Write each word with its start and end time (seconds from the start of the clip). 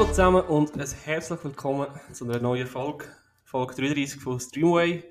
Hallo 0.00 0.08
zusammen 0.12 0.42
und 0.46 0.80
ein 0.80 0.88
herzlich 1.04 1.44
willkommen 1.44 1.86
zu 2.10 2.24
einer 2.24 2.40
neuen 2.40 2.66
Folge, 2.66 3.04
Folge 3.44 3.74
33 3.74 4.18
von 4.18 4.40
Streamway 4.40 5.04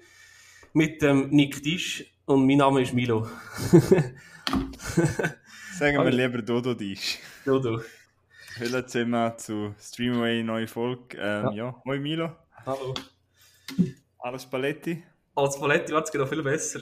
mit 0.74 1.00
dem 1.04 1.30
Nick 1.30 1.62
Tisch 1.62 2.04
und 2.26 2.48
mein 2.48 2.58
Name 2.58 2.82
ist 2.82 2.92
Milo. 2.96 3.28
Sagen 5.78 6.04
wir 6.04 6.10
lieber 6.10 6.42
Dodo 6.42 6.74
Disch. 6.74 7.20
Dodo. 7.46 7.83
Hallo 8.60 8.82
zusammen 8.82 9.38
zu 9.38 9.75
Streamway 9.80 10.42
neue 10.42 10.68
Folge. 10.68 11.18
Ähm, 11.19 11.52
ja. 11.52 11.52
Ja. 11.54 11.82
Hoi 11.86 12.00
Milo, 12.00 12.32
Hallo. 12.66 12.96
alles 14.18 14.47
Paletti. 14.47 15.04
Als 15.36 15.60
Paletti 15.60 15.92
wird 15.92 16.08
es 16.08 16.14
noch 16.16 16.28
viel 16.28 16.42
besser. 16.42 16.80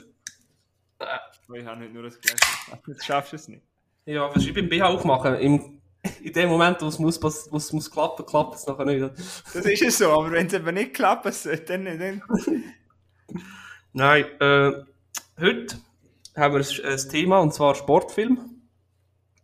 Ich 0.98 1.66
habe 1.66 1.80
heute 1.82 1.92
nur 1.92 2.04
das 2.04 2.18
Glas. 2.18 2.40
Jetzt 2.86 3.04
schaffst 3.04 3.32
du 3.32 3.36
es 3.36 3.48
nicht. 3.48 3.66
Ja, 4.06 4.34
was 4.34 4.46
ich 4.46 4.54
beim 4.54 4.70
BH 4.70 4.86
auch 4.86 5.04
machen. 5.04 5.34
Im, 5.34 5.77
in 6.22 6.32
dem 6.32 6.48
Moment, 6.48 6.80
wo 6.80 6.86
es 6.86 6.98
muss, 6.98 7.22
wo 7.22 7.56
es 7.56 7.72
muss 7.72 7.90
klappen, 7.90 8.24
klappt 8.24 8.56
es 8.56 8.66
nachher 8.66 8.84
nicht. 8.84 9.02
Das 9.52 9.64
ist 9.64 9.82
es 9.82 9.98
so, 9.98 10.10
aber 10.10 10.30
wenn 10.32 10.46
es 10.46 10.52
eben 10.52 10.74
nicht 10.74 10.94
klappen 10.94 11.32
sollte, 11.32 11.78
dann, 11.78 11.98
dann... 11.98 12.22
Nein, 13.92 14.24
äh, 14.40 14.72
heute 15.40 15.78
haben 16.36 16.54
wir 16.54 16.60
ein, 16.60 16.92
ein 16.92 17.08
Thema 17.08 17.38
und 17.40 17.52
zwar 17.52 17.74
Sportfilm. 17.74 18.38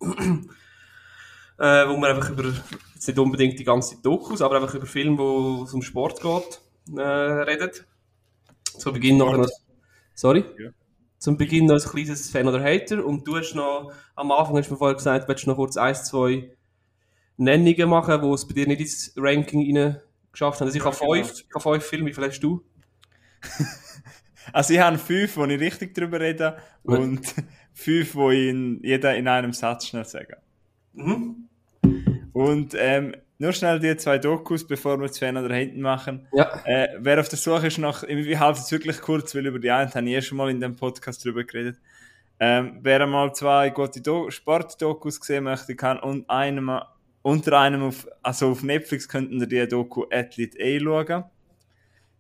äh, 0.01 1.89
wo 1.89 1.97
wir 1.97 2.09
einfach 2.09 2.31
über, 2.31 2.53
jetzt 2.95 3.07
nicht 3.07 3.19
unbedingt 3.19 3.59
die 3.59 3.65
ganze 3.65 4.01
Dokus, 4.03 4.43
aber 4.43 4.57
einfach 4.57 4.75
über 4.75 4.87
Filme, 4.87 5.19
wo 5.19 5.65
es 5.65 5.73
um 5.73 5.83
Sport 5.83 6.21
geht, 6.21 6.61
äh, 6.97 7.03
reden. 7.03 7.71
Zu 8.65 8.93
Beginn 8.93 9.19
noch 9.19 9.47
sorry? 10.15 10.45
Ja. 10.59 10.71
Zum 11.25 11.39
Beginn 11.39 11.65
noch 11.65 11.83
ein 11.83 11.91
kleines 11.91 12.29
Fan 12.29 12.47
oder 12.47 12.63
Hater 12.63 13.03
und 13.03 13.27
du 13.27 13.39
hast 13.39 13.55
noch, 13.55 13.91
am 14.15 14.31
Anfang 14.31 14.59
hast 14.59 14.69
du 14.69 14.75
mir 14.75 14.77
vorher 14.77 14.95
gesagt, 14.95 15.27
willst 15.27 15.47
du 15.47 15.49
noch 15.49 15.57
kurz 15.57 15.79
ein, 15.79 15.95
zwei 15.95 16.51
Nennungen 17.39 17.89
machen, 17.89 18.21
wo 18.21 18.35
es 18.35 18.47
bei 18.47 18.53
dir 18.53 18.67
nicht 18.67 18.83
ins 18.83 19.15
Ranking 19.17 19.75
rein 19.75 20.03
geschafft 20.31 20.61
haben. 20.61 20.67
Also 20.67 20.77
ich 20.77 20.85
habe 20.85 20.95
genau. 20.95 21.15
fünf, 21.15 21.33
ich 21.33 21.55
habe 21.55 21.63
fünf 21.63 21.85
Filme, 21.87 22.11
wie 22.11 22.13
viel 22.13 22.25
hast 22.27 22.41
du? 22.41 22.63
Also 24.53 24.75
ich 24.75 24.81
habe 24.81 24.99
fünf, 24.99 25.39
wo 25.39 25.47
ich 25.47 25.59
richtig 25.59 25.95
drüber 25.95 26.21
rede 26.21 26.59
Gut. 26.85 26.99
und 26.99 27.35
fünf, 27.73 28.15
wo 28.15 28.31
ich 28.31 28.51
in, 28.51 28.81
jeder 28.83 29.17
in 29.17 29.27
einem 29.27 29.55
Satz 29.55 29.87
schnell 29.87 30.05
sage. 30.05 30.37
Mhm. 30.93 31.49
Und 32.35 32.75
ähm, 32.77 33.17
nur 33.39 33.53
schnell 33.53 33.81
die 33.81 33.97
zwei 33.97 34.19
Dokus, 34.19 34.67
bevor 34.67 35.01
wir 35.01 35.11
zu 35.11 35.21
Fan 35.21 35.37
oder 35.37 35.55
Haten 35.55 35.81
machen. 35.81 36.27
Ja. 36.33 36.63
Äh, 36.65 36.89
wer 36.99 37.19
auf 37.19 37.29
der 37.29 37.39
Suche 37.39 37.67
ist 37.67 37.79
nach, 37.79 38.05
ich 38.05 38.39
halte 38.39 38.61
es 38.61 38.71
wirklich 38.71 39.01
kurz, 39.01 39.35
weil 39.35 39.47
über 39.47 39.59
die 39.59 39.71
einen 39.71 39.93
habe 39.93 40.09
ich 40.09 40.15
eh 40.15 40.23
schon 40.23 40.39
mal 40.39 40.51
in 40.51 40.61
dem 40.61 40.77
Podcast 40.77 41.25
drüber 41.25 41.45
geredet. 41.45 41.79
Ähm, 42.39 42.79
wer 42.83 43.01
einmal 43.01 43.35
zwei 43.35 43.71
gute 43.71 44.01
Do 44.01 44.31
Sportdokus 44.31 45.21
gesehen 45.21 45.45
möchte, 45.45 45.75
kann 45.75 45.99
und 45.99 46.29
einem, 46.31 46.81
unter 47.23 47.59
einem 47.59 47.83
auf, 47.83 48.07
also 48.23 48.51
auf 48.51 48.63
Netflix 48.63 49.09
könnten 49.09 49.41
ihr 49.41 49.47
die 49.47 49.69
Doku 49.69 50.05
Athlete 50.11 50.59
A 50.61 50.81
schauen. 50.81 51.25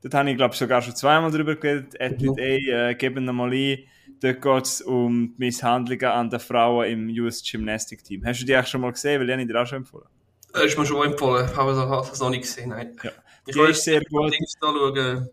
Dort 0.03 0.15
habe 0.15 0.31
ich, 0.31 0.37
glaube 0.37 0.53
ich, 0.53 0.59
sogar 0.59 0.83
schon 0.83 0.95
zweimal 0.95 1.31
drüber 1.31 1.57
geredet. 1.57 2.01
Athlete 2.01 2.43
A, 2.43 2.91
äh, 2.91 2.95
geben 2.95 3.25
wir 3.25 3.33
mal 3.33 3.53
ein. 3.53 3.79
Dort 4.21 4.43
geht 4.43 4.65
es 4.65 4.83
um 4.83 5.35
die 5.35 5.45
Misshandlungen 5.45 6.07
an 6.07 6.31
den 6.31 6.41
Frauen 6.41 6.87
im 6.87 7.09
US 7.23 7.43
Gymnastic 7.43 8.05
Team. 8.05 8.25
Hast 8.25 8.41
du 8.41 8.47
die 8.47 8.55
eigentlich 8.55 8.69
schon 8.69 8.81
mal 8.81 8.93
gesehen? 8.93 9.21
Weil 9.21 9.29
ich 9.29 9.33
habe 9.33 9.47
die 9.47 9.53
dir 9.53 9.63
auch 9.63 9.67
schon 9.67 9.79
empfohlen. 9.79 10.07
Das 10.55 10.65
ist 10.65 10.79
mir 10.79 10.87
schon 10.87 11.05
empfohlen, 11.07 11.49
aber 11.57 11.73
ich 11.73 11.79
habe 11.79 12.09
es 12.11 12.21
noch 12.21 12.31
nicht 12.31 12.43
gesehen, 12.43 12.71
nein. 12.71 12.97
Ja. 13.03 13.11
Ich 13.47 13.57
ist 13.57 13.85
sehr 13.85 14.01
gut. 14.05 14.33
Dings 14.33 14.55
da 14.61 14.69
schauen. 14.69 15.29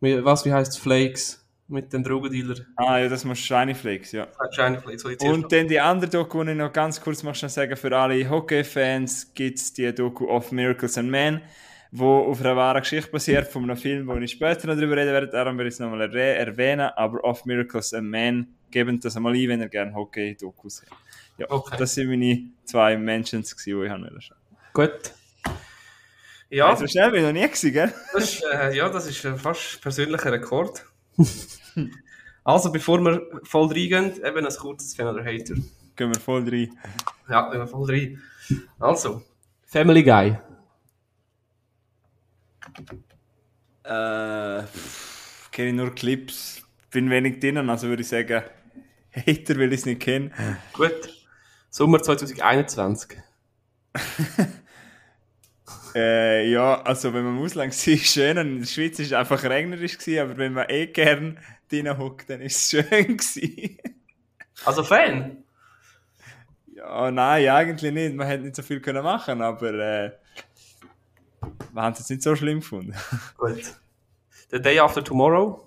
Wie- 0.00 0.24
Was, 0.24 0.44
wie 0.44 0.52
heisst 0.52 0.72
es? 0.72 0.78
Flakes? 0.78 1.42
Mit 1.68 1.92
den 1.92 2.04
Drogendealer. 2.04 2.54
Ah, 2.76 2.98
ja, 2.98 3.08
das 3.08 3.24
muss 3.24 3.38
Shiny 3.40 3.74
Flakes, 3.74 4.12
ja. 4.12 4.28
Shiny 4.52 4.78
Flakes, 4.78 5.04
Und 5.24 5.50
dann 5.50 5.66
die 5.66 5.80
andere 5.80 6.08
Doku, 6.08 6.44
die 6.44 6.52
ich 6.52 6.56
noch 6.56 6.72
ganz 6.72 7.00
kurz 7.00 7.24
mal 7.24 7.34
schnell 7.34 7.48
sagen, 7.48 7.76
für 7.76 7.96
alle 7.98 8.28
Hockey-Fans 8.30 9.32
gibt 9.34 9.58
es 9.58 9.72
die 9.72 9.92
Doku 9.92 10.26
of 10.28 10.52
Miracles 10.52 10.96
and 10.96 11.10
Men, 11.10 11.40
wo 11.90 12.18
auf 12.18 12.38
einer 12.40 12.54
wahren 12.54 12.82
Geschichte 12.82 13.10
basiert, 13.10 13.48
von 13.48 13.64
einem 13.64 13.76
Film, 13.76 14.06
wo 14.06 14.14
ich 14.16 14.30
später 14.30 14.68
noch 14.68 14.76
drüber 14.76 14.96
reden 14.96 15.12
werde, 15.12 15.26
darum 15.28 15.58
werde 15.58 15.68
ich 15.68 15.74
es 15.74 15.80
nochmal 15.80 16.02
erwäh- 16.02 16.34
erwähnen, 16.36 16.88
aber 16.94 17.24
of 17.24 17.44
Miracles 17.46 17.92
and 17.94 18.08
Men, 18.10 18.54
gebt 18.70 19.04
das 19.04 19.16
einmal 19.16 19.34
ein, 19.34 19.48
wenn 19.48 19.60
ihr 19.60 19.68
gerne 19.68 19.92
Hockey-Dokus 19.92 20.82
habt. 20.88 21.00
Ja, 21.38 21.46
Okay. 21.50 21.76
das 21.78 21.94
sind 21.94 22.08
meine 22.08 22.50
zwei 22.64 22.96
Mentions, 22.96 23.54
die 23.56 23.70
ich 23.72 23.90
haben 23.90 24.02
wollte. 24.04 24.34
Gut. 24.72 25.12
Ja, 26.48 26.76
So 26.76 26.86
schnell 26.86 27.10
bin 27.10 27.20
ich 27.20 27.26
noch 27.26 27.32
nie 27.32 27.42
gewesen, 27.46 27.72
gell? 27.72 27.92
das 28.12 28.24
ist, 28.34 28.44
äh, 28.44 28.74
ja, 28.76 28.88
das 28.88 29.06
ist 29.06 29.24
äh, 29.24 29.36
fast 29.36 29.80
persönlicher 29.82 30.30
Rekord. 30.32 30.84
also, 32.44 32.70
bevor 32.70 33.00
wir 33.00 33.20
voll 33.42 33.66
reingehen, 33.68 34.12
eben 34.24 34.46
ein 34.46 34.54
kurzes 34.56 34.94
Fan 34.94 35.08
oder 35.08 35.24
Hater. 35.24 35.54
Gehen 35.96 36.12
wir 36.12 36.20
voll 36.20 36.48
rein. 36.48 36.78
Ja, 37.28 37.50
gehen 37.50 37.60
wir 37.60 37.66
voll 37.66 37.90
rein. 37.90 38.22
Also, 38.78 39.22
Family 39.66 40.02
Guy. 40.04 40.38
Äh, 43.84 44.62
kenne 45.52 45.68
ich 45.68 45.74
nur 45.74 45.94
Clips, 45.94 46.62
bin 46.90 47.08
wenig 47.10 47.40
drinnen, 47.40 47.70
also 47.70 47.88
würde 47.88 48.02
ich 48.02 48.08
sagen, 48.08 48.42
Hater 49.14 49.56
will 49.56 49.72
ich 49.72 49.80
es 49.80 49.86
nicht 49.86 50.00
kennen. 50.02 50.32
Gut. 50.72 51.15
Sommer 51.76 52.02
2021. 52.02 53.18
Äh, 55.94 56.50
ja, 56.50 56.82
also 56.82 57.14
wenn 57.14 57.24
man 57.24 57.38
im 57.38 57.42
Ausland 57.42 57.72
war, 57.86 57.96
schön. 57.96 58.36
Und 58.36 58.46
in 58.48 58.58
der 58.60 58.66
Schweiz 58.66 58.98
war 58.98 59.06
es 59.06 59.12
einfach 59.14 59.42
regnerisch, 59.44 59.96
gewesen, 59.96 60.20
aber 60.20 60.36
wenn 60.36 60.52
man 60.52 60.68
eh 60.68 60.88
gern 60.88 61.38
drinnen 61.70 61.96
hockt, 61.96 62.28
dann 62.28 62.42
ist 62.42 62.56
es 62.56 62.70
schön. 62.90 63.16
Gewesen. 63.16 63.78
Also 64.66 64.84
Fan? 64.84 65.42
ja, 66.66 67.10
nein, 67.10 67.48
eigentlich 67.48 67.92
nicht. 67.94 68.14
Man 68.14 68.26
hätte 68.26 68.44
nicht 68.44 68.56
so 68.56 68.62
viel 68.62 68.80
können 68.80 69.02
machen 69.02 69.40
aber 69.40 69.72
äh, 69.72 70.12
wir 71.72 71.82
haben 71.82 71.94
es 71.94 72.00
jetzt 72.00 72.10
nicht 72.10 72.22
so 72.22 72.36
schlimm 72.36 72.60
gefunden. 72.60 72.92
Gut. 73.38 73.74
The 74.50 74.60
Day 74.60 74.78
After 74.78 75.02
Tomorrow. 75.02 75.66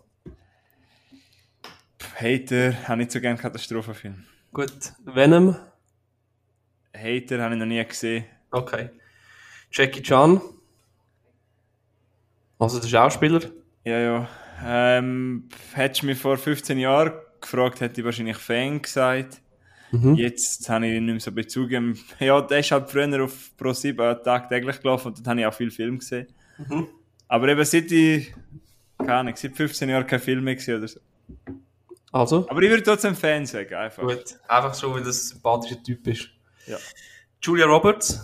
Hater, 2.16 2.88
habe 2.88 2.98
nicht 2.98 3.12
so 3.12 3.20
gerne 3.20 3.40
Katastrophenfilm. 3.40 4.26
Gut. 4.54 4.94
Venom. 5.06 5.56
Hater 6.96 7.42
habe 7.42 7.54
ich 7.54 7.60
noch 7.60 7.66
nie 7.66 7.84
gesehen. 7.84 8.26
Okay. 8.52 8.90
Jackie 9.72 10.02
Chan. 10.02 10.42
Also 12.58 12.80
der 12.80 12.88
Schauspieler. 12.88 13.42
Ja, 13.86 14.00
ja. 14.00 14.30
Ähm, 14.66 15.48
hättest 15.74 16.02
du 16.02 16.08
mich 16.08 16.18
vor 16.18 16.38
15 16.38 16.78
Jahren 16.78 17.14
gefragt, 17.40 17.80
hätte 17.80 18.02
ich 18.02 18.06
wahrscheinlich 18.06 18.38
Fan 18.38 18.82
gesagt. 18.82 19.42
Mhm. 19.92 20.16
Jetzt 20.16 20.70
habe 20.70 20.88
ich 20.88 21.00
nicht 21.00 21.12
mehr 21.12 21.20
so 21.20 21.32
Bezug. 21.32 21.72
Ähm, 21.72 21.98
Ja, 22.20 22.42
der 22.42 22.60
ist 22.60 22.72
halt 22.72 22.90
früher 22.90 23.24
auf 23.24 23.56
Pro 23.58 23.74
7 23.74 23.98
tagtäglich 24.24 24.82
gelaufen 24.82 25.08
und 25.08 25.18
dort 25.18 25.28
habe 25.28 25.40
ich 25.40 25.46
auch 25.46 25.54
viel 25.54 25.72
Film 25.72 26.00
gesehen. 26.00 26.28
Mhm. 26.58 26.88
Aber 27.28 27.48
eben 27.48 27.64
seit 27.64 27.92
ich, 27.92 28.34
keine 28.98 29.14
Ahnung, 29.14 29.36
seit 29.36 29.56
15 29.56 29.90
Jahren 29.90 30.06
kein 30.06 30.20
Film 30.20 30.44
mehr 30.44 30.56
gesehen 30.56 30.78
oder 30.78 30.88
so. 30.88 31.00
Also. 32.12 32.50
Aber 32.50 32.62
ich 32.62 32.70
würde 32.70 32.84
trotzdem 32.84 33.16
Fan 33.16 33.46
sagen, 33.46 33.74
einfach. 33.76 34.04
Gut. 34.04 34.40
Einfach 34.48 34.74
so, 34.74 34.94
weil 34.94 35.04
das 35.04 35.18
ein 35.22 35.28
sympathischer 35.36 35.82
Typ 35.82 36.08
ist. 36.08 36.30
Ja. 36.70 36.78
Julia 37.42 37.66
Roberts. 37.66 38.24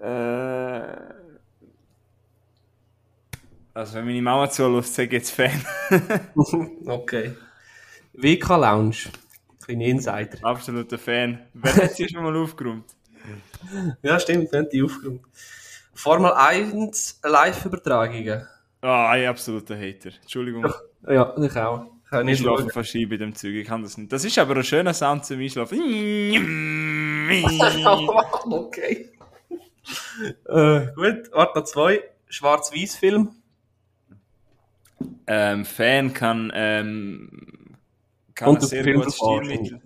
Äh, 0.00 0.96
also 3.74 3.94
wenn 3.94 4.06
meine 4.06 4.22
Mama 4.22 4.48
zulässt, 4.48 4.94
sage 4.94 5.08
ich 5.08 5.12
jetzt 5.12 5.30
Fan. 5.30 5.62
okay. 6.86 7.36
WK 8.14 8.48
Lounge. 8.48 9.10
Kleine 9.62 9.88
Insider. 9.88 10.38
Absoluter 10.42 10.96
Fan. 10.96 11.46
Wer 11.52 11.76
hat 11.76 11.94
sie 11.94 12.08
schon 12.08 12.22
mal 12.22 12.34
aufgeräumt? 12.34 12.86
Ja, 14.02 14.18
stimmt, 14.18 14.50
wir 14.52 14.60
haben 14.60 14.68
die 14.70 14.82
aufgeräumt. 14.82 15.20
Formel 15.92 16.32
1 16.32 17.20
Live-Übertragungen. 17.22 18.46
Ah, 18.80 19.10
ein 19.10 19.26
absoluter 19.26 19.76
Hater. 19.76 20.12
Entschuldigung. 20.22 20.72
Ja, 21.06 21.36
ich 21.36 21.56
auch. 21.56 21.95
Ich 22.06 22.10
kann 22.10 22.28
Ich 22.28 22.38
schlafe 22.38 22.70
fast 22.70 22.94
ein 22.94 23.08
bei 23.08 23.16
dem 23.16 23.34
Zeug, 23.34 23.54
ich 23.54 23.66
kann 23.66 23.82
das 23.82 23.98
nicht. 23.98 24.12
Das 24.12 24.24
ist 24.24 24.38
aber 24.38 24.54
ein 24.54 24.62
schöner 24.62 24.94
Sound 24.94 25.24
zum 25.24 25.40
Einschlafen. 25.40 25.80
okay. 28.48 29.10
äh, 30.46 30.86
gut, 30.94 31.32
warte 31.32 31.58
noch 31.58 31.64
zwei. 31.64 32.04
Schwarz-Weiß-Film. 32.28 33.30
ähm, 35.26 35.64
Fan 35.64 36.12
kann, 36.12 36.52
ähm, 36.54 37.74
kann 38.36 38.50
Und 38.50 38.62
ein 38.62 38.66
sehr 38.66 38.94
gutes 38.94 39.16
Stilmittel. 39.16 39.80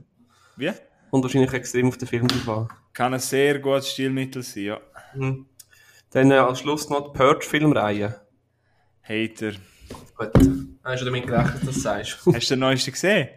Wie? 0.57 0.73
Und 1.11 1.23
wahrscheinlich 1.23 1.55
extrem 1.55 1.89
auf 1.89 1.97
den 1.97 2.07
Film 2.07 2.29
drauf 2.29 2.49
an. 2.49 2.69
Kann 2.93 3.15
ein 3.15 3.21
sehr 3.21 3.61
gutes 3.61 3.93
Stilmittel 3.93 4.43
sein, 4.43 4.65
ja. 4.65 4.81
Mhm. 5.15 5.47
Dann 6.11 6.31
äh, 6.31 6.35
als 6.35 6.61
Schluss 6.61 6.91
noch 6.91 7.13
die 7.13 7.19
Purge-Filmreihe. 7.19 8.21
Hater. 9.03 9.53
Gut. 10.17 10.70
Hast 10.83 11.01
du 11.01 11.05
damit 11.07 11.27
gerechnet, 11.27 11.55
dass 11.57 11.75
du 11.75 11.81
sagst? 11.81 12.19
Hast 12.27 12.51
du 12.51 12.55
den 12.55 12.61
neuesten 12.61 12.93
gesehen? 12.93 13.29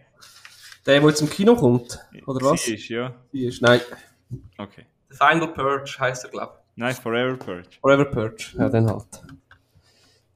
Der, 0.85 0.99
der 0.99 1.09
jetzt 1.09 1.21
im 1.21 1.29
Kino 1.29 1.55
kommt? 1.55 1.99
Oder 2.25 2.45
was? 2.51 2.63
Sie 2.63 2.75
ist, 2.75 2.89
ja. 2.89 3.13
Die 3.31 3.45
ist, 3.45 3.61
nein. 3.61 3.79
Okay. 4.57 4.85
The 5.09 5.17
Final 5.17 5.47
Purge 5.49 5.95
heisst 5.99 6.23
er, 6.25 6.29
glaube 6.31 6.53
Nein, 6.75 6.95
Forever 6.95 7.37
Purge. 7.37 7.67
ich. 7.69 7.79
Forever 7.79 8.05
Purge. 8.05 8.45
Ja, 8.57 8.67
dann 8.69 8.89
halt. 8.89 9.05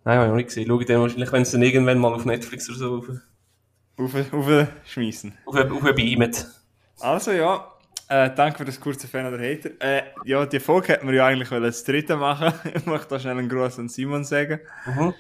Nein, 0.04 0.16
habe 0.18 0.26
ich 0.26 0.30
noch 0.30 0.36
nicht 0.36 0.48
gesehen. 0.48 0.68
Schau 0.68 0.80
ich 0.80 0.86
dann 0.86 1.02
wahrscheinlich, 1.02 1.32
wenn 1.32 1.42
es 1.42 1.52
dann 1.52 1.62
irgendwann 1.64 1.98
mal 1.98 2.14
auf 2.14 2.26
Netflix 2.26 2.70
oder 2.70 2.78
so 2.78 2.98
auf, 2.98 3.10
Auf, 3.98 4.16
auf 4.16 4.34
auf, 5.46 5.84
auf 5.84 5.96
beamet. 5.96 6.46
Also 7.00 7.32
ja, 7.32 7.74
Äh, 8.10 8.30
danke 8.36 8.60
für 8.60 8.66
das 8.66 8.80
kurze 8.80 9.08
Fan 9.08 9.26
oder 9.26 9.38
Hater. 9.44 9.72
Äh, 9.82 10.04
ja, 10.24 10.46
die 10.46 10.62
Folge 10.62 10.90
hätten 10.90 11.08
wir 11.08 11.16
ja 11.16 11.26
eigentlich 11.26 11.50
das 11.50 11.84
dritte 11.84 12.16
machen. 12.16 12.54
ich 12.74 12.86
möchte 12.86 13.10
da 13.10 13.20
schnell 13.20 13.38
einen 13.38 13.50
Gruß 13.50 13.80
an 13.80 13.90
Simon 13.90 14.24
sagen. 14.24 14.62
Mhm. 14.86 15.14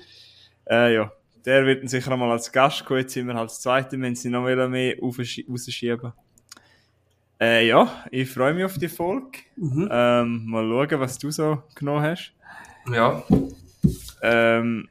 Äh, 0.69 0.93
ja, 0.95 1.11
der 1.47 1.65
wird 1.65 1.81
dann 1.81 1.87
sicher 1.87 2.11
einmal 2.11 2.29
als 2.29 2.51
Gast 2.51 2.83
kommen. 2.83 2.99
Jetzt 2.99 3.13
sind 3.13 3.25
wir 3.25 3.35
als 3.35 3.61
Zweite, 3.61 3.99
wenn 4.01 4.15
sie 4.15 4.29
noch 4.29 4.43
mehr 4.43 4.97
rausschieben. 4.99 6.11
Äh, 7.39 7.67
ja, 7.67 8.03
ich 8.11 8.29
freue 8.29 8.53
mich 8.53 8.65
auf 8.65 8.77
die 8.77 8.89
Folge. 8.89 9.39
Mhm. 9.55 9.87
Ähm, 9.89 10.45
mal 10.45 10.87
schauen, 10.87 10.99
was 10.99 11.17
du 11.17 11.31
so 11.31 11.63
genommen 11.73 12.01
hast. 12.01 12.33
Ja. 12.91 13.23
Ähm, 14.21 14.89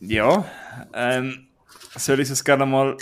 ja, 0.00 0.44
ähm, 0.92 1.46
soll 1.94 2.18
ich 2.18 2.30
es 2.30 2.42
gerne 2.42 2.66
mal, 2.66 2.96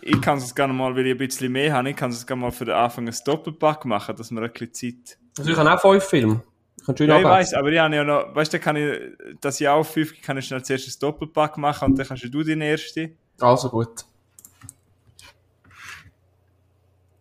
ich 0.00 0.20
kann 0.20 0.38
es 0.38 0.54
gerne 0.54 0.72
mal, 0.72 0.94
weil 0.94 1.06
ich 1.06 1.12
ein 1.12 1.18
bisschen 1.18 1.50
mehr 1.50 1.72
habe, 1.72 1.90
ich 1.90 1.96
kann 1.96 2.10
es 2.10 2.24
gerne 2.24 2.42
mal 2.42 2.52
für 2.52 2.66
den 2.66 2.74
Anfang 2.74 3.08
ein 3.08 3.14
Doppelpack 3.24 3.84
machen, 3.86 4.14
dass 4.14 4.30
wir 4.30 4.40
ein 4.40 4.52
bisschen 4.52 4.72
Zeit... 4.72 5.18
Also 5.36 5.50
ich 5.50 5.56
habe 5.56 5.72
auch 5.72 5.80
fünf 5.80 6.04
Filme. 6.04 6.44
Ich 6.86 6.94
kann 6.94 6.96
schön 6.96 7.08
Ja, 7.08 7.18
ich 7.18 7.24
weiß, 7.24 7.54
aber 7.54 7.72
ich 7.72 7.80
habe 7.80 7.96
ja 7.96 8.04
noch, 8.04 8.32
weißt 8.32 8.52
du, 8.52 8.60
kann 8.60 8.76
ich, 8.76 9.00
dass 9.40 9.60
ich 9.60 9.66
auch 9.66 9.82
fünf, 9.82 10.22
kann 10.22 10.38
ich 10.38 10.46
schnell 10.46 10.62
zuerst 10.62 10.86
ein 10.86 11.00
Doppelpack 11.00 11.56
machen 11.58 11.86
und 11.90 11.98
dann 11.98 12.06
kannst 12.06 12.22
du 12.32 12.42
den 12.44 12.60
erste. 12.60 13.10
Also 13.40 13.70
gut. 13.70 14.04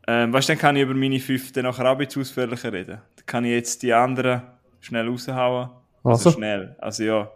Ähm, 0.08 0.32
weißt 0.32 0.50
du, 0.50 0.54
dann 0.54 0.60
kann 0.60 0.76
ich 0.76 0.84
über 0.84 0.94
meine 0.94 1.20
fünf 1.20 1.52
dann 1.52 1.64
nachher 1.64 1.88
auch 1.88 1.94
ein 1.94 1.98
bisschen 1.98 2.22
ausführlicher 2.22 2.72
reden. 2.72 3.02
Dann 3.16 3.26
kann 3.26 3.44
ich 3.44 3.54
jetzt 3.54 3.82
die 3.82 3.92
anderen 3.92 4.44
schnell 4.82 5.08
raushauen. 5.08 5.72
Also 6.04 6.30
Also. 6.30 6.32
schnell, 6.32 6.76
also 6.78 7.04
ja. 7.04 7.32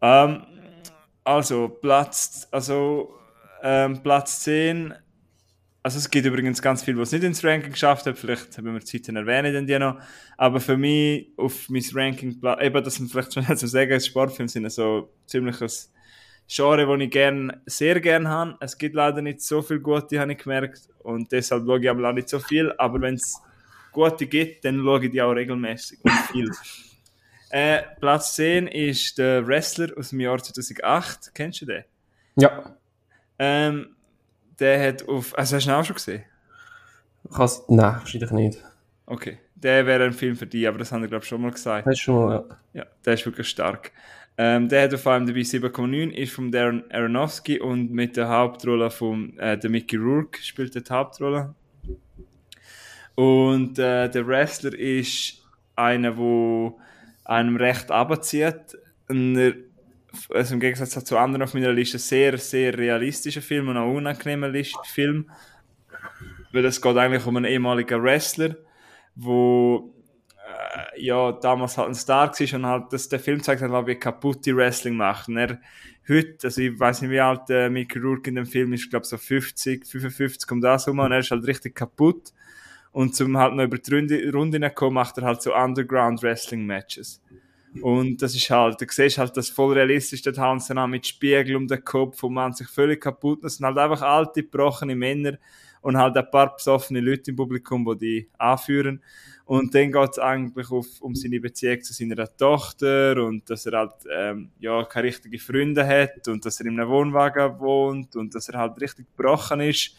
Ähm, 0.00 0.46
also 1.24 1.68
Platz, 1.68 2.46
also 2.52 3.12
ähm, 3.60 4.00
Platz 4.04 4.38
10. 4.40 4.94
Also 5.82 5.98
es 5.98 6.10
gibt 6.10 6.26
übrigens 6.26 6.60
ganz 6.60 6.82
viel, 6.82 6.98
was 6.98 7.12
nicht 7.12 7.24
ins 7.24 7.42
Ranking 7.42 7.72
geschafft 7.72 8.04
hat. 8.04 8.18
Vielleicht 8.18 8.56
haben 8.58 8.72
wir 8.72 8.84
Zeit, 8.84 9.08
dann 9.08 9.16
erwähne 9.16 9.48
ich 9.48 9.54
dann 9.54 9.66
die 9.66 9.78
noch. 9.78 9.98
Aber 10.36 10.60
für 10.60 10.76
mich 10.76 11.28
auf 11.38 11.70
mein 11.70 11.82
Ranking, 11.94 12.38
eben, 12.60 12.84
dass 12.84 13.00
man 13.00 13.08
vielleicht 13.08 13.32
schon 13.32 13.44
zu 13.56 13.66
sagen, 13.66 13.98
Sportfilme 13.98 14.48
sind 14.48 14.70
so 14.70 15.10
ziemliches 15.26 15.90
Genre, 16.46 16.84
das 16.84 17.00
ich 17.00 17.10
gern, 17.10 17.62
sehr 17.64 18.00
gern 18.00 18.28
habe. 18.28 18.56
Es 18.60 18.76
gibt 18.76 18.94
leider 18.94 19.22
nicht 19.22 19.40
so 19.40 19.62
viel 19.62 19.78
gute, 19.78 20.20
habe 20.20 20.32
ich 20.32 20.38
gemerkt. 20.38 20.88
Und 20.98 21.32
deshalb 21.32 21.64
schaue 21.64 21.80
ich 21.80 21.88
aber 21.88 22.10
auch 22.10 22.12
nicht 22.12 22.28
so 22.28 22.40
viel. 22.40 22.72
Aber 22.76 23.00
wenn 23.00 23.14
es 23.14 23.40
gute 23.92 24.26
gibt, 24.26 24.64
dann 24.64 24.82
schaue 24.82 25.04
ich 25.04 25.10
die 25.10 25.22
auch 25.22 25.32
regelmäßig 25.32 26.00
und 26.02 26.12
viel. 26.32 26.50
äh, 27.50 27.82
Platz 28.00 28.34
10 28.34 28.66
ist 28.66 29.16
der 29.16 29.46
Wrestler 29.46 29.96
aus 29.96 30.10
dem 30.10 30.20
Jahr 30.20 30.42
2008. 30.42 31.34
Kennst 31.34 31.62
du 31.62 31.66
den? 31.66 31.84
Ja. 32.36 32.76
Ähm, 33.38 33.96
der 34.60 34.88
hat 34.88 35.08
auf. 35.08 35.36
Also 35.36 35.56
hast 35.56 35.66
du 35.66 35.70
ihn 35.70 35.74
auch 35.74 35.84
schon 35.84 35.96
gesehen? 35.96 36.24
Has, 37.32 37.64
nein, 37.68 37.96
wahrscheinlich 37.98 38.30
nicht. 38.30 38.58
Okay. 39.06 39.38
Der 39.54 39.84
wäre 39.84 40.04
ein 40.04 40.12
Film 40.12 40.36
für 40.36 40.46
dich, 40.46 40.66
aber 40.66 40.78
das 40.78 40.90
haben 40.90 41.02
wir, 41.02 41.08
glaube 41.08 41.22
ich, 41.22 41.28
schon 41.28 41.42
mal 41.42 41.50
gesagt. 41.50 41.86
Das 41.86 41.94
ist 41.94 42.00
schon 42.00 42.14
mal, 42.14 42.44
ja. 42.72 42.80
Ja, 42.80 42.86
der 43.04 43.14
ist 43.14 43.26
wirklich 43.26 43.48
stark. 43.48 43.92
Ähm, 44.38 44.68
der 44.68 44.84
hat 44.84 44.94
auf 44.94 45.04
IMDb 45.04 45.38
7,9, 45.38 46.12
ist 46.12 46.32
von 46.32 46.50
Darren 46.50 46.84
Aronofsky 46.90 47.60
und 47.60 47.92
mit 47.92 48.16
der 48.16 48.28
Hauptrolle 48.28 48.90
von 48.90 49.38
äh, 49.38 49.58
der 49.58 49.68
Mickey 49.68 49.96
Rourke 49.96 50.40
spielt 50.40 50.74
er 50.76 50.80
die 50.80 50.90
Hauptrolle. 50.90 51.54
Und 53.16 53.78
äh, 53.78 54.08
der 54.08 54.26
Wrestler 54.26 54.72
ist 54.72 55.44
einer, 55.76 56.16
wo 56.16 56.80
einem 57.24 57.56
recht 57.56 57.90
abzieht. 57.90 58.78
Also 60.30 60.54
im 60.54 60.60
Gegensatz 60.60 61.04
zu 61.04 61.16
anderen 61.16 61.42
auf 61.42 61.54
meiner 61.54 61.72
Liste 61.72 61.98
sehr, 61.98 62.38
sehr 62.38 62.76
realistischer 62.76 63.42
Film 63.42 63.68
und 63.68 63.76
auch 63.76 63.92
unangenehmer 63.92 64.48
List- 64.48 64.86
Film. 64.86 65.30
Weil 66.52 66.64
es 66.64 66.80
geht 66.80 66.96
eigentlich 66.96 67.26
um 67.26 67.36
einen 67.36 67.44
ehemaligen 67.46 68.02
Wrestler, 68.02 68.56
wo 69.14 69.94
äh, 70.36 71.00
ja, 71.02 71.32
damals 71.32 71.78
halt 71.78 71.88
ein 71.88 71.94
Star 71.94 72.32
war 72.32 72.54
und 72.54 72.66
halt, 72.66 72.92
dass 72.92 73.08
der 73.08 73.20
Film 73.20 73.42
zeigt 73.42 73.62
wie 73.62 73.94
kaputt 73.94 74.44
die 74.46 74.56
Wrestling 74.56 74.96
macht. 74.96 75.28
Er 75.28 75.60
heute, 76.08 76.46
also 76.46 76.60
ich 76.60 76.78
weiß 76.78 77.02
nicht, 77.02 77.10
wie 77.10 77.20
alt 77.20 77.48
äh, 77.50 77.70
Mickey 77.70 77.98
Rourke 77.98 78.30
in 78.30 78.36
dem 78.36 78.46
Film 78.46 78.72
ist, 78.72 78.84
ich 78.84 78.90
glaube 78.90 79.06
so 79.06 79.16
50, 79.16 79.86
55 79.86 80.46
kommt 80.48 80.64
das 80.64 80.88
rum 80.88 80.98
und 80.98 81.12
er 81.12 81.20
ist 81.20 81.30
halt 81.30 81.46
richtig 81.46 81.74
kaputt. 81.74 82.32
Und 82.92 83.14
zum 83.14 83.36
halt 83.36 83.54
noch 83.54 83.64
über 83.64 83.78
die 83.78 83.94
Runde, 83.94 84.32
Runde 84.32 84.70
kommen, 84.70 84.94
macht 84.94 85.16
er 85.18 85.24
halt 85.24 85.42
so 85.42 85.54
Underground 85.54 86.22
Wrestling 86.22 86.66
Matches. 86.66 87.22
Und 87.82 88.20
das 88.20 88.34
ist 88.34 88.50
halt, 88.50 88.80
du 88.80 88.86
siehst 88.88 89.18
halt 89.18 89.36
das 89.36 89.48
voll 89.48 89.74
realistisch, 89.74 90.22
dort 90.22 90.38
haben 90.38 90.58
sie 90.58 90.74
mit 90.88 91.06
Spiegel 91.06 91.54
um 91.54 91.68
den 91.68 91.84
Kopf 91.84 92.22
und 92.24 92.34
man 92.34 92.52
sich 92.52 92.68
völlig 92.68 93.00
kaputt. 93.00 93.44
Das 93.44 93.56
sind 93.56 93.66
halt 93.66 93.78
einfach 93.78 94.02
alte, 94.02 94.42
gebrochene 94.42 94.96
Männer 94.96 95.38
und 95.80 95.96
halt 95.96 96.16
ein 96.16 96.30
paar 96.30 96.54
besoffene 96.56 97.00
Leute 97.00 97.30
im 97.30 97.36
Publikum, 97.36 97.84
die 97.84 97.98
die 97.98 98.28
anführen. 98.38 99.02
Und 99.44 99.74
dann 99.74 99.90
geht 99.92 100.10
es 100.10 100.18
eigentlich 100.18 100.70
auf, 100.70 100.86
um 101.00 101.14
seine 101.14 101.40
Beziehung 101.40 101.82
zu 101.82 101.92
seiner 101.92 102.36
Tochter 102.36 103.16
und 103.24 103.48
dass 103.50 103.66
er 103.66 103.78
halt 103.78 103.94
ähm, 104.12 104.50
ja, 104.60 104.84
keine 104.84 105.08
richtigen 105.08 105.38
Freunde 105.38 105.86
hat 105.86 106.28
und 106.28 106.44
dass 106.44 106.60
er 106.60 106.66
in 106.66 106.78
einem 106.78 106.88
Wohnwagen 106.88 107.58
wohnt 107.58 108.14
und 108.16 108.34
dass 108.34 108.48
er 108.48 108.58
halt 108.58 108.80
richtig 108.80 109.06
gebrochen 109.16 109.60
ist. 109.60 109.96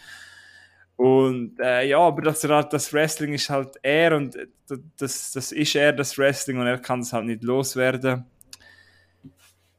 Und 0.95 1.59
äh, 1.59 1.87
ja, 1.87 1.99
aber 1.99 2.35
er 2.43 2.49
halt, 2.55 2.73
das 2.73 2.93
Wrestling 2.93 3.33
ist 3.33 3.49
halt 3.49 3.75
er 3.81 4.15
und 4.15 4.35
äh, 4.35 4.47
das, 4.97 5.31
das 5.31 5.51
ist 5.51 5.75
er, 5.75 5.93
das 5.93 6.17
Wrestling 6.17 6.59
und 6.59 6.67
er 6.67 6.77
kann 6.77 6.99
es 6.99 7.11
halt 7.11 7.25
nicht 7.25 7.43
loswerden. 7.43 8.25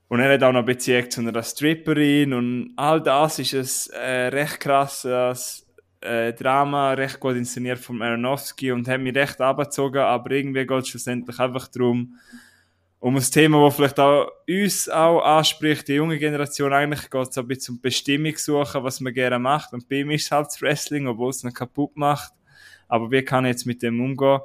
Und 0.08 0.20
er 0.20 0.34
hat 0.34 0.42
auch 0.42 0.52
noch 0.52 0.64
Beziehung 0.64 1.10
zu 1.10 1.20
einer 1.20 1.42
Stripperin 1.42 2.32
und 2.32 2.72
all 2.76 3.00
das 3.00 3.38
ist 3.38 3.54
es 3.54 3.86
äh, 3.86 4.28
recht 4.28 4.60
krasses 4.60 5.66
äh, 6.02 6.32
Drama, 6.34 6.92
recht 6.92 7.20
gut 7.20 7.36
inszeniert 7.36 7.78
von 7.78 8.02
Aronofsky 8.02 8.72
und 8.72 8.88
hat 8.88 9.00
mich 9.00 9.14
recht 9.14 9.40
abgezogen, 9.40 10.02
aber 10.02 10.32
irgendwie 10.32 10.66
geht 10.66 10.82
es 10.82 10.88
schlussendlich 10.88 11.38
einfach 11.38 11.68
darum, 11.68 12.18
um 13.02 13.16
ein 13.16 13.22
Thema, 13.22 13.64
das 13.64 13.75
vielleicht 13.75 13.99
auch 13.99 14.31
uns 14.49 14.88
auch 14.88 15.22
anspricht, 15.22 15.88
die 15.88 15.94
junge 15.94 16.20
Generation, 16.20 16.72
eigentlich 16.72 17.10
geht 17.10 17.28
es 17.31 17.37
ein 17.37 17.49
bisschen 17.49 17.75
um 17.75 17.81
Bestimmung 17.81 18.37
suchen, 18.37 18.84
was 18.84 19.00
man 19.00 19.12
gerne 19.12 19.40
macht. 19.40 19.72
Und 19.72 19.88
bei 19.88 20.04
mir 20.04 20.14
ist 20.14 20.31
halt 20.31 20.46
das 20.46 20.62
Wrestling, 20.62 21.08
obwohl 21.08 21.31
es 21.31 21.43
ihn 21.43 21.53
kaputt 21.53 21.96
macht. 21.96 22.32
Aber 22.86 23.10
wie 23.10 23.22
kann 23.22 23.44
ich 23.44 23.50
jetzt 23.50 23.67
mit 23.67 23.82
dem 23.82 24.00
umgehen? 24.00 24.38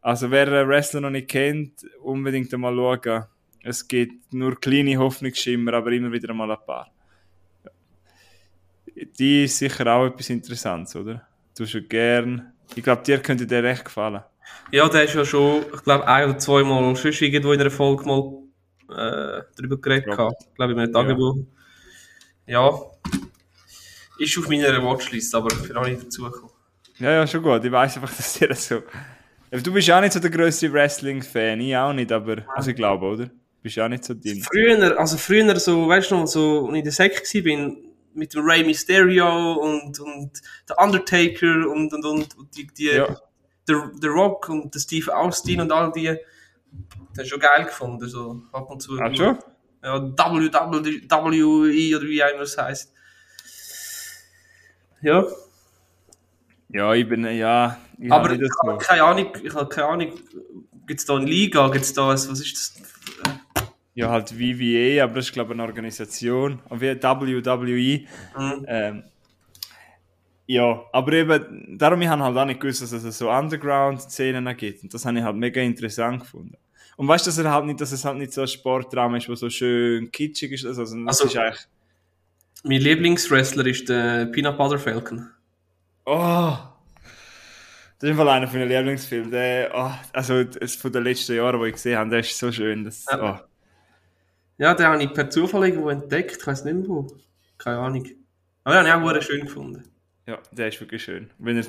Also 0.00 0.30
wer 0.30 0.68
Wrestler 0.68 1.00
noch 1.00 1.10
nicht 1.10 1.26
kennt, 1.26 1.84
unbedingt 2.00 2.54
einmal 2.54 2.76
schauen. 2.76 3.24
Es 3.64 3.88
gibt 3.88 4.32
nur 4.32 4.54
kleine 4.60 4.98
Hoffnungsschimmer, 4.98 5.74
aber 5.74 5.90
immer 5.90 6.12
wieder 6.12 6.30
einmal 6.30 6.52
ein 6.52 6.64
paar. 6.64 6.88
Die 9.18 9.44
ist 9.44 9.58
sicher 9.58 9.84
auch 9.92 10.06
etwas 10.06 10.30
Interessantes, 10.30 10.94
oder? 10.94 11.26
Du 11.58 11.66
schon 11.66 11.88
gern. 11.88 12.52
Ich 12.76 12.84
glaube, 12.84 13.02
dir 13.02 13.18
könnte 13.18 13.48
der 13.48 13.64
recht 13.64 13.84
gefallen. 13.84 14.22
Ja, 14.72 14.88
der 14.88 15.04
ist 15.04 15.14
ja 15.14 15.24
schon, 15.24 15.64
ich 15.74 15.82
glaube, 15.82 16.06
ein 16.06 16.30
oder 16.30 16.38
zweimal 16.38 16.96
schon 16.96 17.12
irgendwo 17.12 17.52
in 17.52 17.60
einer 17.60 17.70
Folge 17.70 18.04
mal 18.04 18.42
äh, 18.90 19.42
darüber 19.56 19.78
geredet. 19.78 20.06
Ja. 20.18 20.30
Ich 20.30 20.54
glaube, 20.54 20.72
in 20.72 20.78
einem 20.78 20.92
Tagebuch. 20.92 21.36
Ja. 22.46 22.80
Ist 24.18 24.38
auf 24.38 24.48
meiner 24.48 24.82
Watchlist, 24.82 25.34
aber 25.34 25.52
ich 25.52 25.68
bin 25.68 25.76
auch 25.76 25.86
nicht 25.86 26.02
dazu 26.02 26.24
gekommen. 26.24 26.52
Ja, 26.98 27.10
ja, 27.12 27.26
schon 27.26 27.42
gut. 27.42 27.64
Ich 27.64 27.72
weiß 27.72 27.96
einfach, 27.96 28.12
dass 28.16 28.34
dir 28.34 28.48
das 28.48 28.66
so. 28.66 28.82
Du 29.50 29.72
bist 29.72 29.86
ja 29.86 29.96
auch 29.96 30.00
nicht 30.00 30.12
so 30.12 30.20
der 30.20 30.30
grösste 30.30 30.72
Wrestling-Fan, 30.72 31.60
ich 31.60 31.76
auch 31.76 31.92
nicht, 31.92 32.10
aber. 32.10 32.38
Also 32.54 32.70
ich 32.70 32.76
glaube, 32.76 33.06
oder? 33.06 33.26
Du 33.26 33.32
bist 33.62 33.76
ja 33.76 33.84
auch 33.84 33.88
nicht 33.88 34.04
so 34.04 34.14
drin. 34.14 34.42
Früher, 34.42 34.98
also 34.98 35.16
früher 35.16 35.58
so, 35.58 35.88
weißt 35.88 36.10
du 36.10 36.16
noch, 36.16 36.26
so, 36.26 36.66
als 36.66 36.72
ich 36.72 36.78
in 36.78 36.84
der 36.84 36.92
Sekt 36.92 37.34
war, 37.34 37.76
mit 38.14 38.34
dem 38.34 38.44
Rey 38.44 38.64
Mysterio 38.64 39.54
und, 39.54 40.00
und 40.00 40.30
der 40.68 40.78
Undertaker 40.78 41.68
und, 41.68 41.92
und, 41.92 42.04
und 42.04 42.56
die, 42.56 42.66
die, 42.66 42.86
Ja. 42.86 43.16
Der, 43.68 43.90
der 44.02 44.10
Rock 44.10 44.48
und 44.48 44.74
der 44.74 44.80
Steve 44.80 45.14
Austin 45.16 45.60
und 45.60 45.72
all 45.72 45.92
die, 45.92 46.16
das 47.14 47.24
ist 47.24 47.28
schon 47.30 47.40
geil 47.40 47.64
gefunden, 47.64 48.08
so 48.08 48.42
ab 48.52 48.70
und 48.70 48.80
zu. 48.82 48.98
Ah, 49.00 49.14
schon? 49.14 49.38
Ja, 49.82 49.98
WWE 50.00 51.96
oder 51.96 52.06
wie 52.06 52.24
auch 52.24 52.32
immer 52.32 52.42
es 52.42 52.56
heisst. 52.58 52.92
Ja, 55.02 55.24
Ja, 56.68 56.92
ich 56.94 57.08
bin, 57.08 57.24
ja. 57.24 57.78
Ich 57.98 58.10
aber 58.10 58.32
ich 58.32 58.40
habe 58.66 58.78
keine 58.78 59.02
Ahnung, 59.04 59.32
ich 59.42 59.54
habe 59.54 59.68
keine 59.68 59.86
Ahnung, 59.88 60.12
gibt 60.86 61.00
es 61.00 61.06
da 61.06 61.16
eine 61.16 61.26
Liga, 61.26 61.68
gibt 61.68 61.84
es 61.84 61.92
da, 61.92 62.10
ein- 62.10 62.14
was 62.14 62.40
ist 62.40 62.54
das? 62.76 62.82
Ja, 63.94 64.10
halt 64.10 64.30
VVA, 64.30 65.04
aber 65.04 65.14
das 65.14 65.26
ist, 65.26 65.32
glaube 65.32 65.52
ich, 65.54 65.58
eine 65.58 65.62
Organisation. 65.66 66.60
Und 66.68 66.80
wie 66.82 66.94
WWE. 67.60 68.06
Mhm. 68.38 68.64
Ähm, 68.68 69.04
ja, 70.46 70.82
aber 70.92 71.12
eben, 71.12 71.76
darum 71.78 72.00
ich 72.02 72.08
habe 72.08 72.22
halt 72.22 72.36
auch 72.36 72.44
nicht 72.44 72.60
gewusst, 72.60 72.82
dass 72.82 72.92
es 72.92 73.18
so 73.18 73.30
Underground-Szenen 73.30 74.56
gibt. 74.56 74.82
Und 74.84 74.94
das 74.94 75.04
habe 75.04 75.18
ich 75.18 75.24
halt 75.24 75.36
mega 75.36 75.60
interessant 75.60 76.20
gefunden. 76.20 76.56
Und 76.96 77.08
weißt 77.08 77.26
du, 77.26 77.30
dass, 77.30 77.38
er 77.38 77.50
halt 77.52 77.66
nicht, 77.66 77.80
dass 77.80 77.92
es 77.92 78.04
halt 78.04 78.16
nicht 78.18 78.32
so 78.32 78.40
ein 78.42 78.48
Sportdrama 78.48 79.16
ist, 79.18 79.28
wo 79.28 79.34
so 79.34 79.50
schön 79.50 80.10
kitschig 80.10 80.52
ist. 80.52 80.64
Also, 80.64 80.82
das 80.84 80.92
Also- 80.94 81.24
ist 81.26 81.36
eigentlich. 81.36 81.66
Mein 82.64 82.80
Lieblingswrestler 82.80 83.66
ist 83.66 83.88
der 83.88 84.26
Peanut 84.26 84.56
Butter 84.56 84.78
Falcon. 84.78 85.28
Oh! 86.04 86.56
Das 87.98 88.02
ist 88.02 88.10
im 88.10 88.16
Fall 88.16 88.28
einer 88.28 88.46
meiner 88.46 88.66
Lieblingsfilme. 88.66 89.30
Der, 89.30 89.70
oh, 89.74 89.90
also, 90.12 90.42
das 90.44 90.74
von 90.76 90.90
den 90.92 91.04
letzten 91.04 91.36
Jahren, 91.36 91.60
die 91.60 91.66
ich 91.68 91.74
gesehen 91.74 91.98
habe, 91.98 92.10
der 92.10 92.20
ist 92.20 92.36
so 92.38 92.50
schön. 92.50 92.84
Das, 92.84 93.04
Ja. 93.10 93.40
oh. 93.42 93.46
Ja, 94.58 94.74
den 94.74 94.86
habe 94.86 95.02
ich 95.02 95.12
per 95.12 95.28
Zufall 95.28 95.66
irgendwo 95.68 95.90
entdeckt, 95.90 96.38
ich 96.40 96.46
weiß 96.46 96.64
nicht 96.64 96.74
mehr 96.74 96.88
wo. 96.88 97.06
Keine 97.58 97.78
Ahnung. 97.78 98.06
Aber 98.64 98.82
den 98.82 98.90
habe 98.92 99.04
ich 99.12 99.18
auch 99.18 99.22
schön 99.22 99.42
gefunden. 99.44 99.82
Ja, 100.26 100.38
der 100.50 100.68
ist 100.68 100.80
wirklich 100.80 101.04
schön. 101.04 101.30
Wenn 101.38 101.56
er 101.56 101.64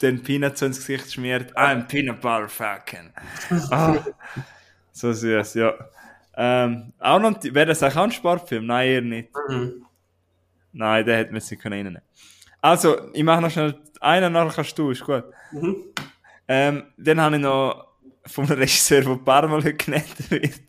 den 0.00 0.22
Peanut 0.22 0.56
so 0.56 0.66
ins 0.66 0.78
Gesicht 0.78 1.12
schmiert. 1.12 1.56
I'm 1.56 1.86
Peanut 1.88 2.20
Butter 2.20 2.48
Falcon. 2.48 3.12
Ah, 3.70 3.98
so 4.92 5.12
süß, 5.12 5.54
ja. 5.54 5.74
Ähm, 6.36 6.92
auch 6.98 7.18
noch, 7.18 7.42
wäre 7.42 7.66
das 7.66 7.82
auch 7.82 7.96
ein 7.96 8.12
Sportfilm? 8.12 8.66
Nein, 8.66 8.88
eher 8.88 9.00
nicht. 9.00 9.30
Mhm. 9.48 9.84
Nein, 10.72 11.04
der 11.04 11.18
hätte 11.18 11.32
man 11.32 11.40
sich 11.40 11.58
können 11.58 11.74
reinnehmen. 11.74 12.02
Also, 12.60 13.12
ich 13.12 13.24
mache 13.24 13.42
noch 13.42 13.50
schnell 13.50 13.76
einen, 14.00 14.32
nachher 14.32 14.54
kannst 14.54 14.78
du, 14.78 14.90
ist 14.90 15.04
gut. 15.04 15.24
Mhm. 15.52 15.76
Ähm, 16.46 16.84
dann 16.96 17.20
habe 17.20 17.36
ich 17.36 17.42
noch 17.42 17.88
vom 18.26 18.44
Regisseur, 18.48 19.02
der 19.02 19.12
ein 19.12 19.24
paar 19.24 19.48
Mal 19.48 19.62
genannt 19.74 20.30
wird, 20.30 20.60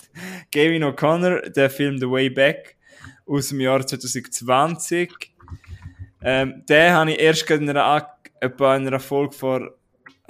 Gavin 0.52 0.84
O'Connor, 0.84 1.50
der 1.50 1.70
Film 1.70 2.00
The 2.00 2.10
Way 2.10 2.32
Back 2.32 2.78
aus 3.26 3.50
dem 3.50 3.60
Jahr 3.62 3.86
2020. 3.86 5.10
Ähm, 6.22 6.64
den 6.68 6.92
habe 6.92 7.12
ich 7.12 7.20
erst 7.20 7.50
in 7.52 7.70
einer, 7.70 8.08
etwa 8.40 8.76
in 8.76 8.88
einer 8.88 9.00
Folge 9.00 9.34
vor 9.36 9.72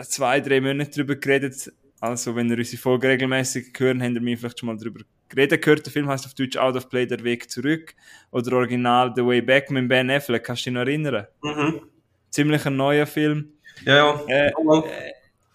zwei, 0.04 0.40
drei 0.40 0.62
Monaten 0.62 0.92
darüber 0.96 1.16
geredet. 1.16 1.72
Also, 2.00 2.36
wenn 2.36 2.50
ihr 2.50 2.58
unsere 2.58 2.82
Folge 2.82 3.10
regelmäßig 3.10 3.74
hören, 3.78 4.02
habt 4.02 4.14
ihr 4.14 4.22
mich 4.22 4.40
vielleicht 4.40 4.60
schon 4.60 4.68
mal 4.68 4.78
darüber 4.78 5.02
geredet 5.28 5.62
gehört. 5.62 5.86
Der 5.86 5.94
Film 5.94 6.08
heißt 6.08 6.26
auf 6.26 6.34
Deutsch 6.34 6.58
Out 6.58 6.76
of 6.76 6.90
Play, 6.90 7.06
der 7.06 7.24
Weg 7.24 7.50
zurück. 7.50 7.94
Oder 8.32 8.58
original 8.58 9.12
The 9.16 9.26
Way 9.26 9.42
Back 9.42 9.72
mit 9.72 9.88
Ben 9.90 10.10
Affleck. 10.10 10.44
Kannst 10.44 10.66
du 10.66 10.70
dich 10.70 10.74
noch 10.74 10.82
erinnern? 10.82 11.28
Mhm. 11.42 11.82
Ziemlich 12.30 12.66
ein 12.66 12.76
neuer 12.76 13.06
Film. 13.06 13.54
Ja, 13.86 13.96
ja. 13.96 14.22
Äh, 14.28 14.52
Oh, 14.58 14.84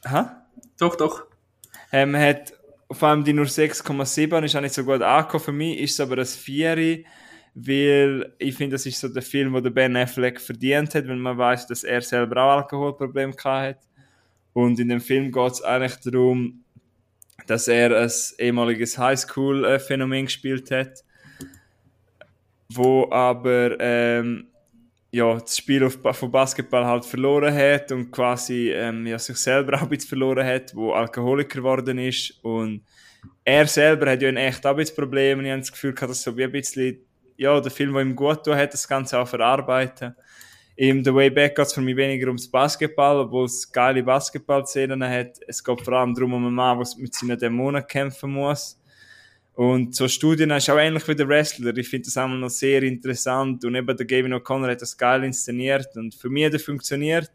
ha? 0.06 0.46
doch, 0.78 0.96
doch. 0.96 1.26
Ähm, 1.92 2.16
hat 2.16 2.52
auf 2.88 3.02
allem 3.02 3.24
die 3.24 3.32
nur 3.32 3.46
6,7 3.46 4.44
ist 4.44 4.56
auch 4.56 4.60
nicht 4.60 4.74
so 4.74 4.84
gut 4.84 5.02
angekommen. 5.02 5.44
Für 5.44 5.52
mich 5.52 5.78
ist 5.80 5.92
es 5.94 6.00
aber 6.00 6.16
das 6.16 6.36
4, 6.36 7.04
weil 7.54 8.34
ich 8.38 8.56
finde, 8.56 8.74
das 8.74 8.86
ist 8.86 9.00
so 9.00 9.08
der 9.08 9.22
Film, 9.22 9.52
wo 9.52 9.60
der 9.60 9.70
Ben 9.70 9.96
Affleck 9.96 10.40
verdient 10.40 10.94
hat, 10.94 11.06
wenn 11.06 11.18
man 11.18 11.38
weiß, 11.38 11.66
dass 11.68 11.84
er 11.84 12.02
selber 12.02 12.42
auch 12.42 12.56
Alkoholprobleme 12.58 13.34
hat. 13.44 13.78
Und 14.52 14.78
in 14.80 14.88
dem 14.88 15.00
Film 15.00 15.30
geht 15.30 15.52
es 15.52 15.62
eigentlich 15.62 15.96
darum, 15.96 16.64
dass 17.46 17.68
er 17.68 17.96
ein 18.00 18.10
ehemaliges 18.38 18.98
Highschool-Phänomen 18.98 20.26
gespielt 20.26 20.70
hat, 20.70 21.04
wo 22.68 23.10
aber 23.10 23.76
ähm, 23.80 24.48
ja, 25.12 25.38
das 25.38 25.58
Spiel 25.58 25.84
auf, 25.84 25.98
von 26.12 26.30
Basketball 26.30 26.84
halt 26.84 27.04
verloren 27.04 27.54
hat 27.54 27.92
und 27.92 28.10
quasi 28.10 28.72
ähm, 28.72 29.06
ja, 29.06 29.18
sich 29.18 29.36
selber 29.36 29.74
auch 29.78 29.82
ein 29.82 29.88
bisschen 29.88 30.08
verloren 30.08 30.44
hat, 30.44 30.74
wo 30.74 30.92
Alkoholiker 30.92 31.58
geworden 31.58 31.98
ist 31.98 32.38
und 32.42 32.82
er 33.44 33.66
selber 33.66 34.10
hat 34.10 34.22
ja 34.22 34.30
echt 34.30 34.66
ein 34.66 34.76
bisschen 34.76 34.96
Probleme 34.96 35.38
und 35.38 35.44
ich 35.46 35.52
habe 35.52 35.60
das 35.60 35.72
Gefühl 35.72 35.94
gehabt, 35.94 36.10
dass 36.10 36.22
so 36.22 36.36
wie 36.36 36.44
ein 36.44 36.52
bisschen, 36.52 36.98
ja, 37.36 37.60
der 37.60 37.70
Film, 37.70 37.92
der 37.94 38.02
ihm 38.02 38.16
gut 38.16 38.44
tut, 38.44 38.54
hat 38.54 38.72
das 38.72 38.86
Ganze 38.86 39.18
auch 39.18 39.28
verarbeiten. 39.28 40.14
Im 40.76 41.04
The 41.04 41.14
Way 41.14 41.30
Back 41.30 41.54
geht 41.54 41.66
es 41.66 41.72
für 41.72 41.80
mich 41.80 41.96
weniger 41.96 42.26
ums 42.26 42.50
Basketball, 42.50 43.18
obwohl 43.18 43.44
es 43.44 43.70
geile 43.70 44.02
Basketball-Szenen 44.02 45.08
hat. 45.08 45.38
Es 45.46 45.62
geht 45.62 45.80
vor 45.80 45.94
allem 45.94 46.14
darum, 46.14 46.34
um 46.34 46.46
einen 46.46 46.54
Mann, 46.54 46.78
der 46.78 46.88
mit 46.98 47.14
seinen 47.14 47.38
Dämonen 47.38 47.86
kämpfen 47.86 48.32
muss. 48.32 48.76
Und 49.54 49.94
so 49.94 50.08
Studien 50.08 50.50
ist 50.50 50.68
auch 50.68 50.78
ähnlich 50.78 51.06
wie 51.06 51.14
der 51.14 51.28
Wrestler. 51.28 51.76
Ich 51.76 51.88
finde 51.88 52.06
das 52.06 52.16
auch 52.16 52.26
noch 52.26 52.48
sehr 52.48 52.82
interessant. 52.82 53.64
Und 53.64 53.76
eben 53.76 53.96
der 53.96 54.04
Gavin 54.04 54.34
O'Connor 54.34 54.70
hat 54.72 54.82
das 54.82 54.96
geil 54.98 55.22
inszeniert. 55.22 55.96
Und 55.96 56.12
für 56.12 56.28
mich 56.28 56.46
hat 56.46 56.54
er 56.54 56.58
funktioniert. 56.58 57.30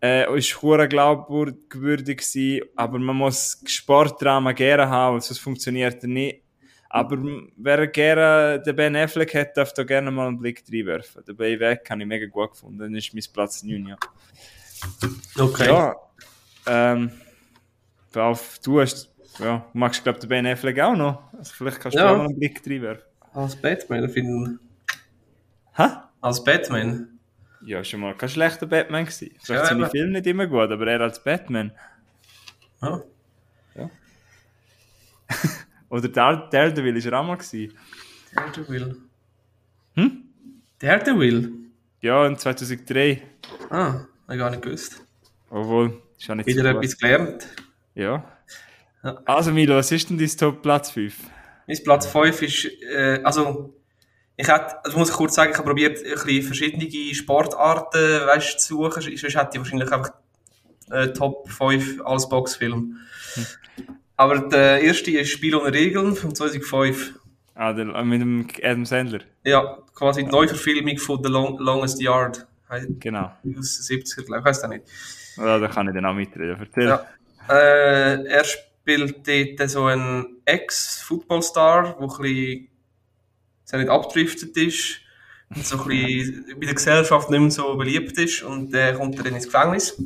Äh, 0.00 0.38
ist 0.38 0.62
hure 0.62 0.86
glaubwürdig 0.86 2.18
gewesen. 2.18 2.68
Aber 2.76 3.00
man 3.00 3.16
muss 3.16 3.60
Sportdrama 3.66 4.52
gerne 4.52 4.88
haben, 4.88 5.20
sonst 5.20 5.40
funktioniert 5.40 6.00
er 6.04 6.08
nicht. 6.08 6.42
Aber 6.90 7.18
wer 7.56 7.86
gerne 7.88 8.62
den 8.62 8.74
Ben 8.76 8.96
Affleck 8.96 9.34
hat, 9.34 9.56
darf 9.56 9.74
da 9.74 9.84
gerne 9.84 10.10
mal 10.10 10.28
einen 10.28 10.38
Blick 10.38 10.64
reinwerfen. 10.72 11.22
Den 11.24 11.36
Bay 11.36 11.60
Weg 11.60 11.88
habe 11.90 12.00
ich 12.00 12.06
mega 12.06 12.26
gut 12.26 12.52
gefunden. 12.52 12.78
Dann 12.78 12.94
ist 12.94 13.12
mein 13.12 13.22
Platz 13.32 13.62
9, 13.62 13.86
ja. 13.86 13.96
Okay. 15.38 15.66
Ja, 15.68 15.96
ähm, 16.66 17.10
auf, 18.14 18.58
du 18.60 18.80
hast, 18.80 19.12
ja, 19.38 19.66
du 19.72 19.78
magst, 19.78 20.02
glaube 20.02 20.18
den 20.18 20.28
Ben 20.30 20.46
Affleck 20.46 20.80
auch 20.80 20.96
noch. 20.96 21.32
Also 21.34 21.52
vielleicht 21.54 21.78
kannst 21.80 21.96
du 21.98 22.02
Ja. 22.02 22.12
auch 22.12 22.16
mal 22.16 22.24
einen 22.26 22.38
Blick 22.38 22.62
reinwerfen. 22.66 23.04
Als 23.34 23.54
Batman-Film. 23.56 24.58
Hä? 25.74 25.86
Als 26.22 26.42
Batman. 26.42 27.18
Ja, 27.64 27.84
schon 27.84 28.00
mal 28.00 28.14
kein 28.16 28.28
schlechter 28.30 28.66
Batman 28.66 29.04
gewesen. 29.04 29.34
Vielleicht 29.42 29.64
Ja, 29.64 29.68
sind 29.68 29.78
die. 29.80 29.90
Filme 29.90 30.12
nicht 30.12 30.26
immer 30.26 30.46
gut, 30.46 30.70
aber 30.70 30.86
er 30.86 31.00
als 31.02 31.22
Batman. 31.22 31.70
Ja. 32.80 33.02
Oder 35.90 36.08
Dare- 36.08 36.48
Daredevil 36.50 36.96
ist 36.96 37.06
er 37.06 37.18
auch 37.18 37.24
mal 37.26 37.36
gewesen. 37.36 37.72
Daredevil. 38.34 38.96
Hm? 39.94 40.24
Daredevil? 40.78 41.52
Ja, 42.00 42.26
in 42.26 42.36
2003. 42.36 43.22
Ah, 43.70 43.92
hab 43.92 44.06
ich 44.30 44.38
gar 44.38 44.50
nicht 44.50 44.62
gewusst. 44.62 45.02
Obwohl, 45.50 46.00
ist 46.18 46.30
auch 46.30 46.34
nicht 46.34 46.46
Wieder 46.46 46.62
so 46.62 46.68
etwas 46.78 46.98
gelernt. 46.98 47.48
Ja. 47.94 48.24
Ja. 49.02 49.22
Also 49.24 49.50
Milo, 49.52 49.76
was 49.76 49.90
ist 49.92 50.10
denn 50.10 50.18
dein 50.18 50.28
Top 50.28 50.62
Platz 50.62 50.90
5? 50.90 51.14
Mein 51.66 51.78
Platz 51.84 52.06
5 52.06 52.42
ist, 52.42 52.64
äh, 52.82 53.20
also, 53.24 53.74
ich 54.36 54.46
hätte, 54.48 54.84
also 54.84 54.98
muss 54.98 55.10
ich 55.10 55.14
kurz 55.14 55.34
sagen, 55.34 55.50
ich 55.52 55.56
habe 55.58 55.68
probiert, 55.68 55.98
ein 55.98 56.12
bisschen 56.12 56.42
verschiedene 56.42 57.14
Sportarten, 57.14 57.98
weißt, 58.26 58.60
zu 58.60 58.74
suchen. 58.76 59.02
Sonst 59.02 59.22
hätte 59.22 59.50
ich 59.52 59.58
wahrscheinlich 59.58 59.90
einfach 59.92 60.10
äh, 60.90 61.08
Top 61.12 61.48
5 61.50 62.00
als 62.04 62.28
Boxfilm. 62.28 62.96
Aber 64.18 64.40
der 64.40 64.82
erste 64.82 65.12
ist 65.12 65.30
Spiel 65.30 65.54
ohne 65.54 65.72
Regeln 65.72 66.16
von 66.16 66.34
2005. 66.34 67.14
Ah, 67.54 67.72
der, 67.72 67.86
äh, 67.94 68.04
mit 68.04 68.20
dem 68.20 68.48
Adam 68.62 68.84
Sandler. 68.84 69.20
Ja, 69.44 69.78
quasi 69.94 70.24
die 70.24 70.30
Neuverfilmung 70.30 70.98
von 70.98 71.22
The 71.22 71.30
Long 71.30 71.56
Longest 71.58 72.02
Yard. 72.02 72.44
Genau. 72.98 73.32
Aus 73.58 73.86
den 73.86 74.02
70er, 74.02 74.24
glaube 74.24 74.40
ich, 74.40 74.44
weiss 74.44 74.64
auch 74.64 74.68
nicht. 74.68 74.84
Ja, 75.36 75.58
da 75.60 75.68
kann 75.68 75.86
ich 75.86 75.94
dann 75.94 76.04
auch 76.04 76.14
mitreden. 76.14 76.56
Erzähl. 76.58 76.88
Ja. 76.88 77.06
Äh, 77.48 78.24
er 78.24 78.44
spielt 78.44 79.26
dort 79.26 79.70
so 79.70 79.84
einen 79.84 80.40
Ex-Footballstar, 80.44 81.82
der 81.84 82.02
ein 82.02 82.08
bisschen, 82.08 82.68
sehr 83.64 83.78
nicht 83.78 83.88
abgedriftet 83.88 84.56
ist 84.56 85.00
und 85.54 85.64
so 85.64 85.80
ein 85.80 85.88
bisschen 85.88 86.44
bei 86.58 86.66
der 86.66 86.74
Gesellschaft 86.74 87.30
nicht 87.30 87.40
mehr 87.40 87.50
so 87.52 87.76
beliebt 87.76 88.18
ist 88.18 88.42
und 88.42 88.72
der 88.72 88.94
kommt 88.94 89.16
dann 89.18 89.26
ins 89.26 89.44
Gefängnis 89.44 89.96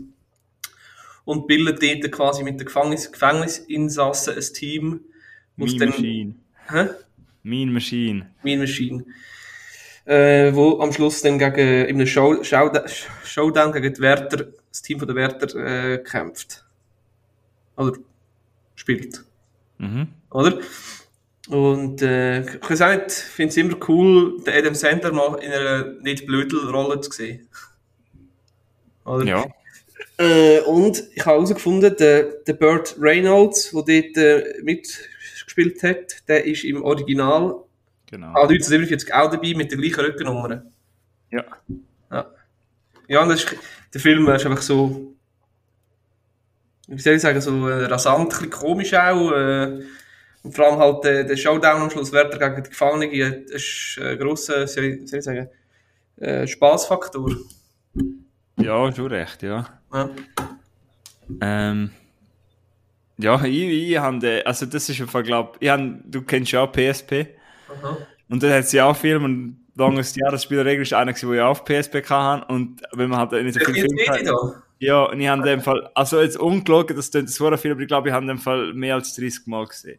und 1.25 1.47
bildet 1.47 1.83
dort 1.83 2.13
quasi 2.13 2.43
mit 2.43 2.59
den 2.59 2.67
Gefängnis 2.67 3.11
Gefängnisinsassen 3.11 4.35
ein 4.37 4.55
Team, 4.55 5.01
Mean 5.57 5.79
dann... 5.79 5.89
Machine. 5.91 6.35
Hä? 6.69 6.89
Mean 7.43 7.73
Machine. 7.73 8.31
Mean 8.43 8.61
Machine. 8.61 9.05
Äh, 10.05 10.53
wo 10.55 10.81
am 10.81 10.93
Schluss 10.93 11.23
dann 11.23 11.39
gegen, 11.39 11.87
in 11.87 11.97
einem 11.97 12.07
Show, 12.07 12.43
Showdown, 12.43 12.89
Showdown 13.25 13.73
gegen 13.73 13.95
die 13.95 14.01
Wärter, 14.01 14.49
das 14.69 14.83
Team 14.83 14.99
von 14.99 15.07
der 15.07 15.17
Wärter 15.17 15.55
äh, 15.55 15.99
kämpft. 15.99 16.65
Oder 17.77 17.93
spielt. 18.75 19.25
Mhm. 19.79 20.09
Oder? 20.31 20.59
Und 21.49 22.03
äh, 22.03 22.41
ich 22.41 22.57
finde 22.57 23.49
es 23.49 23.57
immer 23.57 23.77
cool, 23.89 24.41
den 24.45 24.55
Adam 24.55 24.75
Sandler 24.75 25.13
mal 25.13 25.35
in 25.41 25.53
einer 25.53 25.85
nicht 26.01 26.27
blöden 26.27 26.69
Rolle 26.69 27.01
zu 27.01 27.13
sehen. 27.13 27.49
Oder? 29.05 29.25
Ja. 29.25 29.47
Äh, 30.19 30.61
und 30.61 31.03
ich 31.15 31.25
habe 31.25 31.37
herausgefunden, 31.37 31.97
der, 31.97 32.23
der 32.47 32.53
Burt 32.55 32.97
Reynolds, 32.99 33.71
der 33.71 33.83
dort 34.03 34.17
äh, 34.17 34.63
mitgespielt 34.63 35.83
hat, 35.83 36.29
der 36.29 36.45
ist 36.45 36.65
im 36.65 36.83
Original 36.83 37.63
Genau. 38.13 38.27
Ah, 38.27 38.43
1947 38.43 39.15
auch 39.15 39.31
dabei 39.31 39.55
mit 39.55 39.71
der 39.71 39.79
gleichen 39.79 40.01
Rückennummer. 40.01 40.65
Ja. 41.31 41.45
Ja. 42.11 42.31
Ja, 43.09 43.23
und 43.23 43.31
das 43.31 43.43
ist, 43.43 43.57
der 43.95 44.01
Film 44.03 44.29
ist 44.29 44.45
einfach 44.45 44.61
so, 44.61 45.15
wie 46.89 47.01
soll 47.01 47.15
ich 47.15 47.23
sagen, 47.23 47.41
so 47.41 47.67
äh, 47.69 47.87
rasant, 47.87 48.43
ein 48.43 48.51
komisch 48.51 48.93
auch. 48.93 49.33
Äh, 49.33 49.81
und 50.43 50.55
vor 50.55 50.67
allem 50.67 50.79
halt 50.79 51.05
der, 51.05 51.25
der 51.25 51.37
Showdown 51.39 51.81
am 51.81 51.91
Schluss, 51.91 52.13
Wärter 52.13 52.39
gegen 52.39 52.63
die 52.63 52.69
Gefangenen, 52.69 53.11
äh, 53.13 53.47
das 53.51 53.63
ist 53.63 53.99
ein 53.99 54.19
grosser, 54.19 54.67
soll 54.67 54.85
ich, 54.85 55.09
soll 55.09 55.21
ich 55.21 55.25
sagen, 55.25 55.49
äh, 56.17 56.47
Spaßfaktor. 56.47 57.35
Ja, 58.59 58.95
schon 58.95 59.07
recht, 59.07 59.43
ja. 59.43 59.82
Ja. 59.93 60.11
Ähm, 61.41 61.91
ja, 63.19 63.43
ich, 63.45 63.91
ich 63.91 63.99
habe, 63.99 64.43
also 64.45 64.67
das 64.67 64.89
ist 64.89 65.01
einfach, 65.01 65.23
glaub, 65.23 65.57
ich 65.61 65.71
du 66.05 66.23
kennst 66.23 66.53
ja 66.53 66.63
auch 66.63 66.73
PSP. 66.73 67.27
Aha. 67.69 67.97
Und 68.29 68.43
dann 68.43 68.53
hat 68.53 68.67
sie 68.69 68.81
auch 68.81 68.97
Film 68.97 69.25
und 69.25 69.61
langes 69.77 70.15
Jahr, 70.17 70.31
das 70.31 70.43
Spielerregel 70.45 70.83
ist 70.83 70.93
einer, 70.93 71.13
wo 71.23 71.33
ich 71.33 71.41
auf 71.41 71.65
PSP 71.65 72.03
hatte. 72.09 72.47
Und 72.53 72.83
wenn 72.93 73.09
man 73.11 73.19
halt 73.21 73.33
nicht 73.33 73.55
so 73.55 73.61
Der 73.61 73.69
viel 73.75 73.87
Film 73.87 74.25
da. 74.25 74.63
Ja, 74.79 75.05
und 75.05 75.21
ich 75.21 75.29
habe 75.29 75.41
in 75.43 75.47
dem 75.47 75.61
Fall, 75.61 75.89
also 75.95 76.21
jetzt 76.21 76.37
ungelogen, 76.39 76.97
das 76.97 77.11
klingt 77.11 77.31
so 77.31 77.57
viel, 77.57 77.71
aber 77.73 77.81
ich 77.81 77.87
glaube, 77.89 78.09
ich 78.09 78.15
habe 78.15 78.25
in 78.25 78.29
dem 78.29 78.39
Fall 78.39 78.73
mehr 78.75 78.97
als 78.97 79.15
30 79.15 79.47
Mal 79.47 79.67
gesehen. 79.67 79.99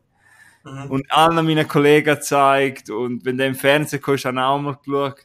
Mhm. 0.65 0.91
Und 0.91 1.11
allen 1.11 1.45
meinen 1.45 1.67
Kollegen 1.67 2.05
gezeigt 2.15 2.89
und 2.89 3.23
wenn 3.23 3.37
der 3.37 3.47
im 3.47 3.55
Fernsehen 3.55 4.01
kommst, 4.01 4.25
habe 4.25 4.35
ich 4.37 4.43
auch 4.43 4.59
mal 4.59 4.77
geschaut. 4.83 5.19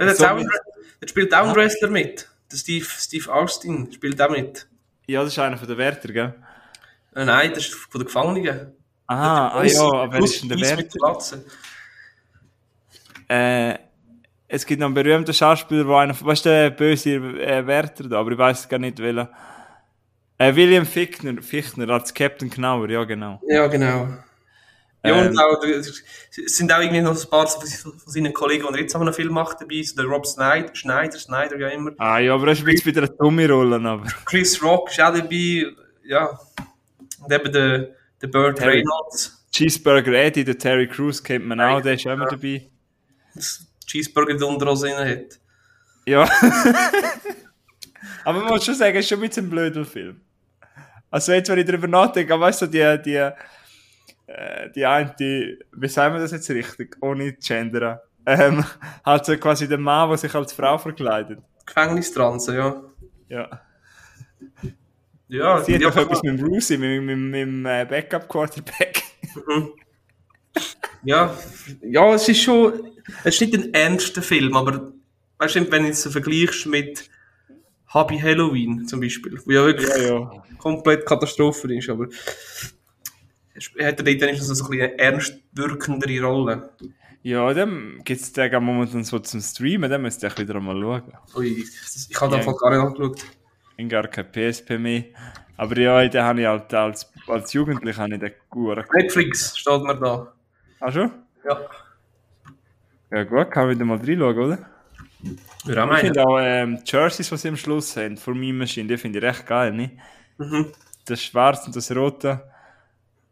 Ja, 0.00 0.14
So 0.14 0.34
mit- 0.34 1.10
spielt 1.10 1.34
auch 1.34 1.48
ein 1.48 1.54
Wrestler 1.54 1.90
mit. 1.90 2.28
Der 2.54 2.58
Steve, 2.60 2.86
Steve 2.86 3.34
Austin 3.34 3.92
spielt 3.92 4.22
auch 4.22 4.30
mit. 4.30 4.68
Ja, 5.08 5.24
das 5.24 5.32
ist 5.32 5.38
einer 5.40 5.56
von 5.56 5.66
den 5.66 5.76
Wärter, 5.76 6.12
gell? 6.12 6.34
Äh, 7.16 7.24
nein, 7.24 7.50
das 7.52 7.66
ist 7.66 7.74
von 7.74 8.00
den 8.00 8.06
Gefangenen. 8.06 8.72
Aha, 9.08 9.48
ah 9.48 9.64
ja, 9.64 9.82
aber 9.82 10.12
wer 10.12 10.18
grosse 10.20 10.34
ist 10.34 10.42
denn 10.42 10.48
der 10.50 10.60
Wärter? 10.60 11.42
Äh, 13.26 13.78
es 14.46 14.64
gibt 14.64 14.78
noch 14.78 14.86
einen 14.86 14.94
berühmten 14.94 15.34
Schauspieler, 15.34 15.84
wo 15.84 15.96
einer, 15.96 16.14
weißt 16.18 16.44
du, 16.44 16.48
der 16.48 16.70
böse 16.70 17.14
äh, 17.14 17.66
Wärter 17.66 18.08
da, 18.08 18.20
aber 18.20 18.30
ich 18.30 18.38
weiß 18.38 18.68
gar 18.68 18.78
nicht 18.78 19.00
welcher. 19.00 19.32
Äh, 20.38 20.54
William 20.54 20.86
Fichtner, 20.86 21.42
Fichtner 21.42 21.90
als 21.90 22.14
Captain 22.14 22.50
Knauer, 22.50 22.88
ja 22.88 23.02
genau. 23.02 23.40
Ja, 23.48 23.66
genau. 23.66 24.16
Ja, 25.04 25.20
Ähm. 25.20 25.28
und 25.28 25.38
auch, 25.38 25.62
es 25.62 26.02
sind 26.56 26.72
auch 26.72 26.80
irgendwie 26.80 27.02
noch 27.02 27.20
ein 27.20 27.30
paar 27.30 27.46
von 27.46 27.92
seinen 28.06 28.32
Kollegen, 28.32 28.66
die 28.72 28.80
jetzt 28.80 28.94
auch 28.94 29.00
noch 29.00 29.08
einen 29.08 29.14
Film 29.14 29.34
macht 29.34 29.60
dabei, 29.60 29.82
so 29.82 29.96
der 29.96 30.06
Rob 30.06 30.26
Snyder, 30.26 30.74
Schneider, 30.74 31.18
Snyder, 31.18 31.58
ja 31.58 31.68
immer. 31.68 31.92
Ah 31.98 32.18
ja, 32.18 32.34
aber 32.34 32.48
ein 32.48 32.64
bisschen 32.64 32.86
wieder 32.86 33.02
eine 33.02 33.10
dumme 33.10 33.48
Rolle, 33.48 33.76
aber. 33.76 34.06
Chris 34.24 34.62
Rock 34.62 34.90
ist 34.90 35.00
auch 35.00 35.14
dabei, 35.14 35.66
ja. 36.04 36.38
Und 37.20 37.32
eben 37.32 37.52
der, 37.52 37.90
der 38.22 38.26
Burt 38.28 38.56
Terry. 38.56 38.78
Reynolds, 38.78 39.46
Cheeseburger 39.52 40.12
Eddie, 40.12 40.44
der 40.44 40.58
Terry 40.58 40.88
Crews 40.88 41.22
kennt 41.22 41.46
man 41.46 41.60
auch, 41.60 41.80
der 41.82 41.94
ist 41.94 42.06
auch 42.06 42.12
immer 42.12 42.26
dabei. 42.26 42.68
das 43.34 43.66
Cheeseburger 43.86 44.34
die 44.34 44.42
Unterhose 44.44 44.88
drin 44.88 45.08
hat. 45.08 45.38
Ja. 46.06 46.22
aber 48.24 48.40
man 48.40 48.48
muss 48.48 48.64
schon 48.64 48.74
sagen, 48.74 48.96
es 48.96 49.04
ist 49.04 49.10
schon 49.10 49.18
ein 49.22 49.28
bisschen 49.28 49.46
ein 49.46 49.50
blöder 49.50 49.84
Film. 49.84 50.20
Also 51.10 51.32
jetzt, 51.32 51.48
wenn 51.48 51.58
ich 51.58 51.66
darüber 51.66 51.86
nachdenke, 51.86 52.38
weißt 52.38 52.62
du, 52.62 52.66
die, 52.66 53.02
die, 53.04 53.30
äh, 54.26 54.70
die 54.70 54.86
eine, 54.86 55.14
die, 55.18 55.58
wie 55.72 55.88
sagen 55.88 56.14
wir 56.14 56.20
das 56.20 56.32
jetzt 56.32 56.50
richtig, 56.50 56.96
ohne 57.00 57.32
Gender, 57.34 58.02
ähm, 58.26 58.64
halt 59.04 59.24
so 59.24 59.36
quasi 59.36 59.68
der 59.68 59.78
Mann, 59.78 60.08
der 60.08 60.18
sich 60.18 60.34
als 60.34 60.52
Frau 60.52 60.78
verkleidet. 60.78 61.40
Gefängnistranse, 61.66 62.56
ja. 62.56 62.82
Ja. 63.28 63.60
Ja, 65.28 65.62
Sie 65.62 65.74
hat 65.74 65.80
ja, 65.80 65.90
doch 65.90 65.96
etwas 65.96 66.22
mit 66.22 66.38
dem 66.38 66.46
Brucey, 66.46 66.76
mit, 66.76 67.02
mit, 67.02 67.18
mit, 67.18 67.34
dem 67.34 67.66
äh, 67.66 67.86
Backup-Quarterback. 67.88 69.02
Ja, 71.02 71.36
ja, 71.82 72.14
es 72.14 72.28
ist 72.28 72.42
schon, 72.42 72.92
es 73.24 73.34
ist 73.34 73.40
nicht 73.40 73.54
ein 73.54 73.74
ernster 73.74 74.22
Film, 74.22 74.56
aber 74.56 74.92
weißt 75.38 75.56
du, 75.56 75.72
wenn 75.72 75.84
du 75.84 75.88
es 75.90 76.06
vergleichst 76.06 76.66
mit 76.66 77.10
Happy 77.86 78.18
Halloween 78.18 78.86
zum 78.86 79.00
Beispiel, 79.00 79.38
wo 79.44 79.50
ja 79.50 79.64
wirklich 79.64 79.88
Ja, 79.88 80.02
ja. 80.02 80.44
komplett 80.58 81.06
Katastrophe 81.06 81.74
ist, 81.74 81.88
aber 81.88 82.06
er 82.06 82.10
hat 83.56 83.72
er 83.78 83.92
dort 83.92 84.22
dann 84.22 84.36
so 84.36 84.64
ein 84.64 84.70
bisschen 84.70 84.72
eine 84.72 84.98
ernst 84.98 85.38
wirkendere 85.52 86.20
Rolle. 86.22 86.70
Ja, 87.22 87.52
dann 87.54 88.00
gibt 88.04 88.20
es 88.20 88.32
den 88.32 88.62
momentan 88.62 89.04
so 89.04 89.18
zum 89.18 89.40
Streamen, 89.40 89.90
dann 89.90 90.02
müsst 90.02 90.22
ihr 90.22 90.36
wieder 90.36 90.56
einmal 90.56 90.78
schauen. 90.80 91.12
Ui, 91.36 91.46
ich 91.46 92.20
habe 92.20 92.36
Ja. 92.36 92.42
voll 92.42 92.54
gar 92.56 92.70
nicht 92.70 92.80
angeschaut. 92.80 93.24
Ich 93.76 93.88
gar 93.88 94.06
kein 94.08 94.30
PSP 94.30 94.78
mehr. 94.78 95.04
Aber 95.56 95.78
ja, 95.78 96.06
den 96.06 96.22
habe 96.22 96.40
ich 96.40 96.46
halt 96.46 96.74
als, 96.74 97.10
als 97.26 97.52
Jugendlicher 97.52 98.02
habe 98.02 98.14
ich 98.14 98.20
den 98.20 98.32
gut. 98.50 98.76
Netflix 98.92 99.56
steht 99.56 99.82
mir 99.82 99.96
da. 99.96 100.32
Ach 100.80 100.92
schon? 100.92 101.10
Ja. 101.48 101.60
Ja 103.10 103.24
gut, 103.24 103.50
kann 103.50 103.70
ich 103.70 103.76
wieder 103.76 103.84
mal 103.84 103.96
reinschauen, 103.98 104.38
oder? 104.38 104.58
Auch 105.86 105.92
Ich 105.94 106.00
finde 106.00 106.26
auch 106.26 106.38
ähm, 106.40 106.78
die 106.84 106.90
Jerseys, 106.90 107.28
die 107.30 107.36
sie 107.36 107.48
am 107.48 107.56
Schluss 107.56 107.96
haben, 107.96 108.16
von 108.16 108.38
Meme 108.38 108.58
Machine, 108.58 108.88
die 108.88 108.98
finde 108.98 109.18
ich 109.18 109.24
recht 109.24 109.46
geil, 109.46 109.72
ne? 109.72 109.92
Mhm. 110.36 110.66
Das 111.06 111.22
Schwarz 111.22 111.66
und 111.66 111.74
das 111.76 111.90
Rote. 111.94 112.42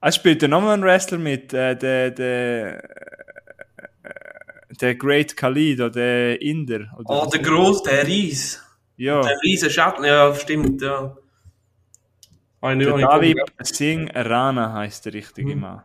Es 0.04 0.16
spielt 0.16 0.42
ja 0.42 0.49
nochmal 0.49 0.75
ein 0.76 0.82
Wrestler 0.82 1.18
mit, 1.18 1.52
äh, 1.54 1.76
der, 1.76 2.11
der, 2.11 2.85
äh, 4.02 4.75
der 4.80 4.94
Great 4.97 5.37
Khalid, 5.37 5.80
oder 5.80 5.90
der 5.90 6.42
Inder. 6.42 6.92
Oder 6.99 7.23
Oh, 7.23 7.26
der 7.30 7.40
Groß, 7.40 7.82
der 7.85 8.06
Ries. 8.06 8.61
ja, 8.97 9.21
Der 9.23 9.40
riesen 9.42 9.71
Schatten, 9.71 10.04
ja, 10.04 10.35
stimmt, 10.35 10.82
ja. 10.82 11.17
Nicht- 12.75 12.88
der 12.91 12.97
David 12.99 13.38
Singh 13.62 14.10
Rana 14.15 14.73
heißt 14.73 15.06
der 15.06 15.15
richtige 15.15 15.56
Mann. 15.56 15.82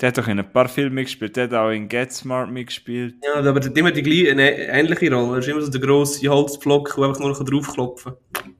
Der 0.00 0.08
hat 0.08 0.18
doch 0.18 0.28
in 0.28 0.38
ein 0.38 0.52
paar 0.52 0.68
Filmen 0.68 0.94
mitgespielt, 0.96 1.36
der 1.36 1.44
hat 1.44 1.54
auch 1.54 1.70
in 1.70 1.88
Get 1.88 2.12
Smart 2.12 2.50
mitgespielt. 2.50 3.14
Ja, 3.24 3.36
aber 3.36 3.60
der 3.60 3.70
hat 3.70 3.78
immer 3.78 3.92
die 3.92 4.02
gleiche, 4.02 4.32
eine 4.32 4.50
ähnliche 4.68 5.10
Rolle. 5.14 5.36
Er 5.36 5.38
ist 5.38 5.48
immer 5.48 5.62
so 5.62 5.70
der 5.70 5.80
grosse 5.80 6.28
Holzblock, 6.28 6.94
der 6.96 7.04
einfach 7.04 7.20
nur 7.20 7.30
noch 7.30 7.42
draufklopfen 7.44 8.12
kann. 8.32 8.55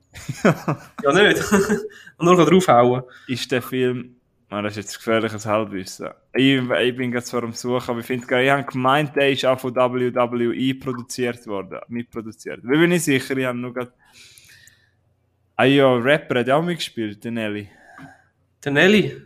Ja, 1.03 1.13
nicht? 1.13 1.53
Und 2.19 2.25
nur 2.27 2.37
draufhauen. 2.45 3.03
ist 3.29 3.51
der 3.51 3.63
Film. 3.63 4.17
Ah, 4.49 4.63
das 4.63 4.73
ist 4.73 4.85
jetzt 4.85 4.99
gefährliches 4.99 5.45
Halbwissen. 5.45 6.09
Ich, 6.33 6.57
ich 6.57 6.97
bin 6.97 7.11
gerade 7.11 7.25
zwar 7.25 7.43
am 7.43 7.53
Suchen, 7.53 7.91
aber 7.91 8.01
ich 8.01 8.07
finde 8.07 8.27
geil, 8.27 8.45
ich 8.45 8.51
habe 8.51 8.63
gemeint, 8.65 9.17
der 9.17 9.33
ist 9.33 9.45
auch 9.45 9.59
von 9.59 9.75
WWE 9.75 10.75
produziert 10.77 11.45
worden, 11.49 11.81
mitproduziert. 11.89 12.61
Ich 12.63 12.71
bin 12.71 12.89
nicht 12.89 13.05
sicher, 13.05 13.37
ich 13.37 13.45
habe 13.45 13.59
nur 13.59 13.75
gerade. 13.75 13.93
Ah 15.57 15.65
ja, 15.65 15.93
Rapper 15.95 16.41
hat 16.41 16.51
auch 16.51 16.63
mitgespielt, 16.63 17.25
der 17.25 17.33
Nelly. 17.33 17.69
Der 18.65 18.73
Nelly? 18.73 19.21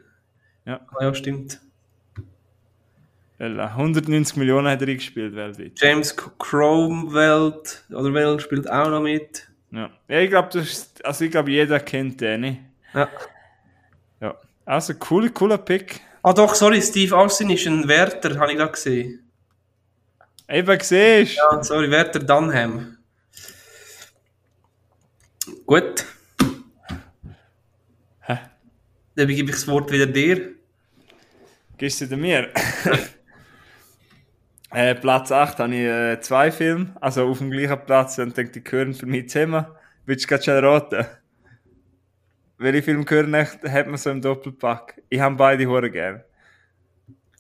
Ja. 0.65 0.81
Ah, 0.95 1.05
ja, 1.05 1.15
stimmt. 1.15 1.61
Weil, 3.37 3.59
äh, 3.59 3.63
190 3.63 4.37
Millionen 4.37 4.69
hat 4.69 4.81
er 4.83 4.89
eingespielt 4.89 5.35
weltweit. 5.35 5.73
James 5.77 6.15
Cromwell 6.39 7.55
oder 7.91 8.15
Welt 8.15 8.43
spielt 8.43 8.71
auch 8.71 8.89
noch 8.91 9.03
mit. 9.03 9.50
Ja. 9.73 9.91
ja 10.09 10.21
ich 10.21 10.31
glaube, 10.31 10.49
das 10.53 10.69
ist, 10.69 11.05
also 11.05 11.25
ich 11.25 11.31
glaube, 11.31 11.51
jeder 11.51 11.81
kennt 11.81 12.21
den? 12.21 12.59
Ja. 12.93 13.09
Ja. 14.21 14.35
Also, 14.65 14.95
cooler, 14.95 15.31
cooler 15.31 15.59
Pick. 15.59 16.01
Ah 16.23 16.33
doch, 16.33 16.55
sorry, 16.55 16.83
Steve 16.83 17.17
Austin 17.17 17.51
ist 17.51 17.67
ein 17.67 17.89
Wärter, 17.89 18.39
habe 18.39 18.53
ich 18.53 18.59
da 18.59 18.67
gesehen. 18.67 19.31
Eben 20.49 20.79
du. 20.79 21.37
Ja, 21.37 21.63
sorry, 21.63 21.91
Wärter 21.91 22.19
Dunham. 22.19 22.99
Gut. 25.65 26.05
Hä? 28.23 28.39
Dann 29.15 29.29
gebe 29.29 29.51
ich 29.51 29.57
das 29.57 29.69
Wort 29.69 29.91
wieder 29.91 30.07
dir. 30.07 30.55
Gibst 31.79 32.01
du 32.01 32.17
mir? 32.17 32.53
äh, 34.73 34.95
Platz 34.95 35.33
8 35.33 35.59
habe 35.59 35.75
ich 35.75 35.81
äh, 35.81 36.21
zwei 36.21 36.53
Filme, 36.53 36.95
also 37.01 37.29
auf 37.29 37.39
dem 37.39 37.51
gleichen 37.51 37.79
Platz 37.87 38.19
und 38.19 38.37
denke, 38.37 38.53
die 38.53 38.65
gehören 38.65 38.95
für 38.95 39.07
mich 39.07 39.29
zusammen. 39.29 39.67
Willst 40.07 40.25
du 40.25 40.29
gerade 40.29 40.43
schon 40.43 40.65
raten? 40.65 41.07
Welche 42.59 42.83
Filme 42.83 43.05
gehören 43.05 43.33
echt, 43.35 43.63
hat 43.65 43.87
man 43.87 43.97
so 43.97 44.11
im 44.11 44.21
Doppelpack? 44.21 45.03
Ich 45.09 45.21
habe 45.21 45.35
beide 45.35 45.67
hure 45.67 45.91
gern. 45.91 46.23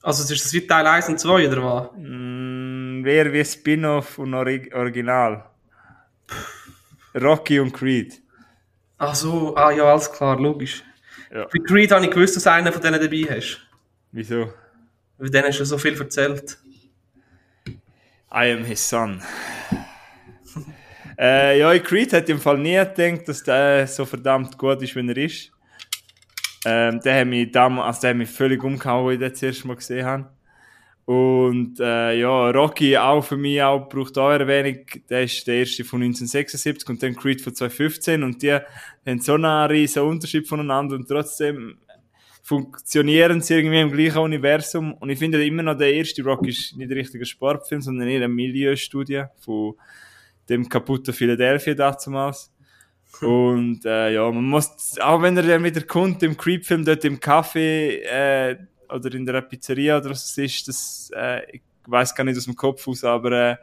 Also, 0.02 0.32
ist 0.32 0.44
das 0.44 0.52
wie 0.54 0.66
Teil 0.66 0.86
1 0.86 1.10
und 1.10 1.20
2 1.20 1.48
oder 1.48 1.62
was? 1.62 1.90
Mm, 1.98 3.04
wer 3.04 3.32
wie 3.32 3.44
Spin-off 3.44 4.18
und 4.18 4.32
Ori 4.32 4.70
Original? 4.72 5.44
Rocky 7.14 7.60
und 7.60 7.72
Creed. 7.72 8.20
Ach 8.96 9.14
so, 9.14 9.54
ah 9.56 9.70
ja, 9.70 9.84
alles 9.84 10.10
klar, 10.10 10.40
logisch. 10.40 10.82
Ja. 11.32 11.44
Bei 11.44 11.58
Creed 11.66 11.92
habe 11.92 12.04
ich 12.04 12.10
gewusst, 12.10 12.36
dass 12.36 12.44
du 12.44 12.52
einen 12.52 12.72
von 12.72 12.80
denen 12.82 13.00
dabei 13.00 13.36
hast. 13.36 13.60
Wieso? 14.12 14.52
Weil 15.18 15.30
denen 15.30 15.48
hast 15.48 15.60
du 15.60 15.64
so 15.64 15.76
viel 15.78 15.98
erzählt. 16.00 16.58
I 18.32 18.52
am 18.52 18.64
his 18.64 18.88
son. 18.88 19.20
äh, 21.18 21.58
ja, 21.58 21.76
Creed 21.78 22.12
hat 22.12 22.28
im 22.28 22.38
Fall 22.38 22.58
nie 22.58 22.76
gedacht, 22.76 23.28
dass 23.28 23.42
der 23.42 23.86
so 23.86 24.04
verdammt 24.04 24.56
gut 24.56 24.80
ist, 24.82 24.94
wie 24.94 25.08
er 25.08 25.16
ist. 25.16 25.50
Ähm, 26.64 27.00
der 27.00 27.20
hat 27.20 27.26
mich 27.26 27.50
damals, 27.50 27.86
also 27.86 28.00
der 28.02 28.10
hat 28.10 28.16
mich 28.16 28.30
völlig 28.30 28.62
umgehauen, 28.62 29.08
als 29.08 29.14
ich 29.14 29.18
den 29.20 29.30
das 29.30 29.42
erste 29.42 29.66
Mal 29.66 29.76
gesehen 29.76 30.06
habe. 30.06 30.30
Und 31.06 31.80
äh, 31.80 32.20
ja, 32.20 32.50
Rocky 32.50 32.96
auch 32.96 33.24
für 33.24 33.36
mich 33.36 33.60
auch 33.60 33.88
braucht 33.88 34.16
auch 34.16 34.30
Erwähnung. 34.30 34.84
Der 35.08 35.24
ist 35.24 35.44
der 35.44 35.56
erste 35.56 35.82
von 35.82 36.00
1976 36.02 36.88
und 36.88 37.02
dann 37.02 37.16
Creed 37.16 37.40
von 37.40 37.52
2015 37.52 38.22
und 38.22 38.40
die 38.40 38.52
haben 38.52 39.20
so 39.20 39.34
einen 39.34 39.70
riesen 39.70 40.04
Unterschied 40.04 40.46
voneinander 40.46 40.94
und 40.94 41.08
trotzdem 41.08 41.78
funktionieren 42.50 43.40
sie 43.40 43.54
irgendwie 43.54 43.80
im 43.80 43.92
gleichen 43.92 44.18
Universum. 44.18 44.94
Und 44.94 45.08
ich 45.08 45.20
finde 45.20 45.46
immer 45.46 45.62
noch, 45.62 45.78
der 45.78 45.94
erste 45.94 46.24
Rock 46.24 46.48
ist 46.48 46.76
nicht 46.76 46.90
ein 46.90 46.98
richtiger 46.98 47.24
Sportfilm, 47.24 47.80
sondern 47.80 48.08
eher 48.08 48.24
eine 48.24 48.28
Milieustudie 48.28 49.22
von 49.38 49.74
dem 50.48 50.68
kaputten 50.68 51.14
Philadelphia 51.14 51.74
damals. 51.74 52.50
Und 53.20 53.84
äh, 53.84 54.14
ja, 54.14 54.28
man 54.28 54.42
muss, 54.46 54.98
auch 54.98 55.22
wenn 55.22 55.36
er 55.36 55.44
dann 55.44 55.62
wieder 55.62 55.82
kommt 55.82 56.24
im 56.24 56.36
Creep-Film 56.36 56.84
dort 56.84 57.04
im 57.04 57.20
Café 57.20 58.02
äh, 58.02 58.56
oder 58.88 59.14
in 59.14 59.24
der 59.24 59.42
Pizzeria 59.42 59.98
oder 59.98 60.10
was 60.10 60.30
es 60.30 60.38
ist, 60.38 60.66
das, 60.66 61.10
äh, 61.14 61.56
ich 61.56 61.62
weiß 61.86 62.12
gar 62.16 62.24
nicht 62.24 62.36
aus 62.36 62.46
dem 62.46 62.56
Kopf 62.56 62.88
aus, 62.88 63.04
aber 63.04 63.30
äh, 63.30 63.56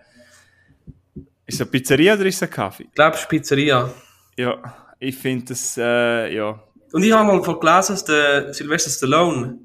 ist 1.46 1.56
es 1.56 1.62
eine 1.62 1.70
Pizzeria 1.72 2.14
oder 2.14 2.26
ist 2.26 2.36
es 2.36 2.44
ein 2.44 2.50
Kaffee? 2.50 2.84
Ich 2.84 2.94
glaube, 2.94 3.16
es 3.16 3.24
ist 3.24 3.30
Pizzeria. 3.30 3.94
Ja, 4.38 4.62
ich 4.98 5.18
finde 5.18 5.48
das, 5.48 5.78
äh, 5.78 6.34
ja, 6.34 6.64
Und 6.98 7.04
ich 7.04 7.12
habe 7.12 7.28
mal 7.32 7.44
von 7.44 7.60
gelesen, 7.60 7.94
dass 7.94 8.06
der 8.06 8.54
Sylvester 8.56 8.90
Stallone 8.90 9.60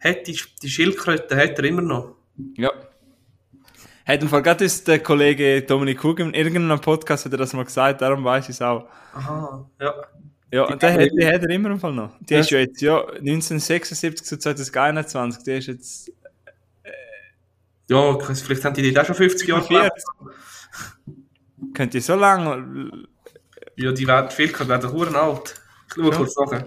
hat 0.00 0.26
die, 0.26 0.40
die 0.62 0.70
Schildkröte 0.70 1.36
hat 1.36 1.58
er 1.58 1.64
immer 1.64 1.82
noch. 1.82 2.14
Ja. 2.56 2.72
Hat 4.06 4.22
im 4.22 4.30
Fall 4.30 4.40
gerade 4.40 4.64
ist 4.64 4.88
der 4.88 5.00
Kollege 5.00 5.60
Dominik 5.60 6.02
Hug 6.02 6.18
in 6.20 6.32
irgendeinem 6.32 6.80
Podcast 6.80 7.26
hat 7.26 7.32
er 7.32 7.36
das 7.36 7.52
mal 7.52 7.66
gesagt, 7.66 8.00
darum 8.00 8.24
weiß 8.24 8.44
ich 8.44 8.54
es 8.54 8.62
auch. 8.62 8.88
Aha, 9.12 9.68
ja. 9.78 9.94
Ja, 10.50 10.62
und 10.62 10.80
der 10.80 10.94
hat, 10.94 11.00
die 11.00 11.26
hat 11.26 11.42
er 11.42 11.50
immer 11.50 11.68
im 11.70 11.78
Fall 11.80 11.92
noch. 11.92 12.12
Die 12.20 12.32
Ja. 12.32 12.40
ist 12.40 12.48
ja 12.48 12.60
jetzt, 12.60 12.80
ja, 12.80 12.98
1976 13.06 14.24
zu 14.24 14.38
2021, 14.38 15.42
die 15.44 15.50
ist 15.52 15.66
jetzt 15.66 16.10
Ja, 17.88 18.16
ich 18.18 18.26
weiss, 18.26 18.40
vielleicht 18.40 18.64
haben 18.64 18.72
die 18.72 18.90
die 18.90 18.98
auch 18.98 19.04
schon 19.04 19.16
50 19.16 19.46
Jahre 19.46 19.68
gelebt. 19.68 20.02
40. 21.04 21.74
Könnte 21.74 22.00
so 22.00 22.14
lange. 22.14 23.06
Ja, 23.76 23.92
die 23.92 24.06
werden 24.06 24.30
viel, 24.30 24.48
die 24.48 24.66
werden 24.66 24.90
huren 24.90 25.14
alt. 25.14 25.54
Ja. 26.04 26.10
kurz 26.10 26.36
nach. 26.36 26.64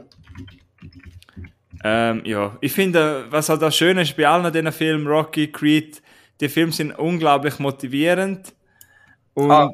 Ähm, 1.84 2.22
ja, 2.26 2.58
ich 2.62 2.74
finde, 2.74 3.26
was 3.30 3.50
halt 3.50 3.64
auch 3.64 3.72
schön 3.72 3.98
ist 3.98 4.16
bei 4.16 4.28
allen 4.28 4.52
diesen 4.52 4.72
Filmen, 4.72 5.08
Rocky, 5.08 5.52
Creed, 5.52 6.02
die 6.40 6.50
Filme 6.50 6.72
sind 6.72 6.92
unglaublich 6.98 7.58
motivierend. 7.60 8.54
Und 9.34 9.52
Ah, 9.52 9.70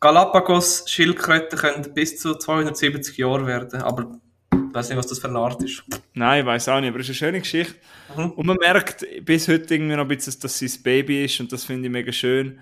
Galapagos-Schildkröten 0.00 1.58
können 1.58 1.94
bis 1.94 2.18
zu 2.18 2.34
270 2.34 3.18
Jahre 3.18 3.46
werden, 3.46 3.82
aber 3.82 4.18
ich 4.52 4.74
weiß 4.74 4.88
nicht, 4.88 4.98
was 4.98 5.08
das 5.08 5.18
für 5.18 5.28
eine 5.28 5.40
Art 5.40 5.62
ist. 5.62 5.82
Nein, 6.14 6.40
ich 6.40 6.46
weiß 6.46 6.68
auch 6.68 6.80
nicht, 6.80 6.90
aber 6.90 7.00
es 7.00 7.08
ist 7.08 7.22
eine 7.22 7.28
schöne 7.32 7.40
Geschichte. 7.40 7.74
Mhm. 8.16 8.30
Und 8.30 8.46
man 8.46 8.56
merkt 8.56 9.04
bis 9.24 9.46
heute 9.48 9.74
irgendwie 9.74 9.96
noch 9.96 10.04
ein 10.04 10.08
bisschen, 10.08 10.40
dass 10.40 10.58
sie 10.58 10.66
das 10.66 10.78
Baby 10.78 11.24
ist 11.24 11.38
und 11.40 11.52
das 11.52 11.64
finde 11.64 11.86
ich 11.86 11.92
mega 11.92 12.12
schön. 12.12 12.60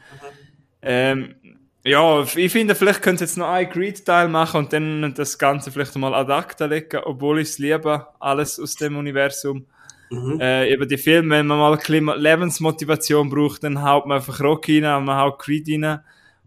Ähm, 0.82 1.36
ja, 1.84 2.22
ich 2.22 2.52
finde, 2.52 2.74
vielleicht 2.74 3.02
könnte 3.02 3.24
es 3.24 3.30
jetzt 3.30 3.38
noch 3.38 3.48
einen 3.48 3.70
Creed-Teil 3.70 4.28
machen 4.28 4.58
und 4.58 4.72
dann 4.72 5.14
das 5.14 5.38
Ganze 5.38 5.70
vielleicht 5.70 5.96
mal 5.96 6.14
ad 6.14 6.32
acta 6.32 6.66
legen, 6.66 7.00
obwohl 7.04 7.40
ich 7.40 7.48
es 7.48 7.58
liebe, 7.58 8.06
alles 8.18 8.58
aus 8.58 8.74
dem 8.74 8.96
Universum. 8.96 9.66
Mhm. 10.10 10.40
Äh, 10.40 10.72
eben 10.72 10.88
die 10.88 10.98
Filme, 10.98 11.36
wenn 11.36 11.46
man 11.46 11.58
mal 11.58 11.72
ein 11.72 11.78
bisschen 11.78 12.06
Lebensmotivation 12.06 13.28
braucht, 13.28 13.62
dann 13.62 13.82
haut 13.82 14.06
man 14.06 14.18
einfach 14.18 14.40
Rock 14.40 14.68
rein 14.68 14.84
und 14.84 15.04
man 15.04 15.18
haut 15.18 15.38
Creed 15.38 15.68
rein. 15.68 16.00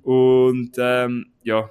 Und 0.04 0.72
ähm, 0.78 1.28
ja, 1.44 1.70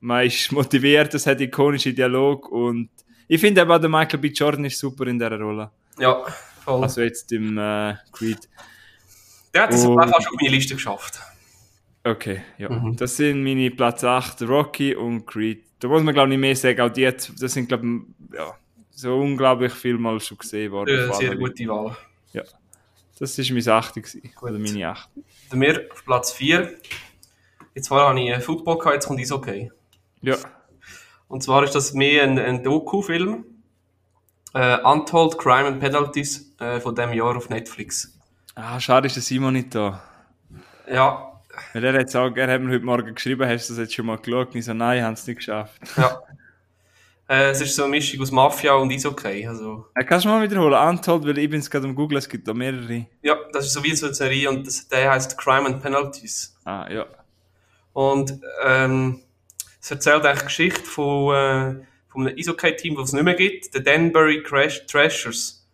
man 0.00 0.26
ist 0.26 0.50
motiviert, 0.52 1.14
es 1.14 1.26
hat 1.26 1.40
ikonische 1.40 1.92
Dialog 1.92 2.50
und 2.50 2.90
ich 3.28 3.40
finde 3.40 3.62
aber 3.62 3.78
der 3.78 3.90
Michael 3.90 4.20
B. 4.20 4.28
Jordan 4.28 4.64
ist 4.64 4.78
super 4.78 5.06
in 5.06 5.18
dieser 5.18 5.38
Rolle. 5.38 5.70
Ja, 5.98 6.24
voll. 6.64 6.82
Also 6.82 7.02
jetzt 7.02 7.30
im 7.32 7.58
äh, 7.58 7.94
Creed. 8.12 8.48
Der 9.52 9.64
hat 9.64 9.72
es 9.72 9.84
auch 9.84 9.94
schon 9.94 10.12
auf 10.12 10.26
meine 10.40 10.54
Liste 10.54 10.74
geschafft. 10.74 11.18
Okay, 12.10 12.42
ja. 12.58 12.68
Mhm. 12.70 12.96
Das 12.96 13.16
sind 13.16 13.42
meine 13.42 13.70
Platz 13.70 14.04
8, 14.04 14.42
Rocky 14.42 14.94
und 14.94 15.26
Creed. 15.26 15.64
Da 15.80 15.88
muss 15.88 16.02
man 16.02 16.14
glaube 16.14 16.28
ich 16.28 16.38
nicht 16.38 16.40
mehr 16.40 16.56
sagen, 16.56 16.80
auch 16.80 16.88
die, 16.92 17.00
jetzt- 17.02 17.32
das 17.42 17.52
sind 17.52 17.68
glaube 17.68 17.84
ich, 17.86 18.34
ja, 18.36 18.54
so 18.90 19.18
unglaublich 19.18 19.72
viel 19.72 19.98
mal 19.98 20.18
schon 20.20 20.38
gesehen 20.38 20.70
worden. 20.72 20.96
Ja, 20.96 21.12
sehr 21.12 21.36
gute 21.36 21.66
Wahl. 21.68 21.96
Das 23.18 23.38
ist 23.38 23.50
mein 23.50 23.66
8. 23.66 23.94
gewesen, 23.94 24.22
Gut. 24.34 24.50
oder 24.50 24.58
meine 24.58 24.88
8. 24.90 25.08
Bei 25.50 25.56
mir 25.56 25.86
auf 25.90 26.04
Platz 26.04 26.32
4. 26.32 26.70
Jetzt 27.74 27.88
vorher 27.88 28.08
habe 28.08 28.20
ich 28.20 28.30
einen 28.30 28.42
Football 28.42 28.76
gehabt, 28.76 28.94
jetzt 28.96 29.06
kommt 29.06 29.20
Eishockey. 29.20 29.70
Ja. 30.20 30.36
Und 31.26 31.42
zwar 31.42 31.64
ist 31.64 31.74
das 31.74 31.94
mehr 31.94 32.24
ein, 32.24 32.38
ein 32.38 32.62
Doku-Film. 32.62 33.44
Äh, 34.52 34.78
Untold 34.82 35.38
Crime 35.38 35.66
and 35.66 35.80
Penalties 35.80 36.54
äh, 36.60 36.78
von 36.78 36.94
dem 36.94 37.12
Jahr 37.14 37.34
auf 37.36 37.48
Netflix. 37.48 38.18
Ah, 38.54 38.78
schade 38.80 39.06
ist 39.06 39.16
der 39.16 39.22
Simon 39.22 39.54
nicht 39.54 39.74
da. 39.74 40.02
Ja, 40.90 41.35
Weil 41.72 41.84
er 41.84 41.94
hat, 41.94 42.06
gesagt, 42.06 42.36
er 42.38 42.50
hat 42.52 42.60
mir 42.60 42.72
heute 42.74 42.84
Morgen 42.84 43.14
geschrieben, 43.14 43.46
hast 43.48 43.68
du 43.68 43.74
das 43.74 43.80
jetzt 43.80 43.94
schon 43.94 44.06
mal 44.06 44.16
geschaut? 44.18 44.48
Und 44.48 44.56
ich 44.56 44.64
so, 44.64 44.74
nein, 44.74 44.98
ich 44.98 45.04
habe 45.04 45.14
es 45.14 45.26
nicht 45.26 45.36
geschafft. 45.36 45.80
ja. 45.96 46.20
äh, 47.28 47.50
es 47.50 47.60
ist 47.60 47.74
so 47.74 47.82
eine 47.84 47.90
Mischung 47.90 48.20
aus 48.20 48.30
Mafia 48.30 48.74
und 48.74 48.92
Eishockey. 48.92 49.46
Also, 49.46 49.86
Äh, 49.94 50.04
kannst 50.04 50.24
du 50.24 50.28
mal 50.28 50.42
wiederholen? 50.42 50.74
Untold, 50.74 51.24
weil 51.24 51.38
ich 51.38 51.50
bin 51.50 51.60
es 51.60 51.70
gerade 51.70 51.86
am 51.86 51.94
Google, 51.94 52.18
es 52.18 52.28
gibt 52.28 52.46
da 52.48 52.54
mehrere. 52.54 53.06
ja, 53.22 53.36
das 53.52 53.66
ist 53.66 53.72
so 53.72 53.82
wie 53.84 53.94
so 53.94 54.06
eine 54.06 54.14
Serie 54.14 54.48
und 54.50 54.66
das, 54.66 54.86
der 54.88 55.10
heißt 55.10 55.36
Crime 55.38 55.66
and 55.66 55.82
Penalties. 55.82 56.56
Ah, 56.64 56.86
ja. 56.90 57.06
Und 57.92 58.38
ähm, 58.64 59.20
es 59.80 59.90
erzählt 59.90 60.24
eigentlich 60.24 60.40
die 60.40 60.46
Geschichte 60.46 60.82
von, 60.82 61.34
äh, 61.34 61.84
von 62.08 62.26
einem 62.26 62.36
Eishockey-Team, 62.38 62.94
das 62.96 63.08
es 63.08 63.12
nicht 63.14 63.22
mehr 63.24 63.34
gibt, 63.34 63.74
den 63.74 63.84
Danbury 63.84 64.42
Crash 64.42 64.84
Trashers. 64.86 65.66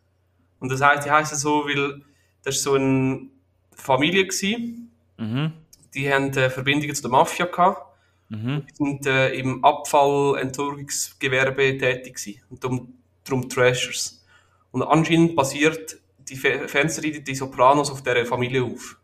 Und 0.61 0.71
das 0.71 0.81
heißt, 0.81 1.05
die 1.07 1.11
heißen 1.11 1.37
so, 1.37 1.65
weil 1.67 2.03
das 2.45 2.57
ist 2.57 2.63
so 2.63 2.75
eine 2.75 3.27
Familie 3.75 4.25
gewesen, 4.27 4.79
Mhm. 5.19 5.53
Die 5.95 6.13
haben 6.13 6.31
äh, 6.37 6.51
Verbindungen 6.51 6.95
zu 6.95 7.03
der 7.03 7.11
Mafia 7.11 7.47
gehabt 7.47 7.89
Mhm. 8.29 8.65
die 8.67 8.75
sind 8.75 9.07
äh, 9.07 9.35
im 9.35 9.63
Abfallentsorgungsgewerbe 9.63 11.77
tätig 11.77 12.15
gewesen. 12.17 12.41
Und 12.49 12.65
darum, 12.65 12.95
darum 13.25 13.47
Trashers. 13.49 14.25
Und 14.71 14.83
anscheinend 14.83 15.37
basiert 15.37 15.99
die 16.19 16.37
Fe- 16.37 16.67
Fernsehserie 16.67 17.21
die 17.21 17.35
Sopranos 17.35 17.91
auf 17.91 18.03
dieser 18.03 18.25
Familie 18.25 18.65
auf. 18.65 18.97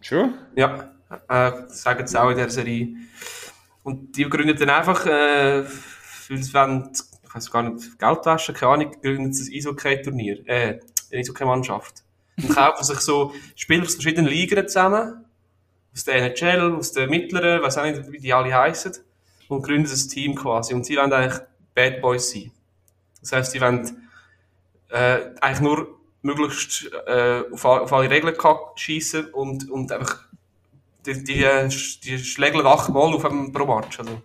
Schon? 0.00 0.34
Ja, 0.56 0.90
äh, 1.28 1.52
sagen 1.68 2.06
sie 2.06 2.20
auch 2.20 2.30
in 2.30 2.36
der 2.36 2.50
Serie. 2.50 2.96
Und 3.84 4.16
die 4.16 4.24
gründen 4.28 4.56
dann 4.56 4.70
einfach, 4.70 5.06
äh, 5.06 5.64
weil 6.28 6.42
sie 6.42 6.52
wollen, 6.52 6.90
ich 7.22 7.34
weiß 7.34 7.50
gar 7.50 7.62
nicht, 7.62 7.96
Geld 7.98 8.26
waschen, 8.26 8.54
keine 8.56 8.72
Ahnung, 8.72 8.90
gründen 9.00 9.32
sie 9.32 9.52
ein 9.52 9.56
Eishockey-Turnier, 9.58 10.42
äh, 10.48 10.80
eine 11.12 11.20
Eishockey-Mannschaft. 11.20 12.02
Und 12.36 12.54
kaufen 12.54 12.84
sich 12.84 13.00
so 13.00 13.32
Spieler 13.54 13.84
aus 13.84 13.94
verschiedenen 13.94 14.26
Ligen 14.26 14.68
zusammen, 14.68 15.24
aus 15.92 16.04
der 16.04 16.16
NHL, 16.16 16.74
aus 16.74 16.92
der 16.92 17.08
mittleren, 17.08 17.62
weiß 17.62 17.78
auch 17.78 17.84
nicht, 17.84 18.12
wie 18.12 18.18
die 18.18 18.32
alle 18.32 18.54
heißen, 18.54 18.92
und 19.48 19.62
gründen 19.62 19.90
ein 19.90 20.08
Team 20.08 20.34
quasi. 20.34 20.74
Und 20.74 20.84
sie 20.84 20.96
wollen 20.96 21.12
eigentlich 21.12 21.40
Bad 21.74 22.00
Boys 22.00 22.30
sein. 22.30 22.52
Das 23.20 23.32
heisst, 23.32 23.52
sie 23.52 23.60
wollen 23.60 24.08
äh, 24.90 25.18
eigentlich 25.40 25.60
nur 25.60 25.98
möglichst 26.22 26.90
äh, 27.06 27.42
auf, 27.50 27.64
auf 27.64 27.92
alle 27.92 28.10
Regeln 28.10 28.36
schießen 28.74 29.26
und, 29.32 29.70
und 29.70 29.90
einfach 29.92 30.26
die, 31.06 31.24
die, 31.24 31.68
die 32.04 32.18
schlägeln 32.18 32.66
achtmal 32.66 33.14
auf 33.14 33.24
einem 33.24 33.52
pro 33.52 33.64
Match. 33.64 33.98
Also. 33.98 34.22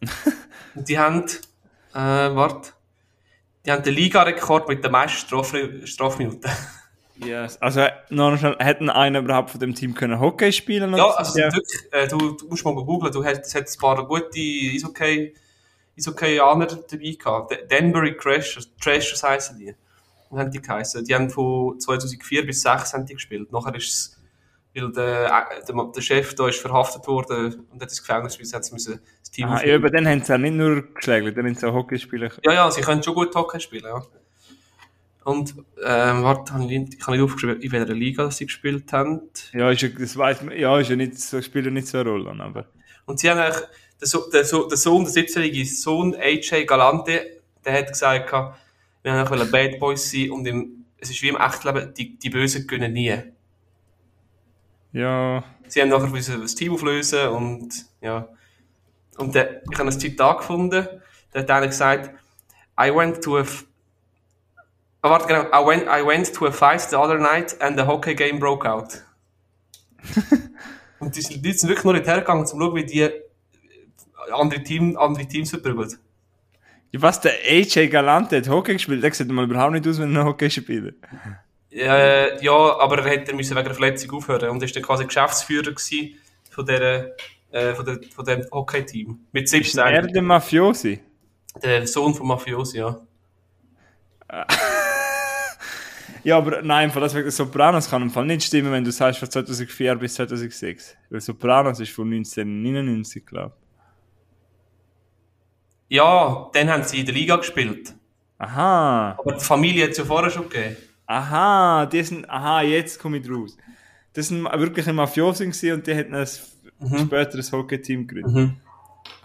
und 0.74 0.88
die 0.88 0.98
haben, 0.98 1.24
äh, 1.94 2.34
warte, 2.34 2.72
die 3.64 3.72
haben 3.72 3.82
den 3.82 3.94
Ligarekord 3.94 4.68
mit 4.68 4.82
den 4.82 4.90
meisten 4.90 5.26
Straf 5.26 5.54
Strafminuten. 5.84 6.50
Yes. 7.24 7.60
Also, 7.60 7.86
noch 8.10 8.36
schnell, 8.38 8.56
hätten 8.58 8.90
einer 8.90 9.18
überhaupt 9.20 9.50
von 9.50 9.60
dem 9.60 9.74
Team 9.74 9.94
können 9.94 10.20
Hockey 10.20 10.52
spielen 10.52 10.94
ja, 10.94 11.10
also 11.10 11.38
ja. 11.38 11.52
wirklich, 11.52 11.80
äh, 11.92 12.06
du, 12.06 12.32
du 12.32 12.46
musst 12.48 12.64
mal 12.64 12.74
googlen, 12.74 13.12
du 13.12 13.24
hast, 13.24 13.40
es 13.46 13.54
hat 13.54 13.68
ein 13.68 13.78
paar 13.80 14.06
gute 14.06 14.38
Eishockey, 14.38 15.34
Eishockeyaner 15.98 16.66
dabei 16.66 17.16
gehabt. 17.18 17.50
D- 17.50 17.66
Danbury 17.68 18.16
Crashers, 18.16 18.70
Trashers 18.80 19.22
heissen 19.22 19.58
die. 19.58 19.74
Wie 20.30 20.38
haben 20.38 20.50
die 20.50 20.60
geheißen? 20.60 21.04
Die 21.04 21.14
haben 21.14 21.30
von 21.30 21.80
2004 21.80 22.46
bis 22.46 22.60
2006 22.60 22.94
haben 22.94 23.06
die 23.06 23.14
gespielt. 23.14 23.50
Nachher 23.52 23.74
ist 23.74 23.88
es, 23.88 24.22
weil 24.74 24.92
der, 24.92 25.26
äh, 25.26 25.64
der, 25.66 25.84
der 25.84 26.00
Chef 26.00 26.34
da 26.34 26.48
ist 26.48 26.60
verhaftet 26.60 27.06
worden 27.06 27.66
und 27.72 27.82
hat 27.82 27.88
ins 27.88 28.00
Gefängnis, 28.00 28.34
sie 28.34 28.54
jetzt 28.54 28.72
müssen 28.72 29.00
das 29.20 29.30
Team 29.30 29.48
Ah, 29.48 29.64
ja, 29.64 29.74
über 29.74 29.90
den 29.90 30.06
haben 30.06 30.22
sie 30.22 30.34
auch 30.34 30.38
nicht 30.38 30.54
nur 30.54 30.82
geschlagen, 30.94 31.34
dann 31.34 31.46
haben 31.46 31.54
sie 31.54 31.66
auch 31.66 31.74
Hockey 31.74 31.98
spielen 31.98 32.28
können. 32.28 32.42
Ja, 32.44 32.52
ja, 32.52 32.70
sie 32.70 32.82
können 32.82 33.02
schon 33.02 33.14
gut 33.14 33.34
Hockey 33.34 33.58
spielen, 33.58 33.84
ja. 33.86 34.02
Und, 35.28 35.56
ähm, 35.84 36.22
warte, 36.22 36.54
habe 36.54 36.64
ich, 36.64 36.94
ich 36.94 37.02
habe 37.02 37.12
nicht 37.12 37.22
aufgeschrieben, 37.22 37.60
in 37.60 37.70
welcher 37.70 37.92
Liga 37.92 38.30
sie 38.30 38.46
gespielt 38.46 38.90
haben. 38.94 39.20
Ja, 39.52 39.70
ist 39.70 39.82
ja, 39.82 39.90
das 39.90 40.16
weiss 40.16 40.40
man, 40.40 40.56
ja, 40.56 40.78
ist 40.78 40.88
ja 40.88 40.96
nicht 40.96 41.18
so, 41.20 41.42
spielt 41.42 41.66
ja 41.66 41.70
nicht 41.70 41.86
so 41.86 41.98
eine 41.98 42.08
Rolle, 42.08 42.30
aber. 42.42 42.64
Und 43.04 43.20
sie 43.20 43.28
haben 43.28 43.38
eigentlich, 43.38 43.62
der, 44.00 44.08
so 44.08 44.30
der, 44.30 44.46
so 44.46 44.66
der 44.66 44.78
Sohn, 44.78 45.04
der 45.04 45.12
17-jährige 45.12 45.66
Sohn, 45.66 46.14
AJ 46.14 46.64
Galante, 46.64 47.42
der 47.62 47.72
hat 47.74 47.88
gesagt, 47.88 48.32
wir 49.02 49.12
haben 49.12 49.28
eigentlich 49.28 49.50
Bad 49.50 49.78
Boys 49.78 50.10
sein 50.10 50.30
und 50.30 50.46
im, 50.46 50.86
es 50.96 51.10
ist 51.10 51.20
wie 51.20 51.28
im 51.28 51.36
Echtleben, 51.36 51.92
die, 51.92 52.18
die 52.18 52.30
Bösen 52.30 52.66
können 52.66 52.94
nie. 52.94 53.14
Ja, 54.94 55.44
Sie 55.66 55.82
haben 55.82 55.90
nachher 55.90 56.08
müssen 56.08 56.40
das 56.40 56.54
Team 56.54 56.72
auflösen 56.72 57.28
und, 57.28 57.84
ja. 58.00 58.30
Und 59.18 59.34
der, 59.34 59.62
ich 59.70 59.78
habe 59.78 59.90
ein 59.90 60.00
Zitat 60.00 60.38
gefunden, 60.38 60.86
der 61.34 61.42
hat 61.42 61.50
eigentlich 61.50 61.70
gesagt, 61.72 62.18
I 62.80 62.94
went 62.94 63.22
to 63.22 63.36
a, 63.36 63.44
Ah, 65.00 65.10
warte, 65.10 65.28
genau, 65.28 65.42
I 65.52 65.64
went, 65.64 65.84
I 65.86 66.04
went 66.04 66.34
to 66.34 66.46
a 66.46 66.52
fight 66.52 66.80
the 66.80 66.96
other 66.96 67.18
night 67.18 67.60
and 67.60 67.78
the 67.78 67.86
hockey 67.86 68.14
game 68.14 68.38
broke 68.38 68.68
out. 68.68 69.02
und 70.98 71.14
die 71.14 71.20
sind 71.20 71.44
die 71.44 71.52
sind 71.52 71.68
wirklich 71.68 71.84
nur 71.84 71.94
nicht 71.94 72.06
hergegangen, 72.06 72.42
um 72.42 72.46
zu 72.46 72.58
schauen, 72.58 72.74
wie 72.74 72.84
die 72.84 73.08
andere, 74.32 74.62
Team, 74.62 74.96
andere 74.96 75.26
Teams 75.26 75.50
verprügeln. 75.50 75.98
Ja, 76.90 77.02
was 77.02 77.20
der 77.20 77.32
AJ 77.46 77.88
Galante 77.88 78.38
hat 78.38 78.48
Hockey 78.48 78.72
gespielt, 78.72 79.02
der 79.02 79.12
sieht 79.12 79.28
mal 79.28 79.44
überhaupt 79.44 79.72
nicht 79.72 79.86
aus, 79.86 80.00
wenn 80.00 80.16
er 80.16 80.24
Hockey 80.24 80.50
spielt. 80.50 80.96
Äh, 81.70 82.42
ja, 82.42 82.52
aber 82.52 82.98
er 82.98 83.10
hätte 83.10 83.34
müssen 83.34 83.56
wegen 83.56 83.66
der 83.66 83.74
Verletzung 83.74 84.12
aufhören 84.12 84.50
und 84.50 84.62
ist 84.62 84.74
dann 84.74 84.82
quasi 84.82 85.04
Geschäftsführer 85.04 85.74
von, 86.50 86.66
der, 86.66 87.14
äh, 87.50 87.74
von, 87.74 87.84
der, 87.84 88.00
von 88.14 88.24
dem 88.24 88.46
Hockey-Team. 88.50 89.20
Mit 89.32 89.44
Ist 89.44 89.76
er 89.76 89.92
17. 89.92 90.12
der 90.12 90.22
Mafiosi? 90.22 91.00
Der 91.62 91.86
Sohn 91.86 92.14
von 92.14 92.26
Mafiosi, 92.26 92.78
ja. 92.78 93.00
Ja, 96.28 96.36
aber 96.36 96.60
nein, 96.60 96.88
im 96.88 96.90
Fall 96.92 97.00
das 97.00 97.14
wegen 97.14 97.24
der 97.24 97.32
Sopranos 97.32 97.88
kann 97.88 98.02
im 98.02 98.10
Fall 98.10 98.26
nicht 98.26 98.42
stimmen, 98.42 98.70
wenn 98.70 98.84
du 98.84 98.92
sagst 98.92 99.18
von 99.18 99.30
2004 99.30 99.94
bis 99.96 100.12
2006. 100.14 100.94
Weil 101.08 101.20
Sopranos 101.22 101.80
ist 101.80 101.90
von 101.92 102.06
1999, 102.12 103.24
glaube 103.24 103.54
Ja, 105.88 106.50
dann 106.52 106.68
haben 106.70 106.82
sie 106.82 107.00
in 107.00 107.06
der 107.06 107.14
Liga 107.14 107.36
gespielt. 107.36 107.88
ich. 107.88 107.94
Aha, 108.40 109.16
Aber 109.18 109.32
die 109.32 109.44
Familie 109.44 109.84
hat 109.84 109.92
es 109.92 109.98
ja 109.98 110.04
vorher 110.04 110.30
schon 110.30 110.48
gegeben. 110.48 110.76
aha, 111.06 111.86
die 111.86 112.02
sind, 112.02 112.28
aha, 112.28 112.60
jetzt 112.62 112.98
komme 113.00 113.16
ich 113.18 113.28
raus. 113.30 113.56
Das 114.12 114.28
sind 114.28 114.44
wirklich 114.44 114.86
ein 114.86 114.94
Mafiosi 114.96 115.44
gewesen 115.46 115.72
und 115.72 115.86
die 115.86 115.94
hätten 115.94 116.14
ein 116.14 116.28
Mhm. 116.80 116.98
späteres 117.06 117.50
Hockey-Team 117.50 118.06
gegründet. 118.06 118.54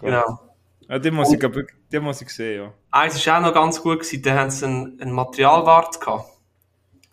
Genau. 0.00 0.40
Ja, 0.88 0.98
die 0.98 1.10
muss 1.12 1.32
ich, 1.32 1.38
die 1.92 2.00
muss 2.00 2.20
ich 2.22 2.30
sehen, 2.30 2.62
ja. 2.64 2.72
Eins 2.90 3.24
war 3.26 3.38
auch 3.38 3.42
noch 3.42 3.54
ganz 3.54 3.80
gut, 3.80 4.00
gewesen, 4.00 4.22
da 4.22 4.34
haben 4.34 4.50
sie 4.50 4.64
einen, 4.66 5.00
einen 5.00 5.12
Materialwart 5.12 6.00
gehabt. 6.00 6.30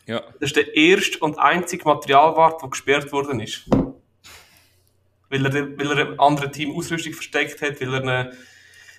Ja. 0.05 0.21
Das 0.39 0.49
ist 0.49 0.55
der 0.55 0.75
erste 0.75 1.19
und 1.19 1.37
einzige 1.39 1.85
Materialwart, 1.85 2.61
der 2.61 2.69
gesperrt 2.69 3.11
worden 3.11 3.39
ist. 3.39 3.69
Weil 5.29 5.45
er, 5.45 5.77
weil 5.77 5.91
er 5.91 6.07
einem 6.07 6.19
anderen 6.19 6.51
Team 6.51 6.75
Ausrüstung 6.75 7.13
versteckt 7.13 7.61
hat, 7.61 7.79
weil 7.79 7.93
er 7.93 8.01
eine, 8.01 8.37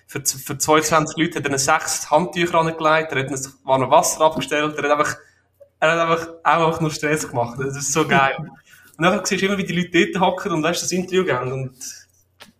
für, 0.07 0.21
für 0.25 0.57
22 0.57 1.17
Leute 1.17 1.39
hat 1.39 1.47
er 1.47 1.57
sechs 1.57 2.09
Handtücher 2.09 2.59
angelegt, 2.59 3.11
er 3.11 3.19
hat 3.19 3.29
ein 3.29 3.39
warmes 3.63 3.89
Wasser 3.89 4.21
abgestellt, 4.21 4.75
er 4.77 4.83
hat 4.83 4.99
einfach 4.99 5.17
er 5.83 5.91
hat 5.91 6.09
einfach 6.09 6.27
auch 6.43 6.67
einfach 6.67 6.81
nur 6.81 6.91
Stress 6.91 7.27
gemacht. 7.27 7.59
Das 7.59 7.75
ist 7.75 7.91
so 7.91 8.07
geil. 8.07 8.35
und 8.39 9.03
dann 9.03 9.25
siehst 9.25 9.41
du 9.41 9.47
immer, 9.47 9.57
wie 9.57 9.65
die 9.65 9.73
Leute 9.73 10.11
dort 10.11 10.25
hocken 10.25 10.53
und 10.53 10.63
weißt, 10.63 10.81
das 10.81 10.91
Interview 10.91 11.25
geben. 11.25 11.51
Und 11.51 11.73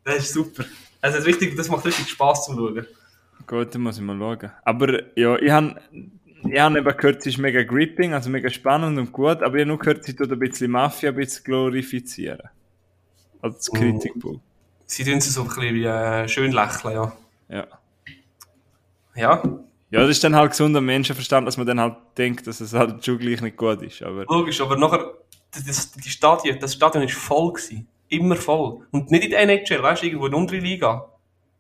das 0.04 0.18
ist 0.18 0.34
super. 0.34 0.66
Also 1.00 1.18
das, 1.18 1.26
ist 1.26 1.28
richtig, 1.28 1.56
das 1.56 1.70
macht 1.70 1.86
richtig 1.86 2.10
Spaß 2.10 2.46
zum 2.46 2.58
Schauen. 2.58 2.86
Gut, 3.48 3.74
dann 3.74 3.82
muss 3.82 3.98
ich 3.98 4.04
mal 4.04 4.18
schauen. 4.18 4.52
Aber 4.66 5.18
ja, 5.18 5.38
ich 5.38 5.52
habe 5.52 5.80
ich 6.50 6.60
hab 6.60 6.76
eben 6.76 6.98
gehört, 6.98 7.26
ist 7.26 7.38
mega 7.38 7.64
gripping, 7.64 8.14
also 8.14 8.30
mega 8.30 8.50
spannend 8.50 8.98
und 8.98 9.12
gut, 9.12 9.42
aber 9.42 9.56
ich 9.56 9.62
habe 9.62 9.66
nur 9.66 9.80
gehört, 9.80 10.04
sie 10.04 10.16
tut 10.16 10.32
ein 10.32 10.40
bisschen 10.40 10.72
Mafia 10.72 11.10
ein 11.10 11.16
bisschen 11.16 11.44
glorifizieren. 11.44 12.50
Also 13.42 13.58
das 13.58 13.72
Kritikpunkt. 13.72 14.42
Sie 14.86 15.04
tun 15.04 15.22
sie 15.22 15.30
so 15.30 15.42
ein 15.42 15.48
bisschen 15.48 15.76
wie 15.76 15.86
äh, 15.86 16.28
schön 16.28 16.52
lächeln, 16.52 16.94
ja. 16.94 17.14
Ja. 17.50 17.68
Ja, 19.16 19.44
Ja, 19.92 20.00
das 20.02 20.10
ist 20.10 20.24
dann 20.24 20.36
halt 20.36 20.52
gesunder 20.52 20.82
Menschenverstand, 20.82 21.48
dass 21.48 21.58
man 21.58 21.68
dann 21.68 21.80
halt 21.80 21.96
denkt, 22.18 22.48
dass 22.48 22.62
es 22.62 22.74
halt 22.74 23.06
schon 23.06 23.20
gleich 23.20 23.42
nicht 23.42 23.58
gut 23.58 23.82
ist. 23.82 24.02
Aber 24.02 24.26
logisch, 24.26 24.60
aber 24.60 24.76
nachher, 24.76 25.14
das, 25.52 25.64
das, 25.66 25.92
die 25.92 26.10
Stadion, 26.10 26.58
das 26.60 26.74
Stadion 26.74 27.04
ist 27.04 27.14
voll 27.14 27.54
gewesen. 27.54 27.88
Immer 28.10 28.36
voll. 28.36 28.86
Und 28.92 29.12
nicht 29.12 29.24
in 29.24 29.32
der 29.32 29.42
NHL, 29.42 29.82
weißt 29.82 30.02
du, 30.04 30.08
irgendwo 30.08 30.26
in 30.26 30.32
der 30.32 30.40
unteren 30.40 30.64
Liga. 30.64 31.13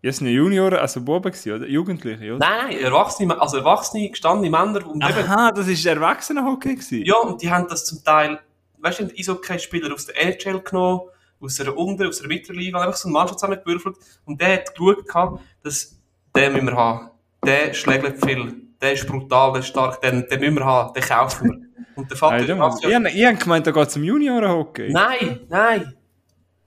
Jetzt 0.04 0.18
sind 0.20 0.28
Junioren, 0.28 0.78
also 0.78 1.02
Buben 1.02 1.32
oder? 1.32 1.68
Jugendliche, 1.68 2.36
oder? 2.36 2.46
Nein, 2.46 2.68
nein, 2.68 2.80
Erwachsene, 2.80 3.42
also 3.42 3.58
Erwachsene, 3.58 4.10
gestandene 4.10 4.50
Männer. 4.52 4.86
Und 4.86 5.04
eben, 5.04 5.28
Aha, 5.28 5.52
das 5.52 5.68
ist 5.68 5.86
Erwachsenenhockey 5.86 6.76
gewesen? 6.76 7.04
ja, 7.04 7.16
und 7.16 7.42
die 7.42 7.50
haben 7.50 7.68
das 7.68 7.86
zum 7.86 8.04
Teil, 8.04 8.40
weißt 8.80 9.00
du, 9.00 9.04
Eishockey-Spieler 9.18 9.92
aus 9.94 10.06
der 10.06 10.22
NHL 10.22 10.60
genommen, 10.60 11.02
aus 11.42 11.60
einer 11.60 11.76
Unter-, 11.76 12.08
aus 12.08 12.20
einer 12.20 12.28
Mittelliga, 12.28 12.80
einfach 12.80 12.96
so 12.96 13.08
eine 13.08 13.14
Mannschaft 13.14 13.40
zusammengewürfelt. 13.40 13.96
Und 14.26 14.40
der 14.40 14.54
hat 14.54 14.76
geschaut, 14.76 15.40
dass 15.64 16.00
den 16.36 16.54
müssen 16.54 16.68
wir 16.68 16.76
haben. 16.76 17.10
Der 17.46 17.74
schlägt 17.74 18.24
viel. 18.26 18.56
Der 18.82 18.94
ist 18.94 19.08
brutal, 19.08 19.54
der 19.54 19.60
ist 19.62 19.68
stark, 19.68 20.02
den, 20.02 20.28
den 20.30 20.40
müssen 20.40 20.56
wir 20.56 20.66
haben, 20.66 20.94
den 20.94 21.04
kaufen 21.04 21.50
wir. 21.50 21.86
Und 21.96 22.10
der 22.10 22.18
Vater 22.18 22.36
Hey, 22.36 22.44
ist 22.44 23.14
ich, 23.14 23.16
ich 23.16 23.26
hab 23.26 23.40
gemeint, 23.40 23.68
da 23.68 23.72
geht 23.72 23.88
es 23.88 23.96
um 23.96 24.04
Juniorenhockey. 24.04 24.92
Nein, 24.92 25.42
nein. 25.48 25.94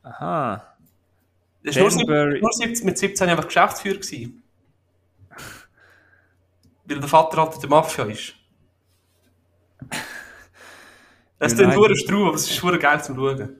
Aha. 0.02 0.75
Das 1.66 1.74
war 1.76 1.90
nur, 1.90 2.38
nur 2.38 2.52
sieb- 2.52 2.84
mit 2.84 2.96
17 2.96 3.28
einfach 3.28 3.46
Geschäftsführer. 3.46 3.96
Gewesen. 3.96 4.42
Weil 6.84 7.00
der 7.00 7.08
Vater 7.08 7.38
halt 7.42 7.54
in 7.56 7.60
der 7.62 7.70
Mafia 7.70 8.04
ist. 8.04 8.34
Das 11.38 11.52
ist 11.52 11.58
nur 11.58 11.96
Strau, 11.96 12.26
aber 12.28 12.36
es 12.36 12.42
ist 12.42 12.54
schon 12.54 12.78
geil 12.78 13.02
zum 13.02 13.16
Schauen. 13.16 13.58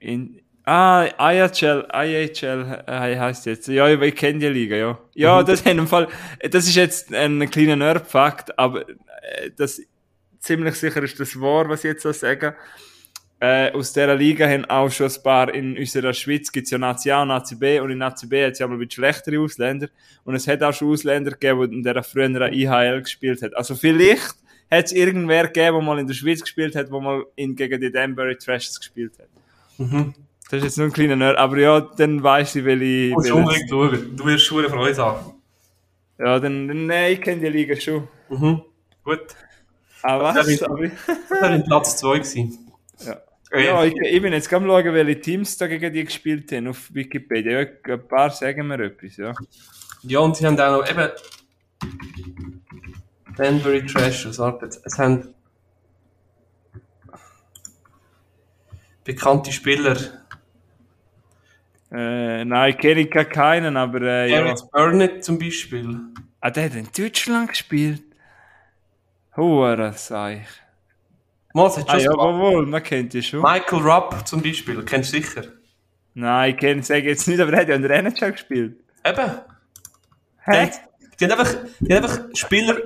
In, 0.00 0.40
ah, 0.64 1.04
IHL, 1.20 1.86
IHL 1.92 2.84
äh, 2.86 3.18
heißt 3.18 3.44
jetzt. 3.46 3.68
Ja, 3.68 3.86
ich, 3.88 4.14
kenne 4.16 4.38
die 4.38 4.48
Liga, 4.48 4.76
ja. 4.76 4.98
Ja, 5.14 5.42
das 5.42 5.60
in 5.60 5.86
Fall, 5.86 6.08
das 6.50 6.66
ist 6.66 6.74
jetzt 6.76 7.14
ein 7.14 7.48
kleiner 7.50 7.76
Nerd-Fakt, 7.76 8.58
aber 8.58 8.88
äh, 8.88 9.50
das 9.54 9.80
ziemlich 10.40 10.74
sicher 10.76 11.02
ist 11.02 11.20
das 11.20 11.38
wahr, 11.38 11.68
was 11.68 11.84
ich 11.84 11.90
jetzt 11.90 12.02
so 12.02 12.12
sage. 12.12 12.56
Äh, 13.40 13.70
aus 13.72 13.92
dieser 13.92 14.16
Liga 14.16 14.48
haben 14.48 14.64
auch 14.64 14.90
schon 14.90 15.06
ein 15.06 15.22
paar 15.22 15.54
in 15.54 15.78
unserer 15.78 16.12
Schweiz 16.12 16.50
gibt's 16.50 16.72
ja 16.72 16.78
Nazi 16.78 17.12
A 17.12 17.22
und 17.22 17.28
Nazi 17.28 17.54
B 17.54 17.78
und 17.78 17.90
in 17.90 17.98
Nazi 17.98 18.26
B 18.26 18.44
hat 18.44 18.52
es 18.52 18.58
ja 18.58 18.66
aber 18.66 18.74
ein 18.74 18.80
bisschen 18.80 19.02
schlechtere 19.02 19.40
Ausländer 19.40 19.88
und 20.24 20.34
es 20.34 20.48
hat 20.48 20.60
auch 20.64 20.72
schon 20.72 20.90
Ausländer 20.90 21.30
gegeben, 21.30 21.70
die 21.70 21.76
in 21.76 21.82
der 21.84 22.02
früher 22.02 22.24
an 22.24 22.52
IHL 22.52 23.00
gespielt 23.00 23.40
hat. 23.42 23.54
Also 23.54 23.76
vielleicht 23.76 24.34
hat 24.68 24.86
es 24.86 24.92
irgendwer 24.92 25.44
gegeben, 25.44 25.76
der 25.76 25.82
mal 25.82 25.98
in 26.00 26.08
der 26.08 26.14
Schweiz 26.14 26.40
gespielt 26.40 26.74
hat, 26.74 26.90
der 26.90 27.00
mal 27.00 27.24
in, 27.36 27.54
gegen 27.54 27.80
die 27.80 27.92
Danbury 27.92 28.36
Trashers 28.36 28.80
gespielt 28.80 29.12
hat. 29.20 29.28
Mhm. 29.78 30.14
Das 30.50 30.58
ist 30.58 30.64
jetzt 30.64 30.78
nur 30.78 30.86
ein 30.86 30.92
kleiner 30.92 31.14
Nerd, 31.14 31.36
aber 31.38 31.58
ja, 31.58 31.80
dann 31.80 32.22
weiss 32.22 32.56
ich, 32.56 32.64
welche... 32.64 33.10
Du 33.10 33.36
unbedingt 33.36 33.70
schauen. 33.70 34.16
Du 34.16 34.24
wirst 34.24 34.46
schon 34.46 34.64
Freude 34.68 34.96
haben. 34.96 35.34
Ja, 36.18 36.40
dann, 36.40 36.66
dann 36.66 36.86
nein, 36.86 37.12
ich 37.12 37.20
kenne 37.20 37.40
die 37.40 37.48
Liga 37.48 37.76
schon. 37.76 38.08
Mhm. 38.30 38.62
Gut. 39.04 39.20
Aber 40.02 40.34
Ja, 40.34 40.34
was? 40.34 40.46
Das 40.46 40.62
war 40.62 41.54
in 41.54 41.64
Platz 41.64 41.96
2 41.98 42.18
gewesen. 42.18 42.58
ja. 43.06 43.16
Ja, 43.52 43.84
ich, 43.84 43.94
ich 43.94 44.22
bin 44.22 44.32
jetzt 44.32 44.48
gerade 44.48 44.66
schauen, 44.66 44.92
welche 44.92 45.20
Teams 45.20 45.56
da 45.56 45.66
gegen 45.66 45.92
die 45.92 46.04
gespielt 46.04 46.52
haben 46.52 46.68
auf 46.68 46.92
Wikipedia. 46.92 47.62
Ja, 47.62 47.66
ein 47.94 48.08
paar 48.08 48.30
sagen 48.30 48.66
mir 48.66 48.80
etwas, 48.80 49.16
ja. 49.16 49.32
Ja, 50.02 50.18
und 50.20 50.36
sie 50.36 50.46
haben 50.46 50.60
auch 50.60 50.80
noch 50.80 50.90
eben 50.90 51.10
Danbury 53.36 53.86
Trashers, 53.86 54.38
warte, 54.38 54.66
jetzt, 54.66 54.84
es 54.84 54.98
haben 54.98 55.34
bekannte 59.04 59.52
Spieler. 59.52 59.96
Äh, 61.90 62.44
nein, 62.44 62.76
kenne 62.76 63.00
ich 63.00 63.10
gar 63.10 63.24
keinen, 63.24 63.76
aber 63.76 64.02
äh, 64.02 64.30
ja. 64.30 64.42
Garrett 64.42 64.70
Burnett 64.70 65.24
zum 65.24 65.38
Beispiel. 65.38 65.98
Ah, 66.40 66.50
der 66.50 66.66
hat 66.66 66.74
in 66.74 66.88
Deutschland 66.96 67.48
gespielt. 67.48 68.02
Hure 69.36 69.94
Seich. 69.94 70.46
Es 71.54 71.76
hat 71.78 71.88
Ah 71.88 71.92
schon 71.94 72.00
ja, 72.00 72.10
ein 72.10 72.16
paar- 72.16 72.32
jawohl, 72.32 72.66
man 72.66 72.82
kennt 72.82 73.12
die 73.12 73.22
schon. 73.22 73.42
Michael 73.42 73.78
Rupp 73.80 74.26
zum 74.26 74.42
Beispiel, 74.42 74.82
kennst 74.84 75.12
du 75.12 75.16
sicher. 75.18 75.42
Nein, 76.14 76.50
ich 76.50 76.56
kenne 76.58 76.82
sage 76.82 77.08
jetzt 77.08 77.26
nicht, 77.28 77.40
aber 77.40 77.52
er 77.52 77.60
hat 77.60 77.68
ja 77.68 77.74
in 77.74 77.82
der 77.82 77.90
NHL 77.92 78.32
gespielt. 78.32 78.76
Eben. 79.04 79.30
Hä? 80.44 80.70
Die, 81.20 81.24
haben 81.24 81.32
einfach, 81.38 81.54
die 81.80 81.94
haben 81.94 82.04
einfach 82.04 82.24
Spieler, 82.34 82.76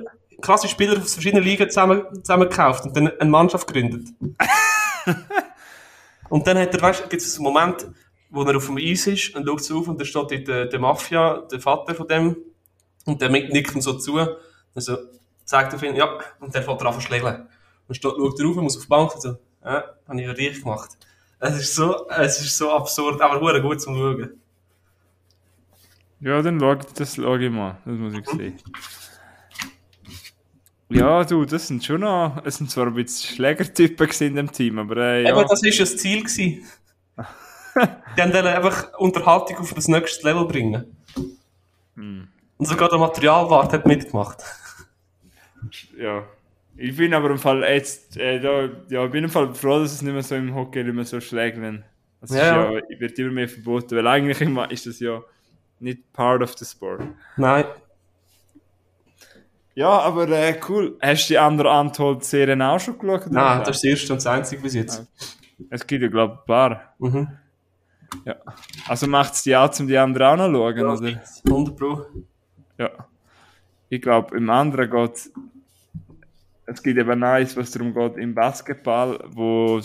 klasse 0.41 0.67
Spieler 0.67 1.01
aus 1.01 1.13
verschiedenen 1.13 1.43
Ligen 1.43 1.69
zusammen, 1.69 2.03
zusammen 2.23 2.49
gekauft 2.49 2.85
und 2.85 2.95
dann 2.95 3.07
eine 3.19 3.29
Mannschaft 3.29 3.67
gegründet. 3.67 4.07
und 6.29 6.47
dann 6.47 6.57
hat 6.57 6.73
er, 6.73 6.81
weißt 6.81 7.05
du, 7.05 7.09
gibt 7.09 7.21
es 7.21 7.35
einen 7.35 7.43
Moment, 7.43 7.87
wo 8.29 8.43
er 8.43 8.57
auf 8.57 8.65
dem 8.67 8.77
Eis 8.77 9.07
ist 9.07 9.35
und 9.35 9.45
schaut 9.47 9.63
so 9.63 9.79
auf 9.79 9.87
und 9.87 9.99
da 9.99 10.05
steht 10.05 10.31
dort 10.31 10.47
der, 10.47 10.65
der 10.65 10.79
Mafia, 10.79 11.41
der 11.51 11.59
Vater 11.59 11.95
von 11.95 12.07
dem, 12.07 12.37
und 13.05 13.21
der 13.21 13.29
nickt 13.29 13.75
ihm 13.75 13.81
so 13.81 13.93
zu, 13.97 14.19
also 14.75 14.97
zeigt 15.45 15.73
auf 15.73 15.83
ihn, 15.83 15.95
ja, 15.95 16.17
und 16.39 16.53
der 16.53 16.63
fährt 16.63 16.81
er 16.81 16.87
an 16.87 16.93
verschlägeln. 16.93 17.47
Und 17.93 17.97
steht, 17.97 18.11
schaut 18.17 18.39
er 18.39 18.45
rauf, 18.47 18.55
muss 18.55 18.75
auf 18.75 18.83
die 18.83 18.89
Bank 18.89 19.13
und 19.13 19.21
so, 19.21 19.37
ja, 19.63 19.83
habe 20.07 20.19
ich 20.19 20.25
ja 20.25 20.31
richtig 20.31 20.63
gemacht. 20.63 20.97
Es 21.39 21.59
ist 21.59 21.75
so, 21.75 22.07
es 22.09 22.41
ist 22.41 22.57
so 22.57 22.71
absurd, 22.71 23.21
aber 23.21 23.39
hure 23.39 23.61
gut 23.61 23.79
zum 23.79 23.95
Schauen. 23.95 24.31
Ja, 26.19 26.41
dann 26.41 26.59
schau, 26.59 26.73
das 26.73 27.15
schau 27.15 27.35
ich 27.35 27.51
mal. 27.51 27.77
Das 27.85 27.95
muss 27.95 28.13
ich 28.15 28.25
sehen. 28.27 28.59
Ja, 30.89 31.23
du, 31.23 31.45
das 31.45 31.67
sind 31.67 31.85
schon 31.85 32.01
noch. 32.01 32.41
Es 32.43 32.55
sind 32.55 32.71
zwar 32.71 32.87
ein 32.87 32.95
bisschen 32.95 33.35
Schlägertypen 33.35 34.09
in 34.21 34.35
dem 34.37 34.51
Team, 34.51 34.79
aber 34.79 34.97
äh, 34.97 35.23
ja. 35.23 35.37
Eben, 35.37 35.47
das 35.47 35.61
war 35.61 35.69
ja 35.69 35.79
das 35.79 35.97
Ziel. 35.97 36.23
Gewesen. 36.23 36.65
Die 38.17 38.21
haben 38.21 38.31
dann 38.31 38.47
einfach 38.47 38.97
Unterhaltung 38.97 39.57
auf 39.57 39.71
das 39.75 39.87
nächste 39.87 40.25
Level 40.27 40.45
bringen. 40.45 40.97
Hm. 41.95 42.27
Und 42.57 42.65
sogar 42.65 42.89
der 42.89 42.97
Materialwart 42.97 43.71
hat 43.71 43.85
mitgemacht. 43.85 44.43
ja. 45.95 46.23
Ich 46.85 46.97
bin 46.97 47.13
aber 47.13 47.29
im 47.29 47.37
Fall 47.37 47.63
jetzt, 47.63 48.17
äh, 48.17 48.41
da, 48.41 48.67
ja, 48.89 49.05
ich 49.05 49.11
bin 49.11 49.23
im 49.23 49.29
Fall 49.29 49.53
froh, 49.53 49.79
dass 49.79 49.93
es 49.93 50.01
nicht 50.01 50.11
mehr 50.11 50.21
so 50.21 50.35
im 50.35 50.53
Hockey 50.53 50.83
nicht 50.83 50.93
mehr 50.93 51.05
so. 51.05 51.15
Das 51.15 51.23
ist 51.25 51.31
Ja. 52.35 52.73
ja, 52.73 52.81
wird 52.99 53.17
immer 53.17 53.31
mehr 53.31 53.47
verboten, 53.47 53.95
weil 53.95 54.05
eigentlich 54.05 54.41
immer 54.41 54.69
ist 54.69 54.85
das 54.85 54.99
ja 54.99 55.21
nicht 55.79 56.11
part 56.11 56.41
of 56.41 56.57
the 56.57 56.65
sport. 56.65 57.03
Nein. 57.37 57.63
Ja, 59.75 59.91
aber 59.91 60.27
äh, 60.27 60.59
cool. 60.67 60.97
Hast 61.01 61.29
du 61.29 61.35
die 61.35 61.37
anderen 61.37 61.87
Untold-Serien 61.87 62.61
auch 62.61 62.81
schon 62.81 62.99
geschaut? 62.99 63.31
Nein, 63.31 63.59
das 63.59 63.69
ist 63.69 63.75
das 63.75 63.83
erste 63.85 64.13
und 64.13 64.17
das 64.17 64.27
einzige 64.27 64.61
bis 64.61 64.73
jetzt. 64.73 65.07
Es 65.69 65.87
gibt 65.87 66.03
ja, 66.03 66.09
glaube 66.09 66.33
ich, 66.33 66.39
ein 66.41 66.45
paar. 66.45 66.95
Mhm. 66.99 67.29
Ja. 68.25 68.35
Also 68.89 69.07
macht 69.07 69.35
es 69.35 69.43
die 69.43 69.55
auch, 69.55 69.79
um 69.79 69.87
die 69.87 69.97
anderen 69.97 70.41
auch 70.41 70.49
noch 70.49 70.97
zu 70.97 71.05
schauen, 71.05 71.07
oder? 71.07 71.21
100 71.47 71.77
Pro. 71.77 72.05
Ja. 72.77 72.89
Ich 73.87 74.01
glaube, 74.01 74.35
im 74.35 74.49
anderen 74.49 74.89
geht 74.91 75.31
es 76.65 76.81
gibt 76.81 76.97
eben 76.97 77.23
eins, 77.23 77.55
was 77.57 77.71
darum 77.71 77.93
geht, 77.93 78.17
im 78.17 78.33
Basketball, 78.33 79.19
wo 79.27 79.81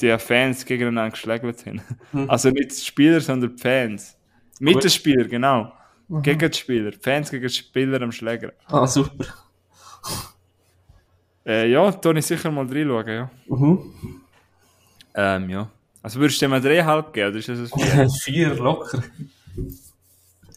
die 0.00 0.18
Fans 0.18 0.64
gegeneinander 0.64 1.10
geschlägt 1.10 1.58
sind. 1.60 1.82
Mhm. 2.12 2.28
Also 2.28 2.50
nicht 2.50 2.72
die 2.72 2.84
Spieler, 2.84 3.20
sondern 3.20 3.54
die 3.54 3.62
Fans. 3.62 4.16
Mittelspieler, 4.60 5.24
genau. 5.24 5.72
Mhm. 6.08 6.22
Gegen 6.22 6.50
die 6.50 6.58
Spieler. 6.58 6.90
Die 6.90 6.98
Fans 6.98 7.30
gegen 7.30 7.46
die 7.46 7.52
Spieler 7.52 8.00
am 8.02 8.12
Schläger. 8.12 8.52
Ah, 8.66 8.86
super. 8.86 9.26
Äh, 11.44 11.70
ja, 11.70 11.90
da 11.90 12.10
ich 12.12 12.26
sicher 12.26 12.50
mal 12.50 12.66
reinschauen, 12.66 13.08
ja. 13.08 13.30
Mhm. 13.46 13.92
Ähm, 15.14 15.50
ja. 15.50 15.68
Also 16.02 16.18
würdest 16.20 16.40
du 16.40 16.44
dem 16.44 16.50
mal 16.50 16.60
dreieinhalb 16.60 17.12
geben, 17.12 17.30
oder 17.30 17.38
ist 17.38 17.48
das 17.48 17.72
ein 17.72 17.78
Vier? 17.78 18.10
Vier 18.22 18.54
locker. 18.54 19.02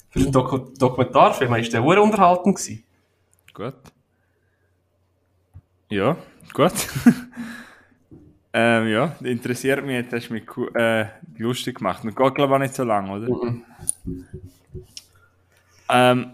Für 0.10 0.19
einen 0.19 0.31
Doku 0.31 0.58
Dokumentarfilm 0.58 1.51
war 1.51 1.60
der 1.60 1.69
sehr 1.69 2.01
unterhaltend. 2.01 2.55
Gewesen. 2.55 2.84
Gut. 3.53 3.75
Ja, 5.89 6.17
gut. 6.54 6.74
ähm, 8.54 8.88
ja, 8.88 9.15
interessiert 9.21 9.86
mich, 9.86 9.95
jetzt 9.95 10.13
hast 10.13 10.30
du 10.30 10.34
mich 10.34 10.43
äh, 10.76 11.06
lustig 11.38 11.78
gemacht. 11.78 12.04
Und 12.04 12.15
geht, 12.15 12.36
glaube 12.36 12.54
ich, 12.54 12.56
auch 12.56 12.60
nicht 12.60 12.76
so 12.76 12.84
lang, 12.84 13.10
oder? 13.10 13.28
Mhm. 13.28 13.63
Ähm, 15.89 16.34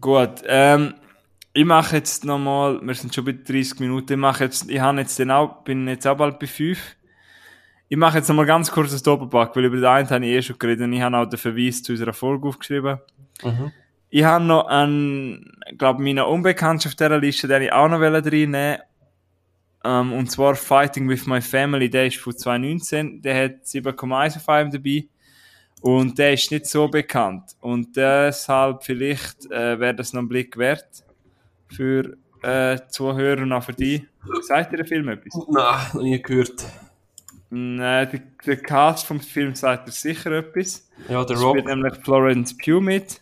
gut. 0.00 0.42
Ähm, 0.46 0.94
ich 1.52 1.64
mache 1.64 1.96
jetzt 1.96 2.24
nochmal, 2.24 2.80
wir 2.82 2.94
sind 2.94 3.14
schon 3.14 3.24
bei 3.24 3.32
30 3.32 3.80
Minuten, 3.80 4.12
ich 4.12 4.18
mache 4.18 4.44
jetzt, 4.44 4.70
ich 4.70 4.80
habe 4.80 5.00
jetzt 5.00 5.18
den 5.18 5.30
auch, 5.30 5.64
bin 5.64 5.86
jetzt 5.86 6.06
auch 6.06 6.16
bald 6.16 6.38
bei 6.38 6.46
5. 6.46 6.78
Ich 7.88 7.98
mache 7.98 8.18
jetzt 8.18 8.28
nochmal 8.28 8.46
ganz 8.46 8.70
kurz 8.70 8.92
das 8.92 9.02
Doppelpack, 9.02 9.54
weil 9.54 9.66
über 9.66 9.76
den 9.76 9.84
einen 9.84 10.08
habe 10.08 10.24
ich 10.24 10.32
eh 10.32 10.42
schon 10.42 10.58
geredet 10.58 10.84
und 10.84 10.94
ich 10.94 11.02
habe 11.02 11.18
auch 11.18 11.26
den 11.26 11.38
Verweis 11.38 11.82
zu 11.82 11.92
unserer 11.92 12.14
Folge 12.14 12.48
aufgeschrieben. 12.48 12.98
Mhm. 13.42 13.72
Ich 14.08 14.24
habe 14.24 14.44
noch 14.44 14.66
einen, 14.66 15.52
glaube 15.76 16.02
meine 16.02 16.26
Unbekannte 16.26 16.88
auf 16.88 16.94
dieser 16.94 17.18
Liste, 17.18 17.48
den 17.48 17.62
ich 17.62 17.72
auch 17.72 17.88
noch 17.88 18.00
reinnehmen 18.00 18.78
Ähm, 19.84 20.12
und 20.12 20.30
zwar 20.30 20.54
Fighting 20.54 21.08
with 21.08 21.26
My 21.26 21.40
Family, 21.40 21.90
der 21.90 22.06
ist 22.06 22.18
von 22.18 22.36
2019, 22.36 23.20
der 23.22 23.44
hat 23.44 23.64
7,1 23.64 24.36
auf 24.36 24.48
einem 24.48 24.70
dabei. 24.70 25.06
Und 25.80 26.16
der 26.16 26.34
ist 26.34 26.50
nicht 26.52 26.66
so 26.66 26.86
bekannt. 26.86 27.56
Und 27.60 27.96
deshalb 27.96 28.84
vielleicht 28.84 29.50
äh, 29.50 29.80
wäre 29.80 29.94
das 29.94 30.12
noch 30.12 30.22
ein 30.22 30.28
Blick 30.28 30.56
wert 30.56 30.86
für 31.68 32.16
äh, 32.42 32.78
Zuhörer 32.88 33.42
und 33.42 33.52
auch 33.52 33.64
für 33.64 33.72
die. 33.72 34.06
Sagt 34.42 34.70
ihr 34.72 34.78
den 34.78 34.86
Film 34.86 35.08
etwas? 35.08 35.34
Nein, 35.48 35.86
noch 35.94 36.02
nie 36.02 36.22
gehört. 36.22 36.64
Nein, 37.50 38.08
der, 38.10 38.20
der 38.46 38.56
Cast 38.62 39.06
vom 39.06 39.18
Film 39.20 39.54
sagt 39.56 39.88
dir 39.88 39.92
sicher 39.92 40.30
etwas. 40.32 40.88
Ja, 41.08 41.24
der 41.24 41.36
Da 41.36 41.42
Rock. 41.42 41.58
spielt 41.58 41.66
nämlich 41.66 41.94
Florence 42.04 42.56
Pugh 42.56 42.80
mit. 42.80 43.20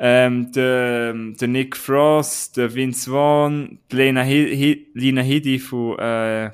Ähm, 0.00 0.52
der, 0.52 1.12
der 1.12 1.48
Nick 1.48 1.76
Frost, 1.76 2.56
der 2.56 2.72
Vince 2.72 3.10
Vaughn, 3.10 3.80
die 3.90 3.96
Lena, 3.96 4.22
Hi 4.22 4.56
Hi 4.56 4.86
Lina 4.94 5.22
Headey 5.22 5.58
von 5.58 5.98
äh, 5.98 6.50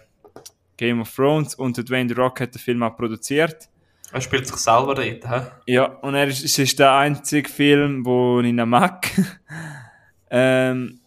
Game 0.76 1.00
of 1.00 1.14
Thrones 1.14 1.54
und 1.54 1.76
der 1.76 1.85
Dwayne 1.85 2.09
The 2.09 2.14
Rock 2.14 2.40
hat 2.40 2.54
den 2.54 2.59
Film 2.59 2.83
auch 2.83 2.96
produziert. 2.96 3.68
Er 4.12 4.20
spielt 4.20 4.46
sich 4.46 4.57
selber 4.57 4.94
dort, 4.94 5.28
hä? 5.28 5.46
Ja, 5.66 5.85
und 5.85 6.14
er 6.14 6.28
ist, 6.28 6.44
es 6.44 6.59
ist 6.59 6.78
der 6.78 6.94
einzige 6.94 7.48
Film, 7.48 8.07
wo 8.07 8.40
ich 8.40 8.46
ihn 8.46 8.68
mag. 8.68 9.11
ähm, 10.30 11.00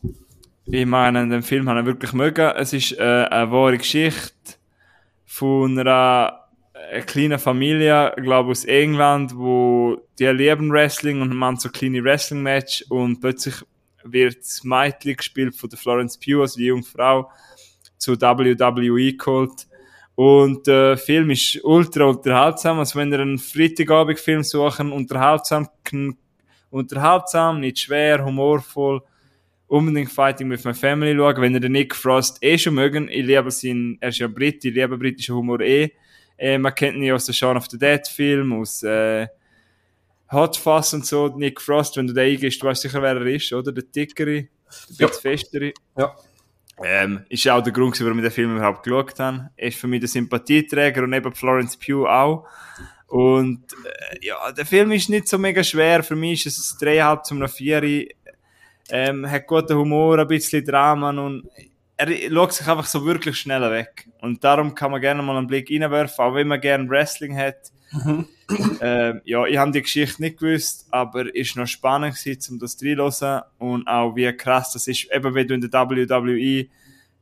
ich 0.66 0.86
meine, 0.86 1.28
den 1.28 1.42
Film 1.42 1.70
habe 1.70 1.80
ich 1.80 1.86
wirklich 1.86 2.12
mögen. 2.14 2.52
Es 2.58 2.74
ist 2.74 2.98
äh, 3.00 3.26
eine 3.30 3.50
wahre 3.52 3.78
Geschichte 3.78 4.34
von 5.26 5.80
einer, 5.80 6.37
einer 6.92 7.04
kleinen 7.04 7.40
Familie, 7.40 8.14
glaube 8.18 8.52
aus 8.52 8.66
England, 8.66 9.36
wo 9.36 9.98
die 10.20 10.26
lieben 10.26 10.72
Wrestling 10.72 11.22
und 11.22 11.34
man 11.34 11.58
so 11.58 11.70
kleine 11.70 12.04
Wrestling-Match 12.04 12.86
und 12.90 13.20
plötzlich 13.20 13.56
wird 14.04 14.40
das 14.40 14.64
Mädchen 14.64 15.18
gespielt 15.18 15.56
von 15.56 15.70
der 15.70 15.80
Florence 15.80 16.18
Pugh, 16.18 16.42
also 16.42 16.58
die 16.58 16.68
junge 16.68 16.84
zu 17.98 18.14
WWE 18.14 19.14
geholt. 19.14 19.68
Und 20.16 20.66
der 20.66 20.98
Film 20.98 21.30
ist 21.30 21.64
ultra 21.64 22.06
unterhaltsam. 22.06 22.80
Also 22.80 22.98
wenn 22.98 23.12
ihr 23.12 23.20
einen 23.20 23.38
Freitagabend-Film 23.38 24.44
suchen, 24.44 24.92
unterhaltsam, 24.92 25.68
unterhaltsam, 26.70 27.60
nicht 27.60 27.80
schwer, 27.80 28.24
humorvoll, 28.24 29.02
unbedingt 29.68 30.12
Fighting 30.12 30.50
with 30.50 30.64
My 30.64 30.74
Family 30.74 31.16
schauen. 31.16 31.42
Wenn 31.42 31.54
ihr 31.54 31.60
den 31.60 31.74
Nick 31.74 31.94
Frost 31.94 32.38
eh 32.42 32.58
schon 32.58 32.76
mögen, 32.76 33.10
ich 33.10 33.26
liebe 33.26 33.52
seinen, 33.52 33.98
er 34.00 34.10
ist 34.10 34.20
ja 34.20 34.28
Brit, 34.28 34.64
ich 34.66 34.74
liebe 34.74 34.98
britischen 34.98 35.36
Humor 35.36 35.60
eh. 35.60 35.92
Äh, 36.38 36.58
man 36.58 36.74
kennt 36.76 36.98
ihn 36.98 37.12
aus 37.12 37.26
dem 37.26 37.34
Shaun 37.34 37.58
of 37.58 37.66
the 37.70 37.78
Dead 37.78 38.08
Film, 38.08 38.54
aus 38.54 38.84
äh, 38.84 39.28
Hot 40.32 40.58
Fuzz 40.58 40.94
und 40.94 41.06
so. 41.06 41.28
Nick 41.30 41.62
Frost, 41.62 41.98
wenn 41.98 42.08
du 42.08 42.14
den 42.14 42.34
eingehst, 42.34 42.62
du 42.62 42.68
weißt 42.68 42.82
sicher, 42.82 43.02
wer 43.02 43.16
er 43.16 43.26
ist, 43.26 43.52
oder? 43.54 43.72
Der 43.72 43.84
Dickere, 43.84 44.26
der 44.36 44.48
Ja. 44.98 45.08
bisschen 45.08 45.22
festere. 45.22 45.74
Ja. 45.98 46.16
Ähm, 46.84 47.24
ist 47.30 47.48
auch 47.50 47.64
der 47.64 47.74
Grund, 47.74 48.00
warum 48.02 48.20
ich 48.20 48.24
den 48.26 48.32
Film 48.32 48.56
überhaupt 48.56 48.84
geschaut 48.84 49.20
habe. 49.20 49.50
Er 49.58 49.68
ist 49.70 49.80
für 49.80 49.88
mich 49.88 50.00
der 50.00 50.10
Sympathieträger 50.10 51.04
und 51.04 51.14
eben 51.14 51.34
Florence 51.34 51.76
Pugh 51.78 52.08
auch. 52.08 52.46
Und 53.08 53.64
äh, 53.74 54.26
ja, 54.28 54.52
der 54.52 54.66
Film 54.66 54.92
ist 54.92 55.10
nicht 55.10 55.28
so 55.28 55.38
mega 55.40 55.64
schwer. 55.64 56.04
Für 56.04 56.16
mich 56.16 56.46
ist 56.46 56.60
es 56.60 56.78
ein 56.80 56.88
3,5 56.88 57.24
zum 57.24 57.38
einer 57.38 57.48
4. 57.48 58.08
Ähm, 58.90 59.30
hat 59.30 59.48
guten 59.48 59.76
Humor, 59.76 60.20
ein 60.20 60.28
bisschen 60.28 60.64
Drama 60.64 61.10
und 61.10 61.50
er 61.98 62.30
schaut 62.32 62.54
sich 62.54 62.68
einfach 62.68 62.86
so 62.86 63.06
wirklich 63.06 63.38
schnell 63.38 63.70
weg. 63.72 64.08
Und 64.22 64.44
darum 64.44 64.76
kann 64.76 64.92
man 64.92 65.02
gerne 65.02 65.22
mal 65.24 65.38
einen 65.38 65.48
Blick 65.48 65.70
reinwerfen, 65.72 66.24
auch 66.26 66.34
wenn 66.36 66.48
man 66.48 66.62
gerne 66.62 66.88
Wrestling 66.90 67.36
hat. 67.38 67.72
ähm, 68.82 69.22
ja, 69.24 69.46
ich 69.46 69.58
habe 69.58 69.72
die 69.72 69.82
Geschichte 69.82 70.22
nicht 70.22 70.40
gewusst, 70.40 70.88
aber 70.92 71.34
ist 71.34 71.56
noch 71.56 71.68
spannend 71.68 72.16
gewesen, 72.16 72.54
um 72.54 72.60
das 72.60 72.78
reinzuhören 72.84 73.44
und 73.58 73.88
auch 73.88 74.16
wie 74.16 74.32
krass 74.34 74.74
das 74.74 74.88
ist, 74.88 75.08
eben 75.12 75.34
wenn 75.34 75.48
du 75.48 75.54
in 75.56 75.62
der 75.62 75.72
WWE 75.72 76.68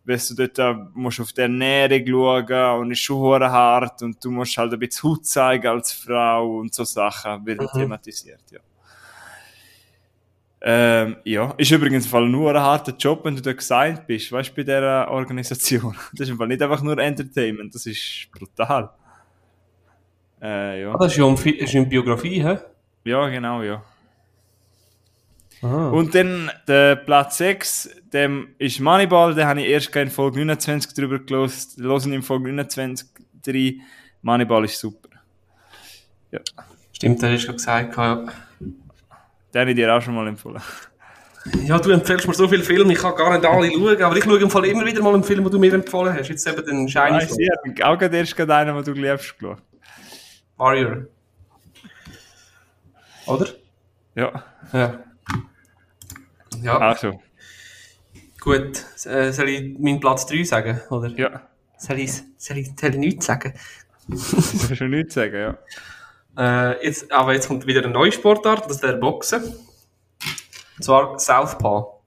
weißt 0.05 0.37
du, 0.37 0.47
dort 0.47 0.95
musst 0.95 1.19
auf 1.19 1.33
die 1.33 1.41
Ernährung 1.41 2.05
schauen 2.47 2.79
und 2.81 2.91
ist 2.91 2.99
schon 2.99 3.43
hart 3.43 4.01
und 4.03 4.23
du 4.23 4.29
musst 4.31 4.55
halt 4.57 4.71
ein 4.73 4.79
bisschen 4.79 5.09
Haut 5.09 5.25
zeigen 5.25 5.67
als 5.67 5.91
Frau 5.93 6.57
und 6.59 6.73
so 6.73 6.83
Sachen 6.83 7.45
werden 7.45 7.67
Mhm. 7.73 7.79
thematisiert, 7.79 8.41
ja. 8.51 8.59
Ähm, 10.67 11.17
ja, 11.25 11.53
ist 11.57 11.69
übrigens 11.69 12.07
Fall 12.07 12.27
nur 12.27 12.49
ein 12.49 12.59
harter 12.59 12.95
Job, 12.97 13.23
wenn 13.23 13.35
du 13.35 13.41
da 13.43 13.53
gesigned 13.53 14.07
bist, 14.07 14.31
weißt 14.31 14.49
du, 14.49 14.55
bei 14.55 14.63
dieser 14.63 15.11
Organisation. 15.11 15.95
Das 16.13 16.21
ist 16.21 16.29
im 16.29 16.37
Fall 16.37 16.47
nicht 16.47 16.61
einfach 16.63 16.81
nur 16.81 16.97
Entertainment, 16.97 17.75
das 17.75 17.85
ist 17.85 18.27
brutal. 18.31 18.89
Äh, 20.41 20.81
ja. 20.81 20.95
Ah, 20.95 20.97
das 20.97 21.11
ist 21.15 21.17
ja 21.73 21.79
in 21.79 21.87
Biografie, 21.87 22.43
hä? 22.43 22.57
Ja, 23.03 23.29
genau, 23.29 23.61
ja. 23.61 23.83
Aha. 25.61 25.89
Und 25.89 26.15
dann 26.15 26.49
der 26.67 26.95
Platz 26.95 27.37
6, 27.37 28.01
dem 28.11 28.55
ist 28.57 28.79
Moneyball, 28.79 29.35
den 29.35 29.45
habe 29.45 29.61
ich 29.61 29.67
erst 29.67 29.95
in 29.95 30.09
Folge 30.09 30.39
29 30.39 30.95
drüber 30.95 31.19
gelost. 31.19 31.77
Losen 31.77 32.11
in 32.11 32.23
Folge 32.23 32.51
29 32.51 33.07
3. 33.43 33.75
Moneyball 34.23 34.65
ist 34.65 34.79
super. 34.79 35.09
Stimmt, 36.91 37.21
das 37.21 37.33
hast 37.33 37.45
du 37.45 37.53
gesagt. 37.53 37.95
Ja. 37.97 38.25
Den 39.55 39.61
habe 39.61 39.69
ich 39.69 39.77
dir 39.77 39.95
auch 39.95 40.01
schon 40.01 40.13
mal 40.13 40.27
empfohlen. 40.27 40.61
ja, 41.63 41.79
du 41.79 41.89
empfiehlst 41.91 42.27
mir 42.27 42.33
so 42.33 42.45
viele 42.45 42.61
Filme, 42.61 42.91
ich 42.91 42.99
kann 42.99 43.15
gar 43.15 43.31
nicht 43.31 43.45
alle 43.45 43.71
schauen, 43.71 44.03
aber 44.03 44.17
ich 44.17 44.23
schaue 44.25 44.37
im 44.37 44.49
Fall 44.49 44.65
immer 44.65 44.85
wieder 44.85 45.01
mal 45.01 45.13
einen 45.13 45.23
Film, 45.23 45.45
den 45.45 45.51
du 45.51 45.57
mir 45.57 45.73
empfohlen 45.73 46.13
hast. 46.13 46.27
Jetzt 46.27 46.45
eben 46.45 46.65
den 46.65 46.89
Shiny 46.89 47.11
Weiss 47.11 47.31
ich, 47.31 47.39
ich 47.39 47.81
habe 47.81 47.93
auch 47.93 47.97
gerade 47.97 48.17
erst 48.17 48.35
gerade 48.35 48.53
einen, 48.53 48.75
den 48.75 48.83
du 48.83 49.01
liebst, 49.01 49.39
geschaut. 49.39 49.59
Warrior. 50.57 51.05
Oder? 53.27 53.47
Ja, 54.15 54.43
Ja. 54.73 54.99
Ja, 56.61 56.77
also, 56.77 57.21
gut. 58.41 58.83
Äh, 59.05 59.31
soll 59.31 59.49
ich 59.49 59.79
meinen 59.79 60.01
Platz 60.01 60.25
3 60.25 60.43
sagen? 60.43 60.81
Oder? 60.89 61.09
ja. 61.11 61.47
Soll 61.77 61.99
ich, 61.99 62.11
soll 62.37 62.57
ich, 62.57 62.71
soll 62.77 62.89
ich 62.89 62.97
nichts 62.97 63.25
sagen? 63.25 63.53
Du 64.07 64.87
nichts 64.87 65.13
sagen, 65.13 65.35
ja. 65.35 65.57
Äh, 66.37 66.85
jetzt, 66.85 67.11
aber 67.11 67.33
jetzt 67.33 67.47
kommt 67.47 67.65
wieder 67.65 67.83
eine 67.83 67.91
neue 67.91 68.11
Sportart, 68.11 68.65
das 68.65 68.77
ist 68.77 68.83
der 68.83 68.93
Boxen. 68.93 69.43
Und 69.43 70.83
zwar 70.83 71.17
Southpaw. 71.19 72.01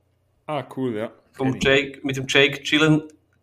Ah, 0.46 0.64
cool, 0.76 0.94
ja. 0.96 1.10
Ich. 1.40 1.64
Jake, 1.64 2.00
mit 2.02 2.16
dem 2.16 2.26
Jake 2.28 2.62
Gyllen, 2.62 3.02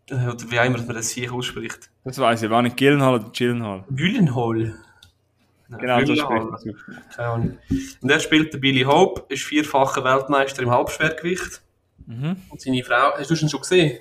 äh, 0.09 0.13
oder 0.13 0.51
wie 0.51 0.59
auch 0.59 0.65
immer 0.65 0.77
man 0.77 0.95
das 0.95 1.09
hier 1.09 1.33
ausspricht. 1.33 1.89
Das 2.03 2.19
weiß 2.19 2.43
ich, 2.43 2.49
war 2.49 2.61
nicht 2.61 2.77
Gillenhall 2.77 3.15
oder 3.15 3.31
Chillenhall. 3.31 3.83
Gyllenhall. 3.89 4.75
Genau, 5.69 6.05
so 6.05 6.15
spricht 6.15 6.29
man. 6.29 6.75
Keine 7.15 7.27
Ahnung. 7.27 7.57
Und 8.01 8.09
er 8.09 8.19
spielt 8.19 8.53
der 8.53 8.59
Billy 8.59 8.83
Hope, 8.83 9.23
ist 9.33 9.43
vierfacher 9.43 10.03
Weltmeister 10.03 10.61
im 10.61 10.69
Halbschwergewicht. 10.69 11.61
Mhm. 12.05 12.37
Und 12.49 12.61
seine 12.61 12.83
Frau, 12.83 13.13
hast 13.17 13.31
du 13.31 13.35
ihn 13.35 13.49
schon 13.49 13.61
gesehen? 13.61 13.99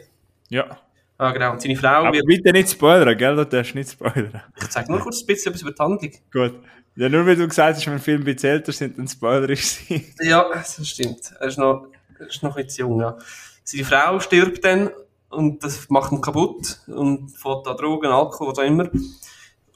Ja. 0.50 0.78
Ah, 1.16 1.30
genau. 1.32 1.52
Und 1.52 1.62
seine 1.62 1.76
Frau 1.76 1.88
Aber 2.04 2.12
wird, 2.12 2.26
bitte 2.26 2.52
nicht 2.52 2.70
spoilern, 2.70 3.16
gell? 3.16 3.36
Du 3.36 3.46
darfst 3.46 3.74
nicht 3.74 3.90
spoilern. 3.90 4.42
ich 4.60 4.68
zeige 4.68 4.90
nur 4.90 5.00
kurz 5.00 5.22
ein 5.22 5.26
bisschen 5.26 5.52
etwas 5.52 5.62
über 5.62 5.72
die 5.72 5.82
Handlung. 5.82 6.12
Gut. 6.32 6.60
Ja, 6.96 7.08
nur 7.08 7.26
weil 7.26 7.36
du 7.36 7.48
gesagt 7.48 7.76
hast, 7.76 7.86
wenn 7.86 7.98
Filme 7.98 8.22
ein 8.24 8.34
bisschen 8.34 8.50
älter 8.50 8.72
sind, 8.72 8.98
dann 8.98 9.08
Spoiler 9.08 9.50
ist 9.50 9.86
sie. 9.86 10.12
Ja, 10.20 10.48
das 10.52 10.86
stimmt. 10.86 11.32
Er 11.40 11.48
ist 11.48 11.58
noch, 11.58 11.88
er 12.18 12.26
ist 12.26 12.42
noch 12.42 12.56
ein 12.56 12.64
bisschen 12.64 12.88
jung, 12.88 13.00
ja. 13.00 13.16
Seine 13.64 13.84
Frau 13.84 14.20
stirbt 14.20 14.64
dann 14.64 14.90
und 15.28 15.64
das 15.64 15.88
macht 15.90 16.12
ihn 16.12 16.20
kaputt 16.20 16.78
und 16.86 17.30
fährt 17.30 17.66
an 17.66 17.76
Drogen, 17.76 18.10
Alkohol, 18.10 18.48
was 18.52 18.58
auch 18.58 18.62
immer 18.62 18.88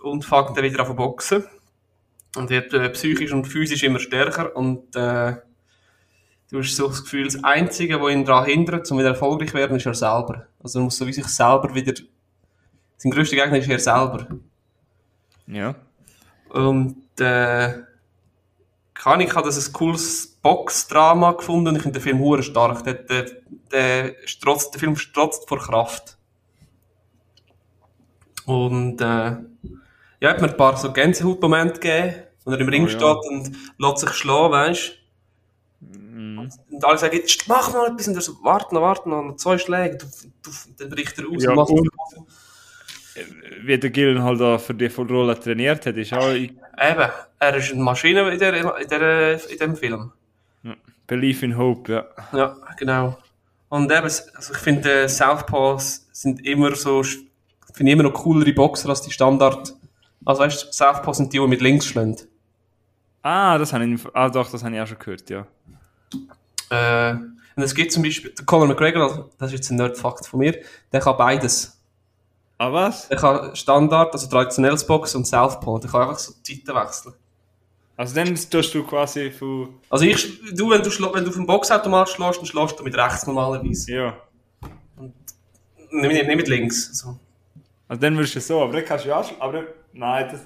und 0.03 0.25
fängt 0.25 0.57
dann 0.57 0.65
wieder 0.65 0.81
an 0.81 0.87
zu 0.87 0.95
boxen 0.95 1.45
und 2.37 2.51
wird 2.51 2.73
äh, 2.73 2.91
psychisch 2.91 3.33
und 3.33 3.47
physisch 3.47 3.83
immer 3.83 3.99
stärker 3.99 4.55
und 4.55 4.95
äh, 4.95 5.37
du 6.51 6.59
hast 6.59 6.77
so 6.77 6.89
das 6.89 7.03
Gefühl, 7.03 7.25
das 7.25 7.43
Einzige, 7.45 8.01
was 8.01 8.13
ihn 8.13 8.25
daran 8.25 8.47
hindert, 8.47 8.91
um 8.91 8.99
wieder 8.99 9.11
erfolgreich 9.11 9.51
zu 9.51 9.55
werden, 9.55 9.77
ist 9.77 9.87
er 9.87 9.95
selber. 9.95 10.47
Also 10.63 10.79
er 10.79 10.83
muss 10.85 10.97
so 10.97 11.07
wie 11.07 11.13
sich 11.13 11.27
selber 11.27 11.75
wieder, 11.75 11.95
sein 12.97 13.13
grösster 13.13 13.37
Gegner 13.37 13.59
ist 13.59 13.69
er 13.69 13.79
selber. 13.79 14.27
Ja. 15.47 15.75
Und 16.51 16.97
äh, 17.21 17.75
kann 18.95 19.21
ich 19.21 19.35
habe 19.35 19.47
das 19.47 19.69
ein 19.69 19.73
cooles 19.73 20.39
Boxdrama 20.43 21.33
gefunden 21.33 21.69
und 21.69 21.77
ich 21.77 21.83
finde 21.83 21.99
den 21.99 22.03
Film 22.03 22.19
hure 22.19 22.43
stark. 22.43 22.83
Der, 22.85 22.95
der, 22.95 23.27
der, 23.71 24.15
strotzt, 24.25 24.75
der 24.75 24.81
Film 24.81 24.97
strotzt 24.97 25.49
vor 25.49 25.59
Kraft. 25.59 26.17
Und 28.47 29.01
äh, 29.01 29.37
ja, 30.21 30.31
hat 30.31 30.41
mir 30.41 30.49
ein 30.49 30.57
paar 30.57 30.77
so 30.77 30.93
Gänsehautmomente 30.93 31.81
gegeben, 31.81 32.15
wo 32.45 32.51
er 32.53 32.61
im 32.61 32.69
Ring 32.69 32.85
Oh, 32.85 32.89
ja. 32.89 32.93
steht 32.93 33.31
und 33.31 33.57
lässt 33.79 33.99
sich 33.99 34.13
schlagen, 34.13 34.53
weißt 34.53 34.99
Mhm. 36.19 36.51
Und 36.71 36.85
alle 36.85 36.99
sagen, 36.99 37.17
jetzt 37.17 37.47
mach 37.47 37.73
mal 37.73 37.87
etwas 37.93 38.09
und 38.09 38.17
er 38.17 38.21
so, 38.23 38.33
warte 38.43 38.75
noch, 38.75 38.83
warte 38.83 39.09
noch, 39.09 39.23
noch 39.23 39.37
zwei 39.37 39.57
Schläge, 39.57 39.99
du, 39.99 40.07
du, 40.43 40.51
dann 40.77 40.91
bricht 40.91 41.17
er 41.17 41.29
aus 41.29 41.45
Ja, 41.45 41.51
und 41.51 41.57
macht 41.57 41.71
und- 41.71 41.89
Wie 43.63 43.79
der 43.79 43.91
Gillenhall 43.91 44.37
da 44.37 44.59
für 44.59 44.75
die 44.75 44.87
Rolle 44.87 45.39
trainiert 45.39 45.87
hat, 45.87 45.97
ist 45.97 46.13
auch 46.13 46.31
Eben, 46.33 46.53
er 47.39 47.57
ist 47.57 47.73
eine 47.73 47.83
Maschine 47.83 48.31
in, 48.33 48.39
der, 48.39 48.55
in, 48.55 48.89
der, 48.89 49.51
in 49.51 49.59
dem 49.59 49.77
Film. 49.77 50.13
Belief 51.07 51.43
in 51.43 51.57
Hope, 51.57 51.93
ja. 51.93 52.05
Ja, 52.37 52.57
genau. 52.77 53.17
Und 53.69 53.91
eben, 53.91 54.03
also 54.03 54.53
ich 54.53 54.59
finde, 54.59 55.03
äh, 55.05 55.09
Southpaws 55.09 56.09
sind 56.13 56.45
immer 56.45 56.75
so, 56.75 57.03
finde 57.75 57.93
immer 57.93 58.03
noch 58.03 58.13
coolere 58.15 58.53
Boxer 58.53 58.89
als 58.89 59.03
die 59.03 59.11
Standard. 59.13 59.73
Also 60.25 60.43
weißt 60.43 60.65
du, 60.65 60.73
Southpaws 60.73 61.19
sind 61.19 61.33
die, 61.33 61.39
die 61.39 61.47
mit 61.47 61.61
links 61.61 61.87
schlagen. 61.87 62.17
Ah, 63.23 63.57
das 63.57 63.73
habe 63.73 63.85
ich, 63.87 64.01
ah 64.15 64.29
doch, 64.29 64.51
das 64.51 64.63
habe 64.65 64.75
ich 64.75 64.81
auch 64.81 64.87
schon 64.87 64.99
gehört, 64.99 65.31
ja. 65.31 65.47
Äh, 66.71 67.15
Und 67.59 67.65
es 67.65 67.75
gibt 67.75 67.91
zum 67.91 68.05
Beispiel, 68.05 68.33
Conor 68.47 68.69
McGregor, 68.69 69.03
also, 69.03 69.31
das 69.37 69.49
ist 69.49 69.59
jetzt 69.59 69.71
ein 69.71 69.77
Nerdfakt 69.79 70.27
von 70.27 70.39
mir, 70.39 70.61
der 70.93 71.01
kann 71.01 71.17
beides. 71.17 71.77
Ah, 72.57 72.73
was? 72.73 73.09
Der 73.09 73.19
kann 73.19 73.57
Standard, 73.57 74.13
also 74.13 74.29
traditionelles 74.29 74.87
Boxen 74.87 75.19
und 75.19 75.27
Southpaw, 75.27 75.81
der 75.81 75.91
kann 75.91 76.03
einfach 76.03 76.21
so 76.21 76.35
die 76.47 76.65
Zeiten 76.65 76.79
wechseln. 76.79 77.15
Also 77.97 78.15
dann 78.15 78.33
tust 78.33 78.73
du 78.75 78.85
quasi 78.85 79.33
von... 79.33 79.81
Also 79.91 80.05
ich, 80.05 80.41
du, 80.55 80.71
wenn 80.71 80.83
du, 80.83 80.91
wenn 81.13 81.25
du 81.25 81.31
auf 81.31 81.35
den 81.35 81.47
Boxautomat 81.47 82.09
schlägst, 82.09 82.39
dann 82.39 82.47
schlägst 82.47 82.79
du 82.79 82.85
mit 82.85 82.97
rechts 82.97 83.27
normalerweise. 83.27 83.93
Ja. 83.93 84.17
Nicht, 85.91 86.13
nicht, 86.13 86.27
nicht 86.29 86.37
mit 86.37 86.47
links. 86.47 86.91
Also. 86.91 87.19
Also 87.89 88.01
dann 88.01 88.17
würdest 88.17 88.37
du 88.37 88.41
so, 88.41 88.63
aber 88.63 88.73
dann 88.73 88.85
kannst 88.85 89.05
du 89.05 89.09
ja 89.09 89.19
auch... 89.19 89.41
Aber 89.41 89.65
nein, 89.93 90.29
das... 90.31 90.41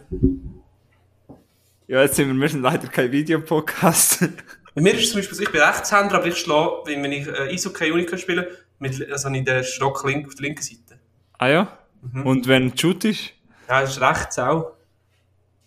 Ja, 1.89 2.01
jetzt 2.01 2.17
sind 2.17 2.29
wir, 2.29 2.41
wir 2.41 2.49
sind 2.49 2.63
leider 2.63 2.89
kein 2.89 3.13
Videopodcast. 3.13 4.31
Bei 4.75 4.81
mir 4.83 4.95
ist 4.95 5.05
es 5.05 5.11
zum 5.13 5.21
Beispiel, 5.21 5.43
ich 5.43 5.53
bin 5.53 5.61
Rechtshänder, 5.61 6.15
aber 6.17 6.27
ich 6.27 6.37
schlage, 6.39 6.83
wenn 6.87 7.13
ich 7.13 7.27
äh, 7.27 7.53
Eishockey 7.53 7.91
Unica 7.93 8.17
spiele, 8.17 8.57
mit, 8.79 9.11
also 9.11 9.29
in 9.29 9.45
der 9.45 9.63
Schrock 9.63 10.05
link, 10.05 10.27
auf 10.27 10.35
der 10.35 10.43
linken 10.43 10.63
Seite. 10.63 10.99
ah 11.39 11.49
ja? 11.49 11.79
Und 12.25 12.49
wenn 12.49 12.71
du 12.71 12.77
shootest? 12.79 13.31
Ja, 13.69 13.81
ist 13.81 14.01
rechts 14.01 14.39
auch. 14.39 14.73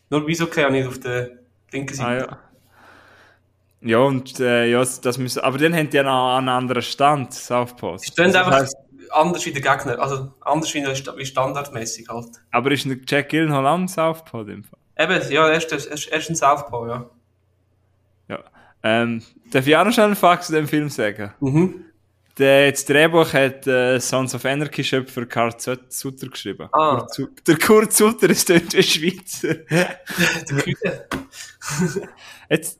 Nur 0.09 0.25
bei 0.25 0.31
Eishockey 0.31 0.61
habe 0.61 0.77
ich 0.77 0.87
auf 0.87 0.99
der 0.99 1.29
linken 1.71 1.93
Seite. 1.95 2.29
Ah 2.29 2.31
ja. 2.31 2.39
Ja, 3.81 3.97
und 3.99 4.39
äh, 4.39 4.65
ja, 4.65 4.83
das 4.83 5.17
müssen... 5.19 5.41
Aber 5.41 5.57
dann 5.59 5.75
haben 5.75 5.89
die 5.89 5.97
ja 5.97 6.03
noch 6.03 6.37
einen 6.37 6.49
anderen 6.49 6.81
Stand, 6.81 7.33
Southpaws. 7.33 8.01
Die 8.01 8.07
stehen 8.11 8.25
Also, 8.25 8.39
einfach 8.39 8.53
heisst- 8.61 8.75
anders 9.11 9.45
wie 9.45 9.51
der 9.53 9.61
Gegner, 9.61 9.99
also 9.99 10.31
anders 10.41 10.73
wie, 10.73 10.83
wie 10.83 11.25
standardmäßig 11.25 12.07
halt. 12.09 12.29
aber 12.51 12.71
ist 12.71 12.87
Jack 13.07 13.29
Gyllenhaal 13.29 13.67
am 13.67 13.87
Southpaw 13.87 14.41
in 14.41 14.47
dem 14.47 14.63
Fall? 14.63 14.79
Eben, 14.97 15.31
ja, 15.31 15.47
er 15.47 15.57
ist, 15.57 15.71
er 15.71 15.77
ist, 15.77 16.07
er 16.07 16.17
ist 16.17 16.29
ein 16.29 16.35
Southpaw, 16.35 16.87
ja. 16.87 17.09
Ähm, 18.87 19.23
darf 19.51 19.65
ich 19.65 19.75
auch 19.75 19.83
noch 19.83 19.91
schnell 19.91 20.05
einen 20.05 20.15
Fakt 20.15 20.43
zu 20.43 20.53
dem 20.53 20.67
Film 20.67 20.89
sagen? 20.89 21.33
Mhm. 21.39 21.85
Der, 22.37 22.69
das 22.71 22.85
Drehbuch 22.85 23.31
hat 23.33 23.65
äh, 23.65 23.97
Sons 23.99 24.35
of 24.35 24.45
Anarchy 24.45 24.83
Schöpfer 24.83 25.25
Karl 25.25 25.57
Zut- 25.57 25.91
Sutter 25.91 26.27
geschrieben. 26.27 26.67
Ah. 26.73 26.97
Kurt 26.97 27.13
Su- 27.13 27.27
der 27.47 27.57
Kurt 27.57 27.93
Sutter 27.93 28.29
ist 28.29 28.47
dort 28.49 28.75
ein 28.75 28.83
Schweizer. 28.83 29.55
Jetzt, 32.49 32.79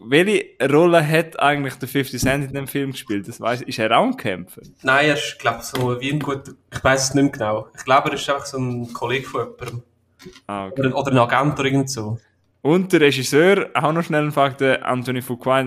welche 0.00 0.46
Rolle 0.72 1.06
hat 1.06 1.38
eigentlich 1.38 1.74
der 1.74 1.88
50 1.88 2.20
Cent 2.20 2.44
in 2.46 2.52
dem 2.54 2.66
Film 2.66 2.92
gespielt? 2.92 3.28
Das 3.28 3.40
weiss, 3.40 3.62
ist 3.62 3.78
er 3.78 3.96
auch 3.96 4.06
ein 4.06 4.16
Kämpfer? 4.16 4.62
Nein, 4.82 5.06
er 5.08 5.14
ist, 5.14 5.38
glaube 5.38 5.62
so 5.62 6.00
wie 6.00 6.10
ein 6.10 6.18
guter, 6.20 6.52
ich 6.72 6.82
weiß 6.82 7.10
es 7.10 7.14
nicht 7.14 7.22
mehr 7.24 7.32
genau. 7.32 7.68
Ich 7.76 7.84
glaube, 7.84 8.08
er 8.08 8.14
ist 8.14 8.28
einfach 8.28 8.46
so 8.46 8.58
ein 8.58 8.92
Kollege 8.92 9.28
von 9.28 9.40
jemandem. 9.50 9.82
Ah, 10.46 10.66
okay. 10.66 10.80
Oder, 10.80 10.96
oder 10.96 11.12
ein 11.12 11.18
Agent 11.18 11.58
oder 11.60 11.64
irgend 11.68 11.90
so. 11.90 12.18
Und 12.62 12.92
der 12.92 13.00
Regisseur, 13.00 13.70
auch 13.74 13.92
noch 13.92 14.02
schnell 14.02 14.24
ein 14.24 14.32
Fakt, 14.32 14.60
der 14.60 14.86
Anthony 14.86 15.22
Fuqua, 15.22 15.64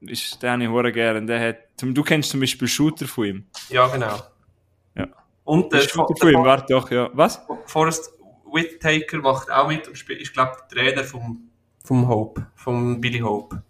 ist, 0.00 0.42
den 0.42 0.70
habe 0.70 0.88
ich 0.88 0.94
gerne. 0.94 1.26
Der 1.26 1.48
hat, 1.48 1.56
du 1.80 2.02
kennst 2.02 2.30
zum 2.30 2.40
Beispiel 2.40 2.68
Shooter 2.68 3.06
von 3.06 3.24
ihm. 3.24 3.44
Ja, 3.68 3.86
genau. 3.88 4.18
Ja. 4.94 5.06
Und 5.44 5.72
der, 5.72 5.80
Shooter 5.80 6.14
von 6.18 6.28
ihm, 6.28 6.44
warte 6.44 6.72
doch, 6.72 6.90
ja. 6.90 7.10
Was? 7.12 7.40
Forrest 7.66 8.12
Whitaker 8.52 9.18
macht 9.18 9.50
auch 9.50 9.68
mit 9.68 9.86
und 9.88 9.96
spielt, 9.96 10.20
ist, 10.20 10.32
glaube 10.32 10.52
ich, 10.56 10.74
der 10.74 10.84
Trainer 10.84 11.04
vom, 11.04 11.50
vom 11.84 12.08
Hope, 12.08 12.46
vom 12.54 13.00
Billy 13.00 13.20
Hope. 13.20 13.62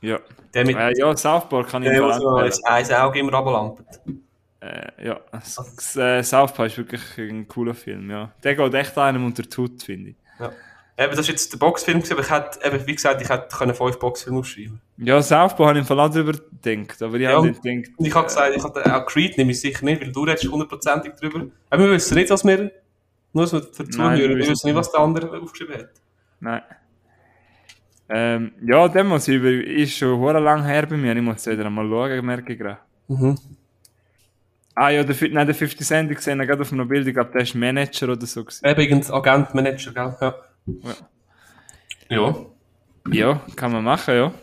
Ja. 0.00 0.18
Der 0.54 0.66
mit 0.66 0.76
Äh, 0.76 0.98
ja, 0.98 1.16
Southpaw 1.16 1.64
kann 1.64 1.82
ich 1.82 1.90
der, 1.90 2.00
im 2.00 2.08
der 2.08 2.52
so 2.52 2.64
ein 2.64 2.92
Auge 2.92 3.18
immer 3.18 3.34
runterlampert. 3.34 4.00
Äh, 4.60 5.06
ja, 5.06 5.20
das, 5.30 5.96
äh, 5.96 6.22
Southpaw 6.22 6.66
ist 6.66 6.78
wirklich 6.78 7.02
ein 7.18 7.46
cooler 7.46 7.74
Film, 7.74 8.10
ja. 8.10 8.32
Der 8.42 8.54
geht 8.56 8.74
echt 8.74 8.98
einem 8.98 9.24
unter 9.24 9.42
die 9.42 9.56
Haut, 9.56 9.82
finde 9.82 10.10
ich. 10.10 10.16
Ja. 10.40 10.52
Eben, 11.00 11.14
das 11.14 11.28
war 11.28 11.32
jetzt 11.32 11.52
der 11.52 11.58
Boxfilm, 11.58 12.02
aber 12.10 12.20
ich 12.20 12.30
hätte, 12.30 12.58
eben, 12.66 12.84
wie 12.84 12.94
gesagt, 12.96 13.22
ich 13.22 13.28
hätte 13.28 13.74
fünf 13.74 13.98
Boxfilme 14.00 14.40
aufschreiben 14.40 14.80
Ja, 14.96 15.22
Southpaw 15.22 15.66
habe 15.66 15.78
ich 15.78 15.82
im 15.82 15.86
Fall 15.86 16.00
auch 16.00 16.10
drüber 16.10 16.32
gedacht, 16.32 17.00
aber 17.00 17.14
ich 17.14 17.22
Ja, 17.22 17.36
habe 17.36 17.46
nicht 17.46 17.62
gedacht... 17.62 17.92
Ich 17.98 18.14
habe 18.14 18.26
gesagt, 18.26 18.56
ich 18.56 18.64
hatte 18.64 18.96
auch 18.96 19.06
Creed 19.06 19.38
nehme 19.38 19.52
ich 19.52 19.60
sicher 19.60 19.84
nicht, 19.84 20.02
weil 20.02 20.10
du 20.10 20.24
redest 20.24 20.50
hundertprozentig 20.50 21.12
drüber. 21.14 21.46
Aber 21.70 21.84
wir 21.84 21.92
wissen 21.92 22.16
nicht, 22.16 22.30
was 22.30 22.44
wir, 22.44 22.72
nur 23.32 23.46
so 23.46 23.60
für 23.60 23.84
die 23.84 23.90
Zuhörer, 23.90 24.18
wir 24.18 24.38
wissen 24.38 24.66
nicht, 24.66 24.74
was 24.74 24.90
der 24.90 25.00
andere 25.00 25.40
aufgeschrieben 25.40 25.76
hat. 25.76 25.90
Nein. 26.40 26.62
Ähm, 28.08 28.52
ja, 28.66 28.88
der 28.88 29.04
muss 29.04 29.28
ich 29.28 29.36
über... 29.36 29.50
Ist 29.50 29.96
schon 29.96 30.18
hure 30.18 30.40
lang 30.40 30.64
her 30.64 30.84
bei 30.84 30.96
mir, 30.96 31.14
ich 31.14 31.22
muss 31.22 31.44
jetzt 31.44 31.46
wieder 31.46 31.66
einmal 31.66 31.88
schauen, 31.88 32.26
merke 32.26 32.54
ich 32.54 32.58
gerade. 32.58 32.78
Mhm. 33.06 33.38
Ah 34.74 34.90
ja, 34.90 35.04
der, 35.04 35.16
nein, 35.30 35.46
der 35.46 35.54
50 35.54 35.86
Cent, 35.86 36.10
ich 36.10 36.16
gesehen, 36.16 36.40
gerade 36.40 36.62
auf 36.62 36.72
einer 36.72 36.84
Bild, 36.84 37.06
ich 37.06 37.14
glaube, 37.14 37.30
der 37.32 37.42
ist 37.42 37.54
Manager 37.54 38.10
oder 38.10 38.26
so. 38.26 38.44
Eben, 38.64 39.10
Agent, 39.10 39.54
Manager, 39.54 39.92
gell? 39.92 40.16
Ja. 40.20 40.34
Ja. 42.10 42.46
Ja, 43.10 43.46
kann 43.56 43.72
man 43.72 43.84
machen, 43.84 44.14
ja. 44.14 44.34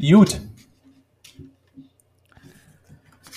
Gut. 0.00 0.40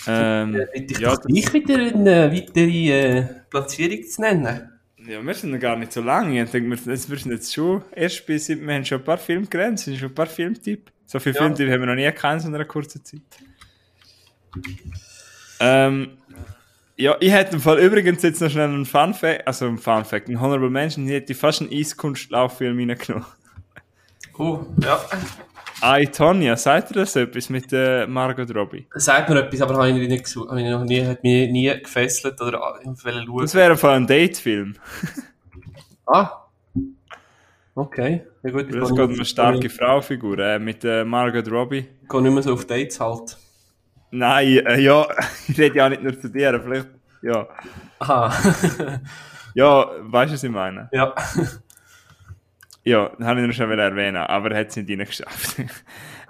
Ähm, 0.08 0.56
Äh, 0.56 0.68
ich 0.86 1.00
ja, 1.00 1.16
doch 1.16 1.26
dich 1.26 1.52
wieder 1.54 1.76
eine 1.78 2.32
weitere 2.32 2.90
äh, 3.20 3.24
Platzierung 3.50 4.04
zu 4.08 4.22
nennen. 4.22 4.70
ja, 5.06 5.22
wir 5.26 5.34
sind 5.34 5.52
noch 5.52 5.60
gar 5.60 5.76
nicht 5.76 5.92
so 5.92 6.02
lange. 6.02 6.44
Ich 6.44 6.50
denke, 6.52 6.70
wir, 6.70 6.94
jetzt- 6.94 7.10
wir 7.10 7.18
sind 7.18 7.32
jetzt 7.32 7.54
schon 7.54 7.84
erst 7.96 8.24
sieben, 8.28 8.68
wir 8.68 8.76
haben 8.76 8.86
schon 8.86 9.00
ein 9.00 9.04
paar 9.04 9.18
Filme 9.18 9.48
gerannt, 9.48 9.80
sind 9.80 9.98
schon 9.98 10.10
ein 10.10 10.16
paar 10.16 10.28
Filmtipp. 10.28 10.92
So 11.06 11.20
viele 11.20 11.36
Ja. 11.36 11.42
Filmtipp 11.42 11.70
haben 11.70 11.80
wir 11.82 11.88
noch 11.88 11.96
nie 11.96 12.04
gekannt 12.04 12.44
in 12.46 12.54
einer 12.56 12.66
kurzen 12.66 13.04
Zeit. 13.04 13.22
Ähm, 15.60 16.18
ja, 16.98 17.16
ich 17.20 17.32
hätte 17.32 17.56
im 17.56 17.62
Fall 17.62 17.80
übrigens 17.80 18.22
jetzt 18.24 18.41
noch 18.41 18.50
schnell 18.50 18.70
einen 18.70 18.86
Fun 18.86 19.14
Fact, 19.14 19.48
also 19.48 19.66
einen 19.68 19.78
Fun 19.78 20.04
Fact, 20.06 20.28
einen 20.28 20.41
Honorable 20.41 20.70
Mention, 20.70 21.06
ich 21.08 21.14
hätte 21.14 21.36
fast 21.36 21.62
einen 21.62 21.72
Eiskunstlauffilm 21.72 22.78
reingenommen. 22.78 23.26
Oh, 24.38 24.66
ja. 24.84 25.00
I, 26.00 26.08
Tonya, 26.08 26.58
sagt 26.58 26.91
ihr 26.91 26.95
das 27.02 27.16
etwas 27.16 27.50
mit 27.50 27.72
äh, 27.72 28.08
Margot 28.08 28.54
Robbie? 28.56 28.88
Sagt 28.95 29.30
mir 29.30 29.39
etwas, 29.43 29.62
aber 29.62 29.76
habe 29.76 29.89
ich 29.89 30.08
nicht 30.08 30.24
gesucht. 30.24 30.50
Habe 30.50 30.62
ich 30.62 30.68
noch 30.70 30.84
nie, 30.84 31.06
hat 31.06 31.22
mich 31.24 31.52
nie 31.52 31.72
gefesselt 31.82 32.41
oder 32.41 32.60
wollte 32.60 33.24
schauen. 33.26 33.41
Das 33.41 33.54
wäre 33.54 33.72
einfach 33.72 33.91
ein 33.93 34.08
Datefilm. 34.08 34.76
Ah. 36.10 36.45
Okay. 37.76 38.22
Ja 38.41 38.50
gut, 38.50 38.74
Das 38.74 38.89
geht 38.89 39.00
um 39.00 39.08
nicht- 39.10 39.18
eine 39.20 39.26
starke 39.26 39.70
Fraufigur 39.70 40.39
äh, 40.39 40.58
mit 40.58 40.86
äh, 40.86 41.04
Margot 41.04 41.52
Robbie. 41.52 41.86
Ich 42.02 42.08
gehe 42.10 42.22
nicht 42.22 42.32
mehr 42.34 42.41
so 42.43 42.54
auf 42.54 42.66
Dates 42.66 42.98
halt. 43.02 43.38
Nein, 44.12 44.66
äh, 44.66 44.80
ja, 44.80 45.05
ich 45.47 45.58
rede 45.60 45.78
ja 45.78 45.89
nicht 45.89 46.03
nur 46.03 46.20
zu 46.20 46.30
dir, 46.30 46.60
vielleicht, 46.64 46.88
ja. 47.22 47.47
Aha. 47.99 48.34
Ja, 49.53 49.89
weißt 50.01 50.30
du, 50.30 50.34
was 50.36 50.43
ich 50.43 50.51
meine? 50.51 50.89
ja. 50.91 51.14
Ja, 52.84 53.12
das 53.18 53.28
habe 53.28 53.41
ich 53.41 53.47
noch 53.47 53.53
schon 53.53 53.68
mal 53.68 53.80
erwähnen, 53.80 54.16
aber 54.16 54.51
er 54.51 54.60
hat 54.62 54.70
es 54.70 54.78
nicht 54.78 54.89
reingeschafft. 54.89 55.58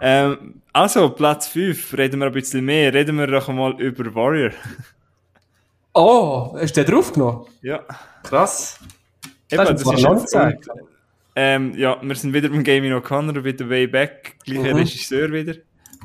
ähm, 0.01 0.55
also, 0.73 1.09
Platz 1.11 1.49
5, 1.49 1.95
reden 1.95 2.19
wir 2.19 2.25
ein 2.27 2.31
bisschen 2.33 2.65
mehr, 2.65 2.91
reden 2.91 3.15
wir 3.19 3.27
doch 3.27 3.47
mal 3.49 3.79
über 3.79 4.15
Warrior. 4.15 4.49
Oh, 5.93 6.57
du 6.59 6.65
den 6.65 6.85
draufgenommen? 6.85 7.45
ja, 7.61 7.83
Krass. 8.23 8.79
eben, 9.51 9.61
ist 9.61 9.69
das 9.69 9.81
zwar 9.81 9.93
ist 9.93 10.03
nicht 10.09 10.23
gesagt. 10.23 10.67
ähm, 11.35 11.73
ja, 11.77 11.97
wir 12.01 12.15
sind 12.15 12.33
wieder 12.33 12.49
beim 12.49 12.63
Gaming 12.63 12.93
O'Connor, 12.93 13.43
wieder 13.43 13.69
Way 13.69 13.85
Back, 13.85 14.37
gleicher 14.43 14.73
Mhm. 14.73 14.77
Regisseur 14.79 15.31
wieder. 15.31 15.53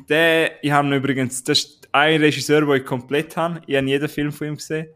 Der, 0.09 0.63
ich 0.63 0.71
habe 0.71 0.95
übrigens, 0.95 1.43
das 1.43 1.59
ist 1.59 1.87
ein 1.91 2.19
Regisseur, 2.21 2.61
den 2.61 2.71
ich 2.75 2.85
komplett 2.85 3.37
habe, 3.37 3.61
ich 3.67 3.75
habe 3.75 3.87
jeden 3.87 4.09
Film 4.09 4.31
von 4.31 4.47
ihm 4.47 4.55
gesehen. 4.55 4.87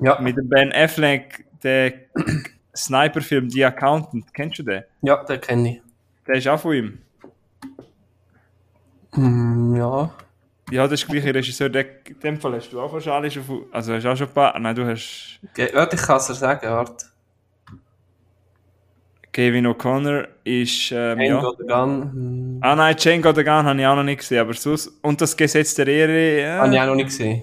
Ja. 0.00 0.18
Mit 0.20 0.36
dem 0.36 0.48
Ben 0.48 0.72
Affleck, 0.72 1.46
der 1.62 1.92
Sniper-Film 2.76 3.50
The 3.50 3.66
Accountant, 3.66 4.32
kennst 4.34 4.58
du 4.58 4.62
den? 4.64 4.82
Ja, 5.02 5.22
den 5.24 5.40
kenne 5.40 5.68
ich. 5.70 5.82
Der 6.26 6.36
ist 6.36 6.48
auch 6.48 6.58
von 6.58 6.74
ihm. 6.74 6.98
Hm, 9.12 9.76
ja. 9.76 10.12
Ja, 10.70 10.88
das 10.88 11.02
ist 11.02 11.08
der 11.08 11.20
gleiche 11.20 11.34
Regisseur. 11.34 11.68
Der, 11.68 12.06
in 12.06 12.20
dem 12.20 12.40
Fall 12.40 12.54
hast 12.54 12.70
du 12.70 12.80
auch 12.80 12.92
wahrscheinlich 12.92 13.34
schon, 13.34 13.66
also 13.70 13.92
hast 13.92 14.04
du 14.04 14.10
auch 14.10 14.16
schon 14.16 14.28
ein 14.28 14.34
paar, 14.34 14.58
nein, 14.58 14.74
du 14.74 14.86
hast 14.86 15.38
Warte, 15.72 15.96
ich 15.96 16.02
kann 16.02 16.16
es 16.16 16.26
dir 16.26 16.34
sagen, 16.34 16.68
warte. 16.68 17.06
Kevin 19.34 19.66
O'Connor 19.66 20.28
ist, 20.44 20.92
ähm, 20.92 21.18
Hand 21.18 21.58
ja. 21.68 21.84
Gun. 21.84 22.58
Ah 22.62 22.76
nein, 22.76 22.96
the 22.96 23.10
Gun 23.10 23.64
habe 23.64 23.80
ich 23.80 23.86
auch 23.86 23.96
noch 23.96 24.04
nicht 24.04 24.18
gesehen, 24.18 24.38
aber 24.38 24.54
sonst, 24.54 24.92
und 25.02 25.20
das 25.20 25.36
Gesetz 25.36 25.74
der 25.74 25.88
Ehre, 25.88 26.56
Habe 26.60 26.68
ich 26.68 26.74
ja. 26.76 26.84
auch 26.84 26.86
noch 26.86 26.94
nicht 26.94 27.06
gesehen. 27.06 27.42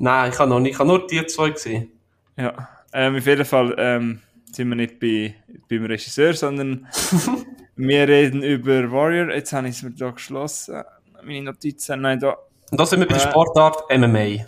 Nein, 0.00 0.32
ich 0.32 0.38
habe 0.40 0.50
noch 0.50 0.58
nicht, 0.58 0.72
ich 0.72 0.78
habe 0.80 0.88
nur 0.88 1.06
die 1.06 1.24
zwei 1.26 1.50
gesehen. 1.50 1.92
ja. 2.36 2.68
Ähm, 2.92 3.16
auf 3.16 3.26
jeden 3.26 3.44
Fall, 3.44 3.74
ähm, 3.78 4.20
sind 4.52 4.68
wir 4.68 4.74
nicht 4.76 4.98
bei, 4.98 5.34
beim 5.68 5.84
Regisseur, 5.84 6.34
sondern 6.34 6.86
wir 7.76 8.08
reden 8.08 8.42
über 8.42 8.90
Warrior. 8.90 9.32
Jetzt 9.32 9.52
habe 9.52 9.68
ich 9.68 9.76
es 9.76 9.82
mir 9.84 9.90
da 9.92 10.10
geschlossen. 10.10 10.82
Meine 11.24 11.42
Notizen, 11.42 12.00
nein, 12.00 12.18
da. 12.18 12.36
Und 12.70 12.80
da 12.80 12.86
sind 12.86 13.00
wir 13.00 13.06
bei 13.06 13.14
der 13.18 13.26
Äh. 13.26 13.30
Sportart 13.30 13.84
MMA. 13.96 14.44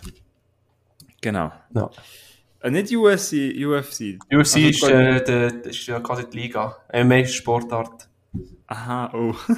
Genau. 1.21 1.51
Ja. 1.73 1.89
Äh, 2.67 2.71
nicht 2.71 2.95
UFC, 2.95 3.33
UFC. 3.65 4.19
UFC 4.31 4.33
Also, 4.33 4.59
ist, 4.59 4.83
äh, 4.83 5.23
der, 5.23 5.51
das 5.51 5.67
ist 5.67 5.87
ja 5.87 5.99
quasi 5.99 6.29
die 6.29 6.37
Liga. 6.37 6.75
MMA 6.93 7.19
ist 7.19 7.35
Sportart. 7.35 8.07
Aha, 8.67 9.11
oh. 9.13 9.35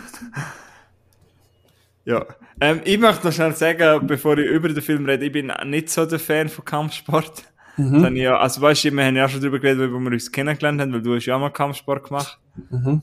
ja. 2.06 2.26
Ähm, 2.62 2.82
ich 2.84 3.00
möchte 3.00 3.26
noch 3.26 3.34
schnell 3.34 3.56
sagen, 3.56 4.06
bevor 4.06 4.38
ich 4.38 4.48
über 4.48 4.70
den 4.70 4.82
Film 4.82 5.06
rede, 5.06 5.26
ich 5.26 5.32
bin 5.32 5.52
nicht 5.66 5.90
so 5.90 6.06
der 6.06 6.20
Fan 6.20 6.50
von 6.50 6.66
Kampfsport. 6.66 7.44
Mhm. 7.78 8.16
Ja, 8.18 8.38
also 8.38 8.62
weißt 8.62 8.86
du, 8.86 8.92
wir 8.92 9.06
haben 9.06 9.16
ja 9.16 9.26
auch 9.26 9.30
schon 9.30 9.40
darüber 9.42 9.60
geredet, 9.60 9.92
wo 9.92 10.00
wir 10.00 10.12
uns 10.12 10.32
kennengelernt 10.32 10.82
haben, 10.82 10.94
weil 10.94 11.02
du 11.02 11.16
hast 11.16 11.26
ja 11.26 11.36
auch 11.36 11.40
mal 11.40 11.50
Kampfsport 11.50 12.04
gemacht. 12.04 12.38
Mhm. 12.70 13.02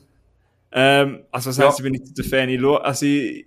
Ähm, 0.71 1.19
also 1.31 1.49
das 1.49 1.57
Ja. 1.57 1.67
heisst, 1.67 1.79
ich 1.79 1.83
bin 1.83 1.93
nicht 1.93 2.07
so 2.07 2.13
der 2.13 2.25
Fan. 2.25 2.49
Ich, 2.49 2.63
also 2.63 3.05
ich, 3.05 3.45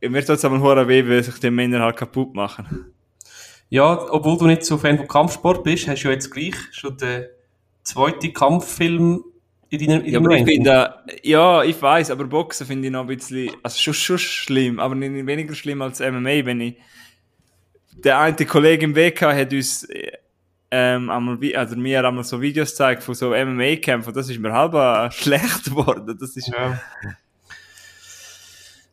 mir 0.00 0.20
tut 0.20 0.30
es 0.36 0.44
aber 0.44 0.88
weh, 0.88 1.08
weil 1.08 1.22
sich 1.22 1.38
die 1.38 1.50
Männer 1.50 1.80
halt 1.80 1.96
kaputt 1.96 2.34
machen. 2.34 2.86
Ja, 3.72 4.06
obwohl 4.10 4.36
du 4.36 4.46
nicht 4.46 4.64
so 4.64 4.76
Fan 4.76 4.98
von 4.98 5.08
Kampfsport 5.08 5.64
bist, 5.64 5.88
hast 5.88 6.02
du 6.02 6.08
ja 6.08 6.12
jetzt 6.12 6.30
gleich 6.30 6.54
schon 6.72 6.94
den 6.98 7.24
zweiten 7.82 8.30
Kampffilm 8.34 9.24
in 9.70 9.78
deiner 9.78 10.04
in 10.04 10.12
Ja, 10.12 10.20
deinem 10.20 10.30
ich 10.30 10.44
finde, 10.44 10.94
ja, 11.22 11.62
ich 11.62 11.80
weiß, 11.80 12.10
aber 12.10 12.24
Boxen 12.24 12.66
finde 12.66 12.88
ich 12.88 12.92
noch 12.92 13.00
ein 13.00 13.06
bisschen, 13.06 13.50
also 13.62 13.78
schon, 13.78 13.94
schon 13.94 14.18
schlimm, 14.18 14.78
aber 14.78 14.94
nicht 14.94 15.26
weniger 15.26 15.54
schlimm 15.54 15.80
als 15.80 16.00
MMA, 16.00 16.44
wenn 16.44 16.60
ich, 16.60 16.76
der 17.92 18.18
eine 18.18 18.44
Kollege 18.44 18.84
im 18.84 18.94
WK 18.94 19.22
hat 19.22 19.54
uns, 19.54 19.84
äh, 19.84 20.18
ähm, 20.70 21.08
einmal, 21.08 21.38
also 21.54 21.74
mir 21.74 22.04
einmal 22.06 22.24
so 22.24 22.42
Videos 22.42 22.72
gezeigt 22.72 23.02
von 23.02 23.14
so 23.14 23.30
MMA-Kämpfen, 23.30 24.12
das 24.12 24.28
ist 24.28 24.38
mir 24.38 24.52
halber 24.52 25.10
schlecht 25.12 25.64
geworden, 25.70 26.14
das 26.20 26.36
ist, 26.36 26.48
Ja. 26.48 26.78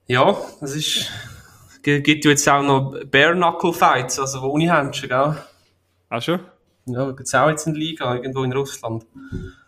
ja, 0.08 0.38
das 0.62 0.74
ist. 0.74 1.12
Gibt 1.82 2.26
jetzt 2.26 2.48
auch 2.50 2.62
noch 2.62 2.94
Bare 3.06 3.34
Knuckle 3.34 3.74
Fights, 3.74 4.20
also 4.20 4.42
ohne 4.44 4.72
Händchen, 4.76 5.10
gell? 5.10 5.36
auch 6.10 6.22
schon? 6.22 6.40
Ja, 6.86 7.06
gibt 7.08 7.22
es 7.28 7.36
auch 7.36 7.50
jetzt 7.50 7.68
in 7.68 7.74
der 7.74 7.80
Liga, 7.82 8.16
irgendwo 8.16 8.44
in 8.44 8.52
Russland. 8.52 9.06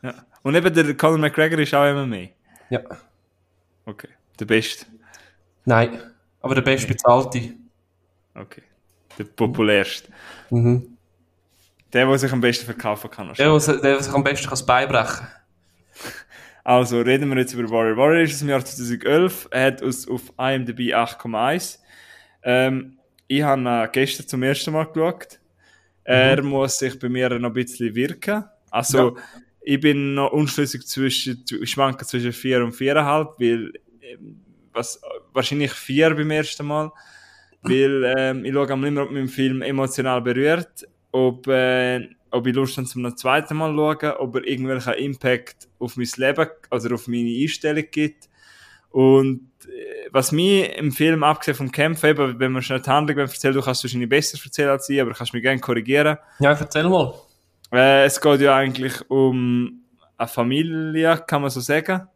Ja. 0.01 0.14
Und 0.43 0.55
eben 0.55 0.74
der 0.74 0.93
Conor 0.95 1.20
McGregor 1.20 1.59
ist 1.59 1.74
auch 1.74 1.86
MMA. 1.93 2.28
Ja. 2.70 2.80
Okay. 3.86 4.09
Der 4.39 4.45
Beste. 4.45 4.86
Nein, 5.66 5.99
aber 6.41 6.55
der 6.55 6.62
best 6.64 6.88
bezahlte. 6.88 7.53
Okay. 8.34 8.64
Der 9.20 9.26
populärste. 9.26 10.09
Mhm. 10.49 10.97
Der, 11.93 12.07
der 12.07 12.18
sich 12.18 12.32
am 12.32 12.41
besten 12.41 12.66
verkaufen 12.66 13.12
kann. 13.12 13.28
Der, 13.34 13.49
der, 13.49 13.59
sich- 13.59 13.82
der 13.82 14.01
sich 14.01 14.14
am 14.14 14.24
besten 14.24 14.47
kann 14.49 14.66
beibrechen 14.66 15.28
Also 16.64 17.01
reden 17.01 17.30
wir 17.30 17.38
jetzt 17.38 17.53
über 17.53 17.70
Warrior. 17.70 17.97
Warrior 17.97 18.22
ist 18.24 18.34
aus 18.34 18.39
dem 18.39 18.49
Jahr 18.49 18.64
2011. 18.66 19.47
Er 19.51 19.66
hat 19.68 19.84
aus, 19.84 20.07
auf 20.07 20.22
IMDb 20.39 20.93
8,1. 20.95 21.80
Ähm, 22.44 22.98
ich 23.28 23.42
habe 23.42 23.62
ihn 23.62 23.89
gestern 23.92 24.28
zum 24.28 24.44
ersten 24.44 24.74
Mal 24.74 24.86
geschaut. 24.86 25.39
Er 26.04 26.42
muss 26.42 26.80
sich 26.80 26.98
bei 27.00 27.10
mir 27.10 27.30
noch 27.39 27.50
ein 27.50 27.54
bisschen 27.54 27.94
wirken. 27.96 28.44
Also, 28.70 29.18
ich 29.62 29.80
bin 29.80 30.16
noch 30.16 30.32
unschlüssig 30.32 30.86
zwischen, 30.88 31.44
schwanke 31.64 32.06
zwischen 32.06 32.34
4 32.34 32.64
und 32.64 32.74
4,5, 32.74 33.36
weil, 33.38 33.74
ähm, 34.02 34.42
was, 34.74 35.00
wahrscheinlich 35.34 35.72
4 35.72 36.16
beim 36.16 36.32
ersten 36.32 36.66
Mal. 36.66 36.92
Weil, 37.62 38.14
ähm, 38.18 38.44
ich 38.44 38.54
schaue 38.54 38.72
immer, 38.72 39.04
ob 39.04 39.12
mich 39.12 39.22
ein 39.22 39.28
Film 39.28 39.62
emotional 39.62 40.22
berührt, 40.22 40.88
ob, 41.12 41.48
äh, 41.48 42.10
ob 42.32 42.48
ich 42.48 42.56
Lust 42.56 42.78
habe, 42.78 42.88
zum 42.88 43.16
zweiten 43.16 43.56
Mal 43.58 43.76
schauen, 43.76 44.16
ob 44.18 44.36
er 44.36 44.48
irgendwelchen 44.48 44.94
Impact 44.94 45.70
auf 45.78 45.96
mein 45.96 46.10
Leben 46.16 46.50
oder 46.72 46.96
auf 46.96 47.08
meine 47.08 47.42
Einstellung 47.42 47.86
gibt. 47.92 48.30
Und 48.89 49.51
was 50.12 50.32
mir 50.32 50.76
im 50.78 50.91
Film, 50.91 51.24
abgesehen 51.24 51.55
vom 51.55 51.72
Kämpfen, 51.72 52.09
eben, 52.09 52.39
wenn 52.39 52.51
man 52.51 52.62
schnell 52.62 52.82
die 52.82 52.89
Handlung 52.89 53.18
erzählt, 53.18 53.55
du 53.55 53.62
kannst 53.62 53.84
wahrscheinlich 53.84 54.09
besser 54.09 54.38
erzählen 54.43 54.70
als 54.70 54.89
ich, 54.89 55.01
aber 55.01 55.14
kannst 55.14 55.34
mich 55.34 55.43
gerne 55.43 55.59
korrigieren. 55.59 56.18
Ja, 56.39 56.51
erzähl 56.51 56.88
mal. 56.89 57.14
Äh, 57.72 58.05
es 58.05 58.20
geht 58.20 58.41
ja 58.41 58.55
eigentlich 58.55 59.09
um 59.09 59.84
eine 60.18 60.28
Familie, 60.28 61.24
kann 61.26 61.41
man 61.41 61.49
so 61.49 61.59
sagen. 61.59 62.07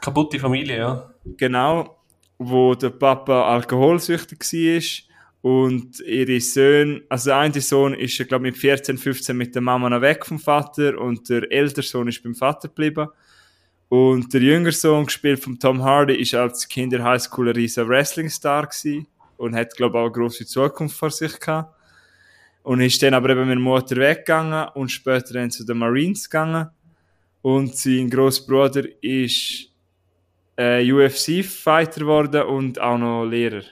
Kaputte 0.00 0.38
Familie, 0.38 0.76
ja. 0.76 1.10
Genau, 1.36 1.98
wo 2.38 2.74
der 2.74 2.90
Papa 2.90 3.54
alkoholsüchtig 3.54 4.40
war 4.40 5.50
und 5.50 6.00
ihre 6.00 6.40
Söhne, 6.40 7.02
also 7.08 7.30
der 7.30 7.38
eine 7.38 7.60
Sohn 7.60 7.94
ist, 7.94 8.16
glaube 8.28 8.42
mit 8.42 8.56
14, 8.56 8.98
15 8.98 9.36
mit 9.36 9.54
der 9.54 9.62
Mama 9.62 9.88
noch 9.88 10.00
weg 10.00 10.26
vom 10.26 10.38
Vater 10.38 10.98
und 10.98 11.28
der 11.28 11.50
ältere 11.50 11.84
Sohn 11.84 12.08
ist 12.08 12.22
beim 12.22 12.34
Vater 12.34 12.68
geblieben. 12.68 13.08
Und 13.94 14.34
der 14.34 14.40
jüngere 14.40 14.72
Sohn, 14.72 15.06
gespielt 15.06 15.38
von 15.38 15.56
Tom 15.56 15.80
Hardy, 15.80 16.16
ist 16.16 16.34
als 16.34 16.68
Kind 16.68 16.92
der 16.92 17.04
Highschool 17.04 17.50
ein 17.50 17.54
riesen 17.54 17.86
Wrestling-Star 17.86 18.68
und 19.36 19.54
hat, 19.54 19.76
glaube 19.76 19.96
ich, 19.96 20.00
auch 20.00 20.06
eine 20.06 20.12
grosse 20.12 20.44
Zukunft 20.44 20.96
vor 20.96 21.10
sich 21.10 21.38
gehabt. 21.38 21.72
Und 22.64 22.80
ist 22.80 23.00
dann 23.04 23.14
aber 23.14 23.30
eben 23.30 23.42
mit 23.42 23.50
der 23.50 23.60
Mutter 23.60 23.94
weggegangen 23.94 24.66
und 24.74 24.88
später 24.88 25.34
dann 25.34 25.52
zu 25.52 25.64
den 25.64 25.78
Marines 25.78 26.28
gegangen. 26.28 26.70
Und 27.40 27.76
sein 27.76 28.10
Großbruder 28.10 28.82
ist 29.00 29.68
äh, 30.56 30.92
UFC-Fighter 30.92 32.00
geworden 32.00 32.42
und 32.48 32.80
auch 32.80 32.98
noch 32.98 33.24
Lehrer. 33.26 33.62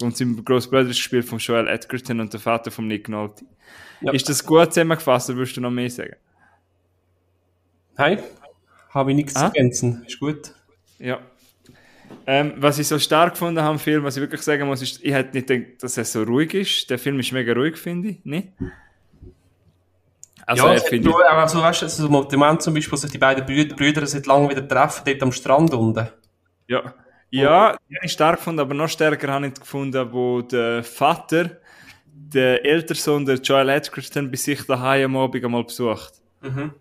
Und 0.00 0.16
sein 0.16 0.44
Großbruder 0.44 0.90
ist 0.90 0.98
gespielt 0.98 1.24
von 1.24 1.38
Joel 1.38 1.66
Edgerton 1.66 2.20
und 2.20 2.32
der 2.32 2.38
Vater 2.38 2.70
von 2.70 2.86
Nick 2.86 3.08
Nolte. 3.08 3.44
Ja. 4.02 4.12
Ist 4.12 4.28
das 4.28 4.46
gut 4.46 4.72
zusammengefasst 4.72 5.30
oder 5.30 5.38
würdest 5.38 5.56
du 5.56 5.62
noch 5.62 5.70
mehr 5.72 5.90
sagen? 5.90 6.14
Hey, 7.96 8.18
habe 8.90 9.10
ich 9.10 9.16
nichts 9.16 9.34
zu 9.34 9.40
Ah? 9.40 9.44
ergänzen. 9.46 10.04
Ist 10.06 10.20
gut. 10.20 10.52
Ja. 10.98 11.18
Ähm, 12.26 12.54
was 12.56 12.78
ich 12.78 12.86
so 12.86 12.98
stark 12.98 13.32
gefunden 13.32 13.60
habe 13.60 13.70
am 13.70 13.78
Film, 13.78 14.04
was 14.04 14.16
ich 14.16 14.20
wirklich 14.20 14.42
sagen 14.42 14.66
muss, 14.66 14.82
ist, 14.82 15.02
ich 15.02 15.12
hätte 15.12 15.36
nicht 15.36 15.48
gedacht, 15.48 15.82
dass 15.82 15.96
er 15.96 16.04
so 16.04 16.22
ruhig 16.22 16.54
ist. 16.54 16.90
Der 16.90 16.98
Film 16.98 17.18
ist 17.20 17.32
mega 17.32 17.52
ruhig, 17.52 17.76
finde 17.76 18.10
ich. 18.10 18.24
Nicht? 18.24 18.48
Also, 20.46 20.64
ja, 20.64 20.70
er 20.70 20.76
es 20.76 20.82
hat 20.82 20.88
finde 20.90 21.08
nur- 21.08 21.24
auch 21.42 21.48
so, 21.48 21.60
weißt 21.60 21.82
du, 21.82 21.88
so 21.88 22.06
ein 22.06 22.12
Moment 22.12 22.62
zum 22.62 22.74
Beispiel, 22.74 22.92
wo 22.92 22.96
sich 22.96 23.10
die 23.10 23.18
beiden 23.18 23.44
Brüder, 23.44 23.74
Brüder 23.74 24.06
seit 24.06 24.26
langem 24.26 24.50
wieder 24.50 24.66
treffen, 24.66 25.02
dort 25.04 25.22
am 25.22 25.32
Strand 25.32 25.74
unten. 25.74 26.08
Ja, 26.68 26.94
ja, 27.30 27.76
die 27.90 27.96
habe 27.96 28.06
ich 28.06 28.12
stark 28.12 28.36
gefunden, 28.36 28.60
aber 28.60 28.72
noch 28.74 28.88
stärker 28.88 29.32
habe 29.32 29.48
ich 29.48 29.54
gefunden, 29.54 30.12
wo 30.12 30.42
der 30.42 30.84
Vater, 30.84 31.58
der 32.06 32.64
ältere 32.64 32.96
Sohn, 32.96 33.26
der 33.26 33.36
Joel 33.36 33.68
Edgerton, 33.68 34.30
bei 34.30 34.36
sich 34.36 34.62
daheim 34.64 35.16
am 35.16 35.22
Abend 35.24 35.44
einmal 35.44 35.64
besucht. 35.64 36.12
Mhm. 36.42 36.72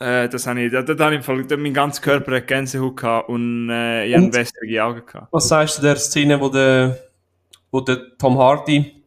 Äh, 0.00 0.28
das 0.28 0.46
habe 0.46 0.60
ich, 0.62 0.72
da, 0.72 0.82
da 0.82 1.10
ich, 1.10 1.16
im 1.16 1.22
Fall- 1.22 1.44
da, 1.44 1.56
mein 1.56 1.72
ganzer 1.72 2.02
Körper 2.02 2.36
hat 2.36 2.46
Gänsehaut 2.48 2.96
gehabt 2.96 3.28
und 3.28 3.70
äh, 3.70 4.06
ich 4.06 4.16
habe 4.16 4.32
wässrige 4.34 4.84
Augen 4.84 5.02
gehabt. 5.06 5.28
Was 5.30 5.48
sagst 5.48 5.78
du 5.78 5.82
der 5.82 5.96
Szene, 5.96 6.40
wo 6.40 6.48
der, 6.48 6.98
wo 7.70 7.80
der 7.80 8.16
Tom 8.18 8.36
Hardy 8.38 9.02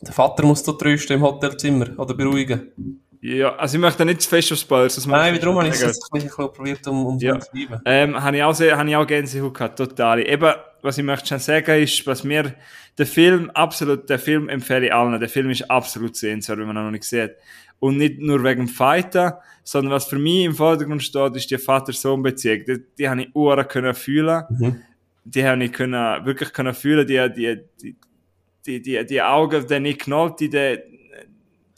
den 0.00 0.12
Vater 0.12 0.44
muss 0.44 0.62
da 0.62 0.72
trösten 0.72 1.16
im 1.16 1.22
Hotelzimmer 1.22 1.88
oder 1.98 2.14
beruhigen? 2.14 3.00
Ja, 3.20 3.56
also 3.56 3.76
ich 3.76 3.80
möchte 3.80 4.04
nicht 4.04 4.22
zu 4.22 4.28
fest 4.28 4.52
auf 4.52 4.58
Spoilers. 4.58 4.94
das 4.94 5.06
Nein, 5.06 5.34
wiederum 5.34 5.56
habe 5.58 5.68
ich 5.68 5.74
es 5.74 5.82
ein 5.82 5.92
bisschen 6.12 6.30
probiert, 6.30 6.86
um, 6.86 7.04
um 7.06 7.18
Ja. 7.18 7.40
zu 7.40 7.50
schreiben. 7.50 7.80
Ähm, 7.84 8.22
habe 8.22 8.36
ich 8.36 8.42
auch 8.44 8.54
sehr, 8.54 8.76
habe 8.78 8.88
ich 8.88 8.96
auch 8.96 9.06
Gänsehaut 9.06 9.54
gehabt, 9.54 9.76
total. 9.76 10.20
Eben, 10.26 10.52
was 10.82 10.98
ich 10.98 11.04
möchte 11.04 11.26
schon 11.26 11.38
sagen 11.40 11.82
ist, 11.82 12.06
was 12.06 12.22
mir, 12.22 12.54
der 12.96 13.06
Film, 13.06 13.50
absolut, 13.50 14.08
der 14.08 14.18
Film 14.20 14.48
empfehle 14.48 14.86
ich 14.86 14.94
allen. 14.94 15.18
Der 15.18 15.28
Film 15.28 15.50
ist 15.50 15.68
absolut 15.68 16.14
sehenswert, 16.16 16.58
wenn 16.58 16.66
man 16.68 16.76
ihn 16.76 16.84
noch 16.84 16.90
nicht 16.92 17.04
sieht. 17.04 17.32
Und 17.80 17.96
nicht 17.96 18.18
nur 18.20 18.42
wegen 18.44 18.66
dem 18.66 18.68
Fighten, 18.68 19.32
sondern 19.64 19.92
was 19.92 20.06
für 20.06 20.18
mich 20.18 20.44
im 20.44 20.54
Vordergrund 20.54 21.02
steht, 21.02 21.36
ist 21.36 21.50
die 21.50 21.58
Vater-Sohn-Beziehung. 21.58 22.64
Die, 22.66 22.84
die 22.98 23.08
habe 23.08 23.22
ich 23.22 23.34
uren 23.34 23.66
können 23.68 23.94
fühlen. 23.94 24.44
Mhm. 24.48 24.82
Die 25.24 25.44
habe 25.44 25.62
ich 25.64 25.72
können, 25.72 26.24
wirklich 26.24 26.52
können 26.52 26.74
fühlen, 26.74 27.06
die, 27.06 27.28
die, 27.34 27.58
die, 27.82 27.96
die, 28.66 28.82
die, 28.82 29.06
die 29.06 29.22
Augen, 29.22 29.66
der 29.66 29.80
Nick 29.80 30.06
Nolte, 30.08 30.48
der, 30.48 30.82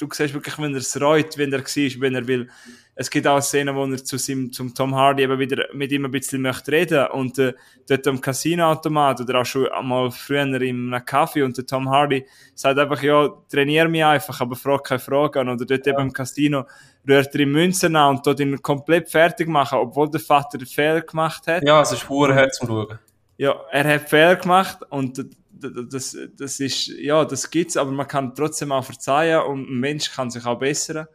du 0.01 0.09
siehst 0.11 0.34
wirklich, 0.34 0.59
wenn 0.59 0.72
er 0.72 0.80
es 0.80 1.01
reut, 1.01 1.36
wenn 1.36 1.53
er 1.53 1.61
war, 1.61 2.01
wenn 2.01 2.14
er 2.14 2.26
will. 2.26 2.48
Es 2.94 3.11
gibt 3.11 3.26
auch 3.26 3.40
Szenen, 3.40 3.74
wo 3.74 3.84
er 3.86 4.05
zu 4.05 4.18
seinem, 4.18 4.53
zum 4.53 4.74
Tom 4.74 4.94
Hardy 4.94 5.22
eben 5.22 5.38
wieder 5.38 5.66
mit 5.72 5.92
ihm 5.92 6.05
ein 6.05 6.11
bisschen 6.11 6.42
möchte 6.42 6.72
reden 6.72 7.07
und 7.09 7.38
äh, 7.38 7.55
dort 7.88 8.07
am 8.07 8.20
Casinoautomat 8.20 9.20
oder 9.20 9.40
auch 9.40 9.46
schon 9.46 9.68
einmal 9.68 10.11
früher 10.11 10.42
in 10.42 10.92
einem 10.92 11.05
Kaffee 11.05 11.42
und 11.42 11.57
der 11.57 11.66
Tom 11.66 11.88
Hardy 11.88 12.26
sagt 12.55 12.78
einfach, 12.78 13.03
ja, 13.03 13.28
trainier 13.51 13.88
mich 13.88 14.05
einfach, 14.05 14.40
aber 14.40 14.57
frag 14.57 14.84
keine 14.84 14.98
Fragen 14.98 15.48
oder 15.48 15.64
dort 15.64 15.86
eben 15.86 16.01
im 16.01 16.12
Casino 16.12 16.64
rührt 17.09 17.34
er 17.34 17.40
ihm 17.40 17.53
Münzen 17.53 17.96
an 17.96 18.16
und 18.16 18.26
dort 18.26 18.40
ihn 18.40 18.61
komplett 18.61 19.09
fertig 19.09 19.48
machen, 19.48 19.78
obwohl 19.78 20.11
der 20.11 20.20
Vater 20.20 20.59
einen 20.59 20.66
Fehler 20.66 21.01
gemacht 21.01 21.46
hat. 21.46 21.62
Ja, 21.66 21.80
es 21.80 21.92
ist 21.92 22.09
Herz 22.09 22.59
zum 22.59 22.68
Schauen. 22.68 22.98
Ja, 23.38 23.55
er 23.70 23.94
hat 23.94 24.11
Fehler 24.11 24.36
gemacht 24.36 24.78
und 24.90 25.24
das, 25.61 26.16
das 26.36 26.61
ist, 26.61 26.88
ja, 26.88 27.24
das 27.24 27.50
gibt's, 27.50 27.76
aber 27.76 27.90
man 27.90 28.08
kann 28.08 28.34
trotzdem 28.34 28.72
auch 28.72 28.84
verzeihen 28.84 29.42
und 29.42 29.70
ein 29.70 29.80
Mensch 29.80 30.11
kann 30.12 30.30
sich 30.30 30.44
auch 30.44 30.58
bessern. 30.58 31.06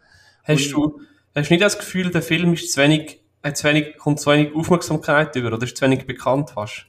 Hast 0.43 0.71
du, 0.71 1.01
hast 1.33 1.49
du 1.49 1.53
nicht 1.53 1.63
das 1.63 1.77
Gefühl, 1.77 2.11
der 2.11 2.21
Film 2.21 2.53
ist 2.53 2.71
zu 2.71 2.81
wenig, 2.81 3.19
hat 3.43 3.57
zu 3.57 3.67
wenig, 3.67 3.97
kommt 3.97 4.19
zu 4.19 4.31
wenig 4.31 4.53
Aufmerksamkeit 4.55 5.35
über 5.35 5.53
oder 5.53 5.63
ist 5.63 5.77
zu 5.77 5.85
wenig 5.85 6.05
bekannt 6.05 6.51
fast? 6.51 6.87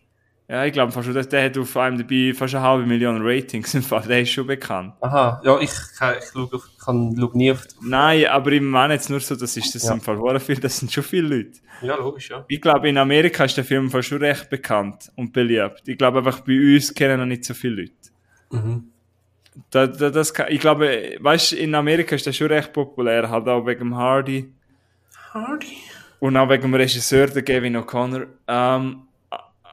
Ja, 0.49 0.65
ich 0.65 0.73
glaube 0.73 0.93
fast 0.93 1.07
schon, 1.07 1.29
der 1.29 1.45
hat 1.45 1.59
auf 1.59 1.75
IMDb 1.75 2.37
fast 2.37 2.55
eine 2.55 2.63
halbe 2.63 2.87
Million 2.87 3.19
Ratings 3.21 3.75
im 3.75 3.83
Fall, 3.83 4.03
der 4.03 4.21
ist 4.23 4.31
schon 4.31 4.47
bekannt. 4.47 4.95
Aha, 5.01 5.41
ja, 5.45 5.59
ich, 5.59 5.65
ich, 5.65 5.71
ich 5.73 6.31
schaue, 6.33 6.49
kann, 6.85 7.17
schaue 7.19 7.37
nie 7.37 7.51
auf 7.51 7.67
die, 7.67 7.75
Nein, 7.83 8.27
aber 8.27 8.53
ich 8.53 8.61
meine 8.61 8.95
jetzt 8.95 9.11
nur 9.11 9.19
so, 9.19 9.35
das 9.35 9.57
ist 9.57 9.75
das 9.75 9.83
Ja. 9.85 9.95
im 9.95 10.01
Fall 10.01 10.39
viel, 10.39 10.61
das 10.61 10.79
sind 10.79 10.93
schon 10.93 11.03
viele 11.03 11.37
Leute. 11.37 11.59
Ja, 11.83 11.97
logisch, 11.97 12.31
ja. 12.31 12.45
Ich 12.47 12.61
glaube, 12.61 12.89
in 12.89 12.97
Amerika 12.97 13.45
ist 13.45 13.57
der 13.57 13.65
Film 13.65 13.91
Fall 13.91 14.05
schon 14.05 14.19
recht 14.19 14.49
bekannt 14.49 15.11
und 15.17 15.33
beliebt. 15.33 15.83
Ich 15.87 15.99
glaube 15.99 16.19
einfach, 16.19 16.41
bei 16.41 16.59
uns 16.75 16.95
kennen 16.95 17.21
ihn 17.23 17.29
nicht 17.29 17.45
so 17.45 17.53
viele 17.53 17.83
Leute. 17.83 17.93
Mhm. 18.53 18.85
Da, 19.71 19.87
da, 19.89 20.11
das 20.11 20.33
kann, 20.33 20.47
ich 20.51 20.61
glaube, 20.61 21.17
weißt 21.19 21.55
in 21.55 21.75
Amerika 21.75 22.15
ist 22.15 22.25
der 22.25 22.33
schon 22.33 22.49
recht 22.49 22.73
populär, 22.73 23.29
halt 23.29 23.49
auch 23.49 23.67
wegen 23.67 23.97
Hardy. 23.97 24.53
Hardy. 25.35 25.77
Und 26.21 26.37
auch 26.37 26.49
wegen 26.49 26.63
dem 26.63 26.75
Regisseur, 26.75 27.27
der 27.27 27.43
Gavin 27.43 27.77
O'Connor. 27.77 28.27
Ähm, 28.47 29.03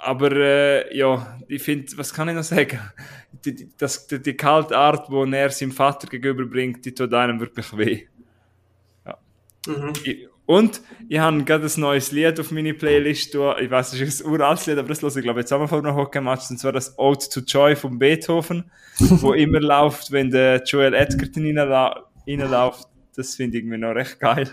aber 0.04 0.32
äh, 0.32 0.98
ja, 0.98 1.40
ich 1.48 1.62
finde, 1.62 1.98
was 1.98 2.14
kann 2.14 2.30
ich 2.30 2.36
noch 2.36 2.44
sagen? 2.44 2.80
Die, 3.46 3.56
die, 3.56 3.70
das, 3.78 4.08
die, 4.08 4.22
die 4.22 4.36
kalte 4.36 4.78
Art, 4.78 5.10
die 5.10 5.34
er 5.34 5.50
seinem 5.50 5.72
Vater 5.72 6.08
gegenüberbringt, 6.08 6.86
die 6.86 6.94
tut 6.94 7.14
einem 7.14 7.40
wirklich 7.40 7.78
weh. 7.78 8.08
Mhm. 9.68 9.94
Ich, 10.04 10.28
Und 10.46 10.82
ich 11.08 11.20
habe 11.20 11.44
gerade 11.44 11.66
ein 11.66 11.82
neues 11.82 12.12
Lied 12.12 12.40
auf 12.40 12.52
meine 12.52 12.74
Playlist. 12.74 13.34
Da. 13.34 13.58
Ich 13.58 13.70
weiß, 13.72 13.94
es 13.94 14.02
ist 14.02 14.26
ein 14.26 14.32
uraltes 14.32 14.66
Lied, 14.68 14.78
aber 14.78 14.90
das 14.90 15.02
höre 15.02 15.16
ich 15.16 15.24
glaube 15.24 15.40
ich 15.40 15.44
jetzt 15.44 15.54
einmal 15.54 15.68
vor 15.68 15.80
einem 15.80 15.96
Hockey-Match. 15.96 16.50
Und 16.50 16.58
zwar 16.58 16.74
das 16.74 16.98
Ode 16.98 17.30
to 17.30 17.40
Joy 17.42 17.76
von 17.76 17.98
Beethoven, 17.98 18.70
wo 19.00 19.34
immer 19.34 19.60
läuft, 19.60 20.12
wenn 20.12 20.32
der 20.32 20.64
Joel 20.64 20.94
Edgerton 20.94 21.58
reinläuft. 21.58 22.88
Das 23.16 23.36
finde 23.36 23.58
ich 23.58 23.64
irgendwie 23.64 23.78
noch 23.78 23.96
recht 23.96 24.20
geil. 24.20 24.52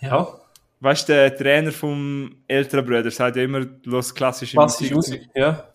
Ja. 0.00 0.39
Weißt 0.80 1.08
du, 1.08 1.12
der 1.12 1.36
Trainer 1.36 1.72
vom 1.72 2.36
älteren 2.48 2.84
Bruder 2.86 3.10
sagt 3.10 3.36
ja 3.36 3.42
immer, 3.42 3.66
los 3.84 4.14
klassische 4.14 4.56
Klassische 4.56 4.94
Musik, 4.94 5.28
ja. 5.34 5.68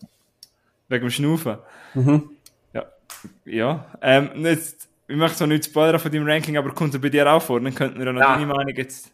Wegen 0.88 1.06
dem 1.06 1.10
Schnaufen. 1.12 1.58
Mhm. 1.94 2.30
Ja. 2.74 2.86
Ja. 3.46 3.86
Ähm, 4.02 4.30
jetzt, 4.46 4.88
ich 5.08 5.16
möchte 5.16 5.38
so 5.38 5.46
nicht 5.46 5.66
spoilern 5.66 6.00
von 6.00 6.12
deinem 6.12 6.28
Ranking, 6.28 6.58
aber 6.58 6.72
kommt 6.74 6.94
er 6.96 7.00
bei 7.00 7.10
dir 7.10 7.32
auch 7.32 7.42
vor? 7.42 7.62
Dann 7.62 7.74
könnten 7.76 8.00
wir 8.00 8.06
ja 8.08 8.14
noch 8.14 8.22
Ja. 8.22 8.34
deine 8.34 8.48
Meinung 8.48 8.76
jetzt. 8.76 9.12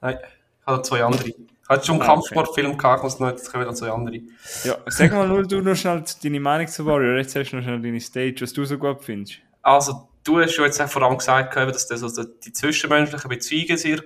Nein, 0.00 0.16
ich 0.60 0.66
habe 0.66 0.82
zwei 0.82 1.02
andere. 1.02 1.28
Ich 1.28 1.34
hatte 1.68 1.86
schon 1.86 1.94
einen 1.94 2.02
Ah, 2.02 2.04
okay. 2.04 2.12
Kampfsportfilm 2.34 2.78
gehabt, 2.78 2.98
ich 2.98 3.02
muss 3.04 3.20
noch, 3.20 3.28
jetzt 3.30 3.50
kommen 3.50 3.64
noch 3.66 3.74
zwei 3.74 3.90
andere. 3.90 4.20
Ja, 4.64 4.76
sag 4.86 5.12
mal 5.12 5.26
nur 5.28 5.42
du 5.44 5.60
noch 5.60 5.74
schnell 5.76 6.04
deine 6.22 6.40
Meinung 6.40 6.68
zu 6.68 6.86
Warrior. 6.86 7.16
Jetzt 7.16 7.34
hast 7.36 7.50
du 7.50 7.56
noch 7.56 7.62
schnell 7.64 7.80
deine 7.80 8.00
Stage, 8.00 8.36
was 8.40 8.52
du 8.52 8.64
so 8.64 8.78
gut 8.78 9.02
findest. 9.02 9.38
Also, 9.62 10.08
du 10.24 10.40
hast 10.40 10.52
schon 10.54 10.64
jetzt 10.66 10.80
vor 10.82 11.02
allem 11.02 11.18
gesagt, 11.18 11.54
dass 11.56 11.86
du 11.88 11.96
so 12.08 12.24
die 12.24 12.52
zwischenmenschlichen 12.52 13.28
Beziehungen 13.28 13.76
sehr 13.76 14.02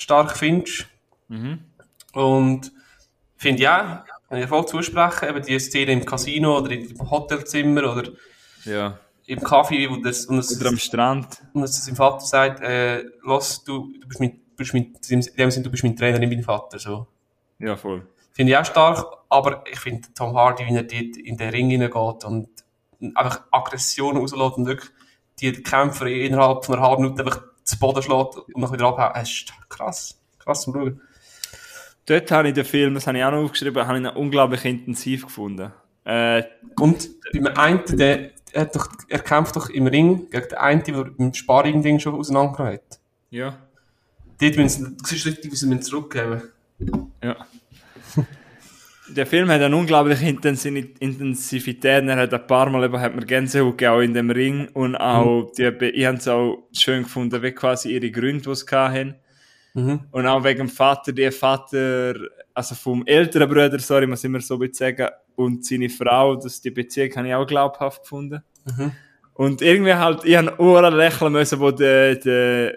stark 0.00 0.36
findest. 0.36 0.86
Mhm. 1.28 1.60
Und 2.12 2.72
finde 3.36 3.62
ja, 3.62 4.04
kann 4.28 4.38
ich 4.38 4.46
voll 4.48 4.66
zusprechen, 4.66 5.28
eben 5.28 5.42
die 5.42 5.58
Szene 5.58 5.92
im 5.92 6.04
Casino 6.04 6.58
oder 6.58 6.70
im 6.72 7.10
Hotelzimmer 7.10 7.92
oder 7.92 8.10
Ja. 8.64 8.98
im 9.26 9.40
Kaffee, 9.40 9.88
wo 9.90 9.96
das, 9.96 10.26
und 10.26 10.38
es, 10.38 10.60
Oder 10.60 10.70
am 10.70 10.78
Strand. 10.78 11.42
und 11.52 11.62
es 11.62 11.84
seinem 11.84 11.96
Vater 11.96 12.20
sagt, 12.24 12.60
äh, 12.62 13.02
los, 13.22 13.62
du, 13.64 13.92
du 14.00 14.08
bist 14.08 14.20
mein, 14.20 14.32
du 14.32 14.56
bist 14.56 14.74
mein, 14.74 14.94
in 15.08 15.20
dem 15.38 15.50
Sinne, 15.50 15.64
du 15.64 15.70
bist 15.70 15.82
mein 15.84 15.96
Trainer, 15.96 16.18
nicht 16.18 16.32
mein 16.32 16.42
Vater, 16.42 16.78
so. 16.78 17.06
Ja, 17.58 17.76
voll. 17.76 18.06
Finde 18.32 18.52
ich 18.52 18.58
auch 18.58 18.64
stark, 18.64 19.04
aber 19.28 19.64
ich 19.70 19.78
finde 19.78 20.08
Tom 20.14 20.34
Hardy, 20.36 20.64
wie 20.66 20.74
er 20.74 20.82
dort 20.82 21.16
in 21.16 21.36
den 21.36 21.50
Ring 21.50 21.70
hineingeht 21.70 22.24
und 22.24 22.48
einfach 23.14 23.42
Aggression 23.50 24.16
rauslässt 24.16 24.56
und 24.56 24.66
wirklich 24.66 24.90
die 25.40 25.52
Kämpfer 25.52 26.06
innerhalb 26.06 26.64
von 26.64 26.76
einer 26.76 26.86
halben 26.86 27.02
Minute 27.04 27.24
einfach 27.24 27.42
zu 27.70 27.78
Boden 27.78 28.02
schlägt 28.02 28.36
und 28.54 28.60
dann 28.62 28.72
wieder 28.72 28.86
abhaut. 28.86 29.12
Es 29.16 29.30
ist 29.30 29.52
krass. 29.68 30.18
Krass 30.38 30.62
zum 30.62 30.74
Schauen. 30.74 31.00
Dort 32.06 32.30
habe 32.30 32.48
ich 32.48 32.54
den 32.54 32.64
Film, 32.64 32.94
das 32.94 33.06
habe 33.06 33.18
ich 33.18 33.24
auch 33.24 33.30
noch 33.30 33.44
aufgeschrieben, 33.44 33.86
habe 33.86 33.98
ich 33.98 34.04
ihn 34.04 34.10
unglaublich 34.10 34.64
intensiv 34.64 35.26
gefunden. 35.26 35.72
Äh, 36.04 36.42
Und 36.76 37.08
beim 37.32 37.46
einen, 37.56 37.84
der, 37.96 38.30
er, 38.52 38.62
hat 38.62 38.74
doch, 38.74 38.88
er 39.08 39.18
kämpft 39.20 39.54
doch 39.54 39.68
im 39.70 39.86
Ring 39.86 40.28
gegen 40.30 40.48
den 40.48 40.58
einen, 40.58 40.82
der 40.82 41.10
im 41.18 41.32
Sparring-Ding 41.32 42.00
schon 42.00 42.14
auseinandergenommen 42.14 42.74
hat. 42.74 43.00
ja. 43.30 43.56
Dort 44.40 44.56
müssen 44.56 44.86
sie, 44.86 44.96
du 44.96 45.04
siehst 45.04 45.26
richtig, 45.26 45.52
wie 45.52 45.56
sie 45.56 45.80
zurückgeben. 45.80 46.40
Ja. 47.22 47.36
Der 49.16 49.26
Film 49.26 49.50
hat 49.50 49.60
eine 49.60 49.76
unglaubliche 49.76 50.26
Intensi- 50.26 50.94
Intensivität. 50.98 52.04
Er 52.04 52.16
hat 52.16 52.32
ein 52.32 52.46
paar 52.46 52.70
Mal 52.70 52.84
eben, 52.84 53.00
hat 53.00 53.14
mir 53.14 53.24
Gänsehaut 53.26 53.76
gegeben, 53.78 53.92
auch 53.94 54.00
in 54.00 54.14
dem 54.14 54.30
Ring. 54.30 54.68
Und 54.72 54.96
auch, 54.96 55.50
die, 55.56 55.70
Be- 55.70 55.90
ich 55.90 56.06
habe 56.06 56.18
es 56.18 56.28
auch 56.28 56.68
schön 56.72 57.02
gefunden, 57.02 57.42
wie 57.42 57.52
quasi 57.52 57.92
ihre 57.92 58.10
Gründe, 58.10 58.42
die 58.42 58.54
sie 58.54 58.66
hatten. 58.70 59.14
Mhm. 59.74 60.00
Und 60.10 60.26
auch 60.26 60.44
wegen 60.44 60.58
dem 60.58 60.68
Vater, 60.68 61.12
der 61.12 61.32
Vater, 61.32 62.14
also 62.54 62.74
vom 62.74 63.04
älteren 63.06 63.48
Bruder, 63.48 63.78
sorry, 63.78 64.06
muss 64.06 64.24
immer 64.24 64.40
so 64.40 64.60
sagen, 64.72 65.08
und 65.36 65.64
seine 65.64 65.88
Frau, 65.88 66.36
das, 66.36 66.60
die 66.60 66.70
Beziehung 66.70 67.14
habe 67.16 67.28
ich 67.28 67.34
auch 67.34 67.46
glaubhaft 67.46 68.02
gefunden. 68.02 68.42
Mhm. 68.64 68.92
Und 69.34 69.62
irgendwie 69.62 69.94
halt, 69.94 70.24
ich 70.24 70.36
habe 70.36 70.58
Ohren 70.60 70.94
lächeln 70.94 71.32
müssen, 71.32 71.60
wo 71.60 71.70
der, 71.70 72.16
der, 72.16 72.76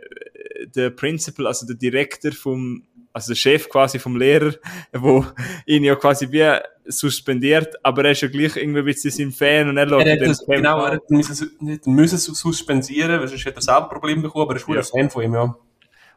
der 0.76 0.90
Principal, 0.92 1.48
also 1.48 1.66
der 1.66 1.76
Direktor 1.76 2.32
vom, 2.32 2.84
also 3.14 3.28
der 3.32 3.36
Chef 3.36 3.70
quasi 3.70 4.00
vom 4.00 4.18
Lehrer, 4.18 4.54
wo 4.92 5.26
ihn 5.66 5.84
ja 5.84 5.96
quasi 5.96 6.30
wie 6.32 6.58
suspendiert, 6.86 7.76
aber 7.84 8.06
er 8.06 8.12
ist 8.12 8.22
ja 8.22 8.28
gleich 8.28 8.56
irgendwie 8.58 8.80
ein 8.80 8.86
bisschen 8.86 9.12
sein 9.12 9.32
Fan 9.32 9.70
und 9.70 9.78
er 9.78 9.86
lässt 9.86 10.06
Er 10.08 10.18
das, 10.28 10.46
genau, 10.46 10.84
er 10.86 11.00
müssen, 11.10 11.52
nicht 11.62 11.88
müssen 11.88 12.18
suspendieren, 12.18 13.20
weil 13.22 13.28
sonst 13.28 13.46
hätte 13.46 13.58
er 13.60 13.62
selber 13.62 13.88
Probleme 13.90 14.24
bekommen, 14.24 14.44
aber 14.44 14.54
er 14.56 14.58
ist 14.58 14.68
Ja. 14.68 14.76
ein 14.80 14.84
Fan 14.84 15.10
von 15.10 15.24
ihm, 15.24 15.34
ja. 15.34 15.56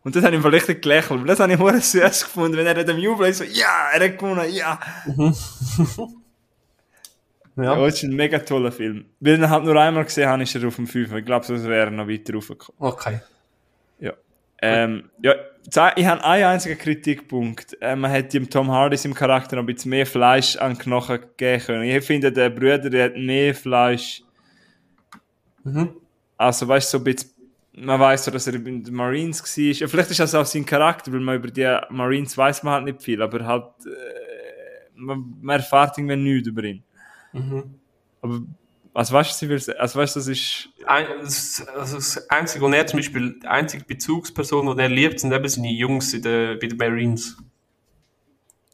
Und 0.03 0.15
das 0.17 0.25
habe 0.25 0.35
ich 0.37 0.41
vielleicht 0.43 0.69
richtig 0.69 0.83
gelächelt, 0.83 1.21
weil 1.21 1.27
das 1.27 1.41
habe 1.41 1.53
ich 1.53 1.59
hure 1.59 1.81
süß 1.81 2.25
gefunden, 2.25 2.57
wenn 2.57 2.67
er 2.67 2.79
in 2.79 2.87
dem 2.87 2.99
Jubel 2.99 3.29
ist, 3.29 3.39
so, 3.39 3.45
ja, 3.45 3.91
er 3.93 4.05
hat 4.09 4.19
gewonnen, 4.19 4.53
ja. 4.53 4.79
Ja, 7.57 7.63
Ja, 7.75 7.85
das 7.87 7.95
ist 7.95 8.03
ein 8.03 8.15
mega 8.15 8.39
toller 8.39 8.71
Film. 8.71 9.07
Weil 9.21 9.35
ich 9.35 9.39
ihn 9.41 9.49
halt 9.51 9.65
nur 9.65 9.77
einmal 9.81 10.05
gesehen 10.05 10.29
habe, 10.29 10.43
ist 10.43 10.55
er 10.55 10.67
auf 10.69 10.77
dem 10.77 10.87
5. 10.87 11.13
Ich 11.15 11.25
glaube, 11.25 11.47
sonst 11.47 11.65
wäre 11.65 11.87
er 11.87 11.91
noch 11.91 12.07
weiter 12.09 12.35
raufgekommen. 12.35 12.77
okay. 12.79 13.21
Ja. 13.99 14.13
Ähm, 14.61 15.11
ja, 15.23 15.35
ich 15.69 16.07
habe 16.07 16.25
einen 16.25 16.45
einzigen 16.45 16.79
Kritikpunkt. 16.79 17.77
Äh, 17.81 17.97
man 17.97 18.11
hätte 18.11 18.39
dem 18.39 18.49
Tom 18.49 18.71
Hardy 18.71 18.97
im 19.05 19.15
Charakter 19.15 19.57
noch 19.57 19.63
ein 19.63 19.67
bisschen 19.67 19.91
mehr 19.91 20.07
Fleisch 20.07 20.57
an 20.57 20.79
Knochen 20.79 21.19
geben 21.37 21.63
können. 21.63 21.83
Ich 21.83 22.05
finde, 22.05 22.31
der 22.31 22.51
Bruder, 22.51 22.79
der 22.79 23.07
hat 23.07 23.17
mehr 23.17 23.55
Fleisch. 23.55 24.23
Mhm. 25.65 25.91
Also, 26.37 26.69
weißt 26.69 26.93
du, 26.93 26.99
so 26.99 27.01
ein 27.01 27.05
bisschen, 27.05 27.31
man 27.75 27.99
weiß 27.99 28.25
so, 28.25 28.31
dass 28.31 28.47
er 28.47 28.55
in 28.55 28.85
den 28.85 28.95
Marines 28.95 29.43
war. 29.43 29.89
Vielleicht 29.89 30.11
ist 30.11 30.21
das 30.21 30.35
auch 30.35 30.47
sein 30.47 30.65
Charakter, 30.65 31.13
weil 31.13 31.21
man 31.21 31.37
über 31.37 31.51
die 31.51 31.79
Marines 31.91 32.37
weiß 32.37 32.63
man 32.63 32.75
halt 32.75 32.85
nicht 32.85 33.03
viel, 33.03 33.21
aber 33.21 33.45
halt, 33.45 33.65
äh, 33.87 34.91
man, 34.95 35.37
man 35.41 35.57
erfährt 35.57 35.99
irgendwie 35.99 36.17
nichts 36.17 36.49
über 36.49 36.63
ihn. 36.63 36.83
Mhm. 37.33 37.75
Aber, 38.23 38.41
also 38.97 39.13
weißt 39.15 39.43
du, 39.43 39.51
was? 39.51 39.69
Also 39.69 39.99
weißt 39.99 40.17
du, 40.17 40.21
das 40.21 40.29
ist, 40.29 40.69
Ein, 40.87 41.07
das, 41.21 41.67
also 41.75 41.97
das 41.97 42.31
einzige, 42.31 42.65
wo 42.65 42.69
er 42.69 42.87
zum 42.87 42.99
Beispiel, 42.99 43.39
die 43.41 43.47
einzige 43.47 43.85
Bezugsperson, 43.85 44.75
die 44.77 44.83
er 44.83 44.89
liebt, 44.89 45.21
sind 45.21 45.33
eben 45.33 45.49
seine 45.49 45.71
Jungs 45.71 46.15
in 46.15 46.23
der, 46.23 46.55
bei 46.57 46.67
den 46.67 46.79
Marines. 46.79 47.37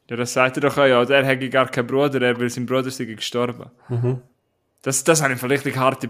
ja, 0.09 0.17
das 0.17 0.33
sagt 0.33 0.57
er 0.59 0.61
doch 0.61 0.79
auch, 0.79 0.87
ja, 0.87 1.05
der 1.05 1.25
hätte 1.25 1.49
gar 1.49 1.69
keinen 1.69 1.87
Bruder, 1.89 2.23
er 2.23 2.39
will 2.39 2.51
sein 2.51 2.67
Bruder 2.67 2.91
sei 2.91 3.05
gestorben. 3.07 3.71
Das, 4.83 5.03
das 5.05 5.23
habe 5.23 5.35
ich 5.35 5.41
vielleicht 5.41 5.67
eine 5.67 5.77
harte 5.77 6.09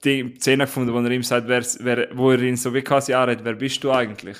Szene 0.00 0.64
gefunden, 0.64 0.92
wo 0.92 1.00
er 1.00 1.10
ihm 1.10 1.22
sagt, 1.22 1.48
wer, 1.48 1.64
wer, 1.80 2.08
wo 2.16 2.30
er 2.30 2.40
ihn 2.40 2.56
so 2.56 2.72
wie 2.72 2.82
quasi 2.82 3.12
anredet, 3.14 3.44
wer 3.44 3.54
bist 3.54 3.82
du 3.82 3.90
eigentlich? 3.90 4.36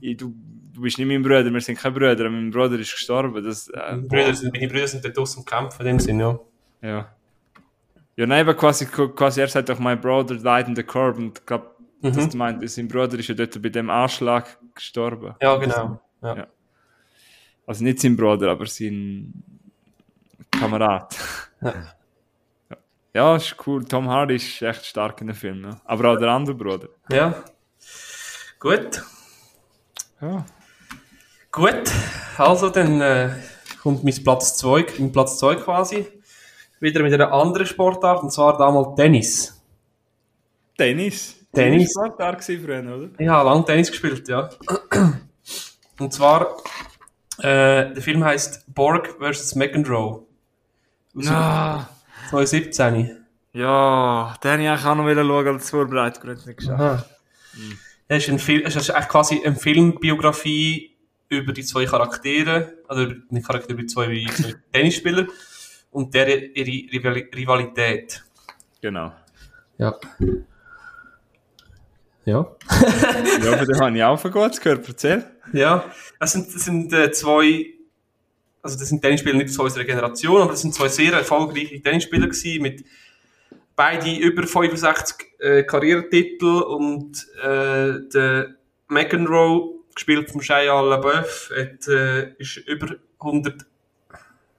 Ich, 0.00 0.16
du, 0.16 0.34
du 0.72 0.80
bist 0.80 0.98
nicht 0.98 1.06
mein 1.06 1.22
Bruder, 1.22 1.52
wir 1.52 1.60
sind 1.60 1.78
keine 1.78 1.94
Brüder, 1.94 2.28
mein 2.28 2.50
Bruder 2.50 2.78
ist 2.78 2.90
gestorben. 2.92 3.44
Das, 3.44 3.68
äh, 3.68 3.78
Meine 3.78 4.02
Brüder 4.02 4.34
sind, 4.34 4.52
meine 4.52 4.66
Brüder 4.66 4.88
sind 4.88 5.04
dort 5.04 5.16
draussen 5.16 5.40
am 5.40 5.44
Kämpfen, 5.44 5.82
in 5.82 5.86
dem 5.86 6.00
Sinne, 6.00 6.40
ja. 6.82 6.88
ja. 6.88 7.16
Ja, 8.20 8.26
nein, 8.26 8.42
aber 8.42 8.52
quasi, 8.52 8.84
quasi, 8.84 9.40
er 9.40 9.48
sagt 9.48 9.70
doch, 9.70 9.78
my 9.78 9.96
brother 9.96 10.36
died 10.36 10.68
in 10.68 10.76
the 10.76 10.82
curb 10.82 11.16
und 11.16 11.38
ich 11.38 11.46
glaube, 11.46 11.70
das 12.02 12.34
meint, 12.34 12.68
sein 12.68 12.86
Bruder 12.86 13.18
ist 13.18 13.28
ja 13.28 13.34
dort 13.34 13.62
bei 13.62 13.70
dem 13.70 13.88
Anschlag 13.88 14.58
gestorben. 14.74 15.34
Ja, 15.40 15.56
genau. 15.56 16.02
Ja. 16.22 16.36
Ja. 16.36 16.46
Also 17.66 17.82
nicht 17.82 17.98
sein 17.98 18.18
Bruder, 18.18 18.50
aber 18.50 18.66
sein 18.66 19.32
Kamerad. 20.50 21.16
Ja. 21.62 21.74
Ja. 23.12 23.36
ist 23.36 23.56
cool. 23.66 23.84
Tom 23.86 24.08
Hardy 24.08 24.36
ist 24.36 24.62
echt 24.62 24.84
stark 24.84 25.20
in 25.22 25.28
dem 25.28 25.34
Film. 25.34 25.64
Ja. 25.64 25.80
Aber 25.86 26.12
auch 26.12 26.16
der 26.18 26.28
andere 26.28 26.54
Bruder. 26.54 26.88
ja. 27.10 27.42
Gut. 28.60 29.02
Ja. 30.20 30.44
Gut. 31.50 31.90
Also, 32.36 32.68
dann 32.68 33.00
äh, 33.00 33.30
kommt 33.82 34.04
mein 34.04 34.22
Platz 34.22 34.58
2, 34.58 34.86
mein 34.98 35.10
Platz 35.10 35.38
2 35.38 35.56
quasi. 35.56 36.06
Wieder 36.80 37.02
mit 37.02 37.12
einer 37.12 37.30
anderen 37.32 37.66
Sportart, 37.66 38.22
und 38.22 38.32
zwar 38.32 38.56
damals 38.56 38.96
Tennis. 38.96 39.60
Tennis. 40.76 41.36
Tennis. 41.52 41.92
Das 41.92 42.18
war 42.18 42.40
früher, 42.40 42.80
oder? 42.96 43.08
Ich 43.18 43.28
habe 43.28 43.48
lange 43.48 43.64
Tennis 43.64 43.90
gespielt, 43.90 44.26
ja. 44.28 44.48
Und 45.98 46.12
zwar, 46.14 46.56
äh, 47.38 47.92
der 47.92 48.00
Film 48.02 48.24
heißt 48.24 48.72
Borg 48.74 49.16
vs. 49.20 49.54
McEnroe. 49.56 50.22
Aus 51.16 51.26
Ah, 51.28 51.88
2017. 52.30 53.16
ja, 53.52 54.34
den 54.42 54.50
hätte 54.60 54.62
ich 54.62 54.86
auch 54.86 54.94
noch 54.94 55.04
schauen, 55.12 55.48
als 55.48 55.70
Vorbereitung 55.70 56.30
nicht 56.30 56.56
geschafft. 56.56 56.80
Aha. 56.80 57.04
Es 58.08 58.24
ist, 58.24 58.30
ein 58.30 58.38
Film, 58.38 58.62
es 58.64 58.76
ist 58.76 58.90
eigentlich 58.90 59.08
quasi 59.08 59.42
eine 59.44 59.56
Filmbiografie 59.56 60.96
über 61.28 61.52
die 61.52 61.64
zwei 61.64 61.84
Charaktere, 61.84 62.74
also 62.88 63.02
über- 63.02 63.16
nicht 63.30 63.46
Charaktere, 63.46 63.72
über 63.74 63.82
die 63.82 63.88
zwei 63.88 64.26
Tennisspieler 64.72 65.26
und 65.90 66.14
deren 66.14 66.52
ihre 66.54 66.70
Rivali- 66.92 67.34
Rivalität. 67.34 68.24
Genau. 68.80 69.12
Ja. 69.78 69.98
Ja. 72.24 72.46
Ja, 73.42 73.52
aber 73.54 73.64
den 73.66 73.80
habe 73.80 73.96
ich 73.96 74.02
auch 74.04 74.18
von 74.20 74.30
Gott 74.30 74.60
gehört. 74.60 74.86
Erzähl. 74.86 75.24
Ja, 75.52 75.84
das 76.18 76.32
sind, 76.32 76.54
das 76.54 76.64
sind 76.64 76.92
äh, 76.92 77.10
zwei, 77.10 77.66
also 78.62 78.78
das 78.78 78.88
sind 78.88 79.00
Tennisspieler 79.02 79.36
nicht 79.36 79.52
zu 79.52 79.62
unserer 79.62 79.84
Generation, 79.84 80.42
aber 80.42 80.52
das 80.52 80.60
sind 80.62 80.74
zwei 80.74 80.88
sehr 80.88 81.12
erfolgreiche 81.14 81.80
Tennisspieler 81.82 82.26
gewesen, 82.26 82.62
mit 82.62 82.84
beide 83.74 84.14
über 84.16 84.46
65 84.46 85.16
äh, 85.38 85.62
Karrieretitel 85.64 86.62
und 86.62 87.26
äh, 87.42 88.00
der 88.12 88.54
McEnroe, 88.88 89.80
gespielt 89.94 90.30
vom 90.30 90.40
Shia 90.42 90.80
LaBeouf, 90.80 91.50
hat, 91.56 91.88
äh, 91.88 92.32
ist 92.34 92.58
über 92.58 92.96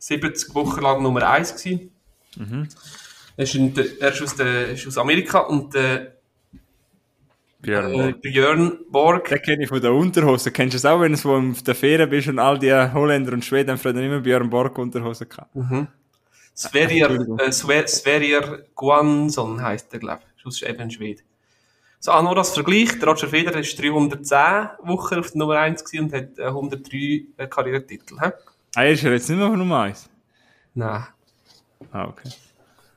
170 0.01 0.53
Wochen 0.55 0.81
lang 0.81 1.03
Nummer 1.03 1.29
1 1.29 1.55
gewesen. 1.55 1.91
Er 3.37 3.43
ist, 3.43 3.55
in 3.55 3.73
der, 3.73 3.85
er 3.99 4.11
ist, 4.11 4.21
aus, 4.21 4.35
der, 4.35 4.69
ist 4.69 4.87
aus 4.87 4.97
Amerika 4.97 5.39
und 5.39 5.73
der 5.73 6.15
Björn 7.59 7.91
Äh, 7.93 7.97
Borg. 7.97 8.21
Björn 8.21 8.79
Borg. 8.89 9.27
Den 9.29 9.41
kenne 9.41 9.63
ich 9.63 9.69
von 9.69 9.81
der 9.81 9.93
Unterhose. 9.93 10.51
Kennst 10.51 10.73
du 10.73 10.77
es 10.77 10.85
auch, 10.85 10.99
wenn 10.99 11.13
du 11.15 11.35
auf 11.51 11.61
der 11.63 11.75
Fähre 11.75 12.07
bist 12.07 12.27
und 12.27 12.39
all 12.39 12.57
die 12.57 12.73
Holländer 12.73 13.33
und 13.33 13.45
Schweden 13.45 13.77
haben 13.77 13.97
immer 13.97 14.19
Björn 14.21 14.49
Borg 14.49 14.77
Unterhose 14.79 15.27
gehabt? 15.27 15.55
Sverrir, 16.55 17.05
Entschuldigung. 17.07 17.39
äh, 17.39 17.49
Sver- 17.51 17.87
Sverrir 17.87 18.65
Guansson 18.75 19.61
heisst 19.61 19.93
er, 19.93 19.99
glaube 19.99 20.21
ich. 20.35 20.43
Das 20.43 20.55
ist 20.55 20.63
eben 20.63 20.89
Schwede. 20.89 21.21
So, 21.99 22.11
auch 22.11 22.23
nur 22.23 22.35
als 22.35 22.49
Vergleich, 22.55 22.97
der 22.99 23.07
Roger 23.09 23.27
Federer 23.27 23.59
ist 23.59 23.79
310 23.79 24.69
Wochen 24.83 25.19
auf 25.19 25.29
der 25.31 25.37
Nummer 25.37 25.59
1 25.59 25.83
gewesen 25.85 26.05
und 26.05 26.13
hat 26.13 26.39
äh, 26.39 26.45
103 26.47 27.25
äh, 27.37 27.47
Karrieretitel. 27.47 28.19
Hä? 28.19 28.31
Ah, 28.76 28.84
ist 28.84 29.03
er 29.03 29.11
jetzt 29.11 29.30
nicht 29.30 29.38
mehr 29.38 29.47
auf 29.47 29.55
Nummer 29.55 29.82
1? 29.82 30.09
Nein. 30.74 31.05
Ah, 31.91 32.05
okay. 32.05 32.30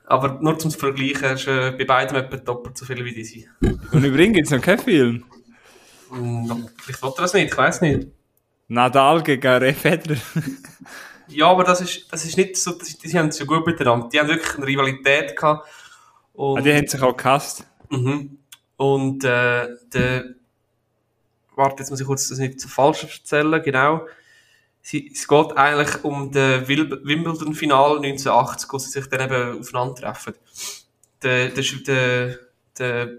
Aber 0.05 0.39
nur 0.41 0.57
zum 0.59 0.71
Vergleichen, 0.71 1.23
er 1.23 1.33
ist 1.33 1.47
äh, 1.47 1.71
bei 1.71 1.85
beiden 1.85 2.15
etwa 2.15 2.37
doppelt 2.37 2.77
so 2.77 2.85
viel 2.85 3.03
wie 3.03 3.13
diese. 3.13 3.47
Und 3.91 4.03
übrigens 4.03 4.35
gibt 4.35 4.45
es 4.47 4.51
noch 4.51 4.61
keinen 4.61 4.79
Film. 4.79 5.25
Hm, 6.09 6.69
Vielleicht 6.77 7.01
wollte 7.01 7.19
er 7.19 7.21
das 7.23 7.33
nicht, 7.33 7.51
ich 7.51 7.57
weiß 7.57 7.81
nicht. 7.81 8.07
Nadal 8.67 9.21
gegen 9.23 9.47
Ray 9.47 9.73
Federer. 9.73 10.17
Ja, 11.27 11.47
aber 11.47 11.63
das 11.63 11.81
ist, 11.81 12.11
das 12.13 12.23
ist 12.23 12.37
nicht 12.37 12.55
so, 12.55 12.73
das, 12.73 12.97
die 12.97 13.17
haben 13.17 13.29
es 13.29 13.39
ja 13.39 13.45
gut 13.45 13.65
miteinander. 13.65 14.09
Die 14.09 14.19
haben 14.19 14.27
wirklich 14.27 14.57
eine 14.57 14.67
Rivalität 14.67 15.35
gehabt. 15.35 15.67
Und, 16.33 16.59
ah, 16.59 16.61
die 16.61 16.71
haben 16.71 16.87
sich 16.87 17.01
auch 17.01 17.17
gehasst. 17.17 17.65
Mhm. 17.89 18.37
Und 18.77 19.23
äh, 19.23 19.69
der, 19.91 20.25
warte, 21.55 21.81
jetzt 21.81 21.89
muss 21.89 21.99
ich 21.99 22.05
kurz 22.05 22.27
das 22.27 22.37
nicht 22.37 22.59
zu 22.59 22.67
falsch 22.67 23.03
erzählen, 23.03 23.61
genau. 23.63 24.05
Sie, 24.87 25.09
es 25.11 25.27
geht 25.27 25.57
eigentlich 25.57 26.03
um 26.03 26.31
das 26.31 26.67
Wimbledon-Final 26.67 27.97
1980, 28.05 28.71
wo 28.71 28.77
sie 28.77 28.91
sich 28.91 29.07
dann 29.07 29.21
eben 29.21 29.59
aufeinandertreffen. 29.59 30.35
Der, 31.23 31.49
der, 31.49 31.63
der, 31.87 32.39
der 32.77 33.09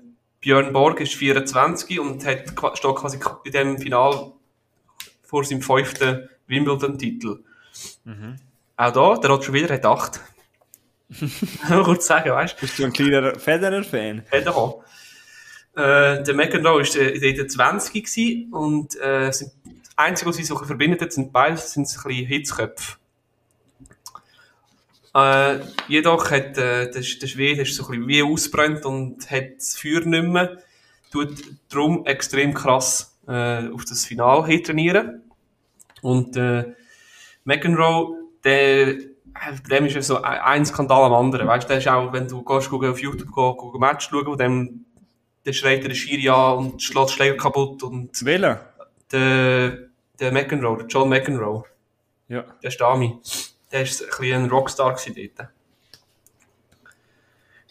Björn 0.40 0.72
Borg 0.72 1.00
ist 1.00 1.14
24 1.14 1.98
und 1.98 2.24
hat, 2.24 2.50
steht 2.78 2.94
quasi 2.94 3.18
in 3.42 3.50
dem 3.50 3.78
Final 3.78 4.30
vor 5.24 5.42
seinem 5.42 5.60
fünften 5.60 6.28
Wimbledon-Titel. 6.46 7.42
Auch 8.76 8.92
da, 8.92 9.16
der 9.16 9.30
Roger 9.30 9.50
Federer 9.50 9.74
hat 9.74 9.86
8. 9.86 10.20
Mal 11.68 11.82
kurz 11.82 12.06
sagen, 12.06 12.30
weißt 12.30 12.54
du? 12.54 12.60
Bist 12.60 12.78
du 12.78 12.84
ein 12.84 12.92
kleiner 12.92 13.40
Federer-Fan? 13.40 14.22
Hat 14.30 14.46
er 14.46 14.56
auch. 14.56 14.84
Äh, 15.74 16.22
der 16.22 16.34
McEnroe 16.34 16.78
war 16.78 16.96
äh, 16.96 17.28
in 17.28 17.36
der 17.36 17.48
20 17.48 17.92
gewesen 17.92 18.52
und 18.52 19.00
äh, 19.00 19.32
sind, 19.32 19.50
Einzige, 19.96 20.28
was 20.28 20.36
sie 20.36 20.44
so 20.44 20.56
verbindet 20.58 21.12
sind 21.12 21.32
beide 21.32 21.56
sind 21.56 21.88
ein 21.88 22.02
bisschen 22.02 22.26
Hitzköpfe. 22.26 22.96
Äh, 25.14 25.60
jedoch 25.88 26.30
hat 26.30 26.58
äh, 26.58 26.90
der, 26.90 26.92
der 26.92 27.02
Schwede 27.02 27.62
ist 27.62 27.74
so 27.74 27.84
ein 27.84 27.90
bisschen 27.90 28.08
wie 28.08 28.22
ausbrennt 28.22 28.84
und 28.84 29.30
hat 29.30 29.56
das 29.56 29.76
Feuer 29.76 30.00
nicht 30.00 30.24
mehr. 30.24 30.58
Tut 31.10 31.42
darum 31.70 32.04
extrem 32.04 32.52
krass 32.52 33.16
äh, 33.26 33.68
auf 33.68 33.86
das 33.86 34.04
Finale 34.04 34.46
hin 34.46 34.62
trainieren. 34.62 35.22
Und 36.02 36.36
äh, 36.36 36.74
McEnroe, 37.44 38.16
der, 38.44 38.96
dem 39.70 39.86
ist 39.86 39.94
ja 39.94 40.02
so 40.02 40.20
ein- 40.20 40.66
Skandal 40.66 41.04
am 41.04 41.14
anderen. 41.14 41.46
Weißt 41.48 41.64
du, 41.64 41.68
der 41.68 41.78
ist 41.78 41.88
auch, 41.88 42.12
wenn 42.12 42.28
du 42.28 42.42
gehst, 42.42 42.68
gucken, 42.68 42.90
auf 42.90 43.00
YouTube 43.00 43.30
go, 43.30 43.54
go 43.54 43.78
Match 43.78 44.10
schauen, 44.10 44.26
wo 44.26 44.36
dem, 44.36 44.84
der 45.46 45.54
schreit 45.54 45.84
der 45.84 45.94
Schiri 45.94 46.28
an 46.28 46.58
und 46.58 46.82
schlägt 46.82 47.10
Schläger 47.12 47.36
kaputt 47.38 47.82
und 47.82 48.22
Wählen? 48.26 48.58
der, 49.12 49.85
der 50.20 50.32
McEnroe, 50.32 50.78
der 50.78 50.86
John 50.86 51.08
McEnroe, 51.08 51.64
Ja. 52.28 52.42
der 52.62 52.68
ist 52.70 52.80
Dami. 52.80 53.18
Der 53.72 53.82
ist 53.82 54.02
ein 54.02 54.08
bisschen 54.08 54.42
ein 54.44 54.50
Rockstar 54.50 54.96
dort. 55.06 55.48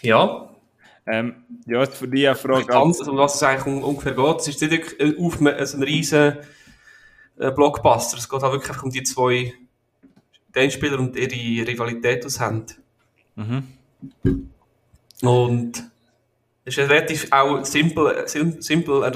Ja, 0.02 0.50
Ähm, 1.08 1.44
ja, 1.68 1.86
für 1.86 2.08
die 2.08 2.28
eine 2.28 2.36
Frage. 2.36 2.66
ganz, 2.66 3.00
um 3.02 3.16
was 3.18 3.36
es 3.36 3.44
eigentlich 3.44 3.68
un- 3.68 3.84
ungefähr 3.84 4.14
geht. 4.14 4.40
Es 4.40 4.48
ist 4.48 4.60
nicht 4.62 4.72
wirklich 4.72 5.00
ein, 5.00 5.16
Aufme- 5.18 5.54
also 5.54 5.78
ein 5.78 5.84
riesen 5.84 6.38
äh, 7.38 7.52
Blockbuster. 7.52 8.18
Es 8.18 8.28
geht 8.28 8.42
halt 8.42 8.54
wirklich 8.54 8.82
um 8.82 8.90
die 8.90 9.04
zwei 9.04 9.54
Tennisspieler 10.52 10.98
und 10.98 11.16
ihre 11.16 11.68
Rivalität, 11.68 12.26
haben. 12.40 12.66
Mhm. 13.36 13.68
Und 15.22 15.92
es 16.66 16.76
ist 16.78 16.90
relativ 16.90 17.28
auch 17.32 17.64
simpel, 17.64 18.28
sim, 18.28 18.60
simpel 18.62 19.04
er, 19.04 19.16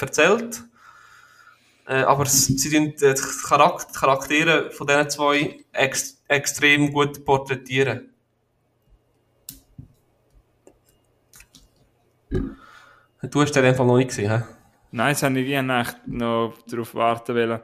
erzählt. 0.00 0.64
Äh, 1.86 2.02
aber 2.02 2.24
s- 2.24 2.46
sie 2.46 2.68
sind 2.68 3.00
äh, 3.02 3.14
die 3.14 3.20
Charak- 3.20 3.86
die 3.92 3.98
Charaktere 3.98 4.70
von 4.72 4.86
diesen 4.86 5.10
zwei 5.10 5.60
ex, 5.72 6.20
extrem 6.28 6.92
gut 6.92 7.24
porträtieren. 7.24 8.10
Du 13.22 13.40
hast 13.40 13.52
den 13.52 13.64
einfach 13.64 13.84
noch 13.86 13.96
nicht 13.96 14.08
gesehen, 14.08 14.30
hä? 14.30 14.42
Nein, 14.90 15.12
das 15.12 15.22
habe 15.22 15.38
ich 15.40 15.62
noch 16.06 16.54
darauf 16.68 16.94
warten 16.94 17.34
wollen. 17.34 17.60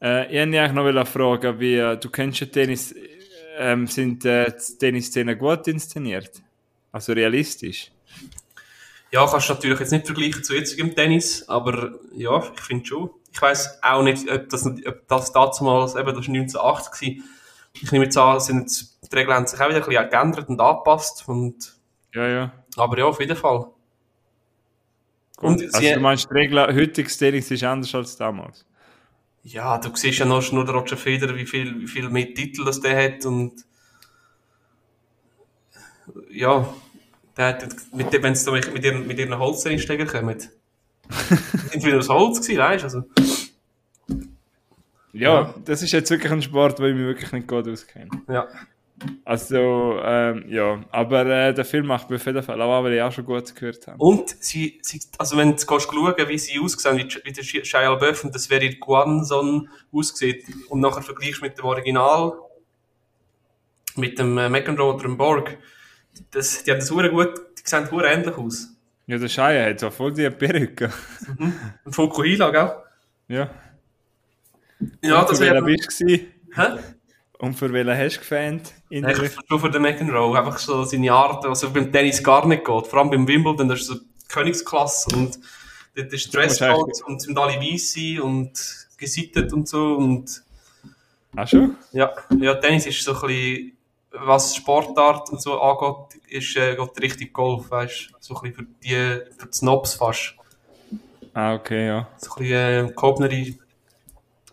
Äh, 0.00 0.26
ich 0.26 0.38
wollte 0.46 0.60
eigentlich 0.60 0.94
noch 0.94 1.08
fragen, 1.08 1.60
wie, 1.60 1.76
äh, 1.76 1.96
du 1.96 2.10
kennst 2.10 2.40
ja 2.40 2.46
Tennis, 2.46 2.94
ähm, 3.58 3.86
sind 3.86 4.24
äh, 4.24 4.52
die 4.52 4.78
Tennisszenen 4.78 5.36
gut 5.38 5.66
inszeniert? 5.68 6.42
Also 6.92 7.12
realistisch? 7.12 7.90
Ja, 9.10 9.26
kannst 9.26 9.48
du 9.48 9.54
natürlich 9.54 9.80
jetzt 9.80 9.92
nicht 9.92 10.06
vergleichen 10.06 10.44
zu 10.44 10.54
jetzigem 10.54 10.94
Tennis, 10.94 11.48
aber 11.48 11.98
ja, 12.14 12.42
ich 12.54 12.60
finde 12.60 12.86
schon. 12.86 13.10
Ich 13.32 13.40
weiß 13.42 13.82
auch 13.82 14.02
nicht, 14.02 14.30
ob 14.30 14.48
das, 14.48 14.66
ob 14.66 15.06
das 15.08 15.32
damals, 15.32 15.94
eben, 15.94 16.06
das 16.06 16.16
war 16.28 16.34
1980 16.34 16.92
gewesen. 16.92 17.24
Ich 17.74 17.92
nehme 17.92 18.04
jetzt 18.06 18.16
an, 18.16 18.40
sind 18.40 18.60
jetzt, 18.60 18.98
die 19.12 19.14
Regeln 19.16 19.36
haben 19.36 19.46
sich 19.46 19.60
auch 19.60 19.68
wieder 19.68 19.78
ein 19.82 19.88
bisschen 19.88 20.10
geändert 20.10 20.48
und 20.48 20.60
angepasst. 20.60 21.24
Und, 21.28 21.76
Ja, 22.14 22.26
ja. 22.26 22.52
aber 22.76 22.98
ja, 22.98 23.04
auf 23.04 23.20
jeden 23.20 23.36
Fall. 23.36 23.66
Gut. 25.36 25.48
Und 25.50 25.62
also 25.62 25.78
sie- 25.78 25.92
du 25.94 26.00
meinst, 26.00 26.28
die 26.28 26.34
Regel, 26.34 26.58
heutiges 26.74 27.16
Tennis 27.18 27.50
ist 27.50 27.62
anders 27.62 27.94
als 27.94 28.16
damals? 28.16 28.64
Ja, 29.44 29.78
du 29.78 29.94
siehst 29.94 30.18
ja 30.18 30.24
noch 30.26 30.50
nur 30.52 30.68
Roger 30.68 30.96
Federer, 30.96 31.36
wie 31.36 31.46
viel, 31.46 31.80
wie 31.80 31.86
viel 31.86 32.08
mehr 32.10 32.34
Titel 32.34 32.64
das 32.64 32.80
der 32.80 33.14
hat 33.14 33.24
und 33.24 33.64
ja, 36.30 36.68
der 37.36 37.46
hat, 37.48 37.66
mit, 37.94 38.12
dem- 38.12 38.22
wenn 38.22 38.34
sie 38.34 38.50
mit, 38.50 38.72
mit 38.72 38.84
ihren, 38.84 39.06
mit 39.06 39.18
ihren 39.18 39.38
Holzeinsteiger 39.38 40.06
kommen, 40.06 40.38
sind 41.70 41.84
wieder 41.84 41.98
aus 41.98 42.08
Holz 42.08 42.40
gewesen, 42.40 42.58
weißt 42.58 42.84
also. 42.84 43.04
Ja, 45.12 45.40
Ja. 45.40 45.54
das 45.64 45.82
ist 45.82 45.92
jetzt 45.92 46.10
wirklich 46.10 46.30
ein 46.32 46.42
Sport, 46.42 46.78
wo 46.80 46.84
ich 46.84 46.94
mich 46.94 47.04
wirklich 47.04 47.32
nicht 47.32 47.48
gut 47.48 47.66
auskenne. 47.68 48.08
Ja. 48.28 48.46
Also, 49.24 50.00
ähm, 50.02 50.44
ja, 50.48 50.80
aber 50.90 51.24
äh, 51.24 51.54
der 51.54 51.64
Film 51.64 51.86
macht 51.86 52.10
mir 52.10 52.16
auf 52.16 52.26
jeden 52.26 52.42
Fall 52.42 52.60
auch, 52.60 52.82
weil 52.82 52.94
ich 52.94 53.02
auch 53.02 53.12
schon 53.12 53.24
gut 53.24 53.54
gehört 53.54 53.86
habe. 53.86 53.96
Und 53.98 54.30
sie, 54.40 54.80
sie, 54.82 55.00
also 55.18 55.36
wenn 55.36 55.50
du 55.50 55.54
gehst 55.56 55.68
schauen, 55.68 56.28
wie 56.28 56.38
sie 56.38 56.58
aussehen, 56.58 56.98
wie, 56.98 57.08
wie 57.24 57.32
der 57.32 57.42
Shia 57.42 57.90
LaBeouf 57.92 58.24
und 58.24 58.34
das 58.34 58.50
wäre 58.50 58.64
ihr 58.64 58.76
Guanson 58.78 59.68
aussieht, 59.92 60.44
und 60.68 60.80
nachher 60.80 61.02
vergleichst 61.02 61.42
mit 61.42 61.56
dem 61.56 61.64
Original, 61.64 62.32
mit 63.94 64.18
dem 64.18 64.36
äh, 64.36 64.48
McEnroe 64.48 64.94
oder 64.94 65.04
dem 65.04 65.16
Borg, 65.16 65.58
das, 66.32 66.64
die 66.64 66.72
haben 66.72 66.80
das 66.80 66.90
hure 66.90 67.10
gut, 67.10 67.34
die 67.56 67.62
sehen 67.64 67.88
hure 67.92 68.08
ähnlich 68.08 68.36
aus. 68.36 68.76
Ja, 69.08 69.16
der 69.16 69.28
Scheier 69.28 69.70
hat 69.70 69.80
so 69.80 69.90
voll 69.90 70.12
die 70.12 70.28
Perücke. 70.28 70.92
Und 71.84 71.94
Fukuhila, 71.94 72.50
gell? 72.50 72.72
ja. 73.28 73.50
Ja, 75.02 75.20
Und 75.22 75.30
das 75.30 75.40
wäre... 75.40 75.62
bist 75.62 76.00
du? 76.00 76.06
Hä? 76.06 76.78
Und 77.38 77.54
für 77.54 77.72
welchen 77.72 77.96
hast 77.96 78.16
du 78.16 78.20
gefans? 78.20 78.74
Ich 78.90 79.02
schon 79.48 79.60
für 79.60 79.70
den 79.70 79.82
McEnroe, 79.82 80.38
einfach 80.38 80.58
so 80.58 80.84
seine 80.84 81.10
Art, 81.10 81.42
was 81.44 81.64
also 81.64 81.72
beim 81.72 81.90
Tennis 81.90 82.22
gar 82.22 82.46
nicht 82.46 82.64
geht. 82.64 82.86
Vor 82.86 82.98
allem 82.98 83.10
beim 83.10 83.26
Wimbledon, 83.26 83.68
das 83.68 83.80
ist 83.80 83.86
so 83.86 83.96
Königsklasse 84.28 85.16
und 85.16 85.38
dort 85.96 86.12
ist 86.12 86.34
Dresscode 86.34 87.02
und 87.06 87.22
sind 87.22 87.38
alle 87.38 87.54
weiss 87.60 87.96
und 88.20 88.52
gesittet 88.98 89.52
und 89.52 89.66
so 89.68 89.94
und 89.94 90.42
Ach 91.34 91.48
schon? 91.48 91.76
ja, 91.92 92.12
ja, 92.38 92.54
Tennis 92.56 92.86
ist 92.86 93.02
so 93.02 93.14
ein 93.14 93.20
bisschen, 93.26 93.77
was 94.12 94.56
Sportart 94.56 95.30
und 95.30 95.40
so 95.40 95.60
angeht, 95.60 96.20
ist, 96.28 96.56
äh, 96.56 96.76
geht 96.76 97.02
richtig 97.02 97.32
Golf, 97.32 97.70
weißt 97.70 98.12
so 98.20 98.34
ein 98.36 98.42
bisschen 98.42 98.54
für 98.54 98.72
die, 98.82 99.32
für 99.36 99.46
die 99.46 99.56
Snobs 99.56 99.94
fast. 99.94 100.34
Ah, 101.34 101.54
okay, 101.54 101.86
ja. 101.86 102.08
So 102.16 102.32
ein 102.36 102.38
bisschen, 102.38 102.90
äh, 103.30 103.58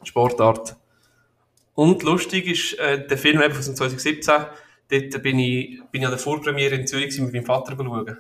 Sportart. 0.04 0.76
Und 1.74 2.04
lustig 2.04 2.48
ist, 2.48 2.80
äh, 2.80 3.06
der 3.06 3.18
Film 3.18 3.42
eben 3.42 3.54
von 3.54 3.64
2017, 3.64 4.34
dort 4.90 5.24
bin 5.24 5.40
ich, 5.40 5.82
bin 5.92 6.02
ich 6.02 6.06
an 6.06 6.12
der 6.12 6.20
Vorpremiere 6.20 6.76
in 6.76 6.88
Zürich 6.88 7.20
mit 7.20 7.34
meinem 7.34 7.46
Vater 7.46 7.76
schauen. 7.76 8.18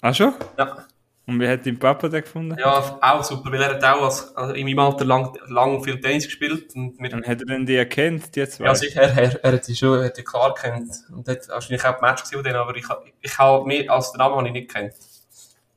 Ach 0.00 0.14
schon? 0.14 0.34
Ja. 0.56 0.86
Und 1.28 1.40
wie 1.40 1.48
hat 1.48 1.66
dein 1.66 1.76
Papa 1.76 2.08
den 2.08 2.22
gefunden? 2.22 2.56
Ja, 2.56 2.98
auch 3.00 3.24
super, 3.24 3.50
weil 3.50 3.60
er 3.60 3.74
hat 3.74 3.82
auch 3.84 4.02
als, 4.02 4.36
also 4.36 4.54
in 4.54 4.64
meinem 4.64 4.78
Alter 4.78 5.04
lang, 5.04 5.36
lang 5.48 5.82
viel 5.82 6.00
Tennis 6.00 6.24
gespielt 6.26 6.72
und 6.76 7.00
wir, 7.00 7.12
Und 7.12 7.26
hat 7.26 7.40
er 7.40 7.46
denn 7.46 7.66
die 7.66 7.74
erkannt, 7.74 8.34
die 8.36 8.46
zwei? 8.48 8.66
ja, 8.66 8.74
sicher, 8.76 9.02
er, 9.02 9.16
er, 9.16 9.44
er 9.44 9.52
hat 9.54 9.64
sie 9.64 9.74
schon, 9.74 9.98
er 9.98 10.04
hat 10.06 10.16
die 10.16 10.22
klar 10.22 10.54
kennt 10.54 10.92
und 11.12 11.28
hat 11.28 11.48
wahrscheinlich 11.48 11.84
auch 11.84 11.96
die 11.98 12.04
Match 12.04 12.22
gesehen 12.22 12.38
mit 12.38 12.46
denen, 12.46 12.56
aber 12.56 12.76
ich, 12.76 12.84
ich 13.20 13.38
habe 13.38 13.66
mehr 13.66 13.90
als 13.90 14.12
den 14.12 14.18
Namen 14.18 14.36
habe 14.36 14.46
ich 14.46 14.52
nicht 14.52 14.72
kennt. 14.72 14.94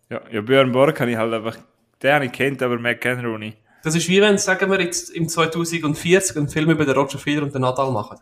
ja, 0.10 0.22
ja, 0.32 0.42
Björn 0.42 0.72
Borg 0.72 1.00
habe 1.00 1.10
ich 1.10 1.18
halt 1.18 1.34
einfach, 1.34 1.58
den 2.04 2.14
habe 2.14 2.26
ich 2.26 2.32
kennt, 2.32 2.62
aber 2.62 2.78
McEnroe 2.78 3.40
nicht. 3.40 3.58
Das 3.82 3.96
ist 3.96 4.08
wie 4.08 4.22
wenn, 4.22 4.38
sagen 4.38 4.70
wir 4.70 4.80
jetzt 4.82 5.10
im 5.10 5.28
2040 5.28 6.38
einen 6.38 6.50
Film 6.50 6.70
über 6.70 6.86
den 6.86 6.94
Roger 6.96 7.18
Federer 7.18 7.46
und 7.46 7.56
den 7.56 7.62
Nadal 7.62 7.92
machen. 7.92 8.20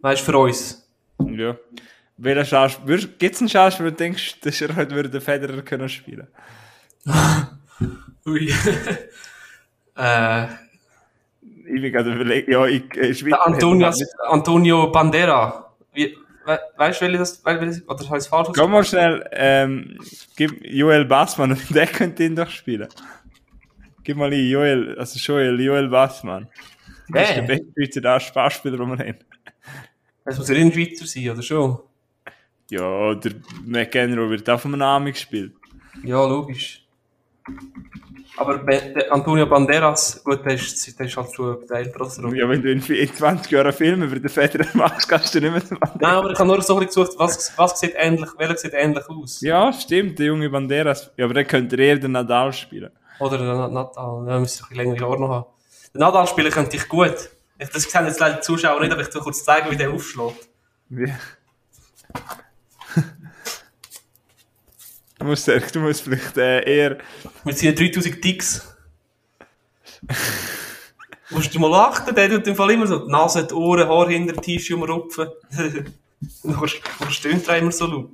Weißt 0.00 0.22
du, 0.26 0.32
für 0.32 0.38
uns. 0.38 0.90
Ja. 1.20 1.56
Welcher 2.18 2.44
Schauspieler, 2.44 2.98
gibt 3.18 3.34
es 3.34 3.40
einen 3.40 3.48
Schauspieler, 3.48 3.86
wo 3.88 3.90
du 3.90 3.96
denkst, 3.96 4.40
dass 4.40 4.60
er 4.60 4.74
heute 4.76 4.94
würde 4.94 5.08
den 5.08 5.20
Federer 5.20 5.62
können 5.62 5.88
spielen? 5.88 6.26
Ui. 8.26 8.48
äh, 9.96 10.44
Ich 11.42 11.80
bin 11.80 11.92
gerade 11.92 12.12
überlegen, 12.14 12.52
ja, 12.52 12.66
ich, 12.66 12.88
der 12.88 13.46
Antonio, 13.46 13.90
Antonio 14.28 14.90
Bandera. 14.90 15.72
Wie, 15.92 16.14
we, 16.44 16.58
weißt 16.76 17.00
du, 17.00 17.06
welche 17.06 17.18
das, 17.18 17.44
welche, 17.44 17.82
oder 17.86 18.02
ich 18.02 18.10
es 18.10 18.26
falsch 18.26 18.48
Komm 18.54 18.72
mal 18.72 18.84
schnell, 18.84 19.24
ähm, 19.32 19.98
gib 20.36 20.60
Joel 20.64 21.04
Bassmann, 21.04 21.58
der 21.70 21.86
könnte 21.86 22.24
ihn 22.24 22.34
doch 22.34 22.50
spielen. 22.50 22.88
Gib 24.02 24.16
mal 24.16 24.32
ein, 24.32 24.48
Joel, 24.48 24.98
also 24.98 25.18
Joel, 25.18 25.60
Joel 25.60 25.88
Bassmann. 25.88 26.48
Das 27.10 27.28
ist 27.28 27.36
der 27.36 27.44
Hey, 27.44 27.46
beste 27.46 28.00
Schweizer 28.00 28.20
Spaßspieler, 28.20 28.76
den 28.76 28.88
wir 28.88 28.98
haben. 28.98 29.18
das 30.24 30.38
muss 30.38 30.48
ja 30.48 30.56
ein 30.56 30.72
Schweizer 30.72 31.06
sein, 31.06 31.30
oder 31.30 31.42
schon? 31.42 31.78
Ja, 32.70 33.14
der 33.14 33.32
McEnroe 33.64 34.30
wird 34.30 34.48
auch 34.50 34.60
vom 34.60 34.72
Namen 34.72 35.12
gespielt. 35.12 35.52
Ja, 36.04 36.24
logisch. 36.24 36.84
Aber 38.36 38.60
Antonio 39.10 39.46
Banderas, 39.46 40.22
gut, 40.22 40.44
der 40.44 40.54
ist, 40.54 40.98
der 40.98 41.06
ist 41.06 41.16
halt 41.16 41.32
schon 41.34 41.68
ältere 41.70 42.04
Rolle. 42.22 42.38
Ja, 42.38 42.48
wenn 42.48 42.62
du 42.62 42.70
in 42.70 42.80
20 42.80 43.50
Jahren 43.50 43.66
einen 43.66 43.72
Film 43.76 44.02
über 44.02 44.16
den 44.16 44.28
Federer 44.28 44.66
machst, 44.74 45.08
kannst 45.08 45.34
du 45.34 45.40
nicht 45.40 45.50
mehr 45.50 45.60
so 45.60 45.74
Nein, 45.98 46.14
aber 46.14 46.30
ich 46.30 46.38
habe 46.38 46.46
nur 46.48 46.62
so 46.62 46.74
ein 46.78 46.86
bisschen 46.86 47.04
gesucht, 47.04 47.18
was, 47.18 47.52
was 47.56 47.80
sieht 47.80 47.94
ähnlich, 47.96 48.28
welcher 48.36 48.56
sieht 48.56 48.74
ähnlich 48.74 49.08
aus? 49.08 49.40
Ja, 49.40 49.72
stimmt, 49.72 50.18
der 50.20 50.26
junge 50.26 50.48
Banderas. 50.50 51.10
Ja, 51.16 51.24
aber 51.24 51.34
der 51.34 51.46
könnte 51.46 51.74
eher 51.76 51.98
den 51.98 52.12
Nadal 52.12 52.52
spielen. 52.52 52.90
Oder 53.18 53.38
der 53.38 53.46
Na- 53.54 53.68
Nadal, 53.68 54.26
ja, 54.28 54.38
müsste 54.38 54.58
ich 54.58 54.64
ein 54.66 54.68
bisschen 54.68 54.84
längere 54.92 55.06
Haare 55.08 55.20
noch 55.20 55.28
haben. 55.30 55.46
Den 55.94 56.00
Nadal 56.00 56.26
spielen 56.28 56.52
könnte 56.52 56.76
ich 56.76 56.88
gut. 56.88 57.30
Ich, 57.58 57.70
das 57.70 57.82
sehen 57.84 58.06
jetzt 58.06 58.20
leider 58.20 58.36
die 58.36 58.42
Zuschauer 58.42 58.78
nicht, 58.80 58.92
aber 58.92 59.00
ich 59.02 59.08
tu 59.08 59.18
kurz 59.18 59.42
zeigen, 59.42 59.68
wie 59.70 59.76
der 59.76 59.90
aufschlägt. 59.90 60.48
Wie? 60.90 61.12
Du, 65.18 65.24
musst, 65.24 65.48
du 65.48 65.80
musst 65.80 66.02
vielleicht 66.02 66.36
äh, 66.36 66.62
eher... 66.62 66.98
Mit 67.44 67.58
seinen 67.58 67.74
3000 67.74 68.20
Ticks. 68.22 68.76
Musst 71.30 71.54
du 71.54 71.60
mal 71.60 71.74
achten, 71.74 72.14
der 72.14 72.30
tut 72.30 72.46
im 72.46 72.56
Fall 72.56 72.70
immer 72.70 72.86
so 72.86 73.06
die 73.06 73.10
Nase, 73.10 73.46
die 73.46 73.54
Ohren, 73.54 73.88
Haar 73.88 74.08
hinter 74.08 74.40
Tisch 74.40 74.70
umrupfen. 74.70 75.28
Dann 76.42 77.10
stöhnt 77.10 77.46
er 77.48 77.58
immer 77.58 77.72
so 77.72 77.86
laut. 77.86 78.10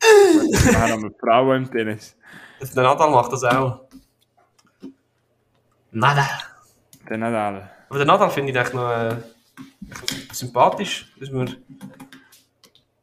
Wir 0.00 0.80
haben 0.80 1.04
aber 1.04 1.14
Frauen 1.18 1.64
im 1.64 1.70
Tennis. 1.70 2.16
Der 2.60 2.82
Nadal 2.82 3.10
macht 3.10 3.32
das 3.32 3.44
auch. 3.44 3.82
Nadal. 5.92 6.28
Der 7.08 7.18
Nadal. 7.18 7.70
Aber 7.88 7.98
der 7.98 8.06
Nadal 8.06 8.30
finde 8.30 8.52
ich 8.52 8.58
echt 8.58 8.74
noch 8.74 8.90
äh, 8.90 9.16
sympathisch. 10.32 11.12
Dass 11.18 11.30
wir, 11.30 11.46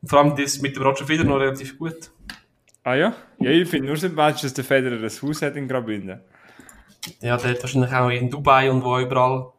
vor 0.05 0.19
allem 0.19 0.35
das 0.35 0.59
mit 0.59 0.75
dem 0.75 0.83
Roger 0.83 1.05
Federer 1.05 1.27
noch 1.27 1.39
relativ 1.39 1.77
gut. 1.77 2.11
Ah 2.83 2.95
ja? 2.95 3.13
Ja, 3.39 3.49
ich 3.49 3.69
finde 3.69 3.87
nur 3.87 3.97
sympathisch, 3.97 4.41
dass 4.41 4.53
der 4.53 4.63
Federer 4.63 4.97
ein 4.97 5.09
Haus 5.21 5.41
hat 5.41 5.55
in 5.55 5.67
Graubünden. 5.67 6.19
Ja, 7.21 7.37
der 7.37 7.51
hat 7.51 7.61
wahrscheinlich 7.61 7.93
auch 7.93 8.09
in 8.09 8.29
Dubai 8.29 8.69
und 8.69 8.83
wo 8.83 8.99
überall. 8.99 9.51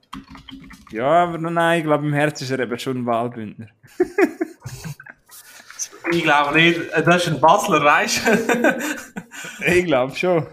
Ja, 0.91 1.25
aber 1.25 1.39
nein, 1.39 1.81
ich 1.81 1.85
glaube, 1.85 2.07
im 2.07 2.12
Herz 2.12 2.41
ist 2.43 2.51
er 2.51 2.61
eben 2.61 2.79
schon 2.79 2.99
ein 2.99 3.07
Wahlbündner. 3.07 3.68
Ich 6.12 6.22
glaube 6.22 6.55
nicht. 6.55 6.81
Das 6.93 7.27
ist 7.27 7.29
ein 7.29 7.41
Basler, 7.41 7.83
weißt 7.83 8.27
du? 8.27 8.79
Ich 9.66 9.85
glaube 9.87 10.14
schon. 10.14 10.47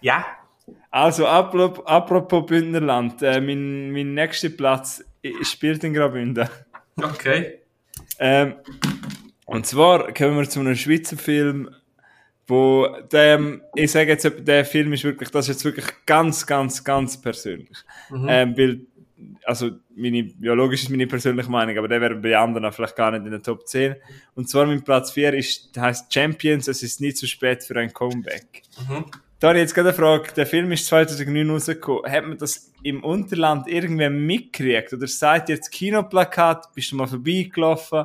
ja. 0.00 0.24
Also, 0.90 1.26
apropos, 1.26 2.46
Bündnerland, 2.46 3.22
äh, 3.22 3.40
mein, 3.40 3.90
mein 3.92 4.14
nächster 4.14 4.48
Platz 4.48 5.04
spielt 5.42 5.82
in 5.84 5.94
Graubünden. 5.94 6.48
Okay. 6.96 7.60
Ähm, 8.18 8.54
und 9.44 9.66
zwar 9.66 10.12
kommen 10.12 10.36
wir 10.36 10.48
zu 10.48 10.60
einem 10.60 10.76
Schweizer 10.76 11.16
Film, 11.16 11.70
wo 12.46 12.88
der, 13.10 13.60
ich 13.74 13.90
sage 13.90 14.10
jetzt, 14.10 14.30
der 14.40 14.64
Film 14.64 14.92
ist 14.92 15.04
wirklich, 15.04 15.30
das 15.30 15.48
ist 15.48 15.56
jetzt 15.56 15.64
wirklich 15.64 15.86
ganz, 16.06 16.46
ganz, 16.46 16.84
ganz 16.84 17.20
persönlich. 17.20 17.78
Ähm, 18.28 18.56
weil, 18.56 18.80
also, 19.44 19.70
meine, 19.96 20.30
ja, 20.40 20.52
logisch 20.52 20.82
ist 20.82 20.90
meine 20.90 21.06
persönliche 21.06 21.50
Meinung, 21.50 21.78
aber 21.78 21.88
der 21.88 22.00
wäre 22.00 22.16
bei 22.16 22.36
anderen 22.36 22.70
vielleicht 22.72 22.96
gar 22.96 23.10
nicht 23.12 23.24
in 23.24 23.30
der 23.30 23.42
Top 23.42 23.66
10. 23.66 23.96
Und 24.34 24.48
zwar 24.48 24.66
mein 24.66 24.82
Platz 24.82 25.12
4 25.12 25.34
ist, 25.34 25.70
heißt 25.78 26.12
Champions, 26.12 26.68
es 26.68 26.82
ist 26.82 27.00
nie 27.00 27.14
zu 27.14 27.26
spät 27.26 27.62
für 27.62 27.78
ein 27.78 27.92
Comeback. 27.92 28.62
Mhm. 28.88 29.06
Da 29.40 29.48
habe 29.48 29.58
ich 29.58 29.62
jetzt 29.62 29.74
gerade 29.74 29.90
eine 29.90 29.98
Frage. 29.98 30.32
Der 30.34 30.46
Film 30.46 30.72
ist 30.72 30.86
2009 30.86 31.50
rausgekommen. 31.50 32.10
Hat 32.10 32.26
man 32.26 32.38
das 32.38 32.72
im 32.82 33.04
Unterland 33.04 33.68
irgendwie 33.68 34.08
mitgekriegt? 34.08 34.92
Oder 34.92 35.06
seid 35.06 35.48
ihr 35.48 35.56
jetzt 35.56 35.70
Kinoplakat? 35.70 36.72
Bist 36.74 36.92
du 36.92 36.96
mal 36.96 37.06
vorbeigelaufen? 37.06 38.04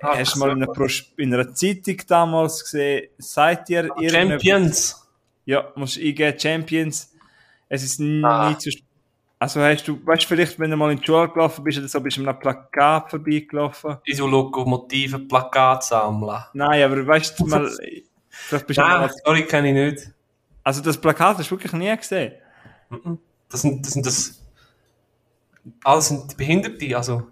Ah, 0.00 0.16
Hast 0.18 0.34
du 0.34 0.38
mal 0.40 0.50
in 0.50 0.62
einer, 0.62 0.72
in 1.16 1.34
einer 1.34 1.54
Zeitung 1.54 1.96
damals 2.08 2.62
gesehen? 2.62 3.08
Seid 3.18 3.68
ihr 3.70 3.84
irgendein- 3.84 4.30
Champions. 4.30 5.08
Ja, 5.44 5.72
musst 5.74 5.96
du 5.96 6.00
eingeben, 6.00 6.38
Champions. 6.38 7.12
Es 7.68 7.82
ist 7.82 8.00
Ah. 8.00 8.50
nie 8.50 8.58
zu... 8.58 8.70
Also 9.38 9.60
hast 9.60 9.88
du, 9.88 9.98
weißt 10.06 10.22
du 10.22 10.26
vielleicht, 10.28 10.58
wenn 10.60 10.70
du 10.70 10.76
mal 10.76 10.92
in 10.92 10.98
die 11.00 11.04
Schule 11.04 11.28
gelaufen 11.28 11.64
bist 11.64 11.76
oder 11.78 11.88
so, 11.88 12.00
bist 12.00 12.16
du 12.16 12.20
einem 12.22 12.38
Plakat 12.38 13.10
vorbeigelaufen? 13.10 13.96
In 14.04 14.14
so 14.16 14.28
Lokomotive 14.28 15.18
Plakat 15.18 15.82
sammeln. 15.84 16.44
Nein, 16.52 16.82
aber 16.84 17.04
weißt 17.04 17.40
du 17.40 17.46
mal... 17.46 17.68
Vielleicht 18.28 18.66
bist 18.68 18.78
du 18.78 18.82
Nein, 18.82 19.00
mal, 19.00 19.10
sorry, 19.24 19.44
kenne 19.44 19.68
ich 19.68 19.74
nicht. 19.94 20.10
also 20.62 20.80
das 20.80 20.96
Plakat 20.96 21.38
hast 21.38 21.50
du 21.50 21.56
wirklich 21.56 21.72
nie 21.72 21.94
gesehen? 21.96 22.32
Das 23.48 23.62
sind 23.62 23.84
das. 23.84 23.92
Sind 23.94 24.06
das 24.06 24.40
alles 25.84 26.08
sind 26.08 26.36
Behinderte, 26.36 26.96
also. 26.96 27.26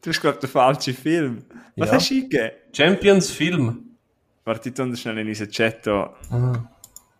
Du 0.00 0.10
hast, 0.10 0.20
glaube 0.20 0.34
ich, 0.36 0.40
den 0.40 0.50
falschen 0.50 0.94
Film. 0.94 1.44
Was 1.76 1.88
Ja. 1.90 1.94
hast 1.96 2.10
du 2.10 2.14
eingegeben? 2.14 2.50
Champions 2.72 3.30
Film. 3.30 3.96
Warte, 4.44 4.68
ich 4.70 4.74
tu 4.74 4.84
das 4.84 5.00
schnell 5.00 5.18
in 5.18 5.28
unseren 5.28 5.50
Chat 5.50 5.86
da. 5.86 6.14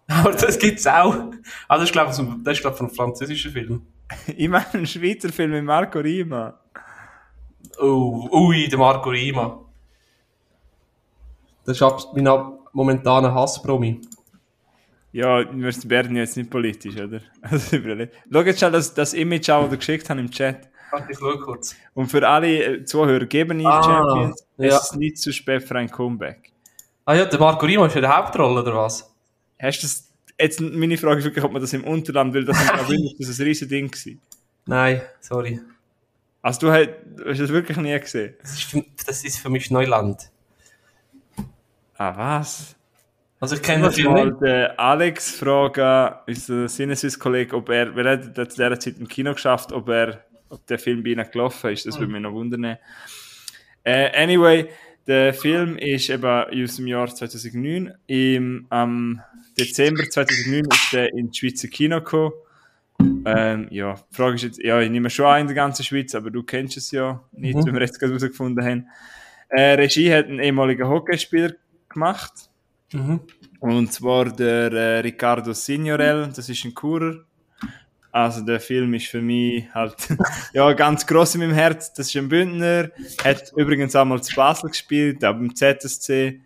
Aber 0.08 0.32
das 0.32 0.58
gibt's 0.58 0.86
auch. 0.86 1.14
Ah, 1.68 1.76
das 1.76 1.84
ist, 1.84 1.92
glaube 1.92 2.10
ich, 2.10 2.16
so- 2.16 2.34
das 2.42 2.54
ist, 2.58 2.60
glaub 2.62 2.76
von 2.76 2.86
einem 2.86 2.94
französischen 2.96 3.52
Film. 3.52 3.82
Ich 4.36 4.48
meine, 4.48 4.66
einen 4.74 4.86
Schweizer 4.86 5.30
Film 5.32 5.52
mit 5.52 5.64
Marco 5.64 5.98
Rima. 6.00 6.58
Oh, 7.78 8.28
ui, 8.30 8.68
der 8.68 8.78
Marco 8.78 9.08
Rima. 9.08 9.58
Das 11.64 11.76
ist 11.76 11.82
ab- 11.82 12.12
mein 12.14 12.26
ab- 12.26 12.58
momentaner 12.74 13.32
Hasspromi. 13.32 14.00
Ja, 15.12 15.38
wir 15.50 15.72
werden 15.90 16.16
jetzt 16.16 16.36
nicht 16.36 16.50
politisch, 16.50 16.96
oder? 16.96 17.20
Also, 17.42 17.76
Schau 18.30 18.40
jetzt 18.42 18.58
schnell 18.58 18.72
das, 18.72 18.92
das 18.92 19.14
Image 19.14 19.48
an, 19.48 19.62
das 19.62 19.70
du 19.70 19.76
geschickt 19.78 20.10
hast 20.10 20.18
im 20.18 20.30
Chat. 20.30 20.68
Schau 21.18 21.36
kurz. 21.38 21.74
Und 21.94 22.06
für 22.10 22.26
alle 22.28 22.64
äh, 22.64 22.84
Zuhörer, 22.84 23.24
geben 23.26 23.60
ihn 23.60 23.66
Ah, 23.66 23.82
Champions. 23.82 24.46
ja. 24.58 24.76
Es 24.76 24.84
ist 24.90 24.96
nicht 24.96 25.18
zu 25.18 25.32
spät 25.32 25.62
für 25.62 25.76
ein 25.76 25.90
Comeback. 25.90 26.52
Ah 27.04 27.14
ja, 27.14 27.24
der 27.24 27.38
Marco 27.40 27.64
Rima 27.66 27.86
ist 27.86 27.94
ja 27.94 28.00
der 28.00 28.16
Hauptrolle, 28.16 28.60
oder 28.62 28.76
was? 28.76 29.12
Hast 29.60 29.78
du 29.82 29.86
das, 29.86 30.08
jetzt 30.38 30.60
meine 30.60 30.96
Frage 30.98 31.18
ist 31.20 31.24
wirklich, 31.24 31.44
ob 31.44 31.52
man 31.52 31.60
das 31.62 31.72
im 31.72 31.84
Unterland 31.84 32.32
will, 32.34 32.44
das 32.44 32.60
ist 32.60 32.70
das 33.18 33.38
ein 33.40 33.44
riesen 33.44 33.68
Ding 33.68 33.88
gewesen. 33.90 34.20
Nein, 34.66 35.00
sorry. 35.20 35.60
Also 36.42 36.60
du 36.60 36.72
hast, 36.72 36.88
hast 37.26 37.40
das 37.40 37.50
wirklich 37.50 37.76
nie 37.78 37.98
gesehen? 37.98 38.34
Das 38.40 38.52
ist 38.52 38.62
für, 38.64 38.84
das 39.06 39.24
ist 39.24 39.38
für 39.38 39.48
mich 39.50 39.70
Neuland. 39.70 40.30
Ah, 41.96 42.16
was? 42.16 42.74
Also 43.40 43.56
ich 43.56 43.62
kenne 43.62 43.88
den 43.90 43.98
Ich 43.98 44.08
nicht. 44.08 44.40
den 44.40 44.66
Alex 44.78 45.30
fragen, 45.32 46.14
unser 46.26 46.68
Sinneswiss-Kollege, 46.68 47.56
ob 47.56 47.68
er, 47.70 47.96
er 47.96 48.10
hat 48.12 48.34
zu 48.34 48.56
dieser 48.56 48.78
Zeit 48.78 48.98
im 48.98 49.08
Kino 49.08 49.32
geschafft, 49.32 49.72
ob 49.72 49.88
er, 49.88 50.24
ob 50.52 50.66
der 50.66 50.78
Film 50.78 51.02
bei 51.02 51.10
ihnen 51.10 51.30
gelaufen 51.30 51.70
ist. 51.72 51.86
Das 51.86 51.98
würde 51.98 52.12
mich 52.12 52.20
noch 52.22 52.32
wundern. 52.32 52.76
Äh, 53.84 54.22
anyway, 54.22 54.68
der 55.06 55.34
Film 55.34 55.76
ist 55.78 56.08
eben 56.10 56.24
aus 56.24 56.76
dem 56.76 56.86
Jahr 56.86 57.12
2009. 57.12 57.92
Im, 58.06 58.66
am 58.70 59.20
Dezember 59.58 60.08
2009 60.08 60.64
ist 60.70 60.94
er 60.94 61.12
in 61.12 61.30
die 61.30 61.38
Schweizer 61.38 61.68
Kino 61.68 61.96
gekommen. 61.98 62.32
Ähm, 63.24 63.66
ja, 63.70 63.94
die 63.94 64.14
Frage 64.14 64.36
ist 64.36 64.42
jetzt, 64.42 64.62
ja, 64.62 64.80
ich 64.80 64.90
nehme 64.90 65.10
schon 65.10 65.26
an 65.26 65.40
in 65.40 65.46
der 65.48 65.56
ganzen 65.56 65.84
Schweiz, 65.84 66.14
aber 66.14 66.30
du 66.30 66.42
kennst 66.44 66.76
es 66.76 66.90
ja 66.92 67.20
nicht, 67.32 67.56
Mhm. 67.56 67.66
wie 67.66 67.72
wir 67.72 67.80
jetzt 67.80 67.98
gerade 67.98 68.12
herausgefunden 68.12 68.64
haben. 68.64 68.86
Äh, 69.48 69.74
Regie 69.74 70.12
hat 70.12 70.28
ein 70.28 70.38
ehemaliger 70.38 70.88
Hockeyspieler 70.88 71.52
gemacht. 71.88 72.32
Mhm. 72.92 73.20
Und 73.58 73.92
zwar 73.92 74.26
der 74.30 74.72
äh, 74.72 74.98
Riccardo 75.00 75.52
Signorel, 75.52 76.30
das 76.34 76.48
ist 76.48 76.64
ein 76.64 76.74
Kurer. 76.74 77.24
Also 78.12 78.42
der 78.42 78.60
Film 78.60 78.92
ist 78.92 79.06
für 79.06 79.22
mich 79.22 79.64
halt 79.74 79.96
ja 80.52 80.72
ganz 80.74 81.06
gross 81.06 81.34
in 81.34 81.40
meinem 81.40 81.54
Herz. 81.54 81.92
Das 81.94 82.08
ist 82.08 82.16
ein 82.16 82.28
Bündner, 82.28 82.90
hat 83.24 83.52
übrigens 83.56 83.96
auch 83.96 84.04
mal 84.04 84.22
zu 84.22 84.34
Basel 84.34 84.68
gespielt, 84.68 85.24
auch 85.24 85.32
beim 85.32 85.54
ZSC. 85.54 86.40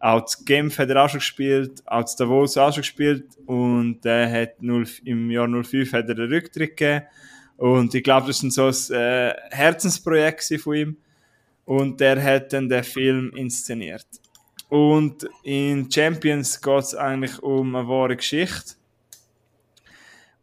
Auch 0.00 0.24
zu 0.24 0.44
Genf 0.44 0.78
hat 0.78 0.90
er 0.90 1.04
auch 1.04 1.08
schon 1.08 1.20
gespielt, 1.20 1.82
auch 1.86 2.04
zu 2.04 2.16
Davos 2.16 2.56
auch 2.56 2.72
schon 2.72 2.82
gespielt 2.82 3.24
und 3.46 4.04
er 4.04 4.30
hat 4.30 4.62
0, 4.62 4.86
im 5.04 5.30
Jahr 5.30 5.48
05 5.48 5.92
hat 5.92 6.08
er 6.08 6.14
den 6.14 6.32
Rücktritt 6.32 6.76
gegeben. 6.76 7.06
Und 7.56 7.94
ich 7.94 8.02
glaube, 8.02 8.26
das 8.26 8.42
ist 8.42 8.52
so 8.52 8.66
ein 8.66 9.00
äh, 9.00 9.34
Herzensprojekt 9.50 10.60
von 10.60 10.74
ihm. 10.74 10.96
Und 11.64 12.00
der 12.00 12.22
hat 12.22 12.52
dann 12.52 12.68
den 12.68 12.84
Film 12.84 13.30
inszeniert. 13.34 14.06
Und 14.68 15.26
in 15.42 15.90
Champions 15.90 16.60
geht 16.60 16.78
es 16.82 16.94
eigentlich 16.94 17.38
um 17.42 17.74
eine 17.74 17.88
wahre 17.88 18.16
Geschichte. 18.16 18.74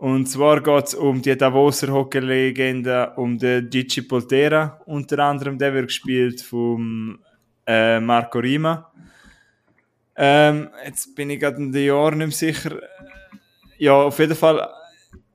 Und 0.02 0.26
zwar 0.26 0.64
geht 0.64 0.88
es 0.88 0.95
um 0.95 1.22
die 1.22 1.38
Davoser 1.38 1.93
Hockey-Legende, 1.93 3.14
um 3.18 3.38
den 3.38 3.70
Gigi 3.70 4.02
Poltera 4.02 4.82
unter 4.88 5.20
anderem. 5.20 5.60
Der 5.60 5.76
wird 5.76 5.89
gespielt 5.89 6.41
vom 6.41 7.20
äh, 7.68 7.99
Marco 7.99 8.39
Rima. 8.39 8.91
Ähm, 10.16 10.70
jetzt 10.84 11.14
bin 11.16 11.30
ich 11.30 11.39
gerade 11.39 11.58
in 11.58 11.72
den 11.72 11.86
Jahren 11.86 12.18
nicht 12.18 12.41
mehr 12.41 12.54
sicher. 12.54 12.80
Ja, 13.78 13.93
auf 13.93 14.18
jeden 14.18 14.34
Fall 14.34 14.68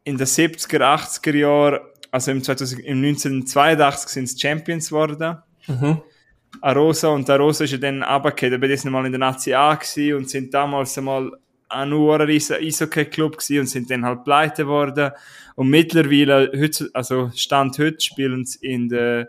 in 0.02 0.18
den 0.18 0.26
70er, 0.26 0.80
80er 0.80 1.36
Jahren, 1.36 1.80
also 2.10 2.32
im, 2.32 2.42
2000, 2.42 2.80
im 2.80 3.04
1982 3.04 4.08
sind 4.08 4.24
es 4.24 4.40
Champions 4.40 4.88
geworden. 4.88 5.38
Mhm. 5.68 6.02
Arosa 6.60 7.10
und 7.10 7.30
Arosa 7.30 7.62
ist 7.62 7.70
ja 7.70 7.78
dann 7.78 8.02
runtergefallen, 8.02 8.60
bei 8.60 8.66
diesem 8.66 8.90
Mal 8.90 9.06
in 9.06 9.12
der 9.12 9.20
Nazi 9.20 9.54
A 9.54 9.78
und 10.16 10.28
sind 10.28 10.52
damals 10.52 10.98
einmal 10.98 11.30
ein 11.68 11.88
nur 11.88 12.20
ein 12.20 12.28
Eishockey-Club 12.28 13.38
gewesen 13.38 13.60
und 13.60 13.66
sind 13.66 13.90
dann 13.90 14.04
halt 14.04 14.24
pleite 14.24 14.62
geworden. 14.62 15.10
Und 15.54 15.68
mittlerweile, 15.68 16.50
heute, 16.54 16.90
also 16.92 17.30
Stand 17.34 17.78
heute, 17.78 18.00
spielen 18.00 18.44
sie 18.44 18.66
in 18.66 18.88
der 18.88 19.28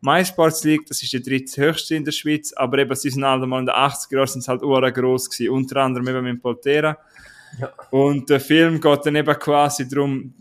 MySports 0.00 0.64
League, 0.64 0.86
das 0.86 1.02
ist 1.02 1.12
die 1.12 1.22
dritthöchste 1.22 1.96
in 1.96 2.04
der 2.04 2.12
Schweiz, 2.12 2.52
aber 2.52 2.78
eben, 2.78 2.94
sie 2.94 3.10
sind 3.10 3.24
halt 3.24 3.44
mal 3.46 3.60
in 3.60 3.66
den 3.66 3.74
80er 3.74 4.14
Jahren 4.14 4.28
sind 4.28 4.46
halt 4.46 4.62
ura 4.62 4.90
gross 4.90 5.28
gewesen, 5.28 5.50
unter 5.52 5.76
anderem 5.82 6.08
eben 6.08 6.22
mit 6.22 6.42
Poltera. 6.42 6.96
Ja. 7.60 7.72
Und 7.90 8.30
der 8.30 8.40
Film 8.40 8.80
geht 8.80 9.06
dann 9.06 9.16
eben 9.16 9.38
quasi 9.38 9.88
darum, 9.88 10.34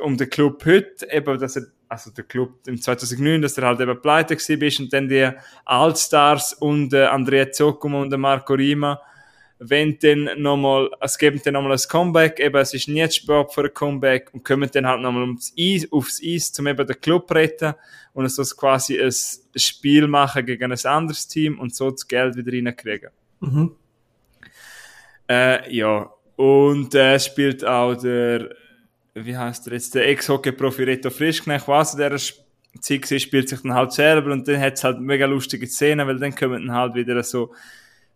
um 0.00 0.16
den 0.16 0.30
Club 0.30 0.64
heute, 0.64 1.10
eben, 1.10 1.38
dass 1.38 1.56
er, 1.56 1.66
also 1.88 2.10
der 2.10 2.24
Club 2.24 2.60
im 2.66 2.80
2009, 2.80 3.42
dass 3.42 3.58
er 3.58 3.66
halt 3.66 3.80
eben 3.80 4.00
pleite 4.00 4.36
gewesen 4.36 4.62
ist 4.62 4.80
und 4.80 4.92
dann 4.92 5.08
die 5.08 5.28
Allstars 5.64 6.54
und 6.54 6.92
äh, 6.92 7.06
Andrea 7.06 7.50
Zoccomo 7.50 8.02
und 8.02 8.16
Marco 8.16 8.54
Rima, 8.54 9.00
wenn 9.64 9.98
dann 9.98 10.40
nochmal, 10.40 10.90
es 11.00 11.16
gibt 11.16 11.46
dann 11.46 11.54
nochmal 11.54 11.72
ein 11.72 11.88
Comeback, 11.88 12.40
eben, 12.40 12.56
es 12.56 12.74
ist 12.74 12.88
nie 12.88 13.08
zu 13.08 13.20
spät 13.20 13.52
für 13.52 13.64
ein 13.64 13.74
Comeback 13.74 14.30
und 14.32 14.44
kommen 14.44 14.68
dann 14.72 14.86
halt 14.86 15.00
nochmal 15.00 15.22
ums 15.22 15.52
Eis, 15.58 15.86
aufs 15.90 16.20
Eis, 16.24 16.52
um 16.58 16.66
eben 16.66 16.86
den 16.86 17.00
Club 17.00 17.28
zu 17.28 17.34
retten 17.34 17.74
und 18.12 18.28
so 18.30 18.42
quasi 18.56 19.00
ein 19.00 19.12
Spiel 19.56 20.08
machen 20.08 20.44
gegen 20.46 20.72
ein 20.72 20.86
anderes 20.86 21.28
Team 21.28 21.58
und 21.58 21.74
so 21.74 21.90
das 21.90 22.06
Geld 22.06 22.36
wieder 22.36 22.52
reinkriegen. 22.52 23.10
Mhm. 23.40 23.76
Äh, 25.28 25.74
ja, 25.74 26.10
und 26.36 26.94
äh, 26.94 27.18
spielt 27.20 27.64
auch 27.64 27.94
der, 27.94 28.54
wie 29.14 29.36
heißt 29.36 29.66
der 29.66 29.74
jetzt, 29.74 29.94
der 29.94 30.08
Ex-Hockey-Profi 30.08 30.82
Reto 30.82 31.10
Frischknecht, 31.10 31.68
was 31.68 31.94
der 31.94 32.16
Zeit 32.80 33.10
war, 33.10 33.18
spielt 33.18 33.48
sich 33.48 33.60
dann 33.62 33.74
halt 33.74 33.92
selber 33.92 34.32
und 34.32 34.48
dann 34.48 34.60
hat 34.60 34.74
es 34.74 34.84
halt 34.84 34.98
mega 34.98 35.26
lustige 35.26 35.66
Szenen, 35.66 36.06
weil 36.06 36.18
dann 36.18 36.34
kommen 36.34 36.66
dann 36.66 36.76
halt 36.76 36.94
wieder 36.94 37.22
so 37.22 37.52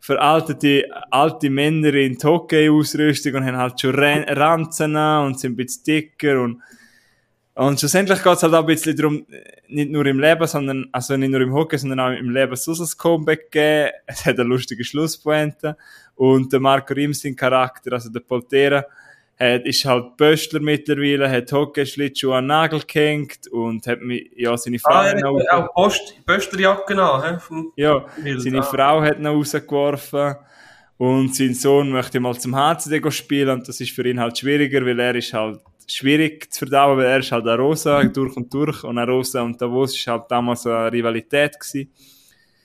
veraltete 0.01 0.84
alte 1.11 1.51
Männer 1.51 1.94
in 1.94 2.18
Hockey-Ausrüstung 2.22 3.34
und 3.34 3.47
haben 3.47 3.57
halt 3.57 3.80
schon 3.80 3.94
Ran 3.94 4.24
Ranzen 4.24 4.97
an 4.97 5.26
und 5.26 5.40
sind 5.40 5.53
ein 5.53 5.57
bisschen 5.57 5.84
dicker 5.84 6.40
und 6.42 6.61
und 7.57 7.80
schlussendlich 7.80 8.22
geht 8.22 8.34
es 8.34 8.42
halt 8.42 8.53
auch 8.53 8.61
ein 8.61 8.66
bisschen 8.66 8.94
darum, 8.94 9.26
nicht 9.68 9.90
nur 9.90 10.05
im 10.05 10.20
Leben, 10.20 10.47
sondern, 10.47 10.90
also 10.92 11.16
nicht 11.16 11.30
nur 11.30 11.40
im 11.40 11.55
Hockey, 11.55 11.78
sondern 11.78 12.01
auch 12.01 12.11
im 12.11 12.28
Leben 12.28 12.55
so 12.55 12.72
ein 12.72 12.88
Comeback 12.99 13.51
geben. 13.51 13.92
Es 14.07 14.26
hat 14.26 14.38
eine 14.38 14.47
lustige 14.47 14.84
Schlusspointe. 14.84 15.74
Und 16.16 16.53
der 16.53 16.61
Marco 16.61 16.92
Rims, 16.92 17.22
sein 17.22 17.34
Charakter, 17.34 17.94
also 17.94 18.11
der 18.11 18.20
Poltera, 18.20 18.84
hat, 19.39 19.66
ist 19.66 19.84
halt 19.84 20.16
Böstler 20.16 20.61
mittlerweile, 20.61 21.30
hat 21.30 21.53
Hockeyschlittschuhe 21.53 22.37
an 22.37 22.47
Nagel 22.47 22.80
gehängt 22.87 23.49
und 23.51 23.87
hat 23.87 24.01
mich, 24.01 24.30
ja, 24.34 24.57
seine 24.57 24.78
Frau 24.78 24.93
Ah, 24.93 25.05
hat 25.05 25.14
er 25.14 25.20
noch, 25.20 25.39
hat 25.39 25.51
auch 25.51 25.74
Post, 25.74 26.24
Pösterjacke 26.24 27.01
an, 27.01 27.41
ja, 27.76 28.05
seine. 28.39 28.62
Frau 28.62 29.03
hat 29.03 29.18
ihn 29.18 29.26
rausgeworfen 29.26 30.37
und 30.97 31.34
sein 31.34 31.55
Sohn 31.55 31.91
möchte 31.91 32.18
mal 32.18 32.39
zum 32.39 32.57
HCD 32.57 33.11
spielen 33.11 33.51
und 33.51 33.68
das 33.68 33.80
ist 33.80 33.93
für 33.93 34.09
ihn 34.09 34.18
halt 34.18 34.39
schwieriger, 34.39 34.84
weil 34.87 34.99
er 34.99 35.14
ist 35.14 35.32
halt 35.34 35.61
schwierig 35.87 36.53
zu 36.53 36.61
verdauen, 36.61 36.99
weil 36.99 37.07
er 37.07 37.18
ist 37.18 37.30
halt 37.30 37.47
Arosa 37.47 38.03
durch 38.05 38.37
und 38.37 38.53
durch 38.53 38.82
und 38.84 38.99
Arosa 38.99 39.43
und 39.43 39.61
Davos 39.61 39.95
ist 39.95 40.07
halt 40.07 40.24
damals 40.28 40.66
eine 40.66 40.91
Rivalität 40.91 41.61
gewesen. 41.61 41.93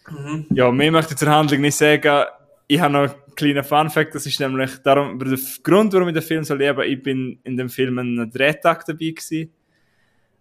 Mhm. 0.09 0.45
Ja, 0.51 0.71
mehr 0.71 0.91
möchte 0.91 1.13
ich 1.13 1.19
zur 1.19 1.29
Handlung 1.29 1.61
nicht 1.61 1.75
sagen. 1.75 2.25
Ich 2.67 2.79
habe 2.79 2.93
noch 2.93 3.15
einen 3.31 3.35
kleinen 3.35 3.63
Fun-Fact, 3.63 4.15
das 4.15 4.25
ist 4.25 4.39
nämlich 4.39 4.77
darum, 4.83 5.17
der 5.19 5.37
Grund, 5.63 5.93
warum 5.93 6.09
ich 6.09 6.13
den 6.13 6.23
Film 6.23 6.43
so 6.43 6.55
liebe, 6.55 6.85
ich 6.85 7.01
bin 7.01 7.39
in 7.43 7.57
dem 7.57 7.69
Film 7.69 7.99
einen 7.99 8.29
Drehtag 8.29 8.85
dabei 8.85 9.11
gewesen. 9.11 9.51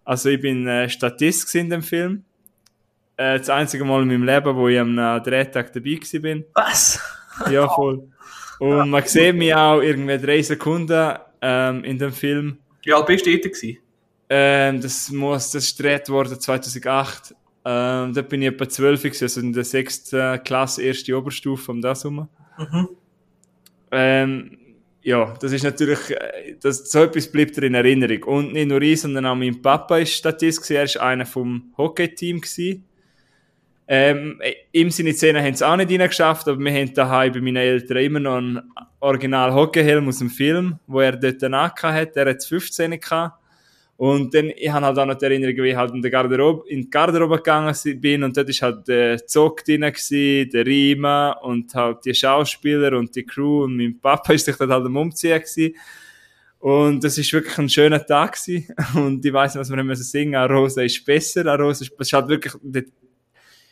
Also 0.03 0.29
ich 0.29 0.41
bin 0.41 0.67
äh, 0.67 0.89
Statist 0.89 1.53
in 1.55 1.69
dem 1.69 1.81
Film. 1.81 2.23
Äh, 3.17 3.39
das 3.39 3.49
einzige 3.49 3.85
Mal 3.85 4.01
in 4.01 4.07
meinem 4.07 4.23
Leben, 4.23 4.55
wo 4.55 4.67
ich 4.67 4.79
am 4.79 4.95
Drehtag 4.95 5.71
dabei 5.73 5.93
gewesen 5.93 6.21
bin. 6.21 6.45
Was? 6.53 6.99
Ja, 7.49 7.67
voll. 7.67 8.07
Und 8.59 8.89
man 8.89 9.03
sieht 9.05 9.35
mich 9.35 9.55
auch 9.55 9.81
irgendwie 9.81 10.17
drei 10.19 10.41
Sekunden 10.41 11.17
ähm, 11.41 11.83
in 11.83 11.97
dem 11.97 12.11
Film. 12.11 12.59
Wie 12.83 12.93
alt 12.93 13.07
bist 13.07 13.25
du 13.25 13.31
dort 13.31 13.43
gewesen? 13.43 13.77
Ähm, 14.29 14.81
das 14.81 15.09
muss, 15.11 15.51
das 15.51 15.65
ist 15.65 15.77
gedreht 15.77 16.07
worden 16.09 16.39
2008. 16.39 17.35
Ähm, 17.65 18.13
da 18.13 18.21
bin 18.21 18.41
ich 18.41 18.49
etwa 18.49 18.67
12 18.67 19.03
gewesen, 19.03 19.23
also 19.23 19.41
in 19.41 19.53
der 19.53 19.63
sechsten 19.63 20.43
Klasse, 20.43 20.83
erste 20.83 21.17
Oberstufe, 21.17 21.71
um 21.71 21.81
das 21.81 22.03
herum. 22.03 22.27
Mhm. 22.61 22.87
Ähm, 23.91 24.57
ja, 25.03 25.33
das 25.39 25.51
ist 25.51 25.63
natürlich, 25.63 26.11
äh, 26.11 26.55
das, 26.61 26.91
so 26.91 27.03
etwas 27.03 27.31
bleibt 27.31 27.57
dir 27.57 27.63
in 27.63 27.73
Erinnerung. 27.73 28.23
Und 28.23 28.53
nicht 28.53 28.67
nur 28.67 28.81
ich, 28.81 29.01
sondern 29.01 29.25
auch 29.25 29.35
mein 29.35 29.61
Papa 29.61 29.97
ist 29.97 30.13
Statist 30.13 30.69
er 30.71 30.83
ist 30.83 30.97
einer 30.97 31.25
vom 31.25 31.73
Hockey-Team. 31.77 32.41
Ähm, 33.87 34.39
im 34.71 34.89
Sinne 34.89 35.13
Szene 35.13 35.41
haben 35.41 35.53
es 35.53 35.61
auch 35.61 35.75
nicht 35.75 35.91
reingeschafft, 35.91 36.47
aber 36.47 36.59
wir 36.59 36.71
haben 36.71 36.93
daheim 36.93 37.33
bei 37.33 37.41
meinen 37.41 37.57
Eltern 37.57 37.97
immer 37.97 38.19
noch 38.19 38.37
einen 38.37 38.61
original 38.99 39.53
Hockeyhelm 39.53 40.07
aus 40.07 40.19
dem 40.19 40.29
Film, 40.29 40.79
wo 40.87 41.01
er 41.01 41.17
dort 41.17 41.43
angehabt 41.43 41.83
hat. 41.83 42.15
Er 42.15 42.29
hat 42.29 42.43
15 42.43 42.99
gehabt. 42.99 43.40
Und 44.01 44.33
dann, 44.33 44.51
ich 44.55 44.67
habe 44.71 44.83
halt 44.83 44.97
auch 44.97 45.05
noch 45.05 45.13
die 45.13 45.25
Erinnerung, 45.25 45.55
wie 45.57 45.69
ich 45.69 45.75
halt 45.75 45.93
in, 45.93 46.01
der 46.01 46.09
Garderobe, 46.09 46.67
in 46.67 46.81
die 46.81 46.89
Garderobe 46.89 47.37
gegangen 47.37 47.75
bin 48.01 48.23
und 48.23 48.35
dort 48.35 48.49
ist 48.49 48.59
halt 48.63 48.87
der 48.87 49.23
Zock 49.27 49.63
drin 49.63 49.81
der 49.81 50.65
Riemen 50.65 51.33
und 51.43 51.75
halt 51.75 52.03
die 52.03 52.15
Schauspieler 52.15 52.97
und 52.97 53.15
die 53.15 53.23
Crew 53.23 53.65
und 53.65 53.77
mein 53.77 53.99
Papa 53.99 54.33
ist 54.33 54.45
sich 54.45 54.55
dort 54.55 54.71
halt 54.71 54.87
am 54.87 54.95
Umziehen 54.95 55.39
gewesen. 55.39 55.75
Und 56.57 57.03
das 57.03 57.19
ist 57.19 57.31
wirklich 57.31 57.55
ein 57.59 57.69
schöner 57.69 58.03
Tag 58.03 58.43
gewesen. 58.43 58.73
Und 58.95 59.23
ich 59.23 59.33
weiss 59.33 59.53
nicht, 59.53 59.61
was 59.61 59.69
wir 59.69 59.83
müssen 59.83 60.03
singen. 60.03 60.35
A 60.35 60.45
Rosa 60.45 60.83
ist 60.83 61.03
besser. 61.03 61.43
Rosa 61.57 61.83
ist, 61.83 61.93
es 61.97 62.07
ist 62.07 62.13
halt 62.13 62.27
wirklich, 62.27 62.53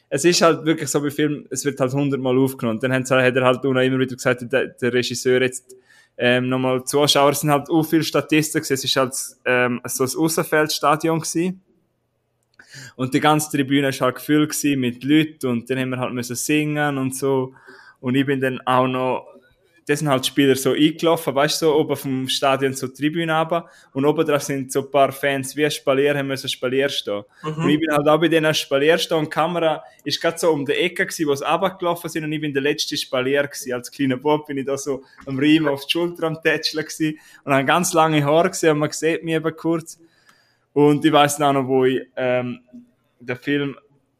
es 0.10 0.26
ist 0.26 0.42
halt 0.42 0.66
wirklich 0.66 0.90
so 0.90 1.02
bei 1.02 1.12
Filmen, 1.12 1.46
es 1.52 1.66
wird 1.66 1.80
halt 1.80 1.94
hundertmal 1.94 2.38
aufgenommen. 2.38 2.78
Und 2.78 2.84
dann 2.84 2.94
hat 2.94 3.10
er 3.12 3.46
halt 3.46 3.64
immer 3.64 4.00
wieder 4.00 4.16
gesagt, 4.16 4.52
der, 4.52 4.68
der 4.68 4.94
Regisseur 4.94 5.42
jetzt, 5.42 5.76
ähm, 6.22 6.50
nochmal 6.50 6.84
Zuschauer 6.84 7.34
sind 7.34 7.50
halt 7.50 7.70
auch 7.70 7.84
viele 7.84 8.04
Statisten 8.04 8.62
gewesen. 8.62 8.74
Es 8.74 8.84
ist 8.84 8.96
halt, 8.98 9.16
ähm, 9.46 9.82
so 9.86 10.04
ein 10.04 10.26
Aussenfeldstadion 10.26 11.22
gewesen. 11.22 11.62
Und 12.98 13.14
die 13.14 13.22
ganze 13.22 13.50
Tribüne 13.50 13.88
war 13.88 14.00
halt 14.00 14.16
gefüllt 14.18 14.64
mit 14.78 15.04
Leuten 15.04 15.48
und 15.48 15.70
dann 15.70 15.80
haben 15.80 15.90
wir 15.92 16.00
halt 16.00 16.14
müssen 16.14 16.36
singen 16.36 16.98
und 16.98 17.16
so. 17.16 17.54
Und 18.02 18.16
ich 18.16 18.26
bin 18.26 18.42
dann 18.42 18.60
auch 18.66 18.86
noch, 18.86 19.28
da 19.90 19.96
sind 19.96 20.08
halt 20.08 20.24
die 20.24 20.28
Spieler 20.28 20.56
so 20.56 20.74
eingelaufen, 20.74 21.34
weißt 21.34 21.64
du, 21.64 21.66
so 21.66 21.76
oben 21.76 21.96
vom 21.96 22.30
Stadion 22.30 22.76
zur 22.76 22.94
Tribüne 22.94 23.36
runter. 23.36 23.68
Und 23.92 24.06
oben 24.06 24.24
drauf 24.24 24.44
sind 24.44 24.72
so 24.72 24.82
ein 24.82 24.92
paar 24.92 25.12
Fans 25.12 25.56
wie 25.56 25.66
ein 25.66 25.72
Spalier, 25.72 26.16
haben 26.16 26.28
müssen 26.28 26.48
Spalier 26.48 26.90
stehen. 26.90 27.24
Mhm. 27.42 27.64
Und 27.64 27.70
ich 27.70 27.80
bin 27.80 27.92
halt 27.92 28.08
auch 28.08 28.20
bei 28.20 28.28
denen 28.28 28.54
Spalier 28.54 29.00
stehen 29.00 29.18
und 29.18 29.26
die 29.26 29.30
Kamera 29.32 29.84
ist 30.04 30.22
gerade 30.22 30.38
so 30.38 30.52
um 30.52 30.64
die 30.64 30.74
Ecke 30.74 31.08
gewesen, 31.08 31.28
wo 31.28 31.34
sie 31.34 31.44
runtergelaufen 31.44 32.08
sind 32.08 32.24
und 32.24 32.32
ich 32.32 32.40
bin 32.40 32.54
der 32.54 32.62
letzte 32.62 32.96
Spalier 32.98 33.48
gewesen. 33.48 33.74
Als 33.74 33.90
kleiner 33.90 34.18
Bob 34.18 34.46
bin 34.46 34.60
ich 34.60 34.66
da 34.68 34.78
so 34.78 35.02
am 35.26 35.40
Riemen 35.40 35.70
auf 35.70 35.84
die 35.88 35.92
Schulter 35.92 36.28
am 36.28 36.40
Tätscheln 36.40 36.86
gewesen 36.86 37.18
und 37.44 37.52
habe 37.52 37.66
ganz 37.66 37.92
lange 37.94 38.24
Haare 38.24 38.52
gesehen 38.52 38.74
und 38.74 38.80
man 38.80 38.92
sieht 38.92 39.24
mich 39.24 39.34
eben 39.34 39.56
kurz. 39.56 40.00
Und 40.72 41.04
ich 41.04 41.12
auch 41.12 41.40
noch, 41.40 41.68
wo 41.68 41.86
ich, 41.86 42.02
ähm, 42.16 42.60
den 43.20 43.38
Film, 43.38 43.76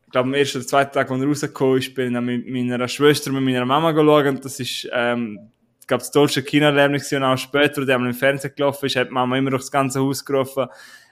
ich 0.08 0.12
glaube 0.12 0.30
am 0.30 0.34
ersten 0.34 0.58
oder 0.58 0.68
zweiten 0.68 0.94
Tag, 0.94 1.12
als 1.12 1.22
er 1.22 1.28
rausgekommen 1.28 1.78
ist, 1.78 1.94
bin 1.94 2.16
ich 2.16 2.22
mit 2.22 2.50
meiner 2.50 2.88
Schwester 2.88 3.30
und 3.30 3.36
mit 3.36 3.54
meiner 3.54 3.68
Mama 3.68 3.92
geschaut 3.92 4.26
und 4.26 4.44
das 4.44 4.60
ist, 4.60 4.90
ähm, 4.92 5.52
glaube, 5.90 6.02
das 6.02 6.12
deutsche 6.12 6.42
Kinoerlebnis 6.42 7.12
und 7.12 7.24
auch 7.24 7.38
später, 7.38 7.86
der 7.86 7.98
im 7.98 8.14
Fernsehen 8.14 8.54
gelaufen 8.56 8.86
ist, 8.86 8.96
hat 8.96 9.12
Mama 9.12 9.38
immer 9.38 9.50
durch 9.50 9.64
das 9.64 9.72
ganze 9.72 10.00
Haus 10.00 10.24
gerufen, 10.24 10.68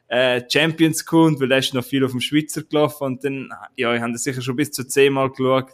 äh, 0.07 0.41
Champions 0.49 1.05
Kund, 1.05 1.41
weil 1.41 1.51
er 1.51 1.57
ist 1.57 1.73
noch 1.73 1.83
viel 1.83 2.05
auf 2.05 2.11
dem 2.11 2.21
Schweizer 2.21 2.63
gelaufen 2.63 3.03
und 3.03 3.23
dann, 3.25 3.49
ja, 3.75 3.93
ich 3.93 4.01
habe 4.01 4.13
das 4.13 4.23
sicher 4.23 4.41
schon 4.41 4.55
bis 4.55 4.71
zu 4.71 4.87
zehnmal 4.87 5.29
geschaut. 5.29 5.71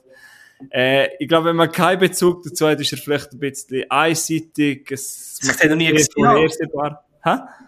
Äh, 0.72 1.10
ich 1.20 1.28
glaube, 1.28 1.49
wenn 1.49 1.56
man 1.56 1.72
keinen 1.72 1.99
Bezug 1.99 2.41
dazu 2.43 2.68
hat, 2.68 2.80
ist 2.80 2.91
er 2.93 2.97
vielleicht 2.97 3.34
ein 3.34 3.39
bisschen 3.39 3.89
einseitig, 3.91 4.89
es 4.91 5.39
ich 5.43 5.56
den 5.58 5.70
noch 5.70 5.78
nie 5.78 5.91
gesehen 5.91 6.26
habe. 6.26 6.45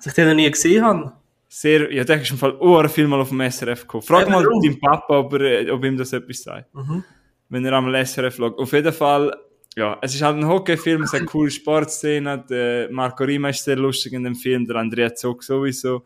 ich 0.05 0.13
den 0.13 0.27
noch 0.27 0.35
nie 0.35 0.49
gesehen 0.49 0.83
habe. 0.83 1.11
Sehr, 1.47 1.93
ja, 1.93 2.03
der 2.03 2.21
ist 2.21 2.31
im 2.31 2.37
Fall 2.37 2.55
oh, 2.59 2.85
viel 2.87 3.07
mal 3.07 3.21
auf 3.21 3.29
dem 3.29 3.39
SRF 3.39 3.81
gekommen. 3.81 4.03
Frag 4.03 4.27
Ja, 4.27 4.33
mal 4.33 4.43
deinen 4.43 4.79
Papa, 4.79 5.19
ob, 5.19 5.33
er, 5.33 5.73
ob 5.73 5.83
ihm 5.83 5.97
das 5.97 6.11
etwas 6.13 6.43
sagt. 6.43 6.73
Mhm. 6.73 7.03
Wenn 7.49 7.65
er 7.65 7.73
einmal 7.77 8.05
SRF 8.05 8.35
schaut. 8.35 8.57
Auf 8.57 8.73
jeden 8.73 8.91
Fall, 8.91 9.33
ja, 9.75 9.97
es 10.01 10.15
ist 10.15 10.21
halt 10.21 10.37
ein 10.37 10.47
Hockeyfilm, 10.47 11.03
es 11.03 11.11
hat 11.11 11.19
eine 11.19 11.27
coole 11.27 11.51
Sportszene, 11.51 12.45
der 12.49 12.89
Marco 12.91 13.23
Rima 13.23 13.49
ist 13.49 13.63
sehr 13.63 13.75
lustig 13.75 14.13
in 14.13 14.23
dem 14.23 14.35
Film, 14.35 14.65
der 14.65 14.77
Andrea 14.77 15.13
Zog 15.13 15.43
sowieso. 15.43 16.03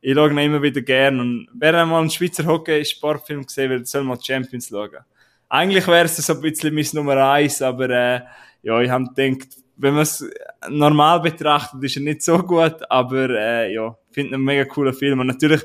Ich 0.00 0.14
schaue 0.14 0.30
ihn 0.30 0.38
immer 0.38 0.62
wieder 0.62 0.80
gern 0.80 1.20
und 1.20 1.48
wer 1.52 1.80
einmal 1.80 2.00
einen 2.00 2.10
Schweizer 2.10 2.44
Hockey-Sportfilm 2.46 3.44
gesehen 3.46 3.70
will, 3.70 3.84
soll 3.84 4.02
mal 4.02 4.18
Champions 4.20 4.68
schauen. 4.68 5.04
Eigentlich 5.48 5.86
wäre 5.86 6.06
es 6.06 6.16
so 6.16 6.32
ein 6.32 6.40
bisschen 6.40 6.74
mein 6.74 6.86
Nummer 6.94 7.32
eins, 7.32 7.60
aber 7.60 7.90
äh, 7.90 8.20
ja, 8.62 8.80
ich 8.80 8.90
habe 8.90 9.04
gedacht, 9.14 9.48
wenn 9.76 9.94
man 9.94 10.02
es 10.02 10.24
normal 10.68 11.20
betrachtet 11.20 11.82
ist 11.82 11.96
er 11.96 12.02
nicht 12.02 12.22
so 12.22 12.38
gut, 12.38 12.76
aber 12.88 13.30
äh, 13.30 13.74
ja, 13.74 13.96
ich 14.08 14.14
finde 14.14 14.34
einen 14.34 14.44
mega 14.44 14.64
coolen 14.64 14.94
Film. 14.94 15.20
Und 15.20 15.26
natürlich, 15.26 15.62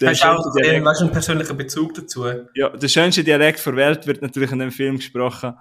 der 0.00 0.10
Hast 0.10 0.24
auch 0.24 0.52
Dialekt, 0.54 0.84
weißt, 0.84 1.00
einen 1.02 1.12
persönlichen 1.12 1.56
Bezug 1.56 1.94
dazu? 1.94 2.26
ja, 2.54 2.68
der 2.68 2.88
schönste 2.88 3.24
Dialekt 3.24 3.64
der 3.64 3.76
Welt 3.76 4.06
wird 4.06 4.22
natürlich 4.22 4.52
in 4.52 4.58
dem 4.58 4.70
Film 4.70 4.96
gesprochen. 4.96 5.54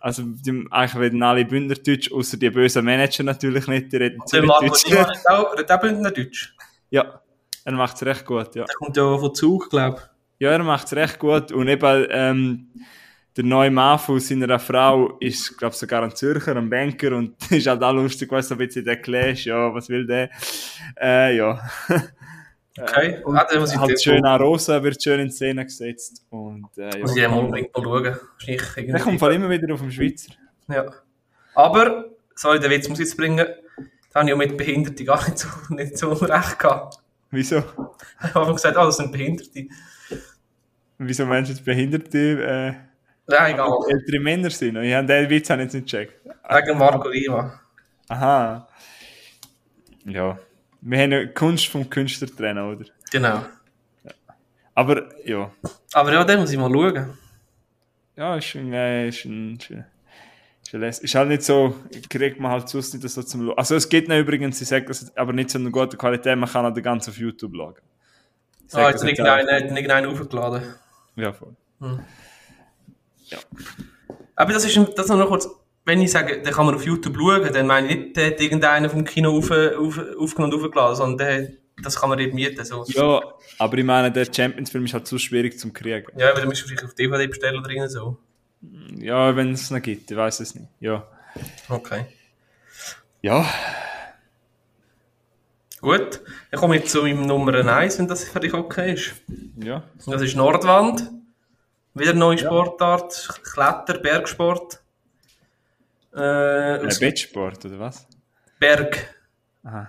Also 0.00 0.22
die, 0.24 0.66
eigentlich 0.70 1.00
reden 1.00 1.22
alle 1.22 1.44
Bündnerdeutsch, 1.44 2.12
außer 2.12 2.36
die 2.36 2.50
bösen 2.50 2.84
Manager 2.84 3.24
natürlich 3.24 3.66
nicht, 3.66 3.92
die 3.92 3.96
reden 3.96 4.22
Der 4.32 4.42
Marco 4.42 4.66
Deutsch. 4.66 4.86
Niemann 4.86 5.06
hat 5.06 5.26
auch, 5.28 5.52
redet 5.52 5.70
auch 5.70 5.80
Bündnerdeutsch. 5.80 6.54
Ja, 6.90 7.20
er 7.64 7.72
macht 7.72 7.96
es 7.96 8.04
recht 8.04 8.24
gut, 8.24 8.54
ja. 8.54 8.64
Der 8.64 8.74
kommt 8.76 8.96
ja 8.96 9.18
von 9.18 9.34
Zug, 9.34 9.70
glaube 9.70 9.98
ich. 9.98 10.02
Ja, 10.40 10.50
er 10.50 10.62
macht 10.62 10.86
es 10.86 10.94
recht 10.94 11.18
gut. 11.18 11.52
Und 11.52 11.68
eben, 11.68 12.06
ähm, 12.10 12.68
der 13.36 13.44
neue 13.44 13.70
Mann 13.70 13.98
von 13.98 14.20
seiner 14.20 14.58
Frau 14.58 15.16
ist, 15.18 15.56
glaube 15.56 15.74
sogar 15.74 16.02
ein 16.02 16.14
Zürcher, 16.14 16.56
ein 16.56 16.68
Banker 16.68 17.16
und 17.16 17.34
ist 17.50 17.66
halt 17.66 17.82
auch 17.82 17.92
lustig, 17.92 18.30
weißt 18.30 18.50
du, 18.50 18.54
so 18.54 18.60
ein 18.60 18.66
bisschen 18.66 18.84
der 18.84 19.00
Clash, 19.00 19.46
ja, 19.46 19.72
was 19.72 19.88
will 19.88 20.06
der? 20.06 20.30
Äh, 21.00 21.36
ja. 21.36 21.60
Okay, 22.80 23.22
und 23.24 23.36
ah, 23.36 23.46
dann 23.50 23.60
muss 23.60 23.72
ich 23.72 23.78
halt 23.78 24.02
schön 24.02 24.24
an 24.24 24.40
Rosa 24.40 24.82
wird 24.82 25.02
schön 25.02 25.20
in 25.20 25.30
Szene 25.30 25.64
gesetzt. 25.64 26.24
Und, 26.30 26.66
äh, 26.78 26.98
muss 27.00 27.14
ich 27.14 27.22
dem 27.22 27.32
unbedingt 27.34 27.76
mal 27.76 27.82
schauen. 27.84 28.02
Der 28.46 28.58
irgendwie- 28.76 28.98
kommt 29.00 29.18
voll 29.18 29.34
immer 29.34 29.50
wieder 29.50 29.74
auf 29.74 29.80
den 29.80 29.92
Schweizer. 29.92 30.32
Ja. 30.68 30.86
Aber, 31.54 32.06
sorry, 32.34 32.58
den 32.60 32.70
Witz 32.70 32.88
muss 32.88 32.98
ich 32.98 33.06
jetzt 33.06 33.16
bringen. 33.16 33.46
Da 34.12 34.20
habe 34.20 34.28
ich 34.28 34.34
auch 34.34 34.38
mit 34.38 34.56
Behinderten 34.56 35.04
gar 35.04 35.22
nicht 35.24 35.38
so, 35.38 35.48
nicht 35.74 35.98
so 35.98 36.12
recht 36.12 36.58
gehabt. 36.58 36.96
Wieso? 37.30 37.58
Ich 38.24 38.34
habe 38.34 38.52
gesagt, 38.52 38.76
ah, 38.76 38.84
das 38.86 38.96
sind 38.96 39.12
Behinderte. 39.12 39.66
Wieso 40.98 41.26
Menschen 41.26 41.54
jetzt 41.54 41.64
Behinderte, 41.64 42.18
äh, 43.28 43.32
Ja, 43.32 43.48
egal. 43.48 43.70
ältere 43.88 44.20
Männer 44.20 44.50
sind? 44.50 44.76
Ich 44.76 44.94
habe 44.94 45.06
den 45.06 45.28
Witz 45.28 45.50
habe 45.50 45.62
ich 45.62 45.66
jetzt 45.66 45.74
nicht 45.74 45.90
gecheckt. 45.90 46.14
Wegen 46.48 46.78
Marco 46.78 47.08
Lima. 47.08 47.60
Aha. 48.08 48.66
Ja. 50.06 50.38
Wir 50.84 50.98
haben 51.00 51.12
ja 51.12 51.26
Kunst 51.26 51.68
vom 51.68 51.88
Künstler 51.88 52.28
trennen, 52.28 52.64
oder? 52.74 52.84
Genau. 53.10 53.46
Aber, 54.74 55.08
ja. 55.26 55.50
Aber 55.92 56.12
ja, 56.12 56.24
den 56.24 56.40
muss 56.40 56.50
ich 56.50 56.58
mal 56.58 56.70
schauen. 56.70 57.16
Ja, 58.16 58.36
ist 58.36 58.54
ein, 58.54 58.72
äh, 58.72 59.08
ist 59.08 59.24
ein, 59.24 59.56
ist 59.56 59.70
ein, 59.70 59.84
ist 60.64 60.74
ein 60.74 60.82
ist 60.82 61.14
halt 61.14 61.28
nicht 61.28 61.42
so, 61.42 61.74
kriegt 62.10 62.40
man 62.40 62.50
halt 62.50 62.68
sonst 62.68 62.94
nicht 62.94 63.08
so 63.08 63.22
zum 63.22 63.42
Lo- 63.42 63.54
Also 63.54 63.74
es 63.76 63.88
geht 63.88 64.08
noch 64.08 64.16
übrigens, 64.18 64.60
ich 64.60 64.68
sage 64.68 64.86
das, 64.86 65.14
aber 65.16 65.32
nicht 65.32 65.50
so 65.50 65.58
eine 65.58 65.70
gute 65.70 65.96
Qualität, 65.96 66.36
man 66.36 66.48
kann 66.48 66.66
auch 66.66 66.72
den 66.74 66.82
ganzen 66.82 67.10
auf 67.10 67.16
YouTube 67.18 67.54
schauen. 67.54 67.74
Ah, 68.72 68.90
das 68.90 69.02
jetzt 69.02 69.20
hat 69.20 69.38
irgendeiner 69.76 70.08
aufgeladen. 70.08 70.62
Ja, 71.16 71.32
voll. 71.32 71.54
Aber 74.34 74.52
das 74.52 74.64
ist, 74.64 74.98
das 74.98 75.08
noch 75.08 75.28
kurz, 75.28 75.48
wenn 75.84 76.00
ich 76.00 76.10
sage, 76.12 76.42
den 76.42 76.52
kann 76.52 76.66
man 76.66 76.74
auf 76.74 76.84
YouTube 76.84 77.16
schauen, 77.16 77.52
dann 77.52 77.66
meine 77.66 77.88
ich 77.88 77.96
nicht, 77.96 78.16
der 78.16 78.28
hat 78.28 78.40
irgendeiner 78.40 78.88
vom 78.88 79.04
Kino 79.04 79.36
auf, 79.36 79.50
auf, 79.50 80.00
aufgenommen 80.18 80.54
und 80.54 80.64
aufgeladen, 80.64 80.96
sondern 80.96 81.18
der, 81.18 81.48
das 81.82 82.00
kann 82.00 82.08
man 82.08 82.18
eben 82.18 82.34
mieten. 82.34 82.64
So. 82.64 82.84
Ja, 82.88 83.22
aber 83.58 83.78
ich 83.78 83.84
meine, 83.84 84.12
der 84.12 84.26
Champions-Film 84.32 84.84
ist 84.84 84.94
halt 84.94 85.06
zu 85.06 85.18
schwierig 85.18 85.58
zum 85.58 85.72
kriegen. 85.72 86.06
Ja, 86.16 86.30
aber 86.30 86.40
dann 86.40 86.48
musst 86.48 86.62
du 86.62 86.66
vielleicht 86.66 86.84
auf 86.84 86.94
DVD 86.94 87.26
bestellen 87.26 87.58
oder 87.58 87.70
irgendwie 87.70 87.88
so. 87.88 88.16
Ja, 88.96 89.34
wenn 89.34 89.52
es 89.52 89.70
noch 89.70 89.82
gibt, 89.82 90.10
ich 90.10 90.16
weiß 90.16 90.40
es 90.40 90.54
nicht. 90.54 90.68
Ja. 90.78 91.06
Okay. 91.68 92.06
Ja, 93.22 93.46
Gut, 95.82 96.20
dann 96.52 96.60
komme 96.60 96.76
ich 96.76 96.84
zu 96.84 97.02
meinem 97.02 97.26
Nummer 97.26 97.52
1, 97.54 97.98
wenn 97.98 98.06
das 98.06 98.22
für 98.22 98.38
dich 98.38 98.54
okay 98.54 98.94
ist. 98.94 99.14
ja. 99.56 99.82
Das 100.06 100.22
ist 100.22 100.36
Nordwand. 100.36 101.10
Wieder 101.92 102.10
eine 102.12 102.20
neue 102.20 102.38
Sportart. 102.38 103.40
Kletter, 103.52 103.98
Bergsport. 103.98 104.80
Äh, 106.14 106.76
Äh, 106.76 106.98
Bettsport, 107.00 107.64
oder 107.64 107.78
was? 107.78 108.06
Berg. 108.58 109.14
Aha. 109.64 109.88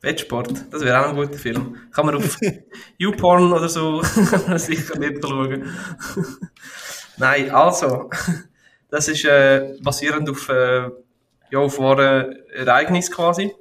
Wettsport. 0.00 0.52
Das 0.72 0.84
wäre 0.84 1.00
auch 1.00 1.10
ein 1.10 1.16
guter 1.16 1.38
Film. 1.38 1.76
Kann 1.92 2.06
man 2.06 2.16
auf 2.16 2.36
YouPorn 2.98 3.52
oder 3.52 3.68
so 3.68 4.02
sicher 4.56 4.98
nicht 4.98 5.24
schauen. 5.24 5.70
Nein, 7.18 7.50
also. 7.50 8.10
Das 8.90 9.08
ist 9.08 9.24
äh, 9.24 9.76
basierend 9.80 10.28
auf, 10.28 10.48
äh, 10.48 10.90
ja, 11.50 11.58
auf 11.58 11.78
wahren 11.78 12.36
Ereignissen 12.52 13.14
quasi. 13.14 13.54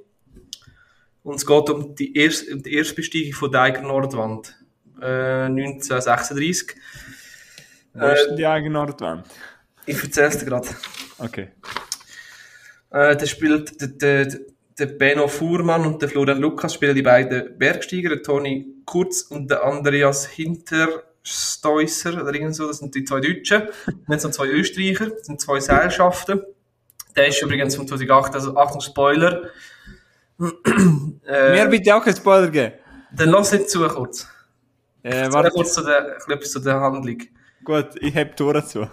Und 1.24 1.36
es 1.36 1.46
geht 1.46 1.70
um 1.70 1.96
die, 1.96 2.18
erst, 2.18 2.52
um 2.52 2.64
die 2.64 2.74
Erstbesteigung 2.74 3.34
von 3.34 3.52
der 3.52 3.62
Eiger 3.62 3.82
Nordwand. 3.84 4.56
Äh, 5.00 5.46
1936. 5.46 6.76
Wo 7.94 8.06
ist 8.08 8.28
denn 8.28 8.36
die 8.38 8.48
eigene 8.48 8.72
Nordwand? 8.72 9.28
Ich 9.86 10.02
erzähl's 10.04 10.38
dir 10.38 10.46
gerade. 10.46 10.68
Okay. 11.18 11.50
Äh, 12.92 13.16
da 13.16 13.26
spielt 13.26 13.80
der, 13.82 13.88
der, 14.26 14.40
der 14.78 14.86
Benno 14.86 15.28
Fuhrmann 15.28 15.86
und 15.86 16.02
der 16.02 16.10
Florian 16.10 16.40
Lukas 16.40 16.74
spielen 16.74 16.96
die 16.96 17.02
beiden 17.02 17.58
Bergsteiger, 17.58 18.10
der 18.10 18.24
Toni 18.24 18.68
Kurz 18.86 19.22
und 19.22 19.50
der 19.50 19.64
Andreas 19.64 20.28
Hinterstoisser 20.28 22.22
oder 22.22 22.34
irgend 22.34 22.56
so, 22.56 22.68
das 22.68 22.80
sind 22.80 22.94
die 22.94 23.06
zwei 23.06 23.22
Deutschen. 23.22 23.70
Dann 24.08 24.20
sind 24.20 24.34
zwei 24.34 24.48
Österreicher, 24.48 25.10
das 25.10 25.26
sind 25.26 25.40
zwei 25.40 25.60
Seilschaften. 25.60 26.42
Der 27.16 27.28
ist 27.28 27.42
übrigens 27.42 27.76
von 27.76 27.88
2008, 27.88 28.36
also 28.36 28.56
Achtung 28.58 28.82
Spoiler. 28.82 29.50
Mir 30.38 30.54
äh, 31.26 31.68
bitte 31.68 31.96
auch 31.96 32.04
keinen 32.04 32.16
Spoiler 32.16 32.50
geben. 32.50 32.74
dann 33.12 33.30
lass 33.30 33.52
nicht 33.52 33.70
zu 33.70 33.86
kurz. 33.88 34.28
Äh, 35.04 35.32
warte, 35.32 35.52
kurz 35.52 35.74
zu 35.74 35.84
der, 35.84 36.18
etwas 36.28 36.52
zu 36.52 36.60
der 36.60 36.80
Handlung. 36.80 37.22
Gut, 37.64 37.90
ich 38.02 38.14
heb 38.16 38.32
die 38.32 38.44
Tore 38.44 38.66
zu. 38.66 38.90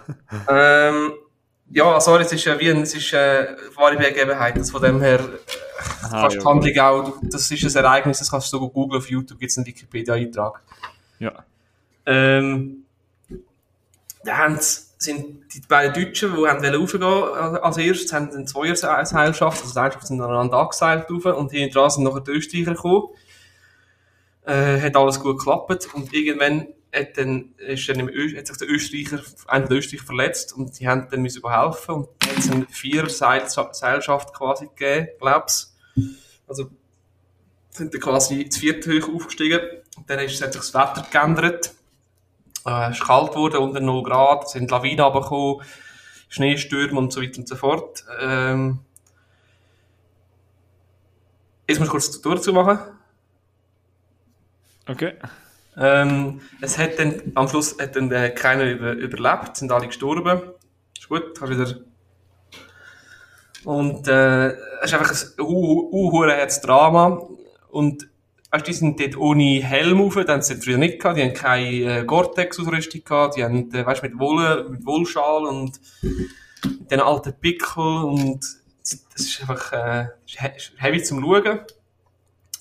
Ähm, 0.49 1.13
ja, 1.71 1.99
sorry, 2.01 2.23
es 2.23 2.31
ist 2.33 2.47
äh, 2.47 2.59
wie 2.59 2.69
ein, 2.71 2.81
es 2.81 2.95
ist 2.95 3.13
äh, 3.13 3.55
wahre 3.75 3.95
Begebenheit. 3.97 4.55
Also 4.57 4.71
von 4.73 4.81
dem 4.81 5.01
her 5.01 5.19
Aha, 6.03 6.21
kannst 6.21 6.35
ja, 6.35 6.41
die 6.41 6.47
Handlung 6.47 6.79
auch, 6.79 7.13
das 7.23 7.51
ist 7.51 7.75
ein 7.75 7.83
Ereignis, 7.85 8.19
das 8.19 8.31
kannst 8.31 8.51
du 8.51 8.57
so 8.57 8.69
googeln 8.69 9.01
auf 9.01 9.09
YouTube, 9.09 9.39
gibt 9.39 9.51
es 9.51 9.57
einen 9.57 9.67
Wikipedia-Eintrag. 9.67 10.61
Ja. 11.19 11.43
Ähm, 12.05 12.85
da 14.23 14.37
haben's- 14.37 14.85
sind 15.01 15.53
die 15.53 15.61
beiden 15.61 15.93
Deutschen, 15.93 16.35
die 16.35 16.45
haben 16.45 16.65
raufgehen 16.65 17.03
wollen 17.03 17.57
als 17.57 17.77
erstes, 17.77 18.11
haben 18.11 18.31
eine 18.31 18.43
Zweierseilschaft, 18.43 19.41
also 19.61 19.63
die 19.63 19.73
Seilschaft 19.73 20.05
sind 20.07 20.19
aneinander 20.19 20.57
angeseilt 20.57 21.05
rauf 21.09 21.23
und 21.23 21.51
hinten 21.51 21.73
dran 21.73 21.89
sind 21.89 22.03
nachher 22.03 22.19
die 22.19 22.31
Österreicher 22.31 22.73
gekommen. 22.73 23.07
Äh, 24.45 24.81
hat 24.81 24.97
alles 24.97 25.21
gut 25.21 25.37
geklappt 25.37 25.87
und 25.93 26.11
irgendwann 26.13 26.67
hat, 26.93 27.17
dann, 27.17 27.53
ist 27.57 27.87
dann 27.87 27.99
im 27.99 28.07
hat 28.07 28.47
sich 28.47 28.57
der 28.57 28.69
Österreicher, 28.69 29.23
einer 29.47 29.67
der 29.67 29.77
Österreicher 29.77 30.05
verletzt 30.05 30.53
und 30.53 30.79
die 30.79 30.87
haben 30.87 31.07
dann 31.09 31.21
müssen 31.21 31.41
helfen 31.47 31.95
und 31.95 32.09
hat 32.25 32.51
eine 32.51 32.65
Vier-Seilschaft 32.65 34.33
quasi 34.33 34.67
gegeben, 34.67 35.09
glaub's. 35.19 35.75
Also 36.47 36.71
sind 37.79 37.93
dann 37.93 38.01
quasi 38.01 38.41
ins 38.41 38.57
vierte 38.57 39.01
hoch 39.01 39.15
aufgestiegen. 39.15 39.59
Und 39.97 40.09
dann 40.09 40.19
ist, 40.19 40.41
hat 40.41 40.53
sich 40.53 40.61
das 40.61 40.73
Wetter 40.73 41.05
geändert. 41.11 41.73
Äh, 42.65 42.89
es 42.91 42.97
ist 42.97 43.05
kalt 43.05 43.31
geworden, 43.31 43.57
unter 43.57 43.79
0 43.79 44.03
Grad, 44.03 44.45
es 44.45 44.51
sind 44.51 44.69
Lawinen 44.69 44.99
runtergekommen, 44.99 45.65
Schneestürme 46.29 46.99
und 46.99 47.11
so 47.11 47.21
weiter 47.21 47.39
und 47.39 47.47
so 47.47 47.55
fort. 47.55 48.03
Ähm, 48.19 48.79
jetzt 51.67 51.79
muss 51.79 51.87
ich 51.87 51.91
kurz 51.91 52.11
die 52.11 52.21
Tour 52.21 52.41
zu 52.41 52.53
machen. 52.53 52.79
Okay. 54.87 55.13
Ähm, 55.77 56.41
es 56.61 56.77
hat 56.77 56.99
dann, 56.99 57.21
am 57.35 57.47
Schluss 57.47 57.77
hat 57.79 57.95
dann 57.95 58.11
äh, 58.11 58.31
keiner 58.31 58.65
über, 58.65 58.93
überlebt, 58.93 59.57
sind 59.57 59.71
alle 59.71 59.87
gestorben. 59.87 60.41
Ist 60.97 61.09
gut, 61.09 61.37
kannst 61.37 61.53
wieder. 61.53 61.79
Und 63.65 64.07
äh, 64.07 64.49
es 64.81 64.85
ist 64.85 64.93
einfach 64.93 65.11
ein 65.11 65.45
unhurenherz 65.45 66.61
Drama. 66.61 67.27
Und 67.69 68.09
weißt, 68.51 68.67
die 68.67 68.73
sind 68.73 68.99
dort 68.99 69.17
ohne 69.17 69.61
Helm 69.63 70.01
rauf, 70.01 70.15
dann 70.15 70.27
haben 70.27 70.41
sie 70.41 70.55
früher 70.55 70.77
nicht 70.77 70.99
gehabt, 70.99 71.17
die 71.17 71.23
haben 71.23 71.33
keine 71.33 71.99
äh, 71.99 72.03
Gore-Tex-Ausrüstung 72.03 73.03
gehabt, 73.03 73.37
die 73.37 73.43
haben, 73.43 73.71
äh, 73.73 73.85
weißt, 73.85 74.01
mit 74.01 74.17
Wolle, 74.17 74.67
mit 74.69 74.85
Wollschal 74.85 75.45
und 75.45 75.79
mit 76.01 76.89
den 76.91 76.99
alten 76.99 77.33
Pickel 77.33 77.83
und 77.83 78.39
das 78.81 79.21
ist 79.21 79.41
einfach 79.41 79.71
äh, 79.71 80.07
ist 80.25 80.41
he- 80.41 80.57
ist 80.57 80.71
heavy 80.77 81.03
zum 81.03 81.21
Schauen. 81.21 81.59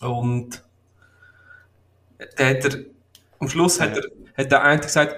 Und 0.01 0.63
dann 2.37 2.47
hat 2.49 2.65
er, 2.65 2.85
am 3.39 3.49
Schluss 3.49 3.81
hat 3.81 3.97
er, 3.97 4.05
hat 4.37 4.53
der 4.53 4.63
eine 4.63 4.81
gesagt, 4.81 5.17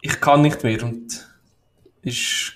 ich 0.00 0.20
kann 0.20 0.42
nicht 0.42 0.62
mehr 0.62 0.82
und 0.82 1.26
ist, 2.02 2.52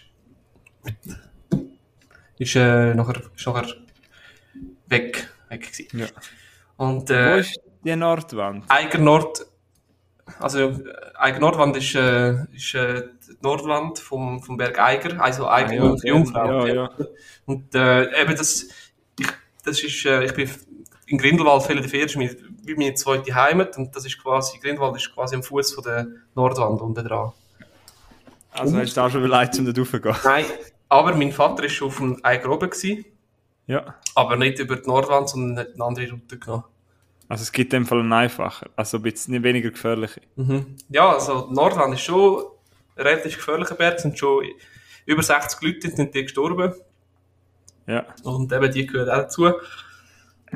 ist, 2.38 2.56
äh, 2.56 2.94
nachher, 2.94 3.22
ist 3.34 3.46
nachher 3.46 3.66
weg, 4.86 5.28
weg 5.48 5.62
gewesen. 5.62 5.98
Ja. 5.98 6.06
Und, 6.76 7.08
Wo 7.08 7.14
äh, 7.14 7.40
ist 7.40 7.60
die 7.84 7.96
Nordwand? 7.96 8.64
Eiger 8.68 8.98
Nord, 8.98 9.46
also 10.38 10.58
äh, 10.58 10.84
Eiger 11.16 11.40
Nordwand 11.40 11.76
ist, 11.76 11.94
äh, 11.94 12.44
ist 12.54 12.74
äh, 12.74 13.02
die 13.26 13.36
Nordwand 13.42 13.98
vom, 13.98 14.42
vom 14.42 14.56
Berg 14.56 14.78
Eiger, 14.78 15.20
also 15.20 15.48
Eiger 15.48 15.74
ja, 15.74 15.82
und 15.82 16.04
Jungfrau. 16.04 16.66
ja, 16.66 16.74
ja. 16.74 16.90
Und 17.46 17.74
äh, 17.74 18.22
eben 18.22 18.36
das, 18.36 18.68
ich, 19.18 19.28
das 19.64 19.82
ist, 19.82 20.04
äh, 20.06 20.24
ich 20.24 20.34
bin 20.34 20.48
in 21.10 21.18
Grindelwald 21.18 21.68
der 21.68 22.04
ist 22.04 22.16
meine, 22.16 22.36
wie 22.62 22.74
meine 22.76 22.94
zweite 22.94 23.34
Heimat 23.34 23.76
und 23.76 23.94
das 23.94 24.06
ist 24.06 24.22
quasi, 24.22 24.58
Grindelwald 24.58 24.96
ist 24.96 25.12
quasi 25.12 25.34
am 25.34 25.42
Fuß 25.42 25.74
von 25.74 25.82
der 25.82 26.06
Nordwand 26.36 26.80
unten 26.80 27.04
dran. 27.04 27.32
Also 28.52 28.76
hast 28.78 28.96
du 28.96 29.00
auch 29.00 29.10
schon 29.10 29.24
überlegt, 29.24 29.58
um 29.58 29.66
da 29.66 29.72
raufzugehen? 29.80 30.16
Nein, 30.24 30.44
Aber 30.88 31.14
mein 31.16 31.32
Vater 31.32 31.62
war 31.64 31.68
schon 31.68 31.88
auf 31.88 31.96
dem 31.98 32.20
Eiger 32.24 32.50
oben, 32.50 32.70
gewesen, 32.70 33.04
Ja. 33.66 33.96
aber 34.14 34.36
nicht 34.36 34.60
über 34.60 34.76
die 34.76 34.86
Nordwand, 34.88 35.28
sondern 35.28 35.58
hat 35.58 35.74
eine 35.74 35.84
andere 35.84 36.10
Route 36.10 36.38
genommen. 36.38 36.64
Also 37.28 37.42
es 37.42 37.50
gibt 37.52 37.72
in 37.72 37.80
dem 37.82 37.86
Fall 37.86 38.00
einen 38.00 38.12
einfacher. 38.12 38.70
Also 38.76 38.96
ein 38.98 39.02
bisschen 39.02 39.42
weniger 39.42 39.70
gefährlich. 39.70 40.12
Mhm. 40.36 40.76
Ja, 40.90 41.12
also 41.12 41.48
die 41.48 41.54
Nordwand 41.54 41.94
ist 41.94 42.02
schon 42.02 42.44
ein 42.96 43.02
relativ 43.02 43.36
gefährlicher 43.36 43.74
Berg, 43.74 43.96
es 43.96 44.02
sind 44.02 44.16
schon 44.18 44.44
über 45.06 45.22
60 45.24 45.60
Leute 45.60 45.90
sind 45.90 46.14
die 46.14 46.22
gestorben 46.22 46.72
Ja. 47.88 48.04
und 48.22 48.52
eben 48.52 48.70
die 48.72 48.86
gehören 48.86 49.10
auch 49.10 49.22
dazu. 49.22 49.50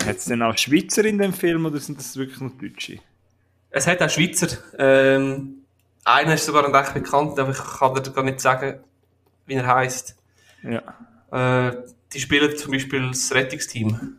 Hat 0.04 0.16
es 0.16 0.24
denn 0.24 0.42
auch 0.42 0.56
Schweizer 0.56 1.04
in 1.04 1.18
dem 1.18 1.32
Film 1.32 1.66
oder 1.66 1.78
sind 1.78 1.98
das 1.98 2.16
wirklich 2.16 2.40
nur 2.40 2.50
Deutsche? 2.50 2.98
Es 3.70 3.86
hat 3.86 4.02
auch 4.02 4.10
Schweizer, 4.10 4.48
ähm, 4.78 5.64
einer 6.04 6.34
ist 6.34 6.46
sogar 6.46 6.72
recht 6.72 6.94
bekannt, 6.94 7.38
aber 7.38 7.50
ich 7.50 7.78
kann 7.78 7.94
dir 7.94 8.10
gar 8.10 8.24
nicht 8.24 8.40
sagen, 8.40 8.80
wie 9.46 9.54
er 9.54 9.66
heißt. 9.66 10.16
Ja. 10.62 11.68
Äh, 11.68 11.76
die 12.12 12.20
spielen 12.20 12.56
zum 12.56 12.72
Beispiel 12.72 13.08
das 13.08 13.32
Rettungsteam. 13.32 14.18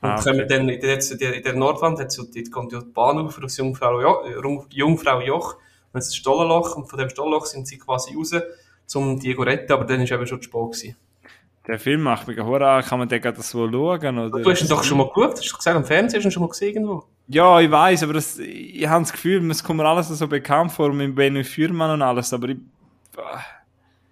Und 0.00 0.08
Ah, 0.08 0.20
okay. 0.20 0.30
kommen 0.30 0.48
dann 0.48 0.68
in 0.68 0.80
der, 0.80 1.34
in 1.34 1.42
der, 1.42 1.54
Nordwand, 1.54 1.98
hat 1.98 2.12
so, 2.12 2.24
dort 2.24 2.52
kommt 2.52 2.72
ja 2.72 2.80
die 2.80 2.90
Bahn 2.90 3.18
auf 3.18 3.42
aus 3.42 3.56
Jungfrau, 3.56 4.00
jo, 4.00 4.24
äh, 4.24 4.66
Jungfrau 4.70 5.20
Joch, 5.22 5.56
und 5.92 5.98
es 5.98 6.08
ist 6.08 6.12
ein 6.12 6.16
Stollenloch, 6.16 6.76
und 6.76 6.88
von 6.88 6.98
dem 6.98 7.08
Stollenloch 7.08 7.46
sind 7.46 7.66
sie 7.66 7.78
quasi 7.78 8.14
raus, 8.14 8.32
um 8.94 9.18
die 9.18 9.34
zu 9.34 9.42
retten, 9.42 9.72
aber 9.72 9.84
dann 9.84 10.02
ist 10.02 10.12
eben 10.12 10.26
schon 10.26 10.42
zu 10.42 10.48
spät 10.48 10.60
gewesen. 10.60 10.96
Der 11.66 11.78
Film 11.80 12.02
macht 12.02 12.28
mich 12.28 12.38
horror 12.38 12.82
Kann 12.82 12.98
man 13.00 13.08
den 13.08 13.20
gerade 13.20 13.40
so 13.42 13.68
schauen? 13.70 14.18
Oder? 14.18 14.30
Du 14.42 14.50
hast 14.50 14.62
ihn 14.62 14.68
doch 14.68 14.84
schon 14.84 14.98
mal 14.98 15.08
geschaut, 15.08 15.32
hast 15.38 15.52
du 15.52 15.56
gesagt, 15.56 15.76
am 15.76 15.84
Fernsehen 15.84 16.18
hast 16.18 16.24
du 16.24 16.28
ihn 16.28 16.32
schon 16.32 16.42
mal 16.42 16.48
gesehen 16.48 16.68
irgendwo? 16.74 17.04
Ja, 17.28 17.60
ich 17.60 17.70
weiß, 17.70 18.04
aber 18.04 18.12
das, 18.14 18.38
ich 18.38 18.86
habe 18.86 19.02
das 19.02 19.12
Gefühl, 19.12 19.50
es 19.50 19.64
kommt 19.64 19.78
mir 19.78 19.86
alles 19.86 20.08
so 20.08 20.28
bekannt 20.28 20.70
vor, 20.72 20.92
mit 20.92 21.14
Benny 21.14 21.42
Fürmann 21.42 21.90
und 21.90 22.02
alles, 22.02 22.32
aber 22.32 22.50
ich, 22.50 22.58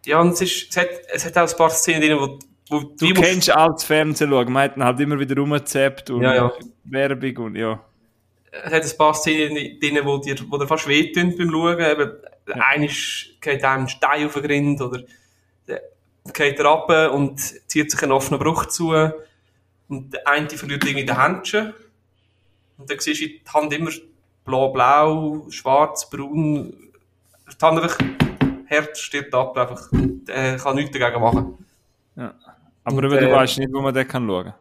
Ja, 0.06 0.20
und 0.20 0.32
es, 0.32 0.40
ist, 0.43 0.70
es, 0.70 0.76
hat, 0.76 0.89
es 1.12 1.24
hat 1.24 1.39
auch 1.39 1.48
ein 1.51 1.56
paar 1.56 1.70
Szenen 1.70 2.01
drin, 2.02 2.18
wo, 2.18 2.39
wo 2.70 2.81
du 2.81 3.06
musst- 3.06 3.22
kennst 3.22 3.51
alles 3.51 3.85
Fernsehen 3.85 4.31
schauen, 4.31 4.52
man 4.52 4.64
hat 4.64 4.76
ihn 4.76 4.82
halt 4.85 4.98
immer 5.01 5.18
wieder 5.20 5.36
rumgezappt 5.36 6.10
und 6.10 6.22
Ja, 6.22 6.35
ja. 6.35 6.52
Werbung 6.85 7.36
und 7.47 7.56
ja. 7.56 7.78
es 8.51 8.72
hat 8.72 8.82
ein 8.82 8.98
paar 8.98 9.14
Szenen 9.14 9.78
drin, 9.81 10.01
wo 10.02 10.18
dir, 10.18 10.35
wo 10.48 10.59
dir 10.59 10.66
fast 10.66 10.89
wehtun 10.89 11.36
beim 11.39 11.51
Schauen. 11.51 11.78
Eben, 11.81 12.12
ja. 12.48 12.55
Einer 12.56 12.86
geht 13.40 13.64
einem 13.64 13.85
ein 13.85 13.89
Stein 13.89 14.26
auf 14.26 14.35
den 14.35 14.43
Grind 14.43 14.81
oder 14.81 15.02
der 15.68 15.81
geht 16.32 16.59
er 16.59 16.66
ab 16.66 17.12
und 17.12 17.38
zieht 17.68 17.90
sich 17.90 18.02
einen 18.02 18.12
offenen 18.12 18.40
Bruch 18.40 18.66
zu. 18.66 18.94
Und 19.88 20.12
der 20.12 20.26
eine 20.26 20.48
verliert 20.51 20.84
irgendwie 20.84 21.05
den 21.06 21.20
Händchen. 21.20 21.74
Und 22.78 22.90
dann 22.90 22.98
siehst 22.98 23.20
du 23.20 23.26
die 23.26 23.42
Hand 23.52 23.72
immer 23.72 23.90
blau-blau, 24.44 25.46
schwarz, 25.51 26.09
braun. 26.09 26.74
Die 27.46 27.64
Hand 27.64 27.80
einfach, 27.80 27.98
Herz 28.66 28.98
stirbt 28.98 29.34
ab 29.34 29.56
einfach. 29.56 29.92
Und 29.92 30.28
er 30.28 30.56
kann 30.56 30.76
nichts 30.76 30.96
dagegen 30.96 31.20
machen. 31.20 31.66
ja. 32.16 32.34
Aber 32.86 32.96
Und, 32.96 33.02
du 33.02 33.16
äh, 33.16 33.32
weißt 33.32 33.59
nicht, 33.59 33.72
wo 33.72 33.80
man 33.80 33.94
den 33.94 34.06
kann 34.06 34.26
schauen 34.26 34.52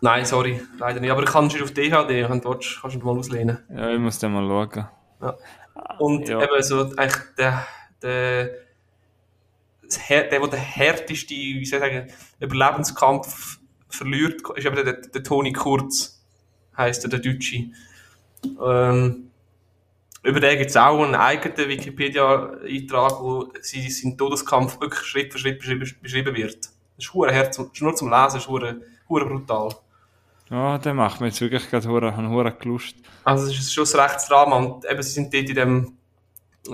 Nein, 0.00 0.24
sorry, 0.24 0.60
leider 0.78 0.98
nicht. 1.00 1.10
Aber 1.10 1.22
ich 1.22 1.28
kann 1.28 1.48
schon 1.50 1.62
auf 1.62 1.70
DHD, 1.72 2.28
wenn 2.28 2.40
du 2.40 2.50
willst, 2.50 2.80
kannst 2.80 2.96
du 2.96 3.00
ihn 3.00 3.04
mal 3.04 3.16
auslehnen. 3.18 3.58
Ja, 3.70 3.90
ich 3.90 3.98
muss 3.98 4.18
den 4.18 4.32
mal 4.32 4.68
schauen. 4.70 5.36
Und 5.98 6.28
Ja. 6.28 6.42
eben 6.42 6.62
so, 6.62 6.92
eigentlich 6.96 7.22
der, 7.36 7.66
der, 8.02 8.50
der, 10.08 10.24
der 10.24 10.40
den 10.46 10.58
härteste, 10.58 11.34
wie 11.34 11.64
soll 11.64 11.78
ich 11.78 11.84
sagen, 11.84 12.12
Überlebenskampf 12.40 13.58
verliert, 13.88 14.42
ist 14.56 14.66
eben 14.66 14.76
der, 14.76 14.92
der 14.94 15.22
Toni 15.22 15.52
Kurz, 15.52 16.22
heisst 16.76 17.04
er, 17.04 17.10
der 17.10 17.20
Deutsche. 17.20 17.70
Ähm, 18.64 19.30
über 20.22 20.40
den 20.40 20.58
gibt 20.58 20.70
es 20.70 20.76
auch 20.76 21.02
einen 21.02 21.14
eigenen 21.14 21.68
Wikipedia-Eintrag, 21.68 23.20
wo 23.20 23.52
sie, 23.60 23.88
sein 23.88 24.18
Todeskampf 24.18 24.80
wirklich 24.80 25.00
Schritt 25.00 25.32
für 25.32 25.38
Schritt 25.38 25.58
beschrieben, 25.58 25.90
beschrieben 26.02 26.34
wird. 26.34 26.66
Das 26.96 27.06
ist 27.06 27.14
hure 27.14 27.32
ist 27.32 27.80
nur 27.80 27.94
zum 27.94 28.10
Lesen, 28.10 28.38
ist 28.38 28.48
hure, 28.48 28.80
hure 29.08 29.26
brutal. 29.26 29.70
Ja, 30.50 30.78
der 30.78 30.94
macht 30.94 31.20
mir 31.20 31.28
jetzt 31.28 31.40
wirklich 31.40 31.70
gerade 31.70 31.88
hure, 31.88 32.12
einen 32.12 32.30
hure 32.30 32.56
Lust. 32.64 32.96
Also 33.24 33.46
es 33.46 33.58
ist 33.58 33.72
schon 33.72 33.86
ein 33.86 34.08
Rechtsdrama 34.08 34.56
und 34.56 34.84
eben 34.84 35.02
sie 35.02 35.12
sind 35.12 35.32
dort 35.32 35.48
in 35.48 35.54
dem, 35.54 35.98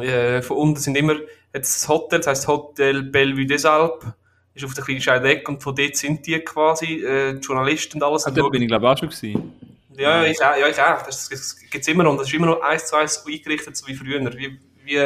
äh, 0.01 0.41
von 0.43 0.57
unten 0.57 0.81
sind 0.81 0.97
immer, 0.97 1.16
jetzt 1.55 1.83
das 1.83 1.89
Hotel, 1.89 2.19
das 2.19 2.27
heisst 2.27 2.49
Hotel 2.49 3.03
Bellevue 3.05 3.47
des 3.47 3.65
Alpes, 3.65 4.09
ist 4.55 4.65
auf 4.65 4.75
der 4.75 4.85
kleinen 4.85 5.01
Scheidegg 5.01 5.49
und 5.49 5.63
von 5.63 5.75
dort 5.75 5.97
sind 5.97 6.27
die 6.27 6.39
quasi, 6.41 7.03
äh, 7.03 7.35
die 7.35 7.41
Journalisten 7.41 7.99
und 7.99 8.03
alles. 8.09 8.25
Ah, 8.25 8.31
Und 8.31 8.39
da 8.39 8.49
bin 8.49 8.63
ich 8.63 8.69
glaube 8.69 8.89
auch 8.89 8.99
schon 8.99 9.09
gewesen. 9.09 9.53
ja, 9.97 10.25
ich 10.25 10.41
auch, 10.45 10.57
ja, 10.57 10.69
ich 10.69 10.81
auch. 10.81 11.03
Das, 11.03 11.29
das 11.29 11.57
gibt's 11.71 11.89
immer 11.89 12.05
noch 12.05 12.17
das 12.17 12.29
ist 12.29 12.35
immer 12.35 12.47
noch 12.47 12.61
eins 12.63 12.87
zu 12.87 12.97
eins 12.97 13.25
eingerichtet, 13.27 13.77
so 13.77 13.87
wie 13.87 13.95
früher, 13.95 14.21
wie, 14.37 14.59
wie 14.85 14.99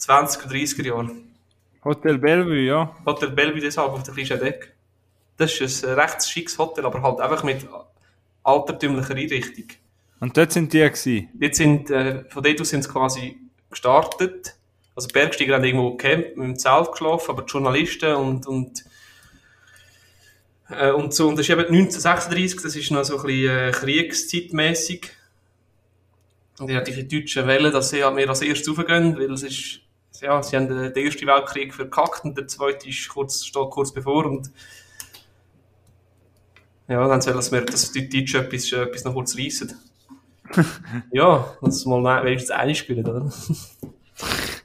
20er, 0.00 0.48
30er 0.48 0.84
Jahre. 0.84 1.10
Hotel 1.84 2.18
Bellevue, 2.18 2.60
ja. 2.60 2.94
Hotel 3.04 3.30
Bellevue 3.30 3.60
des 3.60 3.78
Alpes 3.78 3.94
auf 3.94 4.02
der 4.02 4.14
kleinen 4.14 4.26
Scheidegg. 4.26 4.72
Das 5.36 5.60
ist 5.60 5.84
ein 5.84 5.94
recht 5.98 6.28
schickes 6.28 6.58
Hotel, 6.58 6.84
aber 6.84 7.02
halt 7.02 7.20
einfach 7.20 7.42
mit 7.42 7.66
altertümlicher 8.44 9.14
Einrichtung. 9.14 9.66
Und 10.20 10.36
dort 10.36 10.52
sind 10.52 10.72
die 10.72 10.78
gewesen. 10.78 11.28
Sind, 11.52 11.90
äh, 11.90 12.24
von 12.28 12.42
dort 12.44 12.60
aus 12.60 12.68
sind 12.68 12.84
sie 12.84 12.90
quasi 12.90 13.38
gestartet. 13.70 14.54
Also 14.94 15.08
Bergsteiger 15.08 15.54
haben 15.54 15.64
irgendwo 15.64 15.96
gecampt, 15.96 16.36
mit 16.36 16.46
dem 16.46 16.58
Zelt 16.58 16.92
geschlafen, 16.92 17.30
aber 17.30 17.42
die 17.42 17.50
Journalisten 17.50 18.14
und, 18.14 18.46
und, 18.46 18.84
äh, 20.68 20.90
und 20.90 21.14
so. 21.14 21.28
Und 21.28 21.38
das 21.38 21.46
ist 21.46 21.50
eben 21.50 21.60
1936, 21.60 22.62
das 22.62 22.76
ist 22.76 22.90
noch 22.90 23.04
so 23.04 23.18
ein 23.18 23.26
bisschen 23.26 23.58
äh, 23.58 23.70
kriegszeitmässig. 23.70 25.10
Und 26.58 26.68
die 26.68 26.74
natürlich 26.74 27.08
die 27.08 27.20
Deutschen 27.20 27.46
wählen, 27.46 27.72
dass 27.72 27.90
sie 27.90 28.04
halt 28.04 28.14
mehr 28.14 28.28
als 28.28 28.42
erstes 28.42 28.68
raufgehen, 28.68 29.16
weil 29.16 29.32
es 29.32 29.42
ist, 29.42 29.80
ja, 30.20 30.42
sie 30.42 30.56
haben 30.56 30.68
den, 30.68 30.94
ersten 30.94 31.26
Weltkrieg 31.26 31.74
verkackt 31.74 32.24
und 32.24 32.36
der 32.36 32.46
zweite 32.46 32.88
ist 32.88 33.08
kurz, 33.08 33.44
steht 33.44 33.70
kurz 33.70 33.92
bevor 33.92 34.26
und 34.26 34.50
ja, 36.88 37.08
dann 37.08 37.22
soll 37.22 37.34
dass 37.34 37.50
wir, 37.50 37.62
dass 37.62 37.90
die 37.92 38.08
Deutschen 38.08 38.44
etwas, 38.44 38.70
äh, 38.72 38.82
etwas 38.82 39.04
noch 39.04 39.14
kurz 39.14 39.36
reissen. 39.38 39.74
ja, 41.12 41.56
dass 41.62 41.86
mal 41.86 42.24
wenigstens 42.24 42.50
eine 42.50 42.74
spielen, 42.74 43.06
oder? 43.06 43.32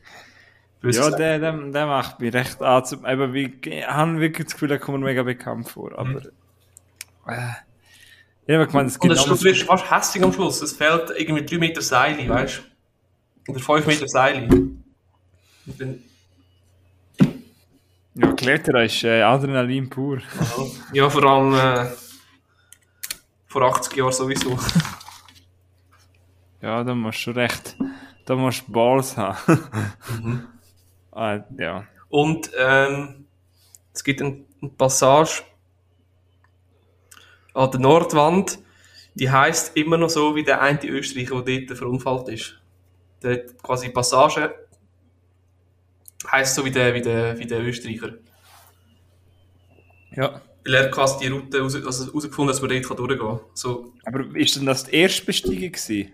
Ja, 0.83 1.09
der, 1.09 1.39
der, 1.39 1.51
der 1.53 1.85
macht 1.87 2.19
mich 2.19 2.33
recht 2.33 2.61
an. 2.61 2.83
Eben, 3.05 3.35
ich 3.35 3.87
habe 3.87 4.19
wirklich 4.19 4.47
das 4.47 4.53
Gefühl, 4.53 4.69
der 4.69 4.79
kommt 4.79 4.99
mir 4.99 5.05
mega 5.05 5.23
bekannt 5.23 5.69
vor. 5.69 5.97
Aber. 5.97 6.21
Äh, 7.27 7.51
ich 8.45 8.55
habe 8.55 8.67
gemeint, 8.67 8.89
es 8.89 8.95
Und 8.95 9.01
gibt 9.01 9.13
es 9.15 9.27
noch 9.27 9.37
du 9.37 9.43
wirst 9.43 9.63
fast 9.63 9.91
hässlich 9.91 10.23
am 10.23 10.31
Schluss. 10.31 10.61
Es 10.61 10.73
fehlt 10.73 11.11
irgendwie 11.17 11.45
3 11.45 11.57
Meter 11.57 11.81
Seile, 11.81 12.29
weißt 12.29 12.63
du? 13.45 13.51
Oder 13.51 13.59
5 13.59 13.87
Meter 13.87 14.07
Seile. 14.07 14.47
Und 14.47 16.03
Ja, 18.13 18.31
Kletterer 18.33 18.83
ist 18.85 19.03
äh, 19.03 19.21
Adrenalin 19.21 19.89
pur. 19.89 20.19
ja, 20.93 21.09
vor 21.09 21.23
allem 21.23 21.53
äh, 21.53 21.91
vor 23.47 23.61
80 23.63 23.95
Jahren 23.97 24.11
sowieso. 24.11 24.57
Ja, 26.61 26.83
da 26.83 26.95
musst 26.95 27.19
du 27.19 27.21
schon 27.21 27.33
recht. 27.33 27.75
Da 28.25 28.35
musst 28.35 28.67
du 28.67 28.71
Balls 28.71 29.15
haben. 29.17 30.47
Ah, 31.18 31.45
ja. 31.57 31.88
Und 32.10 32.52
ähm, 32.57 33.26
es 33.94 34.03
gibt 34.03 34.22
ein, 34.22 34.45
eine 34.61 34.72
Passage 34.72 35.44
an 37.53 37.72
der 37.72 37.80
Nordwand, 37.80 38.60
die 39.15 39.30
heißt 39.30 39.76
immer 39.76 39.98
noch 39.98 40.10
so 40.10 40.35
wie 40.35 40.44
der 40.44 40.61
eine 40.61 40.85
Österreicher, 40.85 41.41
der 41.41 41.61
dort 41.61 41.77
verunfallt 41.77 42.30
ist. 42.30 42.61
Der 43.23 43.45
quasi 43.48 43.89
Passage 43.89 44.53
heißt 46.31 46.56
so 46.56 46.64
wie 46.64 46.72
der, 46.72 46.94
wie 46.94 47.02
der, 47.02 47.38
wie 47.39 47.45
der 47.45 47.61
Österreicher. 47.61 48.14
Ja. 50.11 50.41
Weil 50.64 50.73
er 50.73 50.91
quasi 50.91 51.19
die 51.19 51.31
Route 51.31 51.60
raus, 51.60 51.76
also 51.76 52.07
herausgefunden 52.07 52.53
hat, 52.53 52.61
dass 52.61 52.69
man 52.69 52.81
dort 52.81 52.99
durchgehen 52.99 53.19
kann. 53.19 53.39
So, 53.53 53.94
Aber 54.06 54.35
ist 54.35 54.56
denn 54.56 54.65
das 54.65 54.84
die 54.84 54.95
erste 54.95 55.26
Besteigung 55.26 55.72
gewesen? 55.72 56.11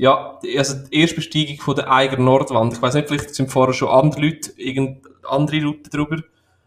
Ja, 0.00 0.38
also 0.56 0.76
die 0.86 0.94
erste 0.94 1.16
Besteigung 1.16 1.58
von 1.58 1.76
der 1.76 1.92
Eiger 1.92 2.16
Nordwand. 2.16 2.72
Ich 2.72 2.80
weiß 2.80 2.94
nicht, 2.94 3.08
vielleicht 3.08 3.34
sind 3.34 3.52
vorher 3.52 3.74
schon 3.74 3.90
andere 3.90 4.22
Leute, 4.22 4.50
irgend 4.56 5.06
andere 5.28 5.62
Route 5.62 5.90
drüber. 5.90 6.22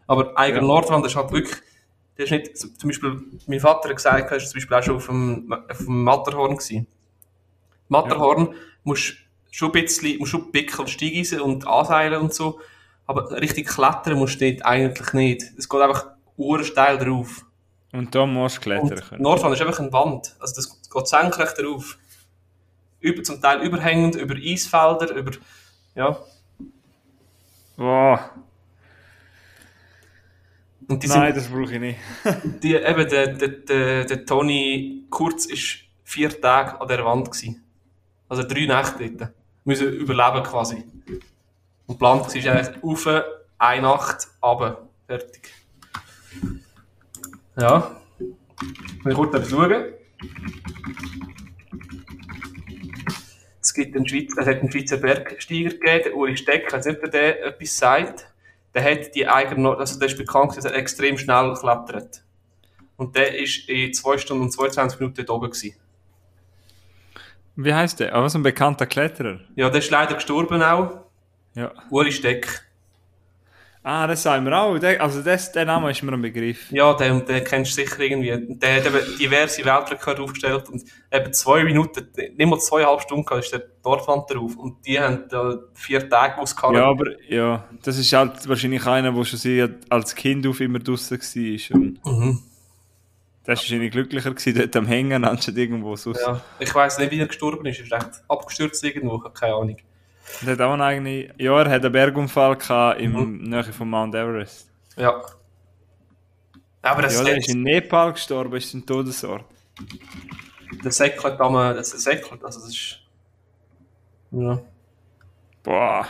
Aber 0.06 0.38
Eiger 0.38 0.58
Ja. 0.58 0.62
Nordwand 0.62 1.04
ist 1.04 1.16
halt 1.16 1.32
wirklich, 1.32 1.56
der 2.16 2.26
ist 2.26 2.30
nicht, 2.30 2.56
zum 2.56 2.88
Beispiel, 2.88 3.20
mein 3.48 3.58
Vater 3.58 3.88
hat 3.88 3.96
gesagt, 3.96 4.30
er 4.30 4.36
ist 4.36 4.50
zum 4.50 4.58
Beispiel 4.58 4.76
auch 4.76 4.82
schon 4.84 4.96
auf 4.96 5.06
dem, 5.06 5.52
auf 5.52 5.78
dem 5.78 6.04
Matterhorn 6.04 6.56
gewesen. 6.56 6.86
Matterhorn 7.88 8.54
musst 8.84 9.14
schon 9.50 9.70
ein 9.70 9.82
bisschen, 9.82 10.16
musst 10.18 10.30
schon 10.30 10.52
Pickel 10.52 10.86
steigen 10.86 11.40
und 11.40 11.66
anseilen 11.66 12.22
und 12.22 12.32
so. 12.32 12.60
Aber 13.04 13.32
richtig 13.32 13.66
klettern 13.66 14.16
musst 14.16 14.40
du 14.40 14.48
dort 14.48 14.64
eigentlich 14.64 15.12
nicht. 15.12 15.42
Es 15.58 15.68
geht 15.68 15.80
einfach 15.80 16.06
ursteil 16.36 16.98
drauf. 16.98 17.44
Und 17.92 18.14
da 18.14 18.26
musst 18.26 18.58
du 18.58 18.60
klettern 18.60 19.00
können. 19.08 19.22
Nordwand 19.22 19.54
ist 19.54 19.60
einfach 19.60 19.80
eine 19.80 19.92
Wand. 19.92 20.36
Also 20.38 20.54
das 20.54 20.80
geht 20.88 21.08
senkrecht 21.08 21.58
drauf. 21.58 21.98
Über, 23.04 23.22
zum 23.22 23.38
Teil 23.38 23.60
überhängend, 23.60 24.14
über 24.14 24.34
Eisfelder, 24.34 25.14
über, 25.14 25.32
ja. 25.94 26.18
Wow. 27.76 28.20
Und 30.88 31.02
die 31.02 31.08
Nein, 31.08 31.34
das 31.34 31.48
brauche 31.48 31.74
ich 31.74 31.80
nicht. 31.80 31.98
sind, 32.22 32.62
die, 32.64 32.74
eben, 32.74 33.08
der, 33.08 33.26
der, 33.34 33.48
der, 33.48 34.04
der 34.06 34.24
Toni 34.24 35.04
Kurz 35.10 35.44
ist 35.44 35.80
vier 36.02 36.40
Tage 36.40 36.80
an 36.80 36.88
der 36.88 37.04
Wand 37.04 37.30
gewesen. 37.30 37.62
Also 38.26 38.42
drei 38.42 38.64
Nächte 38.64 39.10
dort. 39.10 39.32
Müssen 39.64 39.92
überleben 39.92 40.42
quasi. 40.42 40.76
Und 41.86 41.98
geplant 41.98 42.26
war 42.26 42.52
eigentlich 42.52 42.82
rauf, 42.82 43.08
eine 43.58 43.82
Nacht, 43.82 44.28
aber 44.40 44.88
fertig. 45.06 45.52
Ja. 47.56 48.00
Wir 49.04 49.14
kurz 49.14 49.34
etwas 49.34 49.50
schauen. 49.50 49.92
Es, 53.74 53.76
gibt 53.76 53.96
einen 53.96 54.06
Schweizer, 54.06 54.40
es 54.40 54.46
hat 54.46 54.60
einen 54.60 54.70
Schweizer 54.70 54.98
Bergsteiger 54.98 55.70
gegeben, 55.70 56.02
der 56.04 56.16
Uri 56.16 56.36
Steck, 56.36 56.72
als 56.72 56.86
ob 56.86 57.10
der 57.10 57.44
etwas 57.44 57.76
sagt. 57.76 58.32
Der 58.72 58.84
hat 58.84 59.12
die 59.16 59.26
eigene, 59.26 59.76
also 59.76 59.98
der 59.98 60.06
ist 60.06 60.16
bekannt, 60.16 60.56
dass 60.56 60.64
er 60.64 60.76
extrem 60.76 61.18
schnell 61.18 61.54
klettert. 61.54 62.22
Und 62.96 63.16
der 63.16 63.36
ist 63.36 63.68
in 63.68 63.92
2 63.92 64.18
Stunden 64.18 64.44
und 64.44 64.52
22 64.52 65.00
Minuten 65.00 65.28
oben 65.28 65.50
gewesen. 65.50 65.74
Wie 67.56 67.74
heißt 67.74 67.98
der? 67.98 68.14
Aber 68.14 68.30
so 68.30 68.38
ein 68.38 68.44
bekannter 68.44 68.86
Kletterer. 68.86 69.40
Ja, 69.56 69.68
der 69.70 69.80
ist 69.80 69.90
leider 69.90 70.14
gestorben 70.14 70.62
auch. 70.62 71.00
Ja. 71.56 71.72
Uri 71.90 72.12
Steck. 72.12 72.64
Ah, 73.86 74.06
das 74.06 74.22
sagen 74.22 74.46
wir 74.46 74.58
auch. 74.58 74.78
Der, 74.78 74.98
also 75.02 75.20
das, 75.20 75.52
der 75.52 75.66
Name 75.66 75.90
ist 75.90 76.02
mir 76.02 76.10
ein 76.14 76.22
Begriff. 76.22 76.72
Ja, 76.72 76.94
den, 76.94 77.22
den 77.26 77.44
kennst 77.44 77.72
du 77.72 77.82
sicher 77.82 78.00
irgendwie. 78.00 78.56
Der 78.56 78.76
hat 78.76 78.86
eben 78.86 79.18
diverse 79.18 79.62
Weltrekorde 79.62 80.22
aufgestellt 80.22 80.70
und 80.70 80.82
eben 81.12 81.32
zwei 81.34 81.64
Minuten, 81.64 82.08
nicht 82.16 82.48
mal 82.48 82.58
zweieinhalb 82.58 83.02
Stunden 83.02 83.38
ist 83.38 83.52
der 83.52 83.64
Nordwand 83.84 84.30
drauf. 84.30 84.56
Und 84.56 84.86
die 84.86 84.98
haben 84.98 85.24
da 85.28 85.58
vier 85.74 86.08
Tage 86.08 86.38
ausgehalten. 86.40 86.80
Ja, 86.80 86.88
aber 86.88 87.04
ja, 87.28 87.68
das 87.82 87.98
ist 87.98 88.10
halt 88.14 88.48
wahrscheinlich 88.48 88.86
einer, 88.86 89.12
der 89.12 89.24
schon 89.26 89.74
als 89.90 90.14
Kind 90.14 90.46
auf 90.46 90.60
immer 90.60 90.78
draußen 90.78 91.18
war. 91.20 91.76
Und 91.76 92.06
Mhm. 92.06 92.38
der 93.46 93.52
ist 93.52 93.60
wahrscheinlich 93.60 93.90
glücklicher 93.90 94.30
gewesen, 94.30 94.54
dort 94.58 94.74
am 94.76 94.86
Hängen, 94.86 95.26
anstatt 95.26 95.58
irgendwo 95.58 95.94
sonst. 95.96 96.22
Ja, 96.22 96.40
ich 96.58 96.74
weiss 96.74 96.98
nicht, 96.98 97.10
wie 97.12 97.20
er 97.20 97.26
gestorben 97.26 97.66
ist. 97.66 97.80
Er 97.80 97.84
ist 97.84 97.92
recht 97.92 98.22
abgestürzt 98.28 98.82
irgendwo, 98.82 99.16
ich 99.18 99.24
habe 99.24 99.34
keine 99.34 99.54
Ahnung. 99.56 99.76
Der 100.42 100.52
hat 100.52 100.60
auch 100.60 100.72
einen 100.72 100.82
eigenen, 100.82 101.32
ja, 101.38 101.58
er 101.62 101.70
hat 101.70 101.82
einen 101.84 101.92
Bergunfall 101.92 102.56
gehabt 102.56 103.00
im 103.00 103.12
Mhm. 103.12 103.42
Nähe 103.44 103.64
von 103.64 103.88
Mount 103.90 104.14
Everest. 104.14 104.70
Ja. 104.96 105.22
Aber 106.82 107.02
das, 107.02 107.16
Ja, 107.18 107.24
der 107.24 107.36
ist 107.38 107.48
in 107.48 107.62
Nepal 107.62 108.12
gestorben, 108.12 108.56
ist 108.56 108.74
ein 108.74 108.84
Todesort. 108.84 109.44
das 110.82 110.96
säckelt 110.96 111.40
am, 111.40 111.54
das 111.54 111.90
säckelt, 111.90 112.44
also 112.44 112.60
das 112.60 112.68
ist, 112.68 112.98
ja. 114.30 114.60
Boah. 115.62 116.06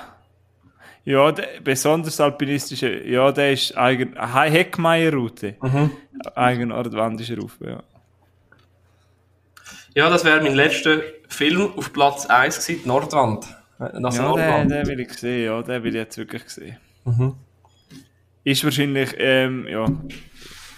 Ja, 1.04 1.30
der, 1.32 1.60
besonders 1.62 2.18
alpinistische, 2.20 3.04
ja, 3.06 3.30
der 3.30 3.52
ist 3.52 3.76
eigen, 3.76 4.16
Heckmeier-Route. 4.16 5.56
Mhm. 5.60 5.90
Eigenortwandische 6.34 7.36
Ruf, 7.38 7.58
ja. 7.60 7.82
Ja, 9.94 10.08
das 10.10 10.24
wäre 10.24 10.40
mein 10.42 10.54
letzter 10.54 11.00
Film 11.28 11.72
auf 11.76 11.92
Platz 11.92 12.26
1 12.26 12.66
gewesen, 12.66 12.88
Nordwand. 12.88 13.46
Also 13.92 14.22
Ja, 14.22 14.58
den, 14.58 14.68
den 14.68 14.86
will 14.86 15.00
ich 15.00 15.12
sehen, 15.12 15.44
ja, 15.46 15.62
den 15.62 15.82
will 15.82 15.94
ich 15.94 16.00
jetzt 16.00 16.18
wirklich 16.18 16.48
sehen. 16.48 16.76
Mhm. 17.04 17.34
Ist 18.44 18.64
wahrscheinlich, 18.64 19.14
ähm, 19.18 19.66
ja. 19.68 19.86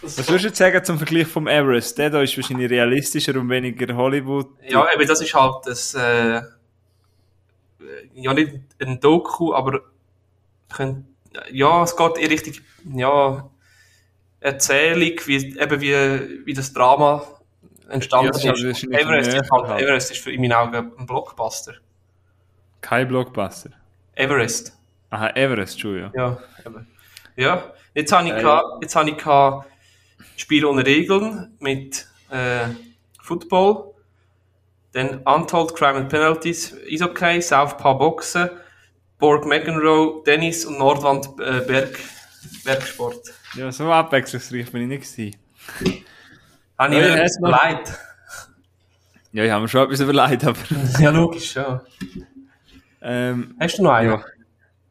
Was 0.03 0.19
würdest 0.29 0.45
du 0.45 0.49
jetzt 0.49 0.59
sagen 0.59 0.85
zum 0.85 0.99
Vergleich 0.99 1.27
vom 1.27 1.49
Everest? 1.49 1.99
Der 1.99 2.11
da 2.11 2.23
ist 2.23 2.37
wahrscheinlich 2.37 2.71
realistischer 2.71 3.35
und 3.41 3.49
weniger 3.51 3.97
Hollywood. 3.97 4.49
Ja, 4.69 4.87
eben, 4.95 5.07
das 5.07 5.21
ist 5.21 5.35
halt 5.35 5.67
das, 5.67 5.95
äh, 5.95 6.43
ja, 8.15 8.35
nicht 8.35 8.53
ein 8.81 9.01
Doku, 9.01 9.53
aber 9.53 9.81
könnt, 10.73 11.07
ja, 11.51 11.83
es 11.83 11.97
geht 11.97 12.19
in 12.19 12.29
Richtung, 12.29 12.55
ja, 12.95 13.51
Erzählung, 14.41 15.19
wie, 15.27 15.59
eben 15.59 15.81
wie, 15.81 16.47
wie 16.47 16.55
das 16.55 16.73
Drama 16.73 17.27
entstanden 17.89 18.27
Ja, 18.27 18.33
das 18.33 18.43
ist 18.43 18.49
halt 18.49 18.59
ist. 18.59 18.65
wahrscheinlich 18.65 19.01
Everest, 19.01 19.35
ist 19.35 19.51
halt, 19.51 19.69
halt. 19.69 19.83
Everest 19.83 20.11
ist 20.13 20.21
für 20.21 20.33
in 20.33 20.41
meinen 20.41 20.53
Augen 20.53 20.93
ein 20.99 21.07
Blockbuster. 21.07 21.75
Kein 22.81 23.09
Blockbuster. 23.09 23.71
Everest. 24.15 24.77
Aha, 25.11 25.31
Everest 25.35 25.81
schon, 25.81 25.99
ja. 26.15 26.39
Ja, 27.37 27.73
jetzt 27.95 28.13
habe 28.13 28.29
ich, 28.29 28.35
Äh, 28.35 28.41
gehabt, 28.41 28.83
jetzt 28.83 28.97
habe 28.97 29.11
ich 29.11 29.17
gehabt 29.17 29.67
Spiel 30.37 30.65
ohne 30.65 30.85
Regeln 30.85 31.55
mit 31.61 32.07
äh, 32.31 32.69
Football, 33.23 33.95
dann 34.93 35.21
Untold 35.25 35.75
Crime 35.75 35.99
and 35.99 36.09
Penalties, 36.09 36.71
ist 36.71 37.03
okay, 37.03 37.41
Southpaw 37.41 37.99
Boxen, 37.99 38.51
Borg 39.19 39.47
McEnroe, 39.47 40.23
Tennis 40.25 40.65
und 40.65 40.79
Nordwand 40.79 41.27
äh, 41.41 41.61
Berg, 41.61 41.99
Bergsport. 42.65 43.33
Ja, 43.55 43.73
so 43.73 43.91
abwechslungsreich 43.91 44.71
bin 44.71 44.83
ich 44.83 44.89
nicht 44.89 45.13
gewesen. 45.13 45.37
Habe 46.79 46.95
ich 46.95 47.01
mir 47.01 47.09
ja, 47.09 47.17
etwas 47.17 47.39
überlegt? 47.39 47.99
Ja, 49.33 49.45
ich 49.45 49.51
habe 49.51 49.63
mir 49.63 49.69
schon 49.69 49.85
etwas 49.85 50.01
überlegt, 50.01 50.45
aber... 50.45 50.59
Ja, 50.99 51.11
logisch, 51.11 51.55
ja. 51.55 51.83
Ähm, 53.09 53.55
Hast 53.61 53.79
du 53.79 53.85
noch 53.85 53.93
einen? 53.93 54.11
ja. 54.11 54.25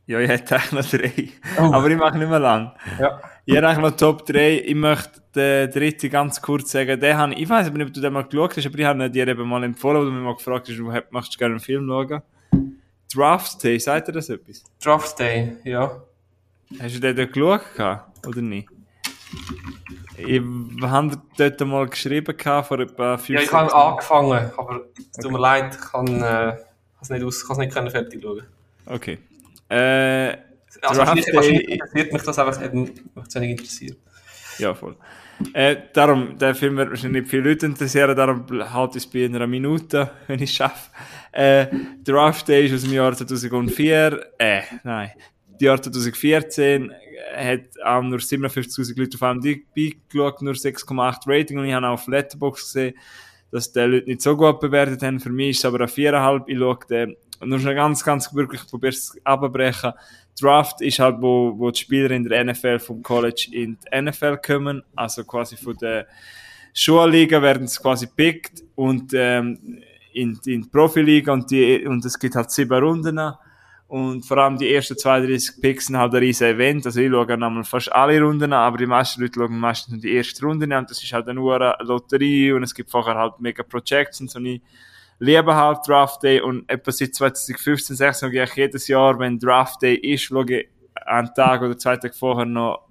ja, 0.08 0.20
ich 0.22 0.30
hätte 0.30 0.56
eigentlich 0.56 0.72
noch 0.72 0.90
drei. 0.90 1.30
Oh. 1.60 1.62
Aber 1.74 1.90
ich 1.90 1.98
mache 1.98 2.18
nicht 2.18 2.30
mehr 2.30 2.40
lang. 2.40 2.72
Ja. 2.98 3.20
Ich 3.44 3.58
habe 3.58 3.68
eigentlich 3.68 3.92
noch 3.92 3.98
Top 3.98 4.26
3. 4.26 4.60
Ich 4.66 4.74
möchte 4.74 5.22
den 5.36 5.70
dritten 5.70 6.10
ganz 6.10 6.42
kurz 6.42 6.72
sagen. 6.72 6.98
Den 6.98 7.18
habe 7.18 7.34
ich, 7.34 7.42
ich 7.42 7.50
weiß 7.50 7.70
nicht, 7.70 7.86
ob 7.86 7.94
du 7.94 8.00
den 8.00 8.14
mal 8.14 8.24
geschaut 8.24 8.56
hast, 8.56 8.66
aber 8.66 8.80
ich 8.80 8.86
habe 8.86 9.10
dir 9.10 9.28
eben 9.28 9.48
mal 9.48 9.64
empfohlen, 9.64 9.98
weil 9.98 10.06
du 10.06 10.12
mich 10.12 10.24
mal 10.24 10.36
gefragt 10.36 10.70
hast, 10.70 10.78
du 10.80 10.86
möchtest 11.12 11.38
gerne 11.38 11.56
einen 11.56 11.60
Film 11.60 11.88
schauen. 11.88 12.22
Draft 13.14 13.64
Day, 13.64 13.80
sagt 13.80 14.08
dir 14.08 14.14
das 14.14 14.30
etwas? 14.30 14.64
Draft 14.82 15.20
Day, 15.20 15.58
ja. 15.66 16.02
Hast 16.80 16.96
du 16.96 17.00
den 17.00 17.16
dort 17.16 17.34
geschaut 17.34 17.62
oder 18.26 18.42
nicht? 18.42 18.70
Ich 20.18 20.42
habe 20.82 21.22
dort 21.38 21.62
mal 21.62 21.88
geschrieben 21.88 22.36
vor 22.40 22.80
etwa 22.80 23.18
fünf 23.18 23.30
Ja, 23.30 23.42
ich 23.42 23.52
habe 23.52 23.74
angefangen, 23.74 24.52
aber 24.58 24.86
es 24.98 25.18
tut 25.18 25.32
mir 25.32 25.40
leid, 25.40 25.76
ich 25.76 25.92
kann 25.92 26.08
äh, 26.24 26.56
es 27.06 27.10
nicht, 27.10 27.24
aus, 27.24 27.46
kann 27.46 27.54
es 27.54 27.60
nicht 27.60 27.74
können 27.74 27.90
fertig 27.90 28.22
schauen. 28.22 28.44
Okay. 28.86 29.18
Äh, 29.70 30.38
Also 30.82 31.00
wahrscheinlich, 31.00 31.28
interessiert 31.70 32.14
mich 32.14 32.22
das 32.22 32.38
einfach 32.38 32.64
eben, 32.64 32.82
mich 32.84 33.28
zu 33.28 33.40
wenig 33.40 33.52
interessiert. 33.52 33.98
Ja, 34.58 34.74
voll. 34.74 34.96
Äh, 35.54 35.78
darum, 35.94 36.38
der 36.38 36.56
Film 36.56 36.78
wird 36.78 36.90
wahrscheinlich 36.90 37.24
nicht 37.24 37.30
viele 37.30 37.50
Leute 37.50 37.66
interessieren, 37.66 38.16
darum 38.16 38.46
halte 38.74 38.98
ich 38.98 39.06
es 39.06 39.12
bei 39.12 39.26
einer 39.26 39.48
Minute, 39.48 40.12
wenn 40.28 40.42
ich 40.42 40.50
es 40.50 40.56
schaffe. 40.56 40.92
Äh, 41.32 41.68
Draft 42.04 42.48
Day 42.48 42.68
ist 42.68 42.74
aus 42.74 42.84
dem 42.84 42.94
Jahr 42.94 43.14
2004, 43.14 44.28
äh, 44.38 44.62
nein, 44.84 45.12
die 45.60 45.66
Jahr 45.66 45.82
2014 45.82 46.92
hat 47.36 47.62
auch 47.84 48.02
nur 48.02 48.20
57'000 48.20 48.98
Leute 48.98 49.18
auf 49.18 49.22
IMDb 49.22 49.98
geschaut, 50.10 50.42
nur 50.42 50.54
6,8 50.54 51.22
Rating 51.26 51.58
und 51.60 51.66
ich 51.66 51.74
habe 51.74 51.88
auch 51.88 51.94
auf 51.94 52.08
Letterboxd 52.08 52.74
gesehen, 52.74 52.96
dass 53.52 53.72
die 53.72 53.80
Leute 53.80 54.08
nicht 54.08 54.22
so 54.22 54.36
gut 54.36 54.60
bewertet 54.60 55.02
haben. 55.04 55.20
Für 55.20 55.30
mich 55.30 55.52
ist 55.52 55.60
es 55.60 55.66
aber 55.66 55.82
ein 55.82 55.88
4,5. 55.88 56.44
Ich 56.48 56.58
schaue 56.58 56.80
den, 56.90 57.16
nur 57.42 57.60
schnell 57.60 57.76
ganz, 57.76 58.04
ganz 58.04 58.34
wirklich, 58.34 58.66
probiere 58.68 58.94
es 58.94 59.18
abbrechen. 59.24 59.94
Draft 60.40 60.82
ist 60.82 61.00
halt, 61.00 61.22
wo, 61.22 61.54
wo 61.58 61.72
die 61.72 61.80
Spieler 61.80 62.12
in 62.12 62.24
der 62.26 62.44
NFL 62.44 62.80
vom 62.80 63.02
College 63.02 63.50
in 63.52 63.78
die 63.78 64.02
NFL 64.02 64.38
kommen, 64.38 64.84
also 64.96 65.24
quasi 65.24 65.56
von 65.56 65.78
der 65.78 66.08
Schulliga 66.74 67.42
werden 67.42 67.68
sie 67.68 67.82
quasi 67.82 68.08
pickt 68.08 68.64
und 68.76 69.14
ähm, 69.14 69.82
in, 70.14 70.38
in 70.46 70.62
die 70.62 70.70
Profiliga 70.70 71.32
und, 71.32 71.50
die, 71.50 71.86
und 71.86 72.04
es 72.04 72.20
gibt 72.20 72.36
halt 72.36 72.52
sieben 72.52 72.84
Runden 72.84 73.18
und 73.88 74.26
vor 74.26 74.38
allem 74.38 74.58
die 74.58 74.74
ersten 74.74 74.98
32 74.98 75.62
Picks 75.62 75.88
sind 75.88 75.98
halt 75.98 76.14
ein 76.14 76.20
riesen 76.20 76.48
Event, 76.48 76.86
also 76.86 77.00
ich 77.00 77.10
schaue 77.10 77.32
einmal 77.32 77.64
fast 77.64 77.92
alle 77.92 78.20
Runden 78.20 78.52
an, 78.52 78.54
aber 78.54 78.78
die 78.78 78.88
meisten 78.88 79.22
Leute 79.22 79.40
schauen 79.40 79.60
meistens 79.60 79.94
nur 79.94 80.02
die 80.02 80.14
erste 80.14 80.44
Runde 80.44 80.66
an. 80.66 80.84
Und 80.84 80.90
das 80.90 81.04
ist 81.04 81.14
halt 81.14 81.28
eine 81.28 81.40
Lotterie 81.40 82.52
und 82.52 82.64
es 82.64 82.74
gibt 82.74 82.90
vorher 82.90 83.16
halt 83.16 83.40
mega 83.40 83.62
Projections 83.62 84.36
und 84.36 84.46
ich 84.48 84.62
liebe 85.20 85.56
halt 85.56 85.80
Draft 85.88 86.24
Day 86.24 86.42
und 86.42 86.68
etwa 86.68 86.92
seit 86.92 87.14
2015, 87.14 87.96
16 87.96 88.32
gehe 88.32 88.44
ich 88.44 88.56
jedes 88.56 88.88
Jahr, 88.88 89.20
wenn 89.20 89.38
Draft 89.40 89.82
Day 89.82 89.96
ist, 89.96 90.24
schaue 90.24 90.46
ich 90.50 90.68
einen 91.06 91.34
Tag 91.34 91.62
oder 91.62 91.78
zwei 91.78 91.98
Tage 91.98 92.14
vorher 92.14 92.46
noch 92.46 92.88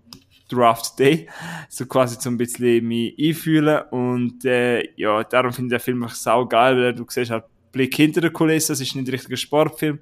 Draft 0.48 0.98
Day, 0.98 1.28
so 1.68 1.86
quasi 1.86 2.18
zum 2.18 2.34
ein 2.34 2.38
bisschen 2.38 2.86
mich 2.86 3.14
einfühlen. 3.18 3.82
Und 3.90 4.44
äh, 4.44 4.94
ja, 4.96 5.24
darum 5.24 5.52
finde 5.52 5.74
ich 5.74 5.82
den 5.82 5.84
Film 5.84 6.02
einfach 6.04 6.14
sau 6.14 6.46
geil, 6.46 6.76
weil 6.76 6.94
du 6.94 7.04
siehst 7.08 7.30
halt 7.30 7.44
Blick 7.72 7.96
hinter 7.96 8.20
der 8.20 8.30
Kulisse, 8.30 8.72
es 8.72 8.80
ist 8.80 8.94
nicht 8.94 9.08
ein 9.08 9.10
richtiger 9.10 9.36
Sportfilm, 9.36 9.98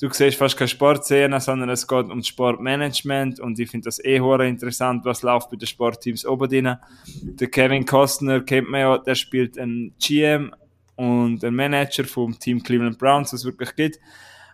du 0.00 0.08
siehst 0.10 0.38
fast 0.38 0.56
keine 0.56 0.68
Sportszenen, 0.68 1.40
sondern 1.40 1.68
es 1.68 1.86
geht 1.86 2.06
um 2.06 2.22
Sportmanagement 2.22 3.38
und 3.38 3.58
ich 3.58 3.70
finde 3.70 3.84
das 3.84 4.02
eh 4.02 4.18
hure 4.18 4.48
interessant, 4.48 5.04
was 5.04 5.22
läuft 5.22 5.50
bei 5.50 5.56
den 5.56 5.66
Sportteams 5.66 6.24
oben 6.24 6.48
drin. 6.48 6.76
Der 7.22 7.48
Kevin 7.48 7.84
Costner 7.84 8.40
kennt 8.40 8.70
man 8.70 8.80
ja, 8.80 8.98
der 8.98 9.14
spielt 9.14 9.58
einen 9.58 9.94
GM 9.98 10.54
und 10.96 11.44
einen 11.44 11.54
Manager 11.54 12.04
vom 12.04 12.38
Team 12.38 12.62
Cleveland 12.62 12.98
Browns, 12.98 13.32
was 13.32 13.40
es 13.40 13.44
wirklich 13.44 13.76
gibt. 13.76 14.00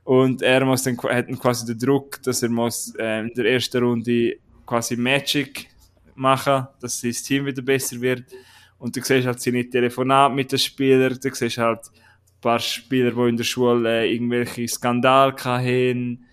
Und 0.03 0.43
er 0.43 0.65
muss 0.65 0.83
dann, 0.83 0.97
hat 0.99 1.29
dann 1.29 1.39
quasi 1.39 1.65
den 1.67 1.79
Druck, 1.79 2.23
dass 2.23 2.43
er 2.43 2.49
muss 2.49 2.95
äh, 2.99 3.21
in 3.21 3.35
der 3.35 3.47
ersten 3.47 3.83
Runde 3.83 4.37
quasi 4.65 4.97
Magic 4.97 5.69
machen, 6.17 6.67
dass 6.81 7.01
sein 7.01 7.13
Team 7.13 7.47
wieder 7.47 7.63
besser 7.63 8.01
wird. 8.01 8.25
Und 8.79 8.97
du 8.97 9.03
siehst 9.03 9.27
halt 9.27 9.41
seine 9.41 9.69
Telefonate 9.69 10.35
mit 10.35 10.51
den 10.51 10.59
Spielern, 10.59 11.19
du 11.21 11.35
siehst 11.35 11.59
halt 11.59 11.81
paar 12.41 12.59
Spieler, 12.59 13.11
die 13.11 13.29
in 13.29 13.37
der 13.37 13.45
Schule 13.45 14.03
äh, 14.03 14.13
irgendwelche 14.13 14.69
Skandale 14.69 15.35
hatten, 15.37 16.25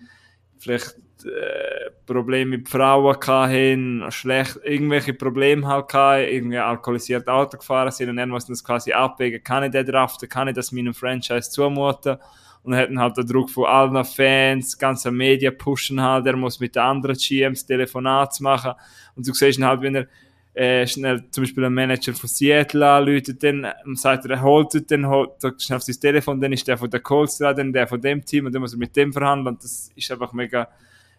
vielleicht 0.58 0.96
äh, 1.24 1.90
Probleme 2.06 2.58
mit 2.58 2.68
Frauen 2.68 3.16
hatten, 3.26 4.04
schlecht, 4.10 4.58
irgendwelche 4.62 5.14
Probleme 5.14 5.66
halt 5.66 5.92
hatten, 5.92 6.32
irgendwie 6.32 6.58
alkoholisiert 6.58 7.28
Auto 7.28 7.56
gefahren 7.56 7.90
sind 7.90 8.10
und 8.10 8.18
er 8.18 8.26
muss 8.26 8.46
das 8.46 8.62
quasi 8.62 8.92
abwägen, 8.92 9.42
kann 9.42 9.64
ich 9.64 9.70
den 9.70 9.86
draften, 9.86 10.28
kann 10.28 10.48
ich 10.48 10.54
das 10.54 10.72
meinem 10.72 10.94
Franchise 10.94 11.50
zumuten 11.50 12.18
Und 12.62 12.72
dann 12.72 12.98
halt 12.98 13.16
den 13.16 13.26
Druck 13.26 13.50
von 13.50 13.66
allen 13.66 14.04
Fans, 14.04 14.78
ganze 14.78 15.10
Medien 15.10 15.56
pushen 15.56 16.00
halt, 16.00 16.26
er 16.26 16.36
muss 16.36 16.60
mit 16.60 16.74
den 16.74 16.82
anderen 16.82 17.16
GMs 17.16 17.64
Telefonate 17.64 18.42
machen. 18.42 18.72
Und 19.16 19.26
du 19.26 19.32
siehst 19.32 19.62
halt, 19.62 19.80
wenn 19.80 19.94
er 19.94 20.06
äh, 20.54 20.86
schnell 20.86 21.28
zum 21.30 21.42
Beispiel 21.42 21.64
ein 21.64 21.74
Manager 21.74 22.14
von 22.14 22.28
Seattle 22.28 22.88
anruft, 22.88 23.42
dann 23.42 23.66
sagt 23.94 24.24
er, 24.24 24.32
er 24.32 24.42
holt 24.42 24.74
es, 24.74 24.86
dann 24.86 25.06
holt 25.06 25.42
er 25.42 25.54
schnell 25.58 25.78
auf 25.78 25.82
sein 25.82 25.96
Telefon, 26.00 26.40
dann 26.40 26.52
ist 26.52 26.66
der 26.68 26.78
von 26.78 26.88
der 26.88 27.00
Colts 27.00 27.38
dran, 27.38 27.56
dann 27.56 27.72
der 27.72 27.88
von 27.88 28.00
dem 28.00 28.24
Team 28.24 28.46
und 28.46 28.54
dann 28.54 28.62
muss 28.62 28.72
er 28.72 28.78
mit 28.78 28.94
dem 28.94 29.12
verhandeln. 29.12 29.54
Und 29.54 29.64
das 29.64 29.90
ist 29.96 30.10
einfach 30.12 30.32
mega, 30.32 30.68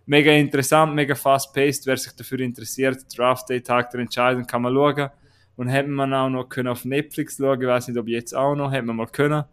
mega 0.05 0.31
interessant, 0.31 0.95
mega 0.95 1.15
fast-paced. 1.15 1.85
Wer 1.85 1.97
sich 1.97 2.13
dafür 2.13 2.39
interessiert, 2.39 3.05
Draft 3.15 3.49
Day 3.49 3.61
Tag 3.61 3.91
der 3.91 3.99
Entscheidung, 3.99 4.47
kann 4.47 4.61
man 4.61 4.73
schauen. 4.73 5.09
Und 5.57 5.67
hätten 5.67 5.91
man 5.91 6.13
auch 6.13 6.29
noch 6.29 6.47
können 6.47 6.69
auf 6.69 6.85
Netflix 6.85 7.37
schauen, 7.37 7.61
ich 7.61 7.67
weiß 7.67 7.89
nicht, 7.89 7.97
ob 7.97 8.07
jetzt 8.07 8.33
auch 8.33 8.55
noch, 8.55 8.71
hätten 8.71 8.87
wir 8.87 8.93
mal 8.93 9.07
können. 9.07 9.43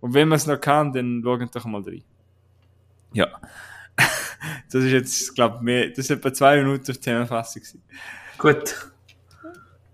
Und 0.00 0.12
wenn 0.12 0.28
man 0.28 0.36
es 0.36 0.46
noch 0.46 0.60
kann, 0.60 0.92
dann 0.92 1.22
schauen 1.24 1.48
doch 1.50 1.64
mal 1.64 1.82
rein. 1.82 2.02
Ja. 3.14 3.28
das 4.70 4.84
ist 4.84 4.92
jetzt, 4.92 5.34
glaube 5.34 5.70
ich, 5.72 5.90
das 5.94 6.06
ist 6.06 6.10
etwa 6.10 6.32
zwei 6.32 6.58
Minuten 6.58 6.90
auf 6.90 6.98
Themenfassung. 6.98 7.62
Gut. 8.36 8.93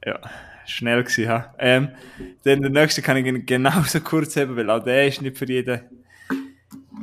Ja, 0.05 0.19
schnell 0.67 1.03
gewesen, 1.03 1.29
ha. 1.29 1.55
Ähm, 1.59 1.89
dann 2.45 2.63
der 2.63 2.71
nächste 2.71 3.03
kann 3.03 3.17
ich 3.17 3.47
genauso 3.47 4.01
kurz 4.05 4.37
haben, 4.37 4.57
weil 4.57 4.71
auch 4.71 4.83
der 4.83 5.09
ist 5.09 5.21
nicht 5.23 5.37
für 5.37 5.47
jeden. 5.47 5.81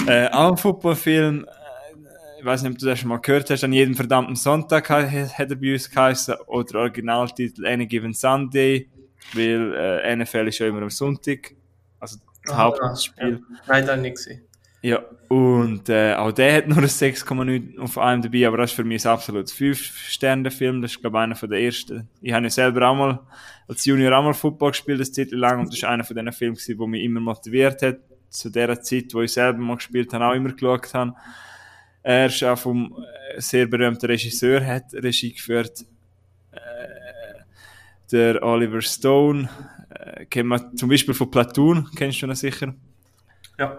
Äh, 0.08 0.28
auch 0.30 0.52
ein 0.52 0.58
Footballfilm, 0.58 1.46
äh, 1.46 2.40
ich 2.40 2.46
weiß 2.46 2.64
nicht, 2.64 2.72
ob 2.74 2.78
du 2.78 2.86
das 2.86 3.00
schon 3.00 3.10
mal 3.10 3.20
gehört 3.20 3.50
hast, 3.50 3.64
an 3.64 3.74
jedem 3.74 3.96
verdammten 3.96 4.36
Sonntag 4.36 4.90
hat 4.90 5.12
er 5.12 5.56
bei 5.56 5.74
uns 5.74 5.90
geheißen, 5.90 6.36
oder 6.48 6.80
Originaltitel 6.80 7.66
Any 7.66 7.88
Given 7.88 8.14
Sunday, 8.14 8.90
weil 9.34 9.74
äh, 9.76 10.16
NFL 10.16 10.48
ist 10.48 10.60
ja 10.60 10.68
immer 10.68 10.82
am 10.82 10.90
Sonntag, 10.90 11.54
also 12.00 12.18
das 12.44 12.54
Ah, 12.54 12.58
Hauptspiel. 12.58 13.32
Ja. 13.32 13.58
Nein, 13.68 13.86
das 13.86 14.00
nicht 14.00 14.16
gesehen. 14.16 14.47
Ja, 14.82 15.04
und 15.28 15.90
äh, 15.90 16.14
auch 16.14 16.32
der 16.32 16.58
hat 16.58 16.68
nur 16.68 16.78
ein 16.78 16.86
6,9 16.86 17.80
auf 17.80 17.98
einem 17.98 18.22
dabei, 18.22 18.48
aber 18.48 18.58
das 18.58 18.72
ist 18.72 18.76
für 18.76 18.84
mich 18.84 19.06
ein 19.06 19.12
absolut 19.12 19.48
5-Sterne-Film. 19.48 20.82
Das 20.82 20.92
ist, 20.92 21.02
glaube 21.02 21.18
ich, 21.18 21.24
einer 21.24 21.36
von 21.36 21.50
der 21.50 21.62
ersten. 21.62 22.08
Ich 22.22 22.32
habe 22.32 22.44
ja 22.44 22.50
selber 22.50 22.88
auch 22.88 22.96
mal 22.96 23.20
als 23.68 23.84
Junior 23.86 24.18
auch 24.18 24.24
mal 24.24 24.34
Football 24.34 24.72
gespielt, 24.72 25.00
eine 25.00 25.12
Zeit 25.12 25.32
lang, 25.32 25.60
und 25.60 25.68
das 25.70 25.76
ist 25.76 25.84
einer 25.84 26.04
von 26.04 26.16
diesen 26.16 26.32
Filmen, 26.32 26.58
der 26.68 26.88
mich 26.88 27.04
immer 27.04 27.20
motiviert 27.20 27.82
hat. 27.82 27.98
Zu 28.30 28.50
der 28.50 28.82
Zeit, 28.82 29.14
wo 29.14 29.22
ich 29.22 29.34
selber 29.34 29.60
mal 29.60 29.76
gespielt 29.76 30.14
habe, 30.14 30.26
auch 30.26 30.34
immer 30.34 30.52
geschaut 30.52 30.94
habe. 30.94 31.14
Er 32.04 32.28
ist 32.28 32.44
auch 32.44 32.58
vom 32.58 32.96
äh, 33.36 33.42
sehr 33.42 33.66
berühmten 33.66 34.06
Regisseur, 34.06 34.66
hat 34.66 34.94
Regie 34.94 35.34
geführt. 35.34 35.86
Äh, 36.52 36.60
der 38.12 38.44
Oliver 38.44 38.82
Stone, 38.82 39.50
äh, 39.90 40.26
kennt 40.26 40.48
man 40.48 40.78
zum 40.78 40.88
Beispiel 40.88 41.14
von 41.14 41.32
Platoon, 41.32 41.90
kennst 41.96 42.22
du 42.22 42.28
ihn 42.28 42.36
sicher? 42.36 42.74
Ja. 43.58 43.78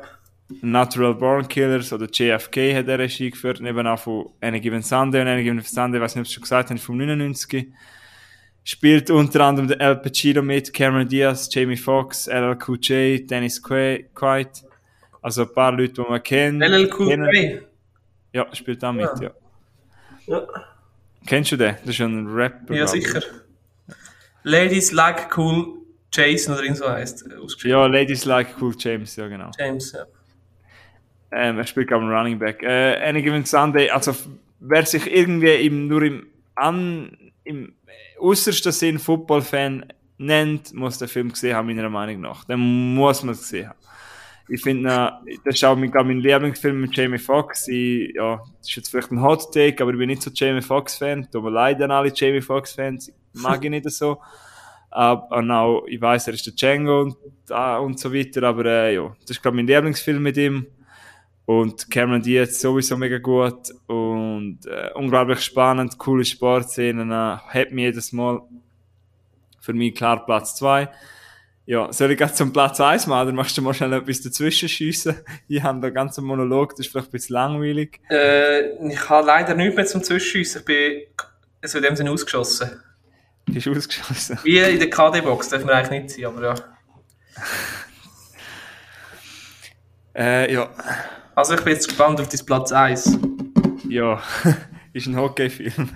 Natural 0.62 1.14
Born 1.14 1.46
Killers 1.46 1.92
oder 1.92 2.06
JFK 2.10 2.74
hat 2.74 2.88
er 2.88 2.98
Regie 2.98 3.30
geführt, 3.30 3.60
und 3.60 3.66
eben 3.66 3.86
auch 3.86 3.98
von 3.98 4.30
Any 4.40 4.60
Given 4.60 4.82
Sunday 4.82 5.20
und 5.20 5.28
Any 5.28 5.42
Given 5.44 5.60
Sunday, 5.60 6.00
weiß 6.00 6.14
nicht, 6.14 6.22
ob 6.22 6.26
ich 6.26 6.32
schon 6.34 6.42
gesagt 6.42 6.70
habe, 6.70 6.80
vom 6.80 6.96
99. 6.96 7.68
Spielt 8.64 9.10
unter 9.10 9.40
anderem 9.44 9.68
der 9.68 9.80
Al 9.80 9.96
Pacino 10.00 10.42
mit, 10.42 10.72
Cameron 10.72 11.08
Diaz, 11.08 11.48
Jamie 11.52 11.76
Foxx, 11.76 12.26
LL 12.26 12.56
Cool 12.66 12.78
J, 12.80 13.30
Dennis 13.30 13.62
Quaid, 13.62 14.06
also 15.22 15.42
ein 15.42 15.52
paar 15.54 15.72
Leute, 15.72 15.94
die 15.94 16.00
man 16.02 16.22
kennt. 16.22 16.62
LL 16.62 16.90
Cool 16.98 17.08
Kennen- 17.08 17.30
J. 17.34 17.62
Ja, 18.32 18.54
spielt 18.54 18.84
auch 18.84 18.92
mit, 18.92 19.04
Ja. 19.20 19.22
ja. 19.22 19.30
Ja. 20.26 20.46
Kennst 21.26 21.52
du 21.52 21.56
den? 21.56 21.76
Das 21.84 21.94
ist 21.94 22.00
ein 22.00 22.26
Rapper. 22.26 22.74
Ja, 22.74 22.86
sicher. 22.86 23.22
Ladies 24.44 24.92
like 24.92 25.36
cool 25.36 25.78
Jason 26.12 26.54
oder 26.54 26.62
irgend 26.62 26.78
so 26.78 26.88
heißt 26.88 27.26
äh. 27.26 27.68
Ja, 27.68 27.86
Ladies 27.86 28.24
Like 28.24 28.48
Cool 28.60 28.74
James, 28.78 29.16
ja 29.16 29.26
genau. 29.28 29.50
James, 29.58 29.92
ja. 29.92 30.04
Ähm, 31.30 31.58
er 31.58 31.66
spielt 31.66 31.88
glaube 31.88 32.04
ich 32.04 32.10
Running 32.10 32.38
Back. 32.38 32.62
Äh, 32.62 32.96
Any 33.08 33.22
Given 33.22 33.44
Sunday, 33.44 33.90
also 33.90 34.14
wer 34.60 34.84
sich 34.86 35.12
irgendwie 35.12 35.66
im, 35.66 35.88
nur 35.88 36.02
im, 36.02 36.26
an, 36.54 37.16
im 37.44 37.74
äußersten 38.18 38.72
Sinn 38.72 38.98
Football-Fan 38.98 39.86
nennt, 40.18 40.74
muss 40.74 40.98
den 40.98 41.08
Film 41.08 41.30
gesehen 41.30 41.54
haben, 41.54 41.66
meiner 41.66 41.88
Meinung 41.88 42.22
nach. 42.22 42.44
Den 42.44 42.94
muss 42.94 43.22
man 43.22 43.34
gesehen 43.34 43.68
haben. 43.68 43.78
Ich 44.50 44.62
finde, 44.62 45.12
das 45.44 45.56
ist 45.56 45.64
auch 45.64 45.76
mein, 45.76 45.90
mein 45.90 46.20
Lieblingsfilm 46.20 46.80
mit 46.80 46.96
Jamie 46.96 47.18
Foxx. 47.18 47.66
Ja, 47.68 48.36
das 48.58 48.68
ist 48.68 48.76
jetzt 48.76 48.88
vielleicht 48.88 49.10
ein 49.12 49.22
Hot 49.22 49.52
Take, 49.52 49.82
aber 49.82 49.92
ich 49.92 49.98
bin 49.98 50.08
nicht 50.08 50.22
so 50.22 50.30
Jamie 50.32 50.62
Foxx-Fan. 50.62 51.28
Tut 51.30 51.44
mir 51.44 51.50
leid 51.50 51.82
an 51.82 51.90
alle 51.90 52.10
Jamie 52.14 52.40
Foxx-Fans. 52.40 53.12
Mag 53.34 53.62
ich 53.62 53.70
nicht 53.70 53.88
so. 53.90 54.18
Aber 54.90 55.36
und 55.36 55.50
auch, 55.50 55.84
ich 55.86 56.00
weiß, 56.00 56.28
er 56.28 56.34
ist 56.34 56.46
der 56.46 56.54
Django 56.54 57.02
und, 57.02 57.16
ah, 57.50 57.76
und 57.78 58.00
so 58.00 58.12
weiter, 58.12 58.42
aber 58.44 58.64
äh, 58.64 58.94
ja, 58.94 59.14
das 59.20 59.32
ist, 59.32 59.42
glaube 59.42 59.58
ich, 59.58 59.64
mein 59.64 59.66
Lieblingsfilm 59.66 60.22
mit 60.22 60.38
ihm. 60.38 60.66
Und 61.48 61.90
Cameron 61.90 62.20
Diaz 62.20 62.60
sowieso 62.60 62.98
mega 62.98 63.16
gut 63.16 63.70
und 63.86 64.58
äh, 64.66 64.90
unglaublich 64.92 65.40
spannend, 65.40 65.96
coole 65.96 66.22
Sportszenen, 66.22 67.10
äh, 67.10 67.38
hat 67.38 67.72
mich 67.72 67.84
jedes 67.84 68.12
Mal 68.12 68.42
für 69.58 69.72
mich 69.72 69.94
klar 69.94 70.26
Platz 70.26 70.56
2. 70.56 70.90
Ja, 71.64 71.90
soll 71.90 72.10
ich 72.10 72.18
gleich 72.18 72.34
zum 72.34 72.52
Platz 72.52 72.82
1 72.82 73.06
machen, 73.06 73.28
dann 73.28 73.34
machst 73.34 73.56
du 73.56 73.62
mal 73.62 73.72
schnell 73.72 73.94
etwas 73.94 74.20
dazwischen 74.20 74.68
schiessen. 74.68 75.16
Ich 75.48 75.62
habe 75.62 75.80
da 75.80 75.88
ganz 75.88 76.18
einen 76.18 76.26
Monolog, 76.26 76.76
das 76.76 76.80
ist 76.80 76.92
vielleicht 76.92 77.08
ein 77.08 77.12
bisschen 77.12 77.32
langweilig. 77.32 77.98
Äh, 78.10 78.86
ich 78.86 79.08
habe 79.08 79.26
leider 79.26 79.54
nichts 79.54 79.74
mehr 79.74 79.86
zum 79.86 80.02
Zwischenschiessen. 80.02 80.60
Ich 80.60 80.64
bin 80.66 81.02
also 81.62 81.78
in 81.78 81.84
dem 81.84 81.96
Sinne 81.96 82.10
ausgeschossen. 82.10 82.78
Bist 83.46 83.64
du 83.64 83.72
ausgeschossen? 83.72 84.38
Wie 84.42 84.58
in 84.58 84.78
der 84.78 84.90
KD-Box 84.90 85.48
darf 85.48 85.64
man 85.64 85.76
eigentlich 85.76 86.02
nicht 86.02 86.14
sein, 86.14 86.26
aber 86.26 86.42
ja. 86.42 86.54
Äh, 90.14 90.52
ja. 90.52 90.68
Also 91.38 91.54
ich 91.54 91.60
bin 91.62 91.74
jetzt 91.74 91.86
gespannt 91.86 92.20
auf 92.20 92.28
dein 92.28 92.44
Platz 92.44 92.72
1. 92.72 93.16
Ja, 93.88 94.20
ist 94.92 95.06
ein 95.06 95.16
Hockeyfilm. 95.16 95.88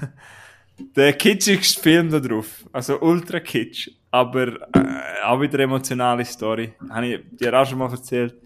Der 0.95 1.15
kitschigste 1.15 1.83
Film 1.83 2.13
da 2.13 2.21
drauf. 2.21 2.65
Also 2.71 3.01
ultra 3.01 3.41
kitsch. 3.41 3.91
Aber 4.13 4.47
äh, 4.73 5.25
auch 5.25 5.41
wieder 5.41 5.55
eine 5.55 5.65
emotionale 5.65 6.25
Story. 6.25 6.75
Habe 6.89 7.07
ich 7.07 7.21
dir 7.33 7.53
auch 7.61 7.67
schon 7.67 7.79
mal 7.79 7.91
erzählt. 7.91 8.37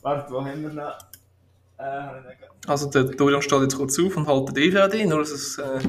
Warte, 0.00 0.32
wo 0.32 0.42
haben 0.42 0.62
wir 0.62 0.70
noch? 0.70 0.96
Äh, 1.76 1.82
habe 1.82 2.20
ich 2.20 2.38
nicht- 2.40 2.66
Also 2.66 2.88
der 2.88 3.04
Dorian 3.04 3.42
steht 3.42 3.60
jetzt 3.60 3.76
kurz 3.76 3.98
auf 3.98 4.16
und 4.16 4.26
hält 4.26 4.48
den 4.48 4.54
DVD, 4.54 5.04
nur 5.04 5.18
dass 5.18 5.32
es... 5.32 5.58
Äh, 5.58 5.80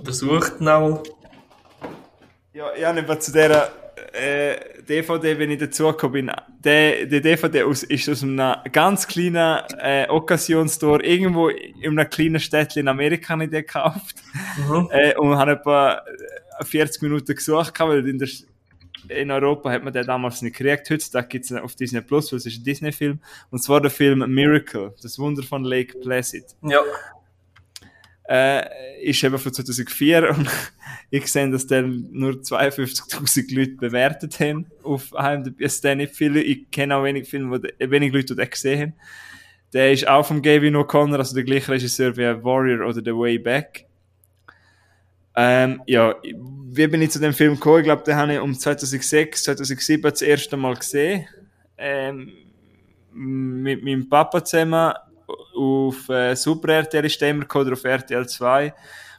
oder 0.00 0.12
sucht 0.12 0.60
noch. 0.60 1.04
ja, 2.52 2.72
ich 2.74 2.84
habe 2.84 3.18
zu 3.20 3.30
dieser 3.30 3.70
äh, 4.20 4.82
DVD, 4.82 5.38
wenn 5.38 5.50
ich 5.50 5.58
dazugekommen 5.58 6.26
bin, 6.26 6.32
der, 6.62 7.06
der 7.06 7.20
DVD 7.20 7.62
aus, 7.62 7.82
ist 7.82 8.08
aus 8.08 8.22
einem 8.22 8.54
ganz 8.72 9.06
kleinen 9.06 9.62
äh, 9.78 10.06
Occasion-Store 10.08 11.02
irgendwo 11.04 11.48
in 11.48 11.98
einem 11.98 12.08
kleinen 12.10 12.40
Städtchen 12.40 12.80
in 12.80 12.88
Amerika 12.88 13.36
den 13.36 13.50
gekauft. 13.50 14.16
Mhm. 14.68 14.88
äh, 14.92 15.16
und 15.16 15.36
habe 15.36 15.52
etwa 15.52 16.02
äh, 16.58 16.64
40 16.64 17.02
Minuten 17.02 17.34
gesucht, 17.34 17.78
weil 17.80 18.06
in, 18.06 18.18
der, 18.18 18.28
in 19.08 19.30
Europa 19.30 19.70
hat 19.70 19.82
man 19.82 19.92
den 19.92 20.06
damals 20.06 20.42
nicht 20.42 20.56
gekriegt. 20.56 20.90
Heutzutage 20.90 21.28
gibt 21.28 21.44
es 21.46 21.52
auf 21.52 21.74
Disney 21.74 22.00
Plus, 22.00 22.32
weil 22.32 22.38
es 22.38 22.46
ist 22.46 22.60
ein 22.60 22.64
Disney-Film. 22.64 23.20
Und 23.50 23.62
zwar 23.62 23.80
der 23.80 23.90
Film 23.90 24.24
Miracle, 24.32 24.94
das 25.02 25.18
Wunder 25.18 25.42
von 25.42 25.64
Lake 25.64 25.98
Placid. 25.98 26.44
Ja. 26.62 26.80
Äh, 28.30 29.00
ist 29.02 29.24
eben 29.24 29.36
von 29.38 29.52
2004 29.52 30.30
und 30.30 30.48
ich 31.10 31.26
sehe, 31.26 31.50
dass 31.50 31.66
der 31.66 31.82
nur 31.82 32.34
52.000 32.34 33.52
Leute 33.52 33.72
bewertet 33.72 34.38
haben 34.38 34.66
auf 34.84 35.10
IMDb. 35.18 35.60
Es 35.60 35.80
sind 35.80 35.98
nicht 35.98 36.14
viele, 36.14 36.40
ich 36.40 36.70
kenne 36.70 36.94
auch 36.94 37.02
wenig 37.02 37.28
Filme, 37.28 37.50
wo 37.50 37.58
de, 37.58 37.72
wenig 37.90 38.12
Leute, 38.12 38.36
die 38.36 38.48
gesehen 38.48 38.80
haben. 38.80 38.92
Der 39.72 39.92
ist 39.92 40.06
auch 40.06 40.24
von 40.24 40.42
Gavin 40.42 40.76
O'Connor, 40.76 41.16
also 41.16 41.34
der 41.34 41.42
gleiche 41.42 41.72
Regisseur 41.72 42.16
wie 42.16 42.44
Warrior 42.44 42.86
oder 42.86 43.02
The 43.04 43.10
Way 43.10 43.40
Back. 43.40 43.86
Ähm, 45.34 45.82
ja, 45.86 46.14
wie 46.22 46.86
bin 46.86 47.02
ich 47.02 47.10
zu 47.10 47.18
dem 47.18 47.32
Film 47.32 47.54
gekommen? 47.54 47.78
Ich 47.78 47.84
glaube, 47.84 48.04
den 48.04 48.14
habe 48.14 48.34
ich 48.34 48.40
um 48.40 48.54
2006, 48.54 49.42
2007 49.42 50.02
das 50.02 50.22
erste 50.22 50.56
Mal 50.56 50.76
gesehen. 50.76 51.26
Ähm, 51.76 52.30
mit 53.12 53.82
meinem 53.82 54.08
Papa 54.08 54.44
zusammen 54.44 54.94
auf 55.60 56.08
äh, 56.08 56.34
Super 56.34 56.74
RTL 56.74 57.04
ist 57.04 57.20
der 57.20 57.30
immer 57.30 57.44
oder 57.54 57.72
auf 57.72 57.84
RTL 57.84 58.26
2. 58.26 58.72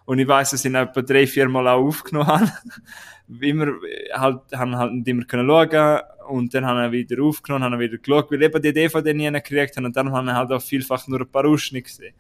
Und 0.05 0.19
ich 0.19 0.27
weiss, 0.27 0.49
dass 0.49 0.65
ich 0.65 0.72
ihn 0.72 0.76
etwa 0.76 1.01
drei, 1.01 1.27
vier 1.27 1.47
Mal 1.47 1.68
auch 1.68 1.85
aufgenommen 1.85 2.27
habe. 2.27 2.51
immer, 3.39 3.68
äh, 3.68 4.11
halt, 4.13 4.39
haben 4.53 4.76
halt 4.76 4.93
nicht 4.93 5.07
immer 5.07 5.26
können 5.26 5.47
schauen. 5.47 6.01
Und 6.27 6.53
dann 6.53 6.65
haben 6.65 6.80
wir 6.80 6.91
wieder 6.91 7.22
aufgenommen, 7.23 7.65
haben 7.65 7.80
wieder 7.80 7.97
geschaut, 7.97 8.31
weil 8.31 8.41
eben 8.41 8.61
die 8.61 8.73
DVD 8.73 9.13
nie 9.13 9.31
gekriegt 9.31 9.77
haben. 9.77 9.85
Und 9.85 9.95
dann 9.95 10.11
haben 10.11 10.26
wir 10.26 10.35
halt 10.35 10.51
auch 10.51 10.61
vielfach 10.61 11.07
nur 11.07 11.22
ein 11.22 11.31
paar 11.31 11.45
Ausschnitte 11.45 11.89
gesehen. 11.89 12.15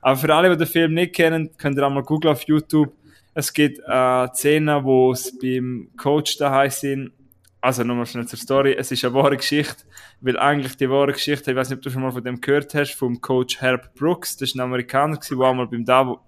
Aber 0.00 0.16
für 0.16 0.34
alle, 0.34 0.50
die 0.50 0.56
den 0.56 0.66
Film 0.66 0.94
nicht 0.94 1.14
kennen, 1.14 1.50
könnt 1.56 1.76
ihr 1.76 1.86
auch 1.86 1.90
mal 1.90 2.02
googeln 2.02 2.32
auf 2.32 2.42
YouTube. 2.42 2.92
Es 3.34 3.52
gibt 3.52 3.80
äh, 3.86 4.28
Szenen, 4.28 4.84
wo 4.84 5.12
es 5.12 5.36
beim 5.38 5.90
Coach 5.96 6.38
daheim 6.38 6.70
sind. 6.70 7.12
Also 7.60 7.82
nochmal 7.82 8.06
schnell 8.06 8.26
zur 8.26 8.38
Story. 8.38 8.74
Es 8.78 8.92
ist 8.92 9.04
eine 9.04 9.14
wahre 9.14 9.36
Geschichte, 9.36 9.84
weil 10.20 10.38
eigentlich 10.38 10.76
die 10.76 10.88
wahre 10.88 11.12
Geschichte, 11.12 11.50
ich 11.50 11.56
weiß 11.56 11.70
nicht, 11.70 11.78
ob 11.78 11.82
du 11.82 11.90
schon 11.90 12.02
mal 12.02 12.12
von 12.12 12.22
dem 12.22 12.40
gehört 12.40 12.74
hast, 12.74 12.94
vom 12.94 13.20
Coach 13.20 13.60
Herb 13.60 13.94
Brooks. 13.94 14.36
Das 14.36 14.50
ist 14.50 14.54
ein 14.54 14.60
Amerikaner, 14.60 15.18
der 15.18 15.38
auch 15.38 15.54
mal 15.54 15.66
beim, 15.66 15.84
Davo, 15.84 16.20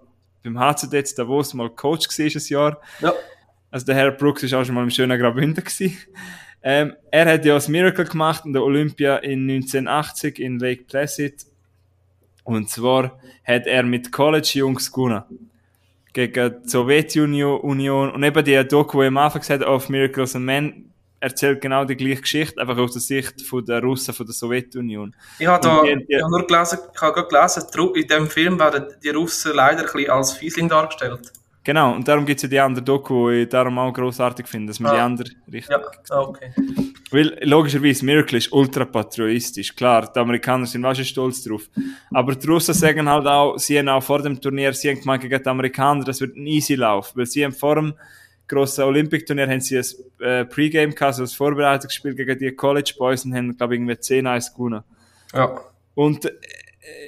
beim 0.43 0.57
in 0.57 1.05
Davos 1.17 1.55
mal 1.55 1.71
Coach 1.71 2.09
war, 2.09 2.27
ein 2.27 2.43
Jahr. 2.49 2.81
Ja. 3.01 3.13
Also 3.71 3.87
der 3.87 3.95
Herr 3.95 4.11
Brooks 4.13 4.43
ist 4.43 4.55
auch 4.55 4.65
schon 4.65 4.75
mal 4.75 4.83
im 4.83 4.91
schönen 4.91 5.21
Graubünden 5.21 5.63
gewesen. 5.63 5.97
Ähm, 6.63 6.95
er 7.11 7.27
hat 7.33 7.45
ja 7.45 7.55
das 7.55 7.69
Miracle 7.69 8.05
gemacht 8.05 8.45
in 8.45 8.53
der 8.53 8.63
Olympia 8.63 9.17
in 9.19 9.49
1980 9.49 10.39
in 10.41 10.59
Lake 10.59 10.85
Placid. 10.85 11.47
Und 12.45 12.71
zwar 12.71 13.19
hat 13.47 13.67
er 13.67 13.83
mit 13.83 14.11
College-Jungs 14.11 14.91
gewonnen. 14.91 15.23
Gegen 16.15 16.63
die 16.63 16.69
Sowjetunion 16.69 18.11
und 18.11 18.23
eben 18.23 18.45
die 18.45 18.67
Doku, 18.67 19.03
die 19.03 19.09
am 19.09 19.19
Anfang 19.19 19.43
gesagt 19.43 19.63
hat, 19.63 19.69
of 19.69 19.89
Miracles 19.89 20.35
and 20.35 20.47
Men, 20.47 20.88
erzählt 21.21 21.61
genau 21.61 21.85
die 21.85 21.97
gleiche 21.97 22.23
Geschichte, 22.23 22.61
einfach 22.61 22.77
aus 22.79 22.93
der 22.93 23.03
Sicht 23.03 23.43
von 23.43 23.65
der 23.65 23.83
Russen, 23.83 24.15
von 24.15 24.27
der 24.27 24.35
Sowjetunion. 24.35 25.15
Ich 25.39 25.47
habe 25.47 25.63
da 25.63 25.79
Und 25.79 25.87
die- 25.89 25.97
die- 26.07 26.15
ich 26.15 26.23
habe 26.23 26.31
nur 26.31 26.47
gelesen, 26.47 26.79
ich 26.95 27.01
habe 27.01 27.27
gelesen, 27.27 27.65
in 27.95 28.07
diesem 28.07 28.27
Film 28.29 28.59
werden 28.59 28.87
die 29.03 29.09
Russen 29.11 29.53
leider 29.55 29.81
ein 29.81 29.85
bisschen 29.93 30.11
als 30.11 30.33
Fiesling 30.33 30.69
dargestellt. 30.69 31.33
Genau, 31.65 31.93
und 31.95 32.09
darum 32.09 32.25
gibt 32.25 32.39
es 32.39 32.43
ja 32.45 32.49
die 32.49 32.61
andere 32.61 32.83
Doku, 32.83 33.29
die 33.31 33.43
ich 33.43 33.49
darum 33.51 33.79
auch 33.79 33.93
grossartig 33.93 34.47
finde, 34.49 34.69
dass 34.69 34.81
man 34.81 34.93
Ah. 34.93 34.95
die 34.95 35.01
andere 35.01 35.29
Richtung 35.53 35.77
Ja, 35.81 36.17
ah, 36.17 36.21
okay. 36.23 36.51
Weil, 37.11 37.39
logischerweise, 37.43 38.05
Miracle 38.07 38.39
ist 38.39 38.51
ultra. 38.53 38.87
Klar, 38.87 40.11
die 40.11 40.19
Amerikaner 40.19 40.65
sind 40.67 40.83
wahrscheinlich 40.83 41.11
stolz 41.11 41.43
drauf. 41.45 41.63
Aber 42.11 42.35
die 42.35 42.47
Russen 42.47 42.73
sagen 42.75 43.07
halt 43.09 43.27
auch, 43.27 43.59
sie 43.59 43.79
haben 43.79 43.89
auch 43.89 44.03
vor 44.03 44.23
dem 44.23 44.41
Turnier, 44.41 44.73
sie 44.73 44.89
haben 44.91 45.01
gemeint 45.01 45.23
gegen 45.23 45.43
die 45.43 45.49
Amerikaner, 45.49 46.05
das 46.05 46.21
wird 46.23 46.37
ein 46.37 46.47
easy 46.47 46.75
Lauf. 46.75 47.13
Weil 47.15 47.27
sie 47.27 47.45
haben 47.45 47.53
vor 47.53 47.75
dem 47.75 47.95
grossen 48.49 48.85
Olympic-Turnier 48.85 49.49
haben 49.49 49.61
sie 49.61 49.79
ein 49.79 49.85
äh, 50.21 50.45
Pre-Game 50.45 50.95
gehabt, 50.95 51.03
also 51.19 51.23
ein 51.23 51.29
Vorbereitungsspiel 51.29 52.15
gegen 52.15 52.39
die 52.39 52.53
College 52.53 52.95
Boys 52.99 53.25
und 53.25 53.35
haben, 53.35 53.57
glaube 53.57 53.75
ich, 53.75 53.81
irgendwie 53.81 53.95
10-1 53.95 54.55
gewonnen. 54.55 54.83
Ja. 55.35 55.61
Und 55.95 56.25
äh, 56.25 56.31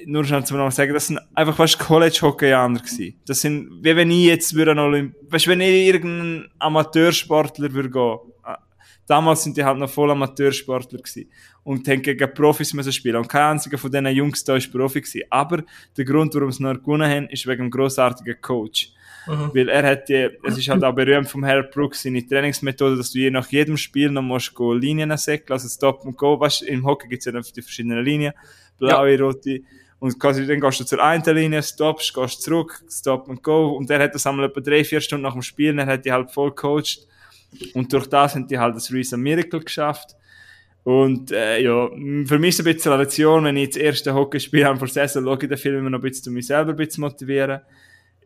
nur 0.06 0.24
schnell 0.24 0.44
zu 0.44 0.54
noch 0.54 0.70
sagen, 0.70 0.92
das 0.92 1.06
sind 1.06 1.20
einfach 1.34 1.56
fast 1.56 1.78
College-Hockeyaner 1.78 2.80
gewesen. 2.80 3.20
Das 3.26 3.40
sind, 3.40 3.82
wie 3.82 3.96
wenn 3.96 4.10
ich 4.10 4.26
jetzt 4.26 4.54
würde 4.54 4.72
an 4.72 4.78
Olymp... 4.78 5.14
Weißt 5.28 5.46
du, 5.46 5.50
wenn 5.50 5.60
ich 5.60 5.86
irgendein 5.86 6.48
Amateursportler 6.58 7.72
würde 7.72 7.90
gehen. 7.90 8.18
äh, 8.46 8.56
Damals 9.06 9.42
sind 9.42 9.56
die 9.56 9.64
halt 9.64 9.78
noch 9.78 9.90
voll 9.90 10.10
Amateursportler 10.10 10.98
gewesen. 10.98 11.30
Und 11.62 11.86
haben 11.88 12.02
gegen 12.02 12.34
Profis 12.34 12.74
müssen 12.74 12.92
spielen. 12.92 13.16
Und 13.16 13.28
kein 13.28 13.52
einziger 13.52 13.78
von 13.78 13.90
diesen 13.90 14.06
Jungs 14.08 14.44
da 14.44 14.56
ist 14.56 14.70
Profi 14.70 15.00
gewesen. 15.00 15.22
Aber 15.30 15.62
der 15.96 16.04
Grund, 16.04 16.34
warum 16.34 16.52
sie 16.52 16.62
noch 16.62 16.74
gewonnen 16.74 17.10
haben, 17.10 17.28
ist 17.28 17.46
wegen 17.46 17.64
dem 17.64 17.70
grossartigen 17.70 18.40
Coach. 18.40 18.92
Mhm. 19.26 19.50
Weil 19.54 19.68
er 19.68 19.82
hat 19.82 20.08
die, 20.08 20.30
es 20.44 20.58
ist 20.58 20.68
halt 20.68 20.82
auch 20.82 20.94
berühmt 20.94 21.28
vom 21.28 21.44
Herr 21.44 21.62
Brooks, 21.62 22.02
seine 22.02 22.26
Trainingsmethode, 22.26 22.96
dass 22.96 23.12
du 23.12 23.18
je 23.18 23.30
nach 23.30 23.48
jedem 23.48 23.76
Spiel 23.76 24.10
noch 24.10 24.22
musst 24.22 24.54
go 24.54 24.72
Linien 24.72 25.16
säckeln, 25.16 25.52
also 25.52 25.68
Stop 25.68 26.04
und 26.04 26.16
Go. 26.16 26.40
Weißt, 26.40 26.62
im 26.62 26.84
Hockey 26.86 27.08
gibt 27.08 27.20
es 27.20 27.26
ja 27.26 27.32
dann 27.32 27.42
die 27.42 27.62
verschiedenen 27.62 28.04
Linien, 28.04 28.32
blaue, 28.78 29.18
rote. 29.20 29.60
Und 29.98 30.18
quasi, 30.18 30.46
dann 30.46 30.60
gehst 30.60 30.80
du 30.80 30.84
zur 30.84 31.04
einen 31.04 31.22
Linie, 31.36 31.62
stoppst, 31.62 32.14
gehst 32.14 32.42
zurück, 32.42 32.82
Stop 32.90 33.28
und 33.28 33.42
Go. 33.42 33.76
Und 33.76 33.90
er 33.90 34.00
hat 34.00 34.14
das 34.14 34.26
einmal 34.26 34.46
etwa 34.46 34.60
drei, 34.60 34.82
vier 34.82 35.00
Stunden 35.00 35.22
nach 35.22 35.34
dem 35.34 35.42
Spiel, 35.42 35.78
er 35.78 35.86
hat 35.86 36.04
die 36.04 36.12
halt 36.12 36.30
voll 36.30 36.54
coacht. 36.54 37.06
Und 37.74 37.92
durch 37.92 38.06
das 38.06 38.34
haben 38.34 38.46
die 38.46 38.58
halt 38.58 38.76
das 38.76 38.90
Reason 38.90 39.20
Miracle 39.20 39.60
geschafft. 39.60 40.16
Und 40.82 41.30
äh, 41.30 41.60
ja, 41.60 41.88
für 42.24 42.38
mich 42.38 42.50
ist 42.50 42.60
es 42.60 42.66
ein 42.66 42.74
bisschen 42.74 42.92
eine 42.92 43.02
Lektion, 43.02 43.44
wenn 43.44 43.56
ich 43.56 43.70
das 43.70 43.76
erste 43.76 44.14
Hockeyspiel 44.14 44.64
habe 44.64 44.78
vor 44.78 44.88
der 44.88 45.08
Saison, 45.08 45.24
schaue 45.24 45.38
ich 45.42 45.48
den 45.48 45.58
Film 45.58 45.78
immer 45.80 45.90
noch 45.90 45.98
ein 45.98 46.02
bisschen, 46.02 46.30
um 46.30 46.34
mich 46.34 46.46
selber 46.46 46.70
ein 46.70 46.76
bisschen 46.76 46.92
zu 46.92 47.00
motivieren. 47.02 47.60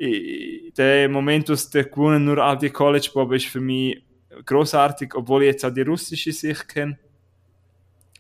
Der 0.00 1.08
Moment, 1.08 1.48
wo 1.48 1.54
der 1.72 1.84
gewonnen 1.84 2.24
nur 2.24 2.38
all 2.38 2.58
die 2.58 2.70
College 2.70 3.10
Bob 3.14 3.32
ist 3.32 3.46
für 3.46 3.60
mich 3.60 4.02
großartig, 4.44 5.14
obwohl 5.14 5.42
ich 5.42 5.52
jetzt 5.52 5.64
auch 5.64 5.70
die 5.70 5.82
russische 5.82 6.32
Sicht 6.32 6.68
kenne. 6.68 6.98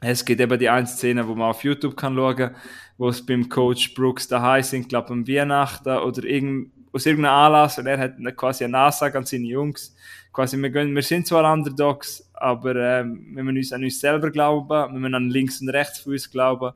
Es 0.00 0.24
gibt 0.24 0.40
eben 0.40 0.58
die 0.58 0.68
eine 0.68 0.86
Szene, 0.86 1.26
wo 1.26 1.34
man 1.34 1.50
auf 1.50 1.64
YouTube 1.64 1.96
kann 1.96 2.14
schauen, 2.14 2.54
wo 2.98 3.08
es 3.08 3.24
beim 3.24 3.48
Coach 3.48 3.94
Brooks 3.94 4.28
daheim 4.28 4.62
sind, 4.62 4.88
glaube 4.88 5.10
am 5.10 5.26
Weihnachten 5.26 5.96
oder 5.96 6.24
irgend, 6.24 6.70
aus 6.92 7.06
irgendeinem 7.06 7.34
Anlass 7.34 7.78
und 7.78 7.86
er 7.86 7.98
hat 7.98 8.36
quasi 8.36 8.64
eine 8.64 8.78
Ansage 8.78 9.16
an 9.16 9.24
seine 9.24 9.46
Jungs. 9.46 9.96
Quasi, 10.32 10.60
wir, 10.60 10.70
gehen, 10.70 10.94
wir 10.94 11.02
sind 11.02 11.26
zwar 11.26 11.50
Underdogs, 11.50 12.28
aber 12.34 12.76
ähm, 12.76 13.34
wir 13.34 13.44
müssen 13.44 13.56
uns 13.56 13.72
an 13.72 13.84
uns 13.84 14.00
selber 14.00 14.30
glauben, 14.30 14.92
wir 14.92 15.00
müssen 15.00 15.14
an 15.14 15.30
links 15.30 15.60
und 15.60 15.70
rechts 15.70 16.00
von 16.00 16.12
uns 16.12 16.30
glauben. 16.30 16.72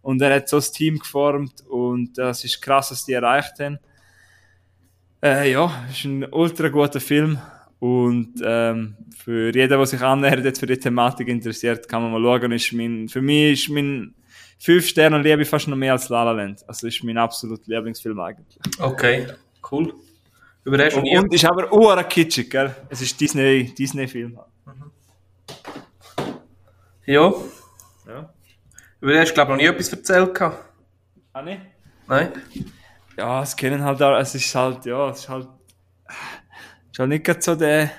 Und 0.00 0.22
er 0.22 0.34
hat 0.34 0.48
so 0.48 0.56
ein 0.56 0.62
Team 0.62 0.98
geformt 0.98 1.60
und 1.68 2.16
das 2.16 2.44
ist 2.44 2.60
krass, 2.62 2.90
was 2.90 3.04
die 3.04 3.12
erreicht 3.12 3.58
haben. 3.60 3.78
Äh, 5.24 5.52
ja, 5.52 5.84
ist 5.90 6.04
ein 6.04 6.26
ultra 6.32 6.68
guter 6.68 7.00
Film 7.00 7.38
und 7.78 8.34
ähm, 8.44 8.96
für 9.16 9.54
jeden, 9.54 9.68
der 9.68 9.86
sich 9.86 10.00
annähert, 10.02 10.44
jetzt 10.44 10.58
für 10.60 10.66
die 10.66 10.78
Thematik 10.78 11.28
interessiert, 11.28 11.88
kann 11.88 12.02
man 12.02 12.10
mal 12.20 12.40
schauen. 12.40 12.52
Ist 12.52 12.72
mein, 12.72 13.08
für 13.08 13.22
mich 13.22 13.52
ist 13.66 13.68
mein 13.70 14.14
5 14.58 14.86
Sterne 14.86 15.16
und 15.16 15.22
liebe 15.22 15.42
ich 15.42 15.48
fast 15.48 15.68
noch 15.68 15.76
mehr 15.76 15.92
als 15.92 16.08
La 16.08 16.24
La 16.24 16.32
Land. 16.32 16.64
Also 16.68 16.88
ist 16.88 17.02
mein 17.04 17.18
absoluter 17.18 17.62
Lieblingsfilm 17.66 18.18
eigentlich. 18.18 18.58
Okay, 18.80 19.26
cool. 19.70 19.94
Über 20.64 20.76
den 20.78 20.92
Und, 20.92 21.08
und 21.24 21.34
ist 21.34 21.44
aber 21.44 21.72
ura 21.72 22.02
kitschig, 22.04 22.50
gell? 22.50 22.74
Es 22.88 23.00
ist 23.02 23.20
Disney, 23.20 23.72
Disney-Film. 23.76 24.38
Ja, 27.04 27.32
Ja. 28.06 28.32
über 29.00 29.12
den 29.12 29.20
hast 29.20 29.30
du, 29.30 29.34
glaube 29.34 29.52
ich, 29.52 29.56
noch 29.56 29.62
nie 29.62 29.66
etwas 29.66 29.92
erzählt. 29.92 30.40
Ah, 31.32 31.42
ne? 31.42 31.60
Nein? 32.06 32.32
Ja, 33.16 33.42
es 33.42 33.56
kennen 33.56 33.82
halt 33.84 34.00
auch, 34.02 34.18
es 34.18 34.34
ist 34.34 34.54
halt, 34.54 34.84
ja, 34.86 35.10
es 35.10 35.20
ist 35.20 35.28
halt, 35.28 35.48
ist 36.92 36.98
halt 36.98 37.08
nicht 37.10 37.24
gerade 37.24 37.42
so 37.42 37.54
der, 37.54 37.90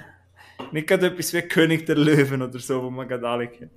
nicht 0.72 0.88
gerade 0.88 1.08
etwas 1.08 1.34
wie 1.34 1.42
König 1.44 1.86
der 1.86 1.96
Löwen 1.98 2.42
oder 2.42 2.60
so, 2.60 2.82
wo 2.84 2.90
man 2.90 3.08
gerade 3.08 3.28
alle 3.28 3.48
kennt. 3.48 3.72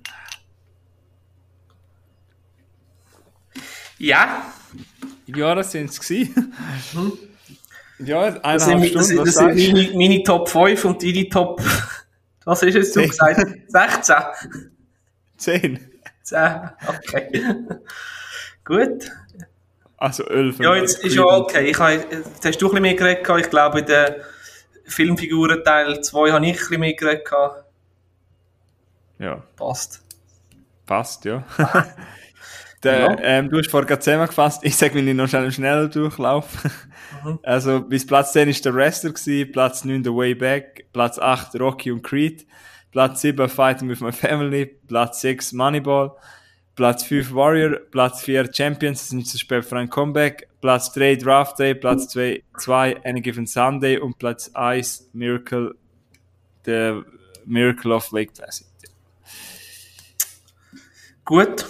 Ja. 3.97 4.43
Wie 5.25 5.33
viele 5.33 5.39
Jahre 5.39 5.63
sind 5.63 5.89
es 5.89 5.99
gewesen? 5.99 6.53
Ja, 7.99 8.31
Das 8.31 8.43
eineinhalb 8.43 8.81
sind, 8.83 8.95
das, 8.95 9.07
sind- 9.07 9.17
was 9.19 9.25
das 9.25 9.35
sind 9.35 9.47
sagst 9.47 9.67
du? 9.67 9.73
meine, 9.73 9.97
meine 9.97 10.23
Top 10.23 10.49
5 10.49 10.85
und 10.85 11.01
deine 11.03 11.29
Top. 11.29 11.61
Was 12.45 12.63
ist 12.63 12.75
es 12.75 12.93
du 12.93 13.01
gesagt? 13.07 13.45
16. 13.67 14.15
Zehn. 15.37 15.89
10. 16.23 16.69
Okay. 16.87 17.53
Gut. 18.63 19.11
Also 19.97 20.23
elf. 20.25 20.59
Ja, 20.59 20.75
jetzt 20.75 21.03
ist 21.03 21.15
ja 21.15 21.23
okay. 21.23 21.69
Ich 21.71 21.79
habe, 21.79 21.93
jetzt 21.93 22.45
hast 22.45 22.61
du 22.61 22.67
ein 22.67 22.69
bisschen 22.69 22.81
mehr 22.81 22.93
geredet. 22.95 23.27
Ich 23.39 23.49
glaube, 23.49 23.79
in 23.79 23.85
der 23.87 24.17
Filmfiguren 24.85 25.63
Teil 25.63 26.01
2 26.01 26.31
habe 26.31 26.45
ich 26.45 26.51
ein 26.53 26.57
bisschen 26.57 26.79
mehr 26.79 26.93
geredet. 26.93 27.27
Ja, 29.19 29.43
Passt. 29.55 30.03
passt, 30.85 31.25
ja. 31.25 31.43
Der, 32.83 32.99
Ja. 32.99 33.17
ähm, 33.21 33.49
du 33.49 33.57
hast 33.57 33.71
vorher 33.71 33.87
gerade 33.87 34.01
zusammengefasst, 34.01 34.63
ich 34.63 34.75
sage, 34.75 34.93
wenn 34.93 35.07
ich 35.07 35.15
noch 35.15 35.27
schnell 35.27 35.45
im 35.45 35.51
schnellen 35.51 35.89
Durchlauf. 35.89 36.63
Mhm. 37.23 37.39
Also, 37.43 37.81
bis 37.81 38.05
Platz 38.05 38.33
10 38.33 38.49
ist 38.49 38.63
der 38.63 38.75
Wrestler 38.75 39.09
gewesen, 39.11 39.51
Platz 39.51 39.83
9 39.83 40.03
The 40.03 40.11
Way 40.11 40.35
Back, 40.35 40.85
Platz 40.93 41.17
8 41.17 41.59
Rocky 41.59 41.91
und 41.91 42.03
Creed, 42.03 42.45
Platz 42.91 43.21
7 43.21 43.49
Fighting 43.49 43.89
with 43.89 43.99
My 44.01 44.11
Family, 44.11 44.67
Platz 44.87 45.21
6 45.21 45.53
Moneyball, 45.53 46.11
Platz 46.77 47.03
5 47.05 47.33
Warrior, 47.33 47.79
Platz 47.89 48.21
4 48.21 48.53
Champions, 48.53 48.99
das 48.99 49.09
sind 49.09 49.27
zu 49.27 49.39
spät 49.39 49.65
für 49.65 49.77
ein 49.77 49.89
Comeback, 49.89 50.47
Platz 50.61 50.93
3 50.93 51.15
Draft 51.15 51.57
Day, 51.57 51.73
Platz 51.73 52.07
2, 52.09 52.43
2 52.55 53.03
Any 53.03 53.19
Given 53.19 53.47
Sunday 53.47 53.97
und 53.97 54.19
Platz 54.19 54.51
1 54.53 55.09
Miracle, 55.11 55.73
The 56.65 57.01
Miracle 57.45 57.91
of 57.91 58.11
Lake 58.11 58.31
Placid. 58.31 58.67
Gut. 61.25 61.65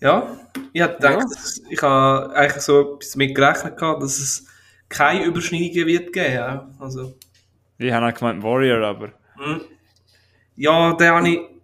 Ja, 0.00 0.36
ich 0.72 0.82
habe 0.82 0.94
gedacht, 0.94 1.26
Ja. 1.30 1.70
ich 1.70 1.82
habe 1.82 2.34
eigentlich 2.34 2.62
so 2.62 2.96
etwas 2.96 3.14
mit 3.14 3.36
gerechnet, 3.36 3.76
gehabt, 3.78 4.02
dass 4.02 4.18
es 4.18 4.48
keine 4.88 5.24
Überschneidungen 5.24 5.86
wird 5.86 6.12
geben. 6.12 6.74
Also, 6.80 7.16
Ich 7.78 7.92
habe 7.92 8.04
auch 8.08 8.14
gemeint 8.18 8.42
Warrior, 8.42 8.84
aber 8.84 9.12
hm. 9.36 9.60
ja, 10.56 10.92
da 10.92 11.14
habe 11.14 11.28
ich 11.28 11.55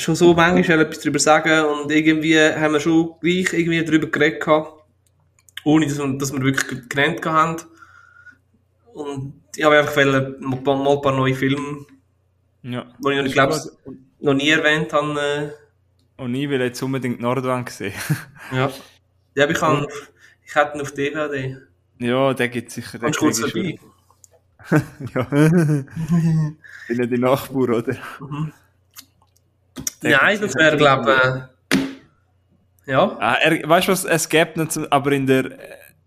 schon 0.00 0.14
so 0.16 0.34
manchmal 0.34 0.80
etwas 0.80 1.00
darüber 1.00 1.18
sagen 1.18 1.64
und 1.66 1.90
irgendwie 1.90 2.38
haben 2.38 2.72
wir 2.72 2.80
schon 2.80 3.14
gleich 3.20 3.52
irgendwie 3.52 3.84
darüber 3.84 4.06
geredet 4.08 4.40
gehabt, 4.40 4.72
ohne 5.64 5.86
dass 5.86 5.98
wir, 5.98 6.18
dass 6.18 6.32
wir 6.32 6.42
wirklich 6.42 6.88
genannt 6.88 7.24
haben. 7.24 7.56
Und 8.92 9.34
ich 9.56 9.64
habe 9.64 9.78
einfach 9.78 9.96
mal 9.96 10.32
mal 10.40 10.96
ein 10.96 11.02
paar 11.02 11.12
neue 11.16 11.34
Filme, 11.34 11.86
ja. 12.62 12.86
die 12.98 13.10
ich 13.12 13.16
noch, 13.18 13.24
Ist 13.26 13.32
glaub, 13.32 13.50
gut. 13.84 13.96
noch 14.20 14.34
nie 14.34 14.50
erwähnt 14.50 14.92
habe. 14.92 15.52
Äh, 16.18 16.22
Und 16.22 16.34
ich 16.34 16.48
will 16.48 16.60
jetzt 16.60 16.82
unbedingt 16.82 17.20
Nordwand 17.20 17.70
sehen. 17.70 17.92
Ja. 18.52 18.70
Ja, 19.36 19.48
ich, 19.48 19.56
kann, 19.56 19.86
ich 20.44 20.54
hätte 20.56 20.76
ihn 20.76 20.80
auf 20.80 20.92
DVD. 20.92 21.56
ja, 22.00 22.34
der 22.34 22.48
gibt 22.48 22.72
sicher. 22.72 22.98
den 22.98 23.12
Kommst 23.12 23.20
du 23.20 23.24
kurz 23.24 23.54
ich 23.54 23.78
vorbei? 24.68 24.84
Ja. 25.14 25.22
Bin 26.88 26.98
ja 26.98 27.06
die 27.06 27.18
Nachbar, 27.18 27.62
oder? 27.62 27.82
Der 27.82 27.96
Nein, 30.02 30.40
das 30.40 30.54
wäre, 30.54 30.76
glaube 30.76 31.48
ich. 31.72 31.78
ja. 32.86 33.16
Ah, 33.20 33.34
er, 33.34 33.68
weißt 33.68 33.88
du 33.88 33.92
was, 33.92 34.04
es 34.04 34.28
gibt 34.28 34.56
nicht, 34.56 34.78
aber 34.92 35.12
in 35.12 35.26
der 35.26 35.58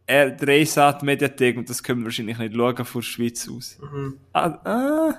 äh, 0.07 0.31
Dreisat 0.31 1.03
Mediathek, 1.03 1.57
und 1.57 1.69
das 1.69 1.81
können 1.83 2.01
wir 2.01 2.05
wahrscheinlich 2.05 2.37
nicht 2.37 2.55
schauen 2.55 2.85
von 2.85 3.01
der 3.01 3.05
Schweiz 3.07 3.49
aus. 3.49 3.77
Mhm. 3.79 4.17
Ah, 4.33 4.57
ah. 4.65 5.13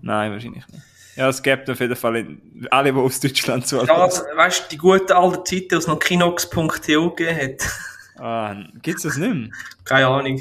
Nein, 0.00 0.32
wahrscheinlich 0.32 0.66
nicht. 0.68 0.82
Ja, 1.16 1.28
es 1.28 1.42
gibt 1.42 1.70
auf 1.70 1.78
jeden 1.78 1.94
Fall 1.94 2.16
in, 2.16 2.66
alle, 2.70 2.92
die 2.92 2.98
aus 2.98 3.20
Deutschland 3.20 3.66
zu 3.66 3.76
Ja, 3.84 4.08
weißt 4.36 4.64
du, 4.64 4.68
die 4.70 4.76
guten 4.78 5.12
alten 5.12 5.44
Zeiten, 5.46 5.74
als 5.74 5.84
es 5.84 5.88
noch 5.88 5.98
Kinox.to 5.98 7.10
gegeben 7.10 7.36
hat. 7.40 8.20
ah, 8.20 8.54
Gibt 8.82 8.98
es 8.98 9.04
das 9.04 9.16
nicht 9.16 9.32
mehr? 9.34 9.48
Keine 9.84 10.08
Ahnung. 10.08 10.40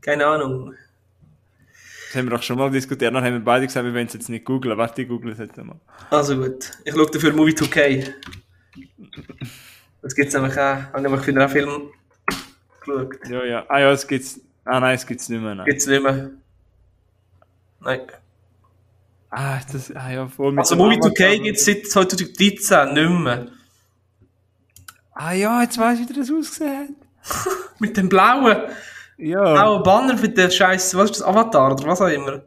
Keine 0.00 0.26
Ahnung. 0.26 0.74
Das 2.14 2.20
haben 2.20 2.30
wir 2.30 2.36
doch 2.36 2.44
schon 2.44 2.58
mal 2.58 2.70
diskutiert. 2.70 3.12
Dann 3.12 3.24
haben 3.24 3.32
wir 3.32 3.40
beide 3.40 3.66
gesagt, 3.66 3.84
wir 3.84 3.92
wollen 3.92 4.06
es 4.06 4.12
jetzt 4.12 4.28
nicht 4.28 4.44
googeln. 4.44 4.78
Warte, 4.78 5.02
ich 5.02 5.08
google 5.08 5.32
es 5.32 5.40
jetzt 5.40 5.56
mal. 5.56 5.80
Also 6.10 6.36
gut. 6.36 6.70
Ich 6.84 6.94
schaue 6.94 7.10
dafür 7.10 7.32
Movie 7.32 7.54
2K. 7.54 8.08
Das 10.00 10.14
gibt 10.14 10.28
es 10.28 10.34
nämlich 10.34 10.52
auch. 10.52 10.58
Habe 10.58 10.98
ich 10.98 11.02
nämlich 11.02 11.22
für 11.22 11.30
einen 11.32 11.48
Film 11.48 11.90
geschaut. 12.78 13.28
Ja, 13.28 13.44
ja. 13.44 13.66
Ah 13.68 13.80
ja, 13.80 13.90
es 13.90 14.06
gibt's. 14.06 14.40
Ah 14.64 14.78
nein, 14.78 14.94
es 14.94 15.04
gibt's 15.04 15.28
nicht 15.28 15.42
mehr. 15.42 15.56
Nein. 15.56 15.66
Gibt 15.66 15.80
es 15.80 15.88
nicht 15.88 16.02
mehr. 16.04 16.30
Nein. 17.80 18.00
Ah, 19.30 19.58
das, 19.72 19.90
ah 19.96 20.12
ja, 20.12 20.28
voll 20.28 20.52
mit 20.52 20.60
Also 20.60 20.76
Movie 20.76 20.94
Amazon. 20.94 21.14
2K 21.14 21.42
gibt 21.42 21.58
es 21.58 21.64
seit 21.64 21.86
2013 21.88 22.94
nicht 22.94 23.10
mehr. 23.24 23.48
Ah 25.14 25.32
ja, 25.32 25.62
jetzt 25.62 25.76
weißt 25.78 26.00
du, 26.00 26.08
wie 26.14 26.16
das 26.20 26.30
ausgesehen 26.30 26.94
Mit 27.80 27.96
dem 27.96 28.08
blauen, 28.08 28.56
Ja. 29.16 29.52
blauen 29.54 29.82
Banner 29.82 30.18
für 30.18 30.28
den 30.28 30.50
scheiß, 30.50 30.96
was 30.96 31.10
ist 31.10 31.20
das, 31.20 31.26
Avatar 31.26 31.72
oder 31.72 31.86
was 31.86 32.00
auch 32.00 32.08
immer. 32.08 32.42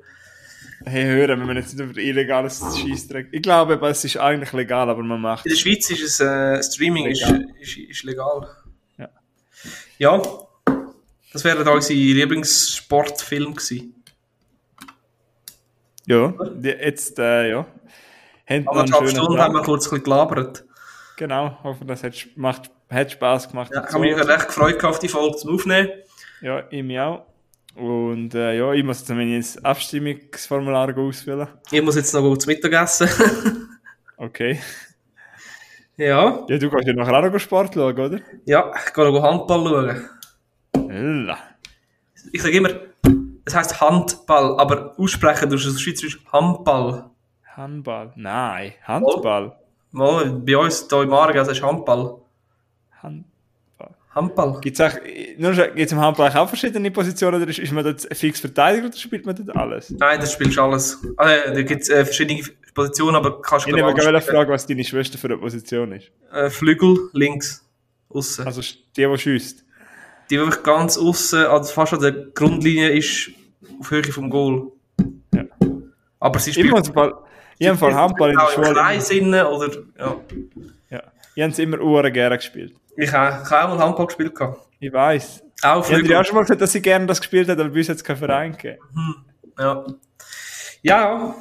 Hey, 0.86 1.04
hören, 1.06 1.40
wenn 1.42 1.48
wir 1.48 1.56
jetzt 1.56 1.76
nicht 1.76 1.90
über 1.90 2.00
illegales 2.00 2.62
Scheissdreck. 2.80 3.28
Ich 3.32 3.42
glaube, 3.42 3.74
aber 3.74 3.90
es 3.90 4.04
ist 4.06 4.18
eigentlich 4.18 4.54
legal, 4.54 4.90
aber 4.90 5.04
man 5.04 5.20
macht 5.20 5.46
In 5.46 5.52
der 5.52 5.58
Schweiz 5.58 5.90
ist 5.90 6.02
es, 6.02 6.20
äh, 6.20 6.62
Streaming 6.64 7.08
ist, 7.08 7.26
Legal. 7.26 7.46
ist, 7.60 7.78
ist 7.78 8.04
legal. 8.04 8.48
Ja. 8.98 9.10
Ja, 9.98 10.22
das 11.34 11.44
wäre 11.44 11.64
da 11.64 11.72
unser 11.72 11.94
Lieblingssportfilm 11.94 13.56
gewesen. 13.56 14.04
Ja, 16.06 16.34
die, 16.54 16.70
jetzt, 16.70 17.20
äh, 17.20 17.50
ja. 17.50 17.66
Haben 18.50 18.68
Anderthalb 18.70 19.10
schönen 19.10 19.10
Stunden 19.10 19.36
Tag. 19.36 19.44
haben 19.46 19.54
wir 19.56 19.64
kurz 19.64 19.88
ein 19.88 19.90
bisschen 19.90 20.04
gelabert. 20.04 20.66
Genau, 21.18 21.58
hoffe, 21.64 21.84
das 21.84 22.04
hat, 22.04 22.14
macht, 22.36 22.72
hat 22.90 23.12
Spaß 23.12 23.50
gemacht. 23.50 23.72
Ja, 23.74 23.84
ich 23.86 23.94
habe 23.94 24.04
mich 24.06 24.16
recht 24.16 24.48
gefreut 24.48 24.82
auf 24.86 25.00
die 25.00 25.10
Folge 25.10 25.36
zum 25.38 25.56
Aufnehmen. 25.56 25.90
Ja, 26.42 26.64
ich 26.70 26.84
mich 26.84 27.00
auch. 27.00 27.26
Und 27.76 28.34
äh, 28.34 28.58
ja, 28.58 28.74
ich 28.74 28.84
muss 28.84 29.00
jetzt 29.00 29.10
mein 29.10 29.44
Abstimmungsformular 29.64 30.98
ausfüllen. 30.98 31.48
Ich 31.72 31.82
muss 31.82 31.96
jetzt 31.96 32.14
noch 32.14 32.22
gut 32.22 32.42
zu 32.42 32.50
Mittag 32.50 32.74
essen. 32.74 33.10
Okay. 34.20 34.60
ja, 35.96 36.44
Ja, 36.48 36.58
du 36.58 36.70
kannst 36.72 36.88
ja 36.88 36.94
nachher 36.94 37.20
auch 37.20 37.32
noch 37.32 37.40
Sport 37.40 37.76
schauen, 37.76 38.00
oder? 38.00 38.20
ja, 38.46 38.72
ich 38.84 38.94
gehe 38.94 39.12
noch 39.12 39.22
Handball 39.22 39.64
schauen. 40.74 40.90
Ella. 40.90 41.38
Ich 42.32 42.42
sage 42.42 42.58
immer, 42.58 42.70
es 43.46 43.56
heisst 43.56 43.80
Handball, 43.80 44.60
aber 44.60 44.96
aussprechen 44.98 45.52
tust 45.52 45.66
du 45.66 45.70
es 45.70 45.80
Schweizerisch 45.80 46.20
Handball. 46.34 47.12
Handball. 47.56 48.12
Nein, 48.16 48.74
Handball. 48.84 49.56
Mal, 49.92 50.32
bei 50.32 50.58
uns 50.58 50.88
hier 50.90 51.02
im 51.04 51.12
heißt 51.14 51.52
es 51.52 51.62
Handball. 51.62 52.16
Handball. 53.04 53.37
Handball. 54.18 54.60
Gibt 54.62 54.80
es 54.80 54.94
nur 55.38 55.54
gibt's 55.54 55.92
im 55.94 56.00
Handball 56.00 56.30
auch 56.36 56.48
verschiedene 56.50 56.92
Positionen 56.92 57.42
oder 57.42 57.50
ist, 57.50 57.60
ist 57.60 57.72
man 57.72 57.84
dort 57.84 58.02
fix 58.18 58.40
Verteidiger 58.40 58.88
oder 58.88 58.98
spielt 58.98 59.26
man 59.26 59.36
dort 59.36 59.56
alles? 59.56 59.92
Nein, 59.92 60.20
das 60.20 60.34
spielst 60.34 60.58
du 60.58 60.62
alles. 60.62 60.98
Ah, 61.18 61.30
ja, 61.30 61.52
da 61.54 61.62
gibt 61.62 61.84
es 61.84 61.90
äh, 61.90 62.04
verschiedene 62.04 62.42
Positionen, 62.74 63.16
aber 63.16 63.42
kannst 63.42 63.66
Ich 63.68 63.72
du 63.72 63.76
nehme 63.78 63.88
glaub, 63.88 63.96
gerne 63.98 64.10
alles 64.10 64.24
spielen. 64.26 64.38
Frage, 64.38 64.52
was 64.52 64.66
deine 64.68 64.84
Schwester 64.84 65.18
für 65.18 65.28
eine 65.28 65.38
Position 65.38 65.92
ist. 65.94 66.12
äh, 66.34 66.50
Flügel 66.50 67.10
links, 67.14 67.66
außen. 68.10 68.46
Also 68.46 68.62
die, 68.62 68.78
die 69.08 69.18
schießt. 69.18 69.64
Die 70.30 70.38
wirklich 70.38 70.64
ganz 70.64 70.98
außen, 70.98 71.46
also 71.46 71.72
fast 71.72 71.94
an 71.94 72.02
der 72.02 72.12
Grundlinie 72.12 72.90
ist, 72.90 73.32
auf 73.80 73.92
Höhe 73.92 74.04
vom 74.04 74.30
Goal. 74.30 74.72
Ja. 75.34 75.46
Aber 76.20 76.40
sie 76.40 76.50
Ich 76.52 76.56
spielt 76.58 76.76
im 76.76 76.84
ich 77.60 77.68
habe 77.68 77.74
im 77.74 77.78
Fall 77.78 77.96
Handball 77.96 78.32
in 78.32 78.38
der 78.38 78.46
im 78.48 78.54
Schule. 78.54 78.74
Kreis 78.74 79.10
innen, 79.10 79.46
oder, 79.46 79.70
ja. 79.98 80.16
Ja. 81.38 81.46
Ich 81.46 81.52
habe 81.52 81.52
es 81.52 81.60
immer 81.60 81.80
uhren 81.80 82.12
gerne 82.12 82.36
gespielt. 82.38 82.74
Ich 82.96 83.14
habe 83.14 83.44
auch 83.44 83.78
mal 83.78 83.78
Handball 83.78 84.08
gespielt. 84.08 84.34
Ich 84.80 84.92
weiß. 84.92 85.44
Auch 85.62 85.88
Ich 85.88 85.96
habe 85.96 86.20
auch 86.20 86.26
schon 86.26 86.36
mal 86.36 86.42
gesagt, 86.42 86.62
dass 86.62 86.74
ich 86.74 86.82
gerne 86.82 87.06
das 87.06 87.20
gespielt 87.20 87.48
habe, 87.48 87.62
aber 87.62 87.70
bis 87.70 87.88
jetzt 87.88 88.04
kein 88.04 88.18
Verein 88.18 88.54
gegeben. 88.54 88.80
Ja. 89.60 89.86
Ja, 90.82 91.36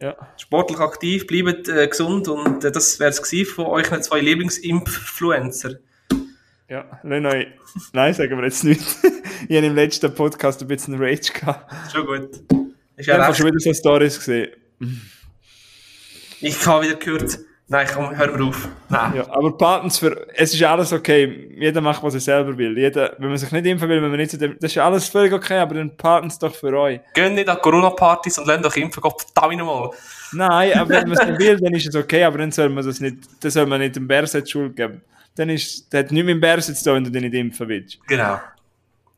Ja. 0.00 0.16
sportlich 0.38 0.78
aktiv, 0.78 1.26
bleibt 1.26 1.68
äh, 1.68 1.86
gesund 1.86 2.28
und 2.28 2.64
äh, 2.64 2.72
das 2.72 2.98
wäre 2.98 3.10
es 3.10 3.48
von 3.50 3.66
euch 3.66 3.88
zwei 4.00 4.20
Lieblingsinfluencer. 4.20 5.80
Ja, 6.70 6.98
nein, 7.02 7.22
nein. 7.22 7.52
Nein, 7.92 8.14
sagen 8.14 8.38
wir 8.38 8.44
jetzt 8.44 8.64
nicht. 8.64 8.80
ich 9.48 9.56
habe 9.56 9.66
im 9.66 9.74
letzten 9.74 10.14
Podcast 10.14 10.62
ein 10.62 10.68
bisschen 10.68 10.94
Rage 10.98 11.32
gehabt. 11.32 11.92
Schon 11.92 12.06
gut. 12.06 12.30
Ist 12.96 13.06
Ich 13.06 13.08
habe 13.10 13.22
ja 13.22 13.34
schon 13.34 13.46
wieder 13.46 13.58
so 13.58 13.74
Stories 13.74 14.18
gesehen. 14.18 14.50
Ich 16.40 16.66
habe 16.66 16.86
wieder 16.86 16.96
gehört, 16.96 17.38
nein, 17.68 17.86
komm, 17.92 18.16
hör 18.16 18.36
mir 18.36 18.44
auf. 18.44 18.68
Nein. 18.88 19.14
Ja, 19.16 19.30
aber 19.30 19.56
Patents 19.56 19.98
für, 19.98 20.26
es 20.34 20.54
ist 20.54 20.62
alles 20.62 20.92
okay. 20.92 21.54
Jeder 21.58 21.80
macht, 21.80 22.02
was 22.02 22.14
er 22.14 22.20
selber 22.20 22.56
will. 22.56 22.76
Jeder, 22.76 23.14
wenn 23.18 23.28
man 23.28 23.38
sich 23.38 23.50
nicht 23.50 23.66
impfen 23.66 23.88
will, 23.88 24.02
wenn 24.02 24.10
man 24.10 24.18
nicht 24.18 24.30
zu 24.30 24.38
dem, 24.38 24.56
das 24.60 24.72
ist 24.72 24.78
alles 24.78 25.08
völlig 25.08 25.32
okay, 25.32 25.58
aber 25.58 25.74
dann 25.74 25.96
Patents 25.96 26.38
doch 26.38 26.54
für 26.54 26.76
euch. 26.78 27.00
Geht 27.14 27.32
nicht 27.32 27.48
an 27.48 27.58
Corona-Partys 27.60 28.38
und 28.38 28.46
lernt 28.46 28.66
euch 28.66 28.76
impfen, 28.76 29.00
Gott 29.00 29.22
verdammt 29.22 29.58
nochmal. 29.58 29.90
Nein, 30.32 30.72
aber 30.74 30.90
wenn 30.90 31.08
man 31.08 31.18
es 31.18 31.26
nicht 31.28 31.40
will, 31.40 31.56
dann 31.58 31.74
ist 31.74 31.88
es 31.88 31.96
okay, 31.96 32.24
aber 32.24 32.38
dann 32.38 32.52
soll 32.52 32.68
man 32.68 32.84
das 32.84 33.00
nicht, 33.00 33.18
dann 33.40 33.50
soll 33.50 33.66
man 33.66 33.80
nicht 33.80 33.96
dem 33.96 34.06
Bärset 34.06 34.48
Schuld 34.48 34.76
geben. 34.76 35.02
Dann 35.34 35.50
ist, 35.50 35.92
das 35.92 36.04
hat 36.04 36.12
nichts 36.12 36.26
mit 36.26 36.34
dem 36.34 36.40
Bärset 36.40 36.76
zu 36.76 36.84
tun, 36.84 36.94
wenn 36.94 37.04
du 37.04 37.10
dich 37.10 37.22
nicht 37.22 37.34
impfen 37.34 37.68
willst. 37.68 37.98
Genau. 38.06 38.38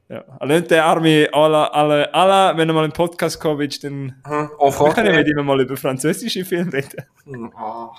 Ja. 0.09 0.25
Also 0.39 0.55
nicht 0.55 0.71
der 0.71 0.87
arme, 0.87 1.29
alle, 1.33 1.73
alle, 1.73 2.15
alle, 2.15 2.57
wenn 2.57 2.67
du 2.67 2.73
mal 2.73 2.85
im 2.85 2.93
Podcast 2.93 3.39
kommen 3.39 3.59
willst, 3.59 3.85
dann, 3.85 4.15
Hm, 4.27 4.51
auf 4.59 4.81
wir 4.81 4.93
können 4.95 5.11
ja 5.11 5.17
mit 5.17 5.29
ihm 5.29 5.45
mal 5.45 5.61
über 5.61 5.77
französische 5.77 6.45
Filme 6.47 6.73
reden. 6.73 7.53
Ah. 7.55 7.91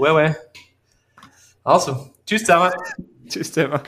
Ouais, 0.00 0.12
ouais. 0.12 0.34
Also, 1.62 2.08
tschüss 2.24 2.40
zusammen. 2.40 2.72
Tschüss, 3.28 3.52
Thema. 3.52 3.82